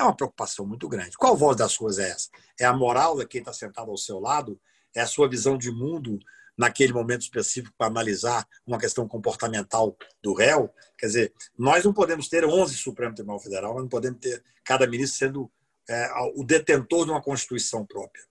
é 0.00 0.02
uma 0.02 0.16
preocupação 0.16 0.64
muito 0.64 0.88
grande. 0.88 1.16
Qual 1.18 1.36
voz 1.36 1.56
das 1.58 1.76
ruas 1.76 1.98
é 1.98 2.08
essa? 2.08 2.30
É 2.58 2.64
a 2.64 2.72
moral 2.72 3.18
de 3.18 3.26
quem 3.26 3.40
está 3.40 3.52
sentado 3.52 3.90
ao 3.90 3.98
seu 3.98 4.18
lado? 4.18 4.58
É 4.94 5.00
a 5.00 5.06
sua 5.06 5.28
visão 5.28 5.58
de 5.58 5.70
mundo 5.70 6.18
naquele 6.56 6.92
momento 6.92 7.22
específico 7.22 7.74
para 7.76 7.88
analisar 7.88 8.46
uma 8.66 8.78
questão 8.78 9.08
comportamental 9.08 9.96
do 10.22 10.34
réu. 10.34 10.72
Quer 10.96 11.06
dizer, 11.06 11.32
nós 11.58 11.84
não 11.84 11.92
podemos 11.92 12.28
ter 12.28 12.44
11 12.44 12.76
Supremo 12.76 13.14
Tribunal 13.14 13.40
Federal, 13.40 13.74
nós 13.74 13.82
não 13.82 13.88
podemos 13.88 14.20
ter 14.20 14.42
cada 14.64 14.86
ministro 14.86 15.18
sendo 15.18 15.50
é, 15.88 16.08
o 16.36 16.44
detentor 16.44 17.04
de 17.04 17.10
uma 17.10 17.22
Constituição 17.22 17.84
própria. 17.84 18.22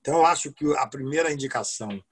Então, 0.00 0.18
eu 0.18 0.26
acho 0.26 0.52
que 0.52 0.66
a 0.76 0.86
primeira 0.86 1.32
indicação 1.32 2.02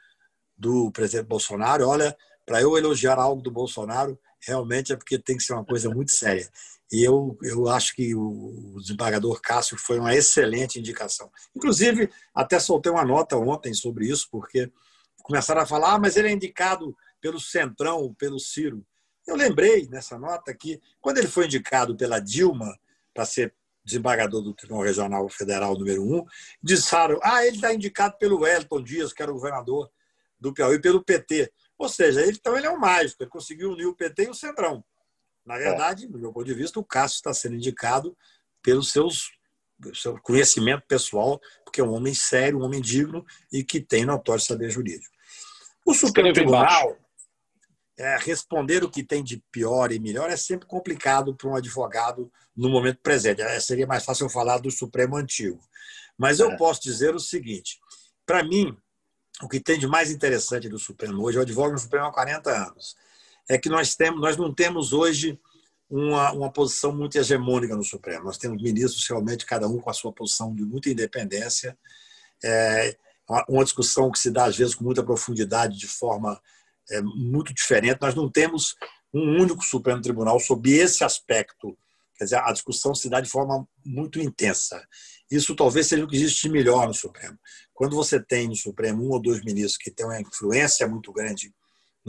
do 0.56 0.90
presidente 0.92 1.26
Bolsonaro, 1.26 1.88
olha, 1.88 2.16
para 2.46 2.60
eu 2.60 2.76
elogiar 2.76 3.18
algo 3.18 3.42
do 3.42 3.50
Bolsonaro, 3.50 4.18
realmente 4.40 4.92
é 4.92 4.96
porque 4.96 5.18
tem 5.18 5.36
que 5.36 5.42
ser 5.42 5.52
uma 5.52 5.64
coisa 5.64 5.90
muito 5.90 6.12
séria. 6.12 6.48
E 6.92 7.04
eu, 7.04 7.38
eu 7.42 7.68
acho 7.68 7.94
que 7.94 8.14
o 8.14 8.76
desembargador 8.80 9.40
Cássio 9.40 9.76
foi 9.76 9.98
uma 9.98 10.14
excelente 10.14 10.78
indicação. 10.78 11.30
Inclusive, 11.54 12.10
até 12.34 12.58
soltei 12.58 12.90
uma 12.90 13.04
nota 13.04 13.36
ontem 13.36 13.72
sobre 13.72 14.08
isso, 14.08 14.28
porque 14.30 14.70
começaram 15.22 15.60
a 15.60 15.66
falar, 15.66 15.94
ah, 15.94 15.98
mas 15.98 16.16
ele 16.16 16.28
é 16.28 16.32
indicado 16.32 16.96
pelo 17.20 17.38
Centrão, 17.38 18.12
pelo 18.14 18.40
Ciro. 18.40 18.84
Eu 19.26 19.36
lembrei 19.36 19.86
nessa 19.88 20.18
nota 20.18 20.52
que, 20.52 20.80
quando 21.00 21.18
ele 21.18 21.28
foi 21.28 21.44
indicado 21.44 21.96
pela 21.96 22.18
Dilma 22.18 22.76
para 23.14 23.24
ser 23.24 23.54
desembargador 23.84 24.42
do 24.42 24.54
Tribunal 24.54 24.84
Regional 24.84 25.28
Federal 25.28 25.78
número 25.78 26.02
1, 26.02 26.24
disseram, 26.62 27.20
ah, 27.22 27.46
ele 27.46 27.56
está 27.56 27.72
indicado 27.72 28.16
pelo 28.18 28.40
Wellington 28.40 28.82
Dias, 28.82 29.12
que 29.12 29.22
era 29.22 29.30
o 29.30 29.34
governador 29.34 29.90
do 30.38 30.52
Piauí, 30.52 30.80
pelo 30.80 31.04
PT. 31.04 31.52
Ou 31.78 31.88
seja, 31.88 32.20
ele, 32.22 32.36
então 32.36 32.56
ele 32.56 32.66
é 32.66 32.70
um 32.70 32.78
mágico, 32.78 33.22
ele 33.22 33.30
conseguiu 33.30 33.70
unir 33.70 33.86
o 33.86 33.94
PT 33.94 34.24
e 34.24 34.30
o 34.30 34.34
Centrão. 34.34 34.84
Na 35.44 35.56
é. 35.56 35.58
verdade, 35.58 36.06
do 36.06 36.18
meu 36.18 36.32
ponto 36.32 36.46
de 36.46 36.54
vista, 36.54 36.78
o 36.78 36.84
Cássio 36.84 37.16
está 37.16 37.32
sendo 37.32 37.56
indicado 37.56 38.16
pelos 38.62 38.92
seus 38.92 39.30
seu 39.94 40.18
conhecimento 40.20 40.84
pessoal, 40.86 41.40
porque 41.64 41.80
é 41.80 41.84
um 41.84 41.92
homem 41.92 42.12
sério, 42.12 42.58
um 42.58 42.62
homem 42.62 42.82
digno 42.82 43.24
e 43.50 43.64
que 43.64 43.80
tem 43.80 44.04
notório 44.04 44.42
saber 44.42 44.68
jurídico. 44.68 45.14
O 45.86 45.94
Supremo 45.94 46.34
Tribunal, 46.34 46.98
é, 47.98 48.16
responder 48.18 48.84
o 48.84 48.90
que 48.90 49.02
tem 49.02 49.24
de 49.24 49.42
pior 49.50 49.90
e 49.90 49.98
melhor 49.98 50.30
é 50.30 50.36
sempre 50.36 50.66
complicado 50.66 51.34
para 51.34 51.48
um 51.48 51.54
advogado 51.54 52.30
no 52.54 52.68
momento 52.68 52.98
presente. 53.02 53.40
É, 53.40 53.58
seria 53.58 53.86
mais 53.86 54.04
fácil 54.04 54.26
eu 54.26 54.30
falar 54.30 54.58
do 54.58 54.70
Supremo 54.70 55.16
Antigo. 55.16 55.60
Mas 56.16 56.40
eu 56.40 56.50
é. 56.50 56.56
posso 56.56 56.82
dizer 56.82 57.14
o 57.14 57.18
seguinte: 57.18 57.78
para 58.26 58.44
mim, 58.44 58.76
o 59.42 59.48
que 59.48 59.60
tem 59.60 59.78
de 59.78 59.86
mais 59.86 60.10
interessante 60.10 60.68
do 60.68 60.78
Supremo 60.78 61.22
hoje, 61.22 61.38
eu 61.38 61.42
advogo 61.42 61.72
no 61.72 61.78
Supremo 61.78 62.06
há 62.06 62.12
40 62.12 62.50
anos 62.50 62.96
é 63.50 63.58
que 63.58 63.68
nós, 63.68 63.96
temos, 63.96 64.20
nós 64.20 64.36
não 64.36 64.54
temos 64.54 64.92
hoje 64.92 65.36
uma, 65.90 66.30
uma 66.30 66.52
posição 66.52 66.94
muito 66.94 67.18
hegemônica 67.18 67.74
no 67.74 67.82
Supremo. 67.82 68.24
Nós 68.24 68.38
temos 68.38 68.62
ministros 68.62 69.04
realmente, 69.08 69.44
cada 69.44 69.66
um 69.66 69.80
com 69.80 69.90
a 69.90 69.92
sua 69.92 70.12
posição 70.12 70.54
de 70.54 70.62
muita 70.62 70.88
independência. 70.88 71.76
É 72.44 72.96
uma 73.48 73.64
discussão 73.64 74.08
que 74.08 74.20
se 74.20 74.30
dá, 74.30 74.44
às 74.44 74.56
vezes, 74.56 74.76
com 74.76 74.84
muita 74.84 75.02
profundidade, 75.02 75.76
de 75.76 75.88
forma 75.88 76.40
é, 76.90 77.02
muito 77.02 77.52
diferente. 77.52 77.98
Nós 78.00 78.14
não 78.14 78.30
temos 78.30 78.76
um 79.12 79.40
único 79.40 79.64
Supremo 79.64 80.00
Tribunal 80.00 80.38
sob 80.38 80.70
esse 80.70 81.02
aspecto. 81.02 81.76
Quer 82.16 82.24
dizer, 82.24 82.36
a 82.36 82.52
discussão 82.52 82.94
se 82.94 83.10
dá 83.10 83.20
de 83.20 83.28
forma 83.28 83.66
muito 83.84 84.20
intensa. 84.20 84.80
Isso 85.28 85.56
talvez 85.56 85.88
seja 85.88 86.04
o 86.04 86.08
que 86.08 86.14
existe 86.14 86.48
melhor 86.48 86.86
no 86.86 86.94
Supremo. 86.94 87.36
Quando 87.74 87.96
você 87.96 88.20
tem 88.20 88.46
no 88.46 88.54
Supremo 88.54 89.04
um 89.04 89.10
ou 89.10 89.20
dois 89.20 89.42
ministros 89.42 89.76
que 89.76 89.90
têm 89.90 90.06
uma 90.06 90.20
influência 90.20 90.86
muito 90.86 91.12
grande 91.12 91.52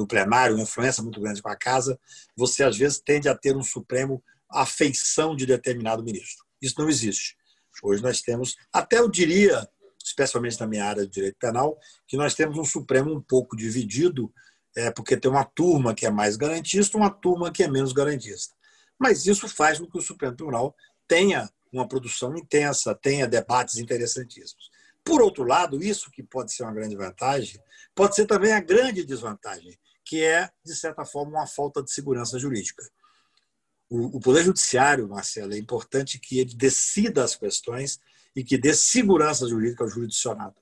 no 0.01 0.07
plenário, 0.07 0.55
uma 0.55 0.63
influência 0.63 1.03
muito 1.03 1.21
grande 1.21 1.41
com 1.41 1.49
a 1.49 1.55
casa, 1.55 1.99
você 2.35 2.63
às 2.63 2.75
vezes 2.75 2.99
tende 2.99 3.29
a 3.29 3.35
ter 3.35 3.55
um 3.55 3.63
Supremo 3.63 4.21
afeição 4.49 5.35
de 5.35 5.45
determinado 5.45 6.03
ministro. 6.03 6.43
Isso 6.61 6.75
não 6.77 6.89
existe. 6.89 7.37
Hoje 7.83 8.01
nós 8.01 8.21
temos, 8.21 8.57
até 8.73 8.97
eu 8.97 9.09
diria, 9.09 9.67
especialmente 10.03 10.59
na 10.59 10.67
minha 10.67 10.85
área 10.85 11.05
de 11.05 11.11
direito 11.11 11.37
penal, 11.39 11.77
que 12.07 12.17
nós 12.17 12.33
temos 12.33 12.57
um 12.57 12.65
Supremo 12.65 13.13
um 13.13 13.21
pouco 13.21 13.55
dividido, 13.55 14.31
é, 14.75 14.91
porque 14.91 15.15
tem 15.15 15.29
uma 15.29 15.45
turma 15.45 15.93
que 15.93 16.05
é 16.05 16.11
mais 16.11 16.35
garantista, 16.35 16.97
uma 16.97 17.09
turma 17.09 17.51
que 17.51 17.63
é 17.63 17.67
menos 17.67 17.93
garantista. 17.93 18.55
Mas 18.99 19.25
isso 19.25 19.47
faz 19.47 19.79
com 19.79 19.85
que 19.85 19.97
o 19.97 20.01
Supremo 20.01 20.35
Tribunal 20.35 20.75
tenha 21.07 21.49
uma 21.71 21.87
produção 21.87 22.35
intensa, 22.35 22.93
tenha 22.93 23.27
debates 23.27 23.77
interessantíssimos. 23.77 24.69
Por 25.03 25.21
outro 25.21 25.43
lado, 25.43 25.81
isso 25.81 26.11
que 26.11 26.21
pode 26.21 26.53
ser 26.53 26.63
uma 26.63 26.73
grande 26.73 26.95
vantagem, 26.95 27.59
pode 27.95 28.15
ser 28.15 28.25
também 28.25 28.53
a 28.53 28.59
grande 28.59 29.03
desvantagem, 29.03 29.77
que 30.03 30.23
é, 30.23 30.49
de 30.63 30.75
certa 30.75 31.05
forma, 31.05 31.39
uma 31.39 31.47
falta 31.47 31.81
de 31.81 31.91
segurança 31.91 32.37
jurídica. 32.39 32.83
O, 33.89 34.21
Poder 34.21 34.45
Judiciário, 34.45 35.09
Marcelo, 35.09 35.53
é 35.53 35.57
importante 35.57 36.17
que 36.17 36.39
ele 36.39 36.53
decida 36.53 37.25
as 37.25 37.35
questões 37.35 37.99
e 38.33 38.41
que 38.41 38.57
dê 38.57 38.73
segurança 38.73 39.45
jurídica 39.47 39.83
ao 39.83 39.89
jurisdicionado. 39.89 40.55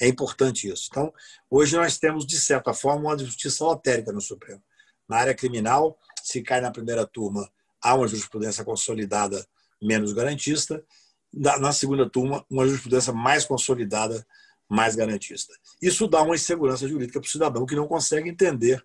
É 0.00 0.08
importante 0.08 0.66
isso. 0.66 0.88
Então, 0.90 1.12
hoje 1.50 1.76
nós 1.76 1.98
temos, 1.98 2.26
de 2.26 2.40
certa 2.40 2.72
forma, 2.72 3.10
uma 3.10 3.18
justiça 3.18 3.62
lotérica 3.64 4.10
no 4.12 4.20
Supremo. 4.20 4.62
Na 5.06 5.18
área 5.18 5.34
criminal, 5.34 5.98
se 6.22 6.40
cai 6.40 6.62
na 6.62 6.70
primeira 6.70 7.06
turma, 7.06 7.50
há 7.82 7.94
uma 7.94 8.08
jurisprudência 8.08 8.64
consolidada 8.64 9.46
menos 9.80 10.14
garantista. 10.14 10.82
Na 11.32 11.72
segunda 11.72 12.08
turma, 12.08 12.46
uma 12.48 12.66
jurisprudência 12.66 13.12
mais 13.12 13.44
consolidada, 13.44 14.26
mais 14.70 14.94
garantista. 14.94 15.52
Isso 15.82 16.06
dá 16.06 16.22
uma 16.22 16.36
insegurança 16.36 16.86
jurídica 16.86 17.20
para 17.20 17.26
o 17.26 17.30
cidadão 17.30 17.66
que 17.66 17.74
não 17.74 17.88
consegue 17.88 18.30
entender 18.30 18.82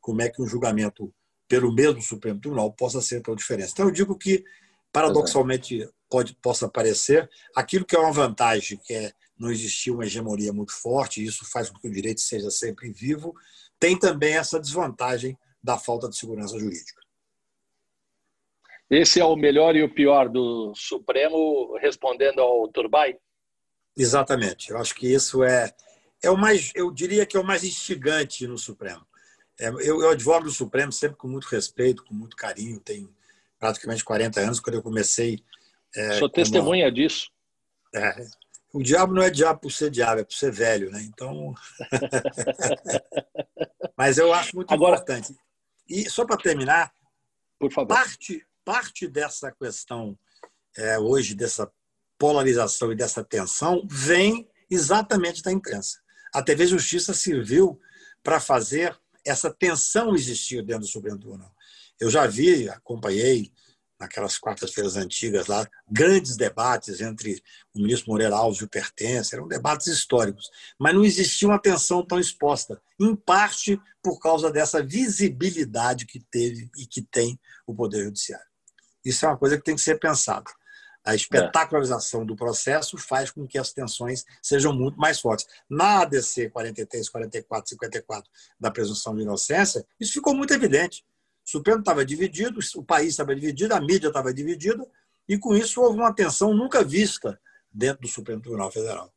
como 0.00 0.22
é 0.22 0.30
que 0.30 0.40
um 0.40 0.46
julgamento 0.46 1.12
pelo 1.46 1.70
mesmo 1.70 2.00
Supremo 2.00 2.40
Tribunal 2.40 2.72
possa 2.72 3.02
ser 3.02 3.20
tão 3.20 3.36
diferente. 3.36 3.70
Então, 3.72 3.84
eu 3.84 3.92
digo 3.92 4.16
que, 4.16 4.42
paradoxalmente, 4.90 5.86
pode, 6.08 6.34
possa 6.36 6.68
parecer, 6.68 7.28
aquilo 7.54 7.84
que 7.84 7.94
é 7.94 7.98
uma 7.98 8.12
vantagem, 8.12 8.80
que 8.82 8.94
é 8.94 9.12
não 9.38 9.50
existir 9.50 9.90
uma 9.90 10.06
hegemonia 10.06 10.52
muito 10.54 10.72
forte, 10.72 11.22
isso 11.22 11.44
faz 11.50 11.68
com 11.68 11.78
que 11.78 11.88
o 11.88 11.92
direito 11.92 12.22
seja 12.22 12.50
sempre 12.50 12.90
vivo, 12.90 13.34
tem 13.78 13.98
também 13.98 14.34
essa 14.34 14.58
desvantagem 14.58 15.36
da 15.62 15.76
falta 15.78 16.08
de 16.08 16.16
segurança 16.16 16.58
jurídica. 16.58 17.02
Esse 18.88 19.20
é 19.20 19.24
o 19.24 19.36
melhor 19.36 19.76
e 19.76 19.82
o 19.82 19.92
pior 19.92 20.28
do 20.28 20.72
Supremo, 20.74 21.76
respondendo 21.78 22.40
ao 22.40 22.66
Turbay? 22.68 23.18
Exatamente. 23.96 24.70
Eu 24.70 24.78
acho 24.78 24.94
que 24.94 25.12
isso 25.12 25.42
é, 25.42 25.72
é 26.22 26.30
o 26.30 26.36
mais, 26.36 26.70
eu 26.74 26.90
diria 26.90 27.24
que 27.24 27.36
é 27.36 27.40
o 27.40 27.44
mais 27.44 27.64
instigante 27.64 28.46
no 28.46 28.58
Supremo. 28.58 29.06
É, 29.58 29.68
eu, 29.68 30.02
eu 30.02 30.10
advogo 30.10 30.44
no 30.44 30.50
Supremo 30.50 30.92
sempre 30.92 31.16
com 31.16 31.28
muito 31.28 31.44
respeito, 31.44 32.04
com 32.04 32.14
muito 32.14 32.36
carinho. 32.36 32.78
Tenho 32.80 33.14
praticamente 33.58 34.04
40 34.04 34.40
anos, 34.40 34.60
quando 34.60 34.76
eu 34.76 34.82
comecei. 34.82 35.42
É, 35.94 36.18
Sou 36.18 36.28
testemunha 36.28 36.92
disso. 36.92 37.30
É, 37.94 38.26
o 38.72 38.82
diabo 38.82 39.14
não 39.14 39.22
é 39.22 39.30
diabo 39.30 39.60
por 39.60 39.72
ser 39.72 39.90
diabo, 39.90 40.20
é 40.20 40.24
por 40.24 40.34
ser 40.34 40.52
velho, 40.52 40.90
né? 40.90 41.02
Então. 41.02 41.54
Mas 43.96 44.18
eu 44.18 44.32
acho 44.34 44.54
muito 44.54 44.72
Agora... 44.72 44.96
importante. 44.96 45.34
E 45.88 46.10
só 46.10 46.26
para 46.26 46.36
terminar, 46.36 46.92
por 47.58 47.72
favor. 47.72 47.88
Parte, 47.88 48.44
parte 48.64 49.08
dessa 49.08 49.50
questão 49.52 50.18
é, 50.76 50.98
hoje, 50.98 51.34
dessa 51.34 51.70
polarização 52.18 52.92
e 52.92 52.96
dessa 52.96 53.22
tensão, 53.22 53.86
vem 53.90 54.48
exatamente 54.70 55.42
da 55.42 55.52
imprensa. 55.52 55.98
A 56.32 56.42
TV 56.42 56.66
Justiça 56.66 57.14
serviu 57.14 57.80
para 58.22 58.40
fazer 58.40 58.98
essa 59.24 59.50
tensão 59.50 60.14
existir 60.14 60.62
dentro 60.62 60.82
do 60.82 60.88
Supremo 60.88 61.18
Tribunal. 61.18 61.52
Eu 61.98 62.10
já 62.10 62.26
vi, 62.26 62.68
acompanhei 62.68 63.52
naquelas 63.98 64.36
quartas-feiras 64.36 64.96
antigas 64.96 65.46
lá, 65.46 65.66
grandes 65.90 66.36
debates 66.36 67.00
entre 67.00 67.42
o 67.74 67.80
ministro 67.80 68.10
Moreira 68.10 68.36
Alves 68.36 68.60
e 68.60 68.64
o 68.64 68.68
Pertence, 68.68 69.34
eram 69.34 69.48
debates 69.48 69.86
históricos, 69.86 70.50
mas 70.78 70.94
não 70.94 71.04
existia 71.04 71.48
uma 71.48 71.58
tensão 71.58 72.04
tão 72.04 72.18
exposta, 72.20 72.80
em 73.00 73.16
parte 73.16 73.80
por 74.02 74.18
causa 74.18 74.50
dessa 74.50 74.82
visibilidade 74.82 76.04
que 76.06 76.20
teve 76.20 76.70
e 76.76 76.86
que 76.86 77.00
tem 77.00 77.40
o 77.66 77.74
Poder 77.74 78.04
Judiciário. 78.04 78.46
Isso 79.04 79.24
é 79.24 79.28
uma 79.28 79.38
coisa 79.38 79.56
que 79.56 79.64
tem 79.64 79.74
que 79.76 79.80
ser 79.80 79.98
pensada. 79.98 80.50
A 81.06 81.14
espetacularização 81.14 82.26
do 82.26 82.34
processo 82.34 82.98
faz 82.98 83.30
com 83.30 83.46
que 83.46 83.56
as 83.56 83.72
tensões 83.72 84.24
sejam 84.42 84.72
muito 84.74 84.98
mais 84.98 85.20
fortes. 85.20 85.46
Na 85.70 86.00
ADC 86.00 86.50
43, 86.50 87.08
44, 87.08 87.70
54 87.70 88.28
da 88.58 88.72
presunção 88.72 89.14
de 89.14 89.22
inocência, 89.22 89.86
isso 90.00 90.12
ficou 90.12 90.34
muito 90.34 90.52
evidente. 90.52 91.04
O 91.46 91.50
Supremo 91.50 91.78
estava 91.78 92.04
dividido, 92.04 92.58
o 92.74 92.82
país 92.82 93.10
estava 93.10 93.36
dividido, 93.36 93.72
a 93.72 93.80
mídia 93.80 94.08
estava 94.08 94.34
dividida, 94.34 94.84
e 95.28 95.38
com 95.38 95.54
isso 95.54 95.80
houve 95.80 96.00
uma 96.00 96.12
tensão 96.12 96.52
nunca 96.52 96.82
vista 96.82 97.40
dentro 97.70 98.02
do 98.02 98.08
Supremo 98.08 98.42
Tribunal 98.42 98.72
Federal. 98.72 99.12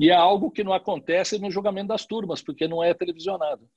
E 0.00 0.10
é 0.10 0.16
algo 0.16 0.50
que 0.50 0.64
não 0.64 0.72
acontece 0.72 1.38
no 1.38 1.48
julgamento 1.48 1.88
das 1.88 2.04
turmas, 2.04 2.42
porque 2.42 2.66
não 2.66 2.82
é 2.82 2.92
televisionado. 2.92 3.70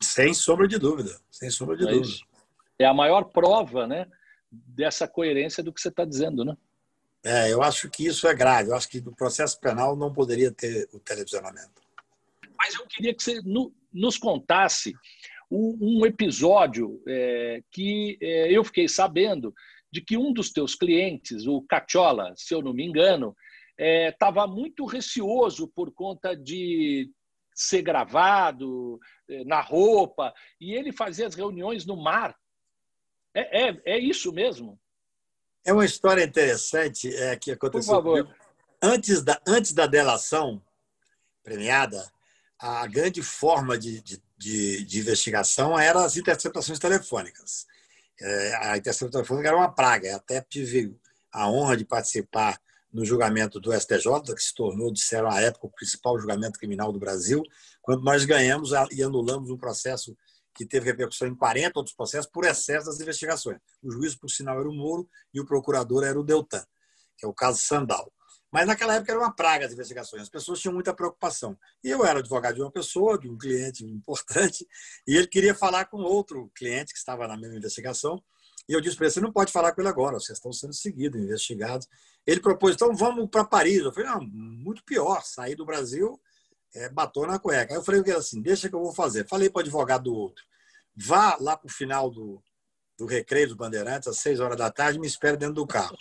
Sem 0.00 0.32
sombra 0.32 0.66
de 0.66 0.78
dúvida, 0.78 1.20
sem 1.30 1.50
sombra 1.50 1.76
de 1.76 1.86
é 1.86 1.90
dúvida. 1.90 2.06
Isso. 2.06 2.24
É 2.78 2.86
a 2.86 2.94
maior 2.94 3.24
prova, 3.24 3.86
né? 3.86 4.06
Dessa 4.50 5.06
coerência 5.06 5.62
do 5.62 5.72
que 5.72 5.80
você 5.80 5.88
está 5.88 6.04
dizendo, 6.04 6.44
né? 6.44 6.56
É, 7.24 7.52
eu 7.52 7.62
acho 7.62 7.90
que 7.90 8.06
isso 8.06 8.26
é 8.26 8.34
grave. 8.34 8.70
Eu 8.70 8.76
acho 8.76 8.88
que 8.88 9.00
no 9.00 9.14
processo 9.14 9.60
penal 9.60 9.96
não 9.96 10.12
poderia 10.12 10.50
ter 10.50 10.88
o 10.92 11.00
televisionamento. 11.00 11.82
Mas 12.56 12.74
eu 12.74 12.86
queria 12.86 13.14
que 13.14 13.22
você 13.22 13.40
nos 13.92 14.16
contasse 14.16 14.94
um, 15.50 16.04
episódio 16.04 17.02
é, 17.06 17.62
que 17.70 18.18
é, 18.20 18.52
eu 18.52 18.62
fiquei 18.64 18.88
sabendo 18.88 19.54
de 19.90 20.00
que 20.00 20.16
um 20.16 20.32
dos 20.32 20.50
teus 20.50 20.74
clientes, 20.74 21.46
o 21.46 21.62
Cachola, 21.62 22.34
se 22.36 22.54
eu 22.54 22.60
não 22.60 22.74
me 22.74 22.84
engano, 22.84 23.34
estava 23.78 24.42
é, 24.42 24.46
muito 24.46 24.84
receoso 24.84 25.68
por 25.68 25.92
conta 25.92 26.36
de 26.36 27.10
ser 27.54 27.82
gravado 27.82 29.00
na 29.46 29.60
roupa 29.60 30.32
e 30.60 30.74
ele 30.74 30.92
fazia 30.92 31.26
as 31.26 31.34
reuniões 31.34 31.84
no 31.84 31.96
mar 31.96 32.36
é, 33.34 33.68
é, 33.68 33.82
é 33.84 33.98
isso 33.98 34.32
mesmo? 34.32 34.78
É 35.64 35.72
uma 35.72 35.84
história 35.84 36.24
interessante 36.24 37.14
é, 37.14 37.36
que 37.36 37.50
aconteceu. 37.50 37.94
Por 38.02 38.02
favor. 38.02 38.36
Antes 38.82 39.22
da, 39.22 39.40
antes 39.46 39.72
da 39.72 39.86
delação 39.86 40.62
premiada, 41.42 42.10
a 42.58 42.86
grande 42.86 43.22
forma 43.22 43.76
de, 43.76 44.00
de, 44.00 44.22
de, 44.36 44.84
de 44.84 44.98
investigação 44.98 45.78
era 45.78 46.04
as 46.04 46.16
interceptações 46.16 46.78
telefônicas. 46.78 47.66
É, 48.20 48.56
a 48.56 48.76
interceptação 48.76 49.10
telefônica 49.10 49.48
era 49.48 49.56
uma 49.56 49.72
praga. 49.72 50.08
Eu 50.08 50.16
até 50.16 50.40
tive 50.40 50.96
a 51.32 51.50
honra 51.50 51.76
de 51.76 51.84
participar 51.84 52.60
no 52.92 53.04
julgamento 53.04 53.60
do 53.60 53.72
STJ, 53.72 54.34
que 54.34 54.42
se 54.42 54.54
tornou, 54.54 54.92
disseram 54.92 55.30
à 55.30 55.40
época, 55.40 55.66
o 55.66 55.70
principal 55.70 56.18
julgamento 56.18 56.58
criminal 56.58 56.90
do 56.90 56.98
Brasil, 56.98 57.42
quando 57.82 58.02
nós 58.02 58.24
ganhamos 58.24 58.70
e 58.90 59.02
anulamos 59.02 59.50
um 59.50 59.56
processo 59.56 60.16
que 60.58 60.66
teve 60.66 60.86
repercussão 60.86 61.28
em 61.28 61.36
40 61.36 61.78
outros 61.78 61.94
processos 61.94 62.28
por 62.28 62.44
excesso 62.44 62.86
das 62.86 62.98
investigações. 62.98 63.60
O 63.80 63.92
juiz, 63.92 64.16
por 64.16 64.28
sinal, 64.28 64.58
era 64.58 64.68
o 64.68 64.74
Moro 64.74 65.08
e 65.32 65.40
o 65.40 65.46
procurador 65.46 66.02
era 66.02 66.18
o 66.18 66.24
Deltan, 66.24 66.64
que 67.16 67.24
é 67.24 67.28
o 67.28 67.32
caso 67.32 67.60
Sandal. 67.60 68.12
Mas 68.50 68.66
naquela 68.66 68.96
época 68.96 69.12
era 69.12 69.20
uma 69.20 69.32
praga 69.32 69.66
as 69.66 69.72
investigações, 69.72 70.22
as 70.22 70.28
pessoas 70.28 70.58
tinham 70.58 70.74
muita 70.74 70.92
preocupação. 70.92 71.56
E 71.84 71.90
eu 71.90 72.04
era 72.04 72.18
advogado 72.18 72.56
de 72.56 72.62
uma 72.62 72.72
pessoa, 72.72 73.16
de 73.16 73.28
um 73.28 73.38
cliente 73.38 73.84
importante, 73.84 74.66
e 75.06 75.16
ele 75.16 75.28
queria 75.28 75.54
falar 75.54 75.84
com 75.84 75.98
outro 75.98 76.50
cliente 76.56 76.92
que 76.92 76.98
estava 76.98 77.28
na 77.28 77.36
mesma 77.36 77.56
investigação. 77.56 78.20
E 78.68 78.72
eu 78.72 78.80
disse 78.80 78.96
para 78.96 79.06
ele: 79.06 79.14
você 79.14 79.20
não 79.20 79.32
pode 79.32 79.52
falar 79.52 79.72
com 79.72 79.80
ele 79.80 79.88
agora, 79.88 80.18
vocês 80.18 80.38
estão 80.38 80.52
sendo 80.52 80.74
seguidos, 80.74 81.20
investigados. 81.20 81.86
Ele 82.26 82.40
propôs: 82.40 82.74
então 82.74 82.96
vamos 82.96 83.28
para 83.30 83.44
Paris. 83.44 83.78
Eu 83.78 83.92
falei: 83.92 84.10
não, 84.10 84.20
muito 84.22 84.82
pior, 84.82 85.22
sair 85.22 85.54
do 85.54 85.64
Brasil 85.64 86.20
é, 86.74 86.90
na 87.26 87.38
cueca. 87.38 87.72
Aí 87.72 87.78
eu 87.78 87.84
falei 87.84 88.02
assim: 88.12 88.40
deixa 88.42 88.68
que 88.68 88.74
eu 88.74 88.82
vou 88.82 88.92
fazer. 88.92 89.26
Falei 89.28 89.48
para 89.48 89.60
o 89.60 89.62
advogado 89.62 90.04
do 90.04 90.14
outro: 90.14 90.44
vá 90.98 91.36
lá 91.40 91.56
para 91.56 91.68
o 91.68 91.72
final 91.72 92.10
do, 92.10 92.42
do 92.98 93.06
recreio 93.06 93.48
dos 93.48 93.56
Bandeirantes, 93.56 94.08
às 94.08 94.18
seis 94.18 94.40
horas 94.40 94.56
da 94.56 94.70
tarde, 94.70 94.98
me 94.98 95.06
espere 95.06 95.36
dentro 95.36 95.54
do 95.54 95.66
carro. 95.66 95.96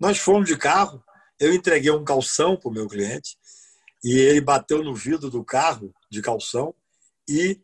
Nós 0.00 0.18
fomos 0.18 0.48
de 0.48 0.56
carro, 0.56 1.04
eu 1.38 1.52
entreguei 1.52 1.90
um 1.90 2.04
calção 2.04 2.56
para 2.56 2.68
o 2.68 2.72
meu 2.72 2.88
cliente, 2.88 3.36
e 4.02 4.18
ele 4.18 4.40
bateu 4.40 4.82
no 4.82 4.94
vidro 4.94 5.28
do 5.28 5.44
carro 5.44 5.92
de 6.10 6.22
calção 6.22 6.74
e 7.28 7.60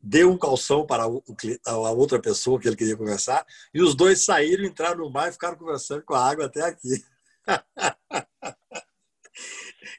deu 0.00 0.30
um 0.30 0.38
calção 0.38 0.86
para 0.86 1.04
a 1.04 1.90
outra 1.90 2.20
pessoa 2.20 2.58
que 2.58 2.66
ele 2.66 2.76
queria 2.76 2.96
conversar, 2.96 3.46
e 3.72 3.82
os 3.82 3.94
dois 3.94 4.24
saíram, 4.24 4.64
entraram 4.64 4.98
no 4.98 5.10
mar 5.10 5.28
e 5.28 5.32
ficaram 5.32 5.56
conversando 5.56 6.02
com 6.02 6.14
a 6.14 6.28
água 6.28 6.46
até 6.46 6.62
aqui. 6.62 7.04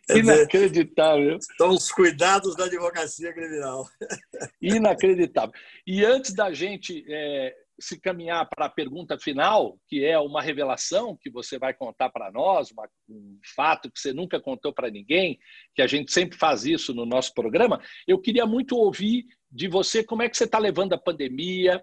Inacreditável. 0.09 1.37
São 1.57 1.69
os 1.69 1.91
cuidados 1.91 2.55
da 2.55 2.65
advocacia 2.65 3.33
criminal. 3.33 3.87
Inacreditável. 4.61 5.53
E 5.85 6.03
antes 6.03 6.33
da 6.33 6.51
gente 6.51 7.05
é, 7.07 7.55
se 7.79 7.99
caminhar 7.99 8.47
para 8.49 8.65
a 8.65 8.69
pergunta 8.69 9.17
final, 9.19 9.79
que 9.87 10.03
é 10.03 10.17
uma 10.19 10.41
revelação 10.41 11.15
que 11.15 11.29
você 11.29 11.59
vai 11.59 11.73
contar 11.73 12.09
para 12.09 12.31
nós, 12.31 12.71
uma, 12.71 12.89
um 13.09 13.39
fato 13.55 13.91
que 13.91 13.99
você 13.99 14.11
nunca 14.13 14.39
contou 14.39 14.73
para 14.73 14.89
ninguém, 14.89 15.37
que 15.75 15.81
a 15.81 15.87
gente 15.87 16.11
sempre 16.11 16.37
faz 16.37 16.65
isso 16.65 16.93
no 16.93 17.05
nosso 17.05 17.33
programa, 17.33 17.79
eu 18.07 18.19
queria 18.19 18.45
muito 18.45 18.75
ouvir 18.75 19.25
de 19.51 19.67
você 19.67 20.03
como 20.03 20.23
é 20.23 20.29
que 20.29 20.35
você 20.35 20.43
está 20.43 20.57
levando 20.57 20.93
a 20.93 20.97
pandemia, 20.97 21.81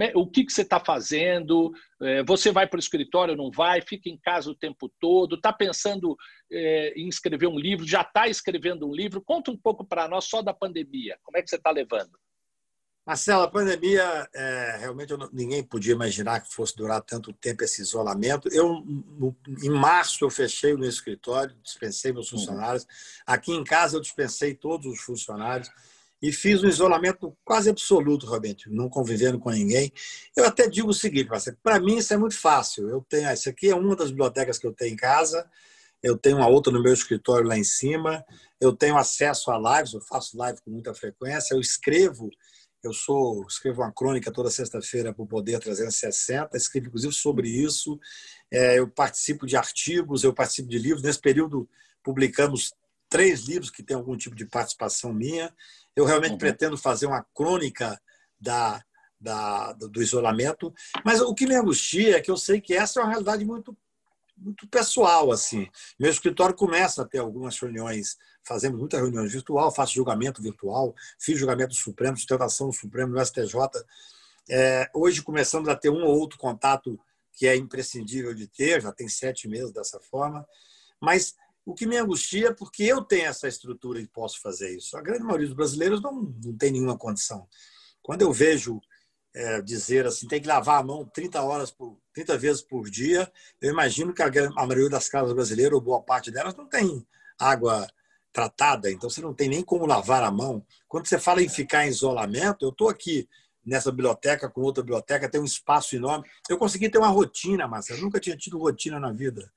é, 0.00 0.12
o 0.14 0.26
que, 0.26 0.44
que 0.44 0.52
você 0.52 0.62
está 0.62 0.80
fazendo, 0.80 1.72
é, 2.02 2.22
você 2.24 2.50
vai 2.50 2.66
para 2.66 2.76
o 2.76 2.80
escritório, 2.80 3.36
não 3.36 3.50
vai, 3.50 3.80
fica 3.80 4.08
em 4.08 4.18
casa 4.18 4.50
o 4.50 4.54
tempo 4.54 4.90
todo, 5.00 5.36
está 5.36 5.52
pensando 5.52 6.16
é, 6.50 6.92
em 6.96 7.08
escrever 7.08 7.46
um 7.46 7.58
livro, 7.58 7.86
já 7.86 8.00
está 8.00 8.26
escrevendo 8.26 8.88
um 8.88 8.94
livro. 8.94 9.22
Conta 9.22 9.50
um 9.50 9.56
pouco 9.56 9.84
para 9.84 10.08
nós 10.08 10.24
só 10.24 10.42
da 10.42 10.52
pandemia, 10.52 11.18
como 11.22 11.38
é 11.38 11.42
que 11.42 11.48
você 11.48 11.56
está 11.56 11.70
levando? 11.70 12.18
Marcelo, 13.06 13.42
a 13.42 13.48
pandemia, 13.48 14.28
é, 14.34 14.78
realmente 14.80 15.12
eu, 15.12 15.30
ninguém 15.32 15.62
podia 15.62 15.92
imaginar 15.92 16.40
que 16.40 16.52
fosse 16.52 16.74
durar 16.74 17.00
tanto 17.00 17.32
tempo 17.32 17.62
esse 17.62 17.80
isolamento. 17.80 18.48
Eu, 18.48 18.82
no, 18.84 19.36
em 19.62 19.70
março, 19.70 20.24
eu 20.24 20.30
fechei 20.30 20.74
o 20.74 20.78
meu 20.78 20.88
escritório, 20.88 21.54
dispensei 21.62 22.12
meus 22.12 22.32
uhum. 22.32 22.38
funcionários. 22.40 22.84
Aqui 23.24 23.52
em 23.52 23.62
casa, 23.62 23.96
eu 23.96 24.00
dispensei 24.00 24.56
todos 24.56 24.86
os 24.86 25.00
funcionários. 25.00 25.70
E 26.20 26.32
fiz 26.32 26.62
um 26.62 26.68
isolamento 26.68 27.36
quase 27.44 27.68
absoluto, 27.68 28.26
Roberto, 28.26 28.70
não 28.70 28.88
convivendo 28.88 29.38
com 29.38 29.50
ninguém. 29.50 29.92
Eu 30.34 30.44
até 30.44 30.68
digo 30.68 30.88
o 30.88 30.94
seguinte, 30.94 31.28
para 31.62 31.78
mim 31.78 31.98
isso 31.98 32.14
é 32.14 32.16
muito 32.16 32.38
fácil. 32.38 32.88
Eu 32.88 33.04
tenho, 33.08 33.30
isso 33.32 33.48
aqui 33.48 33.68
é 33.68 33.74
uma 33.74 33.94
das 33.94 34.10
bibliotecas 34.10 34.58
que 34.58 34.66
eu 34.66 34.72
tenho 34.72 34.94
em 34.94 34.96
casa, 34.96 35.48
eu 36.02 36.16
tenho 36.16 36.38
uma 36.38 36.48
outra 36.48 36.72
no 36.72 36.82
meu 36.82 36.92
escritório 36.92 37.46
lá 37.46 37.58
em 37.58 37.64
cima, 37.64 38.24
eu 38.60 38.72
tenho 38.72 38.96
acesso 38.96 39.50
a 39.50 39.78
lives, 39.78 39.92
eu 39.92 40.00
faço 40.00 40.36
live 40.36 40.60
com 40.62 40.70
muita 40.70 40.94
frequência, 40.94 41.54
eu 41.54 41.60
escrevo, 41.60 42.30
eu 42.82 42.92
sou 42.92 43.44
escrevo 43.46 43.82
uma 43.82 43.92
crônica 43.92 44.30
toda 44.30 44.50
sexta-feira 44.50 45.12
para 45.12 45.22
o 45.22 45.26
Poder 45.26 45.58
360, 45.58 46.56
escrevo 46.56 46.86
inclusive 46.86 47.12
sobre 47.12 47.48
isso, 47.48 47.98
é, 48.50 48.78
eu 48.78 48.88
participo 48.88 49.46
de 49.46 49.56
artigos, 49.56 50.24
eu 50.24 50.32
participo 50.32 50.68
de 50.68 50.78
livros. 50.78 51.02
Nesse 51.02 51.20
período 51.20 51.68
publicamos 52.02 52.72
três 53.08 53.40
livros 53.40 53.70
que 53.70 53.82
têm 53.82 53.96
algum 53.96 54.16
tipo 54.16 54.36
de 54.36 54.46
participação 54.46 55.12
minha. 55.12 55.52
Eu 55.96 56.04
realmente 56.04 56.32
uhum. 56.32 56.38
pretendo 56.38 56.76
fazer 56.76 57.06
uma 57.06 57.24
crônica 57.34 58.00
da, 58.38 58.84
da, 59.18 59.72
do 59.72 60.02
isolamento, 60.02 60.72
mas 61.04 61.20
o 61.20 61.34
que 61.34 61.46
me 61.46 61.56
angustia 61.56 62.18
é 62.18 62.20
que 62.20 62.30
eu 62.30 62.36
sei 62.36 62.60
que 62.60 62.74
essa 62.74 63.00
é 63.00 63.02
uma 63.02 63.10
realidade 63.10 63.44
muito 63.44 63.76
muito 64.36 64.68
pessoal 64.68 65.32
assim. 65.32 65.66
Meu 65.98 66.10
escritório 66.10 66.54
começa 66.54 67.00
a 67.00 67.06
ter 67.06 67.18
algumas 67.18 67.58
reuniões, 67.58 68.18
fazemos 68.44 68.78
muitas 68.78 69.00
reuniões 69.00 69.32
virtual, 69.32 69.74
faço 69.74 69.94
julgamento 69.94 70.42
virtual, 70.42 70.94
fiz 71.18 71.38
julgamento 71.38 71.70
do 71.70 71.74
Supremo, 71.74 72.16
sustentação 72.18 72.68
do 72.68 72.74
Supremo 72.74 73.14
no 73.14 73.24
STJ. 73.24 73.56
É, 74.48 74.90
hoje 74.94 75.22
começamos 75.22 75.68
a 75.68 75.74
ter 75.74 75.88
um 75.88 76.04
ou 76.04 76.18
outro 76.18 76.38
contato 76.38 77.00
que 77.32 77.46
é 77.46 77.56
imprescindível 77.56 78.34
de 78.34 78.46
ter, 78.46 78.80
já 78.80 78.92
tem 78.92 79.08
sete 79.08 79.48
meses 79.48 79.72
dessa 79.72 80.00
forma, 80.00 80.46
mas 81.00 81.34
o 81.66 81.74
que 81.74 81.84
me 81.84 81.98
angustia 81.98 82.48
é 82.48 82.54
porque 82.54 82.84
eu 82.84 83.02
tenho 83.02 83.26
essa 83.26 83.48
estrutura 83.48 84.00
e 84.00 84.06
posso 84.06 84.40
fazer 84.40 84.76
isso. 84.76 84.96
A 84.96 85.02
grande 85.02 85.24
maioria 85.24 85.48
dos 85.48 85.56
brasileiros 85.56 86.00
não, 86.00 86.12
não 86.22 86.56
tem 86.56 86.70
nenhuma 86.70 86.96
condição. 86.96 87.48
Quando 88.00 88.22
eu 88.22 88.32
vejo 88.32 88.80
é, 89.34 89.60
dizer 89.60 90.06
assim, 90.06 90.28
tem 90.28 90.40
que 90.40 90.46
lavar 90.46 90.80
a 90.80 90.84
mão 90.84 91.04
30 91.04 91.42
horas 91.42 91.72
por 91.72 91.98
30 92.14 92.38
vezes 92.38 92.62
por 92.62 92.88
dia, 92.88 93.30
eu 93.60 93.72
imagino 93.72 94.14
que 94.14 94.22
a, 94.22 94.28
a 94.56 94.64
maioria 94.64 94.88
das 94.88 95.08
casas 95.08 95.34
brasileiras, 95.34 95.72
ou 95.72 95.80
boa 95.80 96.00
parte 96.00 96.30
delas, 96.30 96.54
não 96.54 96.68
tem 96.68 97.04
água 97.36 97.84
tratada, 98.32 98.88
então 98.88 99.10
você 99.10 99.20
não 99.20 99.34
tem 99.34 99.48
nem 99.48 99.62
como 99.62 99.86
lavar 99.86 100.22
a 100.22 100.30
mão. 100.30 100.64
Quando 100.86 101.08
você 101.08 101.18
fala 101.18 101.42
em 101.42 101.48
ficar 101.48 101.84
em 101.84 101.88
isolamento, 101.88 102.64
eu 102.64 102.70
estou 102.70 102.88
aqui 102.88 103.28
nessa 103.64 103.90
biblioteca 103.90 104.48
com 104.48 104.60
outra 104.60 104.84
biblioteca, 104.84 105.28
tem 105.28 105.40
um 105.40 105.44
espaço 105.44 105.96
enorme. 105.96 106.28
Eu 106.48 106.58
consegui 106.58 106.88
ter 106.88 106.98
uma 106.98 107.08
rotina, 107.08 107.66
Marcelo. 107.66 107.98
Eu 107.98 108.04
nunca 108.04 108.20
tinha 108.20 108.36
tido 108.36 108.56
rotina 108.56 109.00
na 109.00 109.10
vida. 109.10 109.50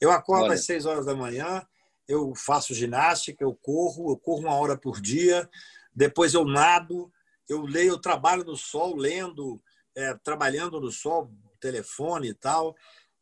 Eu 0.00 0.10
acordo 0.10 0.44
Olha. 0.44 0.54
às 0.54 0.64
seis 0.64 0.86
horas 0.86 1.06
da 1.06 1.14
manhã, 1.14 1.66
eu 2.08 2.34
faço 2.34 2.74
ginástica, 2.74 3.42
eu 3.42 3.54
corro, 3.54 4.10
eu 4.10 4.16
corro 4.16 4.40
uma 4.40 4.54
hora 4.54 4.76
por 4.76 5.00
dia, 5.00 5.48
depois 5.94 6.34
eu 6.34 6.44
nado, 6.44 7.10
eu 7.48 7.62
leio, 7.62 7.90
eu 7.90 7.98
trabalho 7.98 8.44
no 8.44 8.56
sol, 8.56 8.96
lendo, 8.96 9.60
é, 9.94 10.14
trabalhando 10.22 10.80
no 10.80 10.92
sol, 10.92 11.30
telefone 11.60 12.28
e 12.28 12.34
tal. 12.34 12.76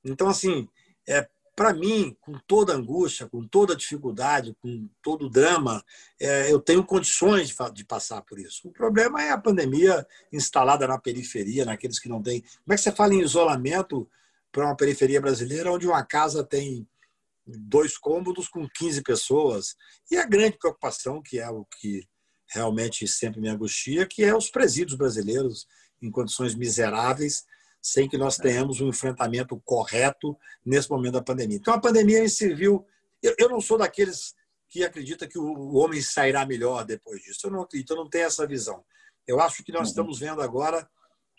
Então, 0.05 0.29
assim, 0.29 0.69
é, 1.09 1.29
para 1.57 1.73
mim, 1.73 2.17
com 2.21 2.33
toda 2.47 2.75
angústia, 2.75 3.29
com 3.29 3.47
toda 3.47 3.77
dificuldade, 3.77 4.57
com 4.61 4.89
todo 5.01 5.27
o 5.27 5.31
drama, 5.31 5.85
é, 6.21 6.53
eu 6.53 6.59
tenho 6.59 6.85
condições 6.85 7.49
de, 7.49 7.73
de, 7.73 7.85
passar 7.85 8.23
por 8.23 8.39
isso. 8.39 8.69
O 8.69 8.73
problema 8.73 9.23
é 9.23 9.31
a 9.31 9.39
pandemia 9.39 10.07
instalada 10.33 10.87
na 10.87 10.99
periferia, 10.99 11.65
naqueles 11.65 11.99
que 11.99 12.09
não 12.09 12.21
têm. 12.21 12.41
Como 12.41 12.73
é 12.73 12.75
que 12.75 12.83
você 12.83 12.91
fala 12.91 13.15
em 13.15 13.21
isolamento 13.21 14.09
para 14.55 14.67
uma 14.67 14.77
periferia 14.77 15.21
brasileira 15.21 15.73
onde 15.73 15.85
uma 15.85 16.05
casa 16.05 16.45
tem 16.45 16.89
dois 17.45 17.99
cômodos 17.99 18.49
com 18.49 18.69
15 18.69 19.03
pessoas. 19.03 19.75
E 20.09 20.17
a 20.17 20.25
grande 20.25 20.57
preocupação, 20.57 21.21
que 21.21 21.41
é 21.41 21.51
o 21.51 21.65
que 21.65 22.09
realmente 22.47 23.07
sempre 23.09 23.41
me 23.41 23.49
angustia, 23.49 24.07
que 24.07 24.23
é 24.23 24.35
os 24.35 24.49
presídios 24.49 24.97
brasileiros 24.97 25.67
em 26.01 26.09
condições 26.09 26.55
miseráveis, 26.55 27.45
sem 27.83 28.09
que 28.09 28.17
nós 28.17 28.37
tenhamos 28.37 28.81
um 28.81 28.89
enfrentamento 28.89 29.61
correto 29.65 30.39
nesse 30.65 30.89
momento 30.89 31.15
da 31.15 31.23
pandemia. 31.23 31.57
Então, 31.57 31.75
a 31.75 31.81
pandemia 31.81 32.23
me 32.23 32.31
serviu. 32.31 32.87
Eu 33.21 33.49
não 33.49 33.61
sou 33.61 33.77
daqueles 33.77 34.35
que 34.69 34.85
acredita 34.85 35.27
que 35.27 35.39
o 35.39 35.75
homem 35.75 36.01
sairá 36.01 36.47
melhor 36.47 36.85
depois 36.85 37.21
disso. 37.23 37.49
Eu 37.49 37.51
não 37.51 37.63
acredito, 37.63 37.93
eu 37.93 37.97
não 37.97 38.09
tenho 38.09 38.27
essa 38.27 38.47
visão. 38.47 38.85
Eu 39.27 39.41
acho 39.41 39.65
que 39.65 39.73
nós 39.73 39.83
uhum. 39.83 39.89
estamos 39.89 40.19
vendo 40.21 40.41
agora, 40.41 40.89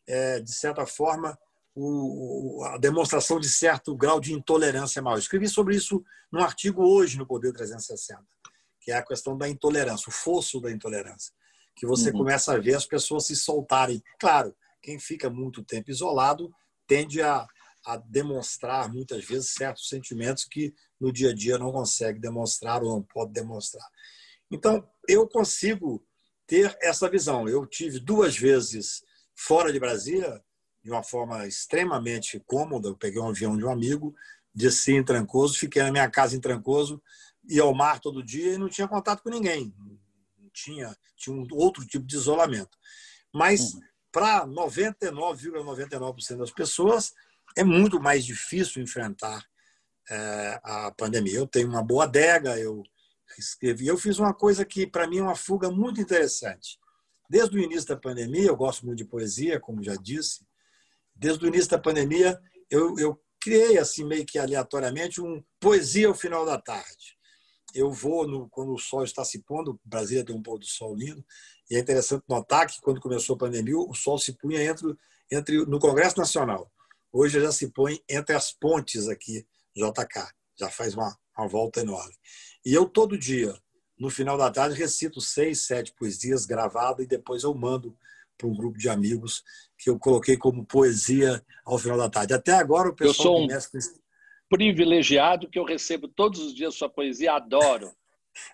é, 0.06 0.42
de 0.42 0.52
certa 0.52 0.86
forma, 0.86 1.38
o, 1.76 2.64
a 2.64 2.77
demonstração 2.77 3.39
de 3.39 3.49
certo 3.49 3.95
grau 3.95 4.19
de 4.19 4.34
intolerância 4.34 5.02
mal. 5.02 5.15
Eu 5.15 5.19
escrevi 5.19 5.49
sobre 5.49 5.76
isso 5.76 6.03
num 6.31 6.41
artigo 6.41 6.81
hoje 6.81 7.18
no 7.18 7.27
Poder 7.27 7.52
360, 7.52 8.23
que 8.80 8.91
é 8.91 8.95
a 8.95 9.06
questão 9.06 9.38
da 9.38 9.49
intolerância, 9.49 10.10
o 10.10 10.14
fosso 10.14 10.61
da 10.61 10.72
intolerância, 10.72 11.34
que 11.76 11.85
você 11.85 12.11
uhum. 12.11 12.19
começa 12.19 12.53
a 12.53 12.57
ver 12.57 12.76
as 12.76 12.85
pessoas 12.85 13.26
se 13.26 13.35
soltarem. 13.35 14.02
Claro, 14.18 14.56
quem 14.81 14.97
fica 14.97 15.30
muito 15.30 15.64
tempo 15.64 15.91
isolado 15.91 16.49
tende 16.88 17.22
a, 17.22 17.45
a 17.85 17.97
demonstrar 17.97 18.91
muitas 18.91 19.26
vezes 19.26 19.53
certos 19.53 19.89
sentimentos 19.89 20.45
que 20.45 20.73
no 20.99 21.11
dia 21.11 21.31
a 21.31 21.35
dia 21.35 21.57
não 21.57 21.73
consegue 21.73 22.19
demonstrar 22.19 22.81
ou 22.81 22.89
não 22.89 23.03
pode 23.03 23.34
demonstrar. 23.34 23.85
Então, 24.49 24.88
eu 25.10 25.27
consigo 25.27 26.06
ter 26.47 26.77
essa 26.81 27.10
visão. 27.10 27.49
Eu 27.49 27.65
tive 27.65 27.99
duas 27.99 28.38
vezes 28.38 29.03
fora 29.35 29.73
de 29.73 29.80
Brasília, 29.80 30.41
de 30.86 30.91
uma 30.91 31.02
forma 31.02 31.48
extremamente 31.48 32.40
cômoda. 32.45 32.90
Eu 32.90 32.95
peguei 32.95 33.20
um 33.20 33.30
avião 33.30 33.57
de 33.57 33.66
um 33.66 33.72
amigo, 33.72 34.16
desci 34.53 34.94
em 34.94 35.03
Trancoso, 35.03 35.57
fiquei 35.57 35.82
na 35.82 35.91
minha 35.91 36.07
casa 36.07 36.36
em 36.36 36.40
Trancoso, 36.40 37.02
ia 37.49 37.64
ao 37.64 37.74
mar 37.74 37.99
todo 37.99 38.24
dia 38.24 38.53
e 38.53 38.57
não 38.60 38.70
tinha 38.70 38.88
contato 38.88 39.24
com 39.24 39.32
ninguém. 39.32 39.74
Não 40.38 40.48
tinha, 40.53 40.95
tinha 41.18 41.36
um 41.36 41.48
outro 41.53 41.84
tipo 41.88 42.06
de 42.06 42.16
isolamento. 42.16 42.78
Mas 43.34 43.74
uhum. 43.74 43.82
para 44.12 44.45
99,99% 44.45 45.90
,99 45.90 46.38
das 46.38 46.52
pessoas 46.52 47.14
é 47.57 47.64
muito 47.64 47.99
mais 47.99 48.24
difícil 48.24 48.84
enfrentar 48.84 49.44
é, 50.07 50.60
a 50.64 50.91
pandemia. 50.91 51.40
Eu 51.40 51.48
tenho 51.48 51.68
uma 51.68 51.82
boa 51.82 52.03
adega, 52.03 52.60
eu 52.60 52.84
escrevi, 53.40 53.88
eu 53.88 53.98
fiz 53.98 54.20
uma 54.20 54.36
coisa 54.36 54.64
que 54.64 54.86
para 54.86 55.07
mim 55.07 55.18
é 55.18 55.24
uma 55.24 55.36
fuga 55.36 55.72
muito 55.72 55.99
interessante. 55.99 56.78
Desde 57.28 57.57
o 57.57 57.60
início 57.60 57.88
da 57.88 57.98
pandemia, 57.98 58.45
eu 58.45 58.56
gosto 58.56 58.86
muito 58.86 58.99
de 58.99 59.06
poesia, 59.06 59.60
como 59.60 59.84
já 59.84 59.95
disse, 59.95 60.44
desde 61.16 61.46
o 61.46 61.48
início 61.48 61.72
da 61.72 61.80
pandemia, 61.80 62.40
eu, 62.70 62.98
eu 62.98 63.22
criei, 63.40 63.78
assim, 63.78 64.04
meio 64.04 64.26
que 64.26 64.40
aleatoriamente, 64.40 65.22
um 65.22 65.44
poesia 65.60 66.08
ao 66.08 66.16
final 66.16 66.46
da 66.46 66.60
tarde. 66.60 67.16
Eu 67.74 67.92
vou, 67.92 68.28
no, 68.28 68.50
quando 68.50 68.74
o 68.74 68.80
sol 68.80 69.04
está 69.04 69.24
se 69.24 69.40
pondo, 69.40 69.80
Brasília 69.84 70.26
tem 70.26 70.36
um 70.36 70.42
pôr 70.42 70.58
do 70.58 70.66
sol 70.66 70.96
lindo, 70.96 71.24
e 71.70 71.76
é 71.76 71.80
interessante 71.80 72.24
notar 72.28 72.68
que, 72.68 72.82
quando 72.82 73.02
começou 73.02 73.36
a 73.36 73.40
pandemia, 73.40 73.78
o 73.78 73.94
sol 73.94 74.18
se 74.18 74.34
punha 74.34 74.64
entre, 74.64 74.96
entre 75.32 75.66
no 75.66 75.80
Congresso 75.80 76.18
Nacional. 76.18 76.72
Hoje 77.12 77.40
já 77.40 77.52
se 77.52 77.70
põe 77.72 78.02
entre 78.10 78.36
as 78.36 78.52
pontes 78.52 79.08
aqui, 79.08 79.48
JK. 79.76 80.28
Já 80.60 80.70
faz 80.70 80.94
uma, 80.96 81.18
uma 81.38 81.48
volta 81.48 81.82
enorme. 81.82 82.14
E 82.66 82.74
eu, 82.74 82.88
todo 82.88 83.18
dia, 83.18 83.58
no 83.98 84.10
final 84.10 84.38
da 84.38 84.52
tarde, 84.52 84.78
recito 84.78 85.22
seis, 85.22 85.62
sete 85.62 85.94
poesias 85.94 86.46
gravadas 86.46 87.06
e 87.06 87.08
depois 87.08 87.44
eu 87.44 87.54
mando 87.54 87.98
para 88.38 88.48
um 88.48 88.56
grupo 88.56 88.78
de 88.78 88.90
amigos 88.90 89.44
que 89.78 89.90
eu 89.90 89.98
coloquei 89.98 90.38
como 90.38 90.66
poesia 90.66 91.44
ao 91.66 91.78
final 91.78 91.98
da 91.98 92.10
tarde. 92.10 92.34
Até 92.34 92.53
agora 92.53 92.90
o 92.90 92.95
pessoal 92.95 93.10
eu 93.10 93.14
sou 93.14 93.44
um 93.44 93.48
começa... 93.48 93.99
privilegiado 94.49 95.49
que 95.49 95.60
eu 95.60 95.64
recebo 95.64 96.07
todos 96.07 96.40
os 96.40 96.53
dias 96.53 96.76
sua 96.76 96.90
poesia, 96.90 97.34
adoro. 97.34 97.91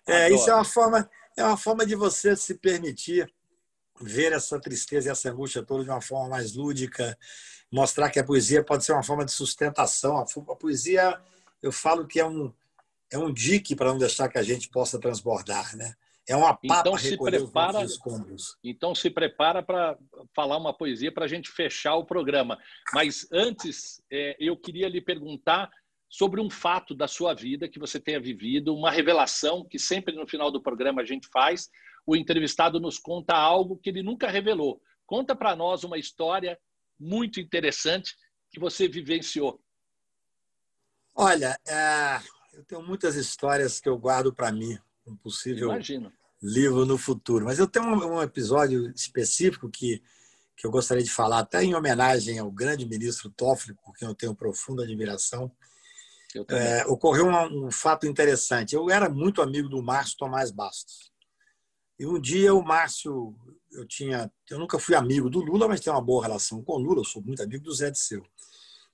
É, 0.05 0.25
adoro. 0.25 0.35
isso 0.35 0.47
é 0.47 0.53
uma 0.53 0.63
forma 0.63 1.09
é 1.35 1.43
uma 1.43 1.57
forma 1.57 1.83
de 1.87 1.95
você 1.95 2.35
se 2.35 2.53
permitir 2.53 3.33
ver 3.99 4.31
essa 4.31 4.59
tristeza 4.59 5.07
e 5.07 5.11
essa 5.11 5.31
angústia 5.31 5.63
toda 5.63 5.83
de 5.83 5.89
uma 5.89 6.01
forma 6.01 6.29
mais 6.29 6.53
lúdica, 6.53 7.17
mostrar 7.71 8.09
que 8.09 8.19
a 8.19 8.23
poesia 8.23 8.63
pode 8.63 8.83
ser 8.83 8.93
uma 8.93 9.03
forma 9.03 9.25
de 9.25 9.31
sustentação. 9.31 10.17
A 10.17 10.55
poesia, 10.55 11.19
eu 11.61 11.71
falo 11.71 12.05
que 12.05 12.19
é 12.19 12.25
um 12.25 12.53
é 13.11 13.17
um 13.17 13.31
dique 13.31 13.75
para 13.75 13.89
não 13.89 13.97
deixar 13.97 14.29
que 14.29 14.37
a 14.37 14.43
gente 14.43 14.69
possa 14.69 14.97
transbordar, 14.97 15.75
né? 15.75 15.95
É 16.27 16.35
uma 16.35 16.53
pá 16.53 16.79
então, 16.79 16.97
se 16.97 17.17
prepara, 17.17 17.79
Então 18.63 18.95
se 18.95 19.09
prepara 19.09 19.63
para 19.63 19.97
falar 20.35 20.57
uma 20.57 20.73
poesia 20.73 21.11
para 21.11 21.25
a 21.25 21.27
gente 21.27 21.49
fechar 21.49 21.95
o 21.95 22.05
programa. 22.05 22.57
Mas 22.93 23.27
antes, 23.31 24.01
é, 24.11 24.35
eu 24.39 24.55
queria 24.55 24.87
lhe 24.87 25.01
perguntar 25.01 25.69
sobre 26.07 26.41
um 26.41 26.49
fato 26.49 26.93
da 26.93 27.07
sua 27.07 27.33
vida 27.33 27.69
que 27.69 27.79
você 27.79 27.99
tenha 27.99 28.19
vivido, 28.19 28.75
uma 28.75 28.91
revelação 28.91 29.65
que 29.65 29.79
sempre 29.79 30.13
no 30.13 30.27
final 30.27 30.51
do 30.51 30.61
programa 30.61 31.01
a 31.01 31.05
gente 31.05 31.27
faz. 31.31 31.69
O 32.05 32.15
entrevistado 32.15 32.79
nos 32.79 32.99
conta 32.99 33.35
algo 33.35 33.77
que 33.77 33.89
ele 33.89 34.03
nunca 34.03 34.29
revelou. 34.29 34.81
Conta 35.05 35.35
para 35.35 35.55
nós 35.55 35.83
uma 35.83 35.97
história 35.97 36.59
muito 36.99 37.39
interessante 37.39 38.15
que 38.51 38.59
você 38.59 38.87
vivenciou. 38.87 39.59
Olha, 41.15 41.57
é, 41.67 42.21
eu 42.53 42.63
tenho 42.63 42.81
muitas 42.83 43.15
histórias 43.15 43.79
que 43.79 43.89
eu 43.89 43.97
guardo 43.97 44.33
para 44.33 44.51
mim, 44.51 44.77
um 45.11 45.17
possível 45.17 45.69
Imagino 45.69 46.11
livro 46.41 46.85
no 46.85 46.97
futuro. 46.97 47.45
Mas 47.45 47.59
eu 47.59 47.67
tenho 47.67 47.85
um, 47.85 48.21
episódio 48.21 48.89
específico 48.95 49.69
que, 49.69 50.01
que 50.57 50.65
eu 50.65 50.71
gostaria 50.71 51.03
de 51.03 51.11
falar, 51.11 51.39
até 51.39 51.63
em 51.63 51.75
homenagem 51.75 52.39
ao 52.39 52.51
grande 52.51 52.85
ministro 52.85 53.29
Toffoli, 53.29 53.77
por 53.83 53.95
quem 53.95 54.07
eu 54.07 54.15
tenho 54.15 54.35
profunda 54.35 54.83
admiração. 54.83 55.51
É, 56.47 56.85
ocorreu 56.85 57.27
um, 57.27 57.67
um, 57.67 57.71
fato 57.71 58.07
interessante. 58.07 58.73
Eu 58.73 58.89
era 58.89 59.09
muito 59.09 59.41
amigo 59.41 59.67
do 59.67 59.83
Márcio 59.83 60.17
Tomás 60.17 60.49
Bastos. 60.49 61.11
E 61.99 62.05
um 62.05 62.19
dia 62.19 62.53
o 62.53 62.63
Márcio, 62.63 63.35
eu 63.71 63.85
tinha, 63.85 64.31
eu 64.49 64.57
nunca 64.57 64.79
fui 64.79 64.95
amigo 64.95 65.29
do 65.29 65.39
Lula, 65.39 65.67
mas 65.67 65.81
tenho 65.81 65.95
uma 65.95 66.01
boa 66.01 66.23
relação 66.23 66.63
com 66.63 66.73
o 66.73 66.79
Lula, 66.79 67.01
eu 67.01 67.05
sou 67.05 67.21
muito 67.21 67.43
amigo 67.43 67.63
do 67.63 67.73
Zé 67.73 67.91
de 67.91 67.99
Seu. 67.99 68.25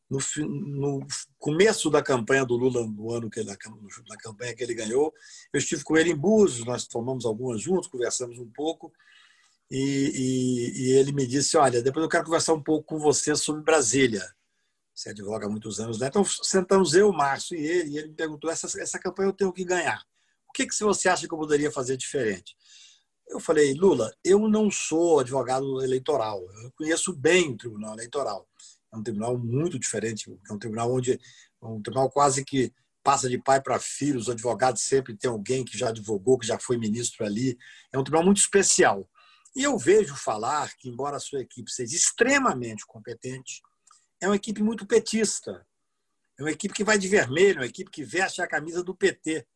No, 0.09 0.19
no, 0.47 1.05
começo 1.37 1.89
da 1.89 2.01
campanha 2.01 2.45
do 2.45 2.55
Lula, 2.55 2.87
no 2.87 3.11
ano 3.11 3.29
que 3.29 3.41
ele, 3.41 3.49
na 3.49 4.17
campanha 4.17 4.55
que 4.55 4.63
ele 4.63 4.73
ganhou, 4.73 5.13
eu 5.51 5.57
estive 5.57 5.83
com 5.83 5.97
ele 5.97 6.11
em 6.11 6.15
Búzios, 6.15 6.65
nós 6.65 6.87
tomamos 6.87 7.25
algumas 7.25 7.61
juntos, 7.61 7.89
conversamos 7.89 8.39
um 8.39 8.49
pouco, 8.49 8.91
e, 9.69 9.77
e, 9.77 10.81
e, 10.81 10.91
ele 10.93 11.11
me 11.11 11.27
disse, 11.27 11.57
olha, 11.57 11.81
depois 11.81 12.03
eu 12.03 12.09
quero 12.09 12.23
conversar 12.23 12.53
um 12.53 12.63
pouco 12.63 12.85
com 12.85 12.99
você 12.99 13.35
sobre 13.35 13.63
Brasília. 13.63 14.25
Você 14.95 15.09
advoga 15.09 15.45
há 15.45 15.49
muitos 15.49 15.79
anos, 15.79 15.99
né? 15.99 16.07
Então 16.07 16.23
sentamos 16.23 16.93
eu, 16.93 17.11
Márcio 17.11 17.57
e 17.57 17.67
ele, 17.67 17.89
e 17.89 17.97
ele 17.97 18.07
me 18.07 18.15
perguntou, 18.15 18.49
essa, 18.49 18.65
essa 18.81 18.97
campanha 18.97 19.29
eu 19.29 19.33
tenho 19.33 19.51
que 19.51 19.65
ganhar. 19.65 20.01
O 20.47 20.53
que, 20.53 20.65
que 20.65 20.73
você 20.73 21.09
acha 21.09 21.27
que 21.27 21.33
eu 21.33 21.37
poderia 21.37 21.69
fazer 21.69 21.97
diferente? 21.97 22.55
Eu 23.27 23.41
falei, 23.41 23.73
Lula, 23.73 24.11
eu 24.23 24.47
não 24.47 24.71
sou 24.71 25.19
advogado 25.19 25.83
eleitoral, 25.83 26.41
eu 26.63 26.71
conheço 26.77 27.13
bem 27.13 27.51
o 27.51 27.57
Tribunal 27.57 27.93
Eleitoral 27.93 28.47
é 28.97 28.99
um 28.99 29.03
tribunal 29.03 29.37
muito 29.37 29.79
diferente, 29.79 30.29
é 30.49 30.53
um 30.53 30.59
tribunal 30.59 30.91
onde 30.91 31.13
é 31.13 31.65
um 31.65 31.81
tribunal 31.81 32.09
quase 32.09 32.43
que 32.43 32.73
passa 33.03 33.29
de 33.29 33.37
pai 33.37 33.61
para 33.61 33.79
filho, 33.79 34.19
os 34.19 34.29
advogados 34.29 34.81
sempre 34.81 35.15
tem 35.15 35.29
alguém 35.29 35.63
que 35.63 35.77
já 35.77 35.89
advogou, 35.89 36.37
que 36.37 36.45
já 36.45 36.59
foi 36.59 36.77
ministro 36.77 37.25
ali. 37.25 37.57
É 37.93 37.97
um 37.97 38.03
tribunal 38.03 38.25
muito 38.25 38.39
especial. 38.39 39.09
E 39.55 39.63
eu 39.63 39.77
vejo 39.77 40.13
falar 40.15 40.75
que, 40.75 40.89
embora 40.89 41.15
a 41.15 41.19
sua 41.19 41.39
equipe 41.39 41.71
seja 41.71 41.95
extremamente 41.95 42.85
competente, 42.85 43.61
é 44.21 44.27
uma 44.27 44.35
equipe 44.35 44.61
muito 44.61 44.85
petista. 44.85 45.65
É 46.37 46.43
uma 46.43 46.51
equipe 46.51 46.73
que 46.73 46.83
vai 46.83 46.97
de 46.97 47.07
vermelho, 47.07 47.59
uma 47.59 47.65
equipe 47.65 47.89
que 47.89 48.03
veste 48.03 48.41
a 48.41 48.47
camisa 48.47 48.83
do 48.83 48.95
PT. 48.95 49.47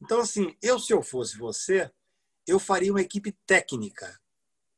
Então, 0.00 0.20
assim, 0.20 0.56
eu, 0.62 0.78
se 0.78 0.92
eu 0.92 1.02
fosse 1.02 1.36
você, 1.36 1.90
eu 2.46 2.58
faria 2.58 2.92
uma 2.92 3.02
equipe 3.02 3.36
técnica, 3.44 4.18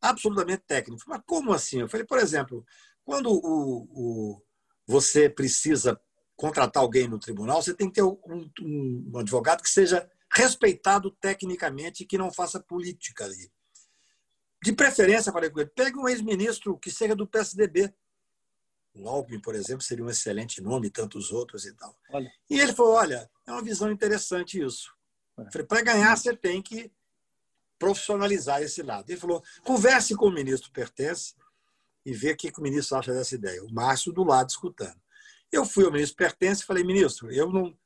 absolutamente 0.01 0.65
técnica. 0.67 1.05
Mas 1.07 1.23
como 1.27 1.53
assim? 1.53 1.81
Eu 1.81 1.89
falei, 1.89 2.07
por 2.07 2.19
exemplo, 2.19 2.65
quando 3.05 3.31
o, 3.31 3.89
o, 3.91 4.43
você 4.87 5.29
precisa 5.29 6.01
contratar 6.37 6.83
alguém 6.83 7.09
no 7.09 7.19
tribunal, 7.19 7.63
você 7.63 7.75
tem 7.75 7.89
que 7.89 7.95
ter 7.95 8.03
um, 8.03 8.19
um, 8.61 9.19
advogado 9.19 9.63
que 9.63 9.71
seja 9.71 10.09
respeitado 10.31 11.11
tecnicamente 11.11 12.03
e 12.03 12.07
que 12.07 12.19
não 12.19 12.33
faça 12.33 12.59
política 12.59 13.25
ali. 13.25 13.51
De 14.63 14.73
preferência, 14.73 15.33
falei 15.33 15.51
com 15.51 15.61
ele, 15.61 15.71
pegue 15.75 15.99
um 15.99 16.09
ex-ministro 16.09 16.79
que 16.79 16.91
seja 16.91 17.15
do 17.15 17.27
PSDB. 17.27 17.93
O 18.95 19.09
Alckmin, 19.09 19.41
por 19.41 19.55
exemplo, 19.55 19.83
seria 19.83 20.05
um 20.05 20.11
excelente 20.11 20.61
nome, 20.61 20.91
tantos 20.91 21.33
outros 21.33 21.65
e 21.65 21.73
tal. 21.75 21.97
Olha. 22.11 22.31
E 22.49 22.61
ele 22.61 22.73
falou: 22.73 22.95
olha, 22.95 23.31
é 23.47 23.53
uma 23.53 23.63
visão 23.63 23.91
interessante 23.91 24.61
isso. 24.61 24.95
É. 25.39 25.63
Para 25.63 25.83
ganhar, 25.83 26.17
você 26.17 26.37
tem 26.37 26.63
que 26.63 26.93
profissionalizar 27.79 28.63
esse 28.63 28.83
lado. 28.83 29.11
Ele 29.11 29.19
falou: 29.19 29.43
converse 29.65 30.15
com 30.15 30.27
o 30.27 30.33
ministro 30.33 30.71
Pertence, 30.71 31.35
e 32.05 32.13
ver 32.13 32.35
o 32.35 32.37
que, 32.37 32.53
o 32.57 32.63
ministro 32.63 32.97
acha 32.97 33.13
dessa 33.13 33.35
ideia. 33.35 33.63
O 33.65 33.73
Márcio 33.73 34.13
do 34.13 34.25
lado 34.25 34.51
escutando. 34.51 35.01
Eu 35.51 35.65
fui 35.65 35.85
ao 35.85 35.93
ministro 35.93 36.17
Pertence 36.17 36.63
e 36.63 36.67
falei, 36.67 36.83
ministro, 36.83 37.31
eu 37.31 37.51
não. 37.51 37.77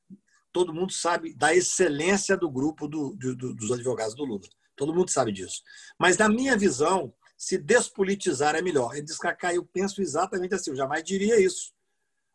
Todo 0.52 0.72
mundo 0.72 0.92
sabe 0.92 1.34
da 1.34 1.54
excelência 1.54 2.36
do 2.36 2.50
grupo 2.50 2.88
do, 2.88 3.14
do, 3.14 3.54
dos 3.54 3.70
advogados 3.70 4.14
do 4.14 4.24
Lula. 4.24 4.48
Todo 4.74 4.94
mundo 4.94 5.10
sabe 5.10 5.32
disso. 5.32 5.62
Mas, 5.98 6.16
na 6.16 6.28
minha 6.28 6.56
visão, 6.56 7.12
se 7.36 7.58
despolitizar 7.58 8.54
é 8.54 8.62
melhor. 8.62 8.94
Ele 8.94 9.02
disse, 9.02 9.18
Cacá, 9.18 9.52
eu 9.52 9.64
penso 9.64 10.00
exatamente 10.00 10.54
assim. 10.54 10.70
Eu 10.70 10.76
jamais 10.76 11.04
diria 11.04 11.38
isso. 11.38 11.74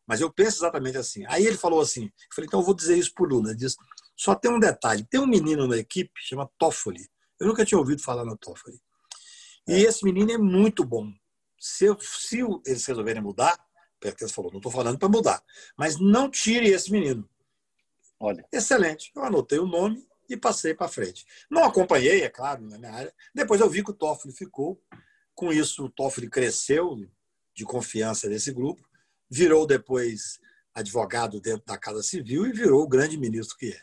Mas 0.05 0.21
eu 0.21 0.31
penso 0.31 0.57
exatamente 0.57 0.97
assim. 0.97 1.23
Aí 1.27 1.45
ele 1.45 1.57
falou 1.57 1.81
assim: 1.81 2.05
eu 2.05 2.35
falei, 2.35 2.47
então 2.47 2.59
eu 2.59 2.65
vou 2.65 2.75
dizer 2.75 2.97
isso 2.97 3.13
para 3.13 3.23
o 3.23 3.27
Lula. 3.27 3.49
Ele 3.49 3.57
disse: 3.57 3.77
só 4.15 4.35
tem 4.35 4.51
um 4.51 4.59
detalhe: 4.59 5.05
tem 5.09 5.19
um 5.19 5.25
menino 5.25 5.67
na 5.67 5.77
equipe, 5.77 6.11
chama 6.17 6.49
Toffoli. 6.57 7.09
Eu 7.39 7.47
nunca 7.47 7.65
tinha 7.65 7.79
ouvido 7.79 8.01
falar 8.01 8.25
no 8.25 8.37
Toffoli. 8.37 8.79
E 9.67 9.73
é. 9.73 9.79
esse 9.79 10.03
menino 10.03 10.31
é 10.31 10.37
muito 10.37 10.83
bom 10.83 11.11
se, 11.61 11.85
se 11.99 12.39
eles 12.65 12.83
resolverem 12.88 13.21
mudar, 13.21 13.55
Pertence 13.99 14.33
falou, 14.33 14.49
não 14.49 14.57
estou 14.57 14.71
falando 14.71 14.97
para 14.97 15.07
mudar, 15.07 15.43
mas 15.77 15.99
não 15.99 16.27
tire 16.27 16.67
esse 16.69 16.91
menino. 16.91 17.29
Olha. 18.19 18.43
Excelente. 18.51 19.11
Eu 19.15 19.23
anotei 19.23 19.59
o 19.59 19.67
nome 19.67 20.03
e 20.27 20.35
passei 20.35 20.73
para 20.73 20.88
frente. 20.88 21.23
Não 21.51 21.63
acompanhei, 21.63 22.23
é 22.23 22.29
claro, 22.29 22.63
na 22.67 22.79
minha 22.79 22.91
área. 22.91 23.13
Depois 23.33 23.61
eu 23.61 23.69
vi 23.69 23.83
que 23.83 23.91
o 23.91 23.93
Toffoli 23.93 24.33
ficou. 24.33 24.81
Com 25.35 25.53
isso, 25.53 25.85
o 25.85 25.89
Toffoli 25.89 26.27
cresceu 26.27 27.07
de 27.53 27.63
confiança 27.63 28.27
desse 28.27 28.51
grupo, 28.51 28.83
virou 29.29 29.67
depois 29.67 30.39
advogado 30.73 31.39
dentro 31.39 31.65
da 31.65 31.77
Casa 31.77 32.01
Civil 32.01 32.47
e 32.47 32.51
virou 32.51 32.81
o 32.81 32.88
grande 32.88 33.17
ministro 33.17 33.55
que 33.55 33.71
é. 33.71 33.81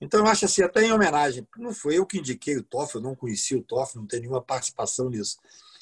Então, 0.00 0.20
eu 0.20 0.26
acho 0.26 0.44
assim, 0.44 0.62
até 0.62 0.84
em 0.84 0.92
homenagem, 0.92 1.48
não 1.56 1.72
foi 1.72 1.96
eu 1.96 2.04
que 2.04 2.18
indiquei 2.18 2.56
o 2.58 2.62
Toffoli, 2.62 3.02
eu 3.02 3.08
não 3.08 3.16
conheci 3.16 3.56
o 3.56 3.62
Toffoli, 3.62 4.02
não 4.02 4.06
tenho 4.06 4.22
nenhuma 4.22 4.42
participação 4.42 5.08
nisso. 5.08 5.38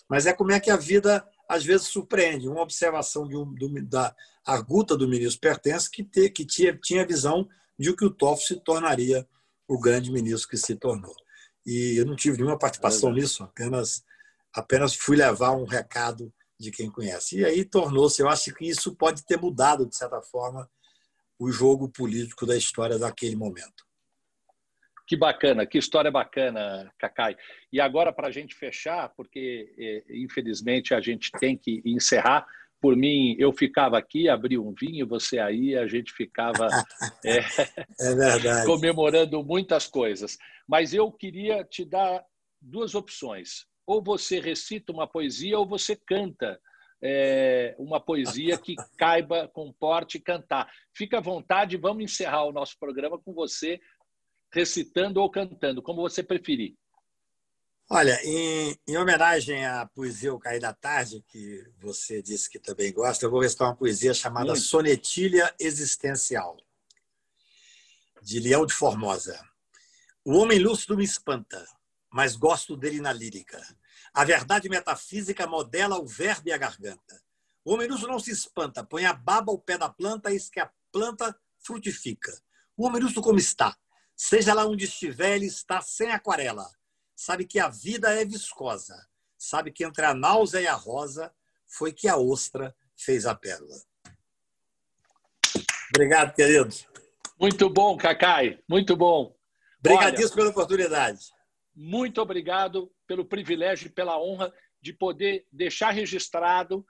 Mas 0.08 0.26
é 0.26 0.32
como 0.32 0.52
é 0.52 0.60
que 0.60 0.70
a 0.70 0.76
vida 0.76 1.26
às 1.48 1.64
vezes 1.64 1.88
surpreende. 1.88 2.48
Uma 2.48 2.62
observação 2.62 3.26
de 3.26 3.36
um, 3.36 3.52
do, 3.54 3.82
da 3.86 4.14
arguta 4.44 4.96
do 4.96 5.08
ministro 5.08 5.40
Pertence 5.40 5.90
que, 5.90 6.02
te, 6.02 6.28
que 6.30 6.44
tinha, 6.44 6.76
tinha 6.76 7.06
visão 7.06 7.48
de 7.78 7.94
que 7.94 8.04
o 8.04 8.10
Toff 8.10 8.44
se 8.44 8.56
tornaria 8.60 9.26
o 9.66 9.78
grande 9.78 10.10
ministro 10.10 10.48
que 10.48 10.56
se 10.56 10.76
tornou. 10.76 11.14
E 11.66 11.98
eu 11.98 12.04
não 12.04 12.14
tive 12.14 12.36
nenhuma 12.36 12.58
participação 12.58 13.10
é 13.10 13.14
nisso, 13.14 13.42
apenas, 13.42 14.04
apenas 14.52 14.94
fui 14.94 15.16
levar 15.16 15.52
um 15.52 15.64
recado 15.64 16.32
de 16.58 16.70
quem 16.70 16.90
conhece. 16.90 17.38
E 17.38 17.44
aí 17.44 17.64
tornou-se, 17.64 18.20
eu 18.20 18.28
acho 18.28 18.54
que 18.54 18.68
isso 18.68 18.94
pode 18.94 19.24
ter 19.24 19.38
mudado, 19.38 19.86
de 19.86 19.96
certa 19.96 20.20
forma, 20.22 20.70
o 21.38 21.50
jogo 21.50 21.88
político 21.88 22.46
da 22.46 22.56
história 22.56 22.98
daquele 22.98 23.34
momento. 23.34 23.83
Que 25.06 25.16
bacana, 25.16 25.66
que 25.66 25.76
história 25.76 26.10
bacana, 26.10 26.90
Cacai. 26.98 27.36
E 27.72 27.80
agora, 27.80 28.12
para 28.12 28.28
a 28.28 28.30
gente 28.30 28.54
fechar, 28.54 29.10
porque 29.16 29.74
é, 29.78 30.16
infelizmente 30.16 30.94
a 30.94 31.00
gente 31.00 31.30
tem 31.38 31.56
que 31.56 31.82
encerrar. 31.84 32.46
Por 32.80 32.96
mim, 32.96 33.34
eu 33.38 33.52
ficava 33.52 33.98
aqui, 33.98 34.28
abri 34.28 34.58
um 34.58 34.72
vinho, 34.72 35.06
você 35.06 35.38
aí, 35.38 35.76
a 35.76 35.86
gente 35.86 36.12
ficava 36.12 36.68
é, 37.24 37.38
é 37.38 38.64
comemorando 38.66 39.42
muitas 39.44 39.86
coisas. 39.86 40.38
Mas 40.66 40.94
eu 40.94 41.12
queria 41.12 41.64
te 41.64 41.84
dar 41.84 42.22
duas 42.60 42.94
opções. 42.94 43.66
Ou 43.86 44.02
você 44.02 44.40
recita 44.40 44.92
uma 44.92 45.06
poesia, 45.06 45.58
ou 45.58 45.66
você 45.66 45.94
canta 45.94 46.58
é, 47.02 47.74
uma 47.78 48.00
poesia 48.00 48.56
que 48.56 48.74
caiba, 48.96 49.48
comporte 49.48 50.18
cantar. 50.18 50.70
Fica 50.94 51.18
à 51.18 51.20
vontade, 51.20 51.76
vamos 51.76 52.04
encerrar 52.04 52.44
o 52.44 52.52
nosso 52.52 52.78
programa 52.78 53.18
com 53.18 53.34
você 53.34 53.78
recitando 54.54 55.20
ou 55.20 55.28
cantando, 55.28 55.82
como 55.82 56.00
você 56.00 56.22
preferir. 56.22 56.76
Olha, 57.90 58.18
em, 58.24 58.78
em, 58.88 58.96
homenagem 58.96 59.66
à 59.66 59.84
poesia 59.84 60.32
O 60.32 60.38
Cair 60.38 60.60
da 60.60 60.72
Tarde, 60.72 61.22
que 61.28 61.68
você 61.78 62.22
disse 62.22 62.48
que 62.48 62.58
também 62.58 62.92
gosta, 62.92 63.26
eu 63.26 63.30
vou 63.30 63.40
recitar 63.40 63.68
uma 63.68 63.76
poesia 63.76 64.14
chamada 64.14 64.52
Muito. 64.52 64.62
Sonetilha 64.62 65.52
Existencial, 65.58 66.56
de 68.22 68.38
Leão 68.38 68.64
de 68.64 68.72
Formosa. 68.72 69.38
O 70.24 70.38
homem 70.38 70.58
lúcido 70.58 70.96
me 70.96 71.04
espanta, 71.04 71.66
mas 72.10 72.36
gosto 72.36 72.76
dele 72.76 73.00
na 73.00 73.12
lírica. 73.12 73.60
A 74.14 74.24
verdade 74.24 74.68
metafísica 74.68 75.46
modela 75.46 75.98
o 75.98 76.06
verbo 76.06 76.48
e 76.48 76.52
a 76.52 76.56
garganta. 76.56 77.22
O 77.64 77.74
homem 77.74 77.88
lúcido 77.88 78.08
não 78.08 78.20
se 78.20 78.30
espanta, 78.30 78.84
põe 78.84 79.04
a 79.04 79.12
baba 79.12 79.50
ao 79.50 79.58
pé 79.58 79.76
da 79.76 79.90
planta, 79.90 80.32
eis 80.32 80.48
que 80.48 80.60
a 80.60 80.70
planta 80.90 81.36
frutifica. 81.58 82.32
O 82.76 82.86
homem 82.86 83.02
lúcido 83.02 83.20
como 83.20 83.38
está? 83.38 83.76
Seja 84.16 84.54
lá 84.54 84.64
onde 84.66 84.84
estiver, 84.84 85.36
ele 85.36 85.46
está 85.46 85.80
sem 85.80 86.10
aquarela. 86.10 86.68
Sabe 87.16 87.44
que 87.44 87.58
a 87.58 87.68
vida 87.68 88.12
é 88.12 88.24
viscosa. 88.24 88.94
Sabe 89.36 89.70
que 89.70 89.84
entre 89.84 90.04
a 90.04 90.14
náusea 90.14 90.60
e 90.60 90.66
a 90.66 90.74
rosa 90.74 91.32
foi 91.66 91.92
que 91.92 92.08
a 92.08 92.16
ostra 92.16 92.74
fez 92.96 93.26
a 93.26 93.34
pérola. 93.34 93.76
Obrigado, 95.94 96.34
querido. 96.34 96.74
Muito 97.38 97.68
bom, 97.68 97.96
Cacai. 97.96 98.58
Muito 98.68 98.96
bom. 98.96 99.36
Obrigadíssimo 99.78 100.36
pela 100.36 100.50
oportunidade. 100.50 101.26
Muito 101.74 102.20
obrigado 102.20 102.90
pelo 103.06 103.24
privilégio 103.24 103.88
e 103.88 103.90
pela 103.90 104.18
honra 104.18 104.52
de 104.80 104.92
poder 104.92 105.46
deixar 105.52 105.90
registrado 105.90 106.86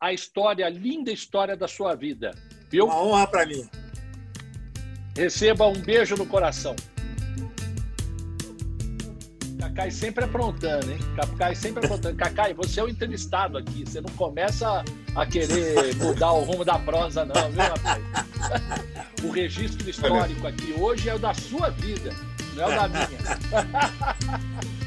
a 0.00 0.12
história, 0.12 0.66
a 0.66 0.70
linda 0.70 1.12
história 1.12 1.56
da 1.56 1.68
sua 1.68 1.94
vida. 1.94 2.32
Viu? 2.68 2.86
Uma 2.86 3.02
honra 3.02 3.26
para 3.26 3.46
mim. 3.46 3.68
Receba 5.16 5.66
um 5.66 5.74
beijo 5.74 6.16
no 6.16 6.26
coração. 6.26 6.74
Cacai 9.58 9.90
sempre 9.90 10.24
aprontando, 10.24 10.90
hein? 10.90 10.98
Cacai 11.16 11.54
sempre 11.54 11.84
aprontando. 11.84 12.16
Cacai, 12.16 12.54
você 12.54 12.80
é 12.80 12.84
o 12.84 12.88
entrevistado 12.88 13.58
aqui. 13.58 13.84
Você 13.86 14.00
não 14.00 14.10
começa 14.16 14.84
a 15.14 15.26
querer 15.26 15.94
mudar 15.96 16.32
o 16.32 16.42
rumo 16.42 16.64
da 16.64 16.78
prosa, 16.78 17.24
não, 17.24 17.50
viu, 17.50 17.62
rapaz? 17.62 18.02
O 19.22 19.30
registro 19.30 19.88
histórico 19.88 20.46
aqui 20.46 20.74
hoje 20.78 21.08
é 21.08 21.14
o 21.14 21.18
da 21.18 21.32
sua 21.32 21.70
vida, 21.70 22.10
não 22.54 22.64
é 22.64 22.66
o 22.66 22.80
da 22.80 22.88
minha. 22.88 23.08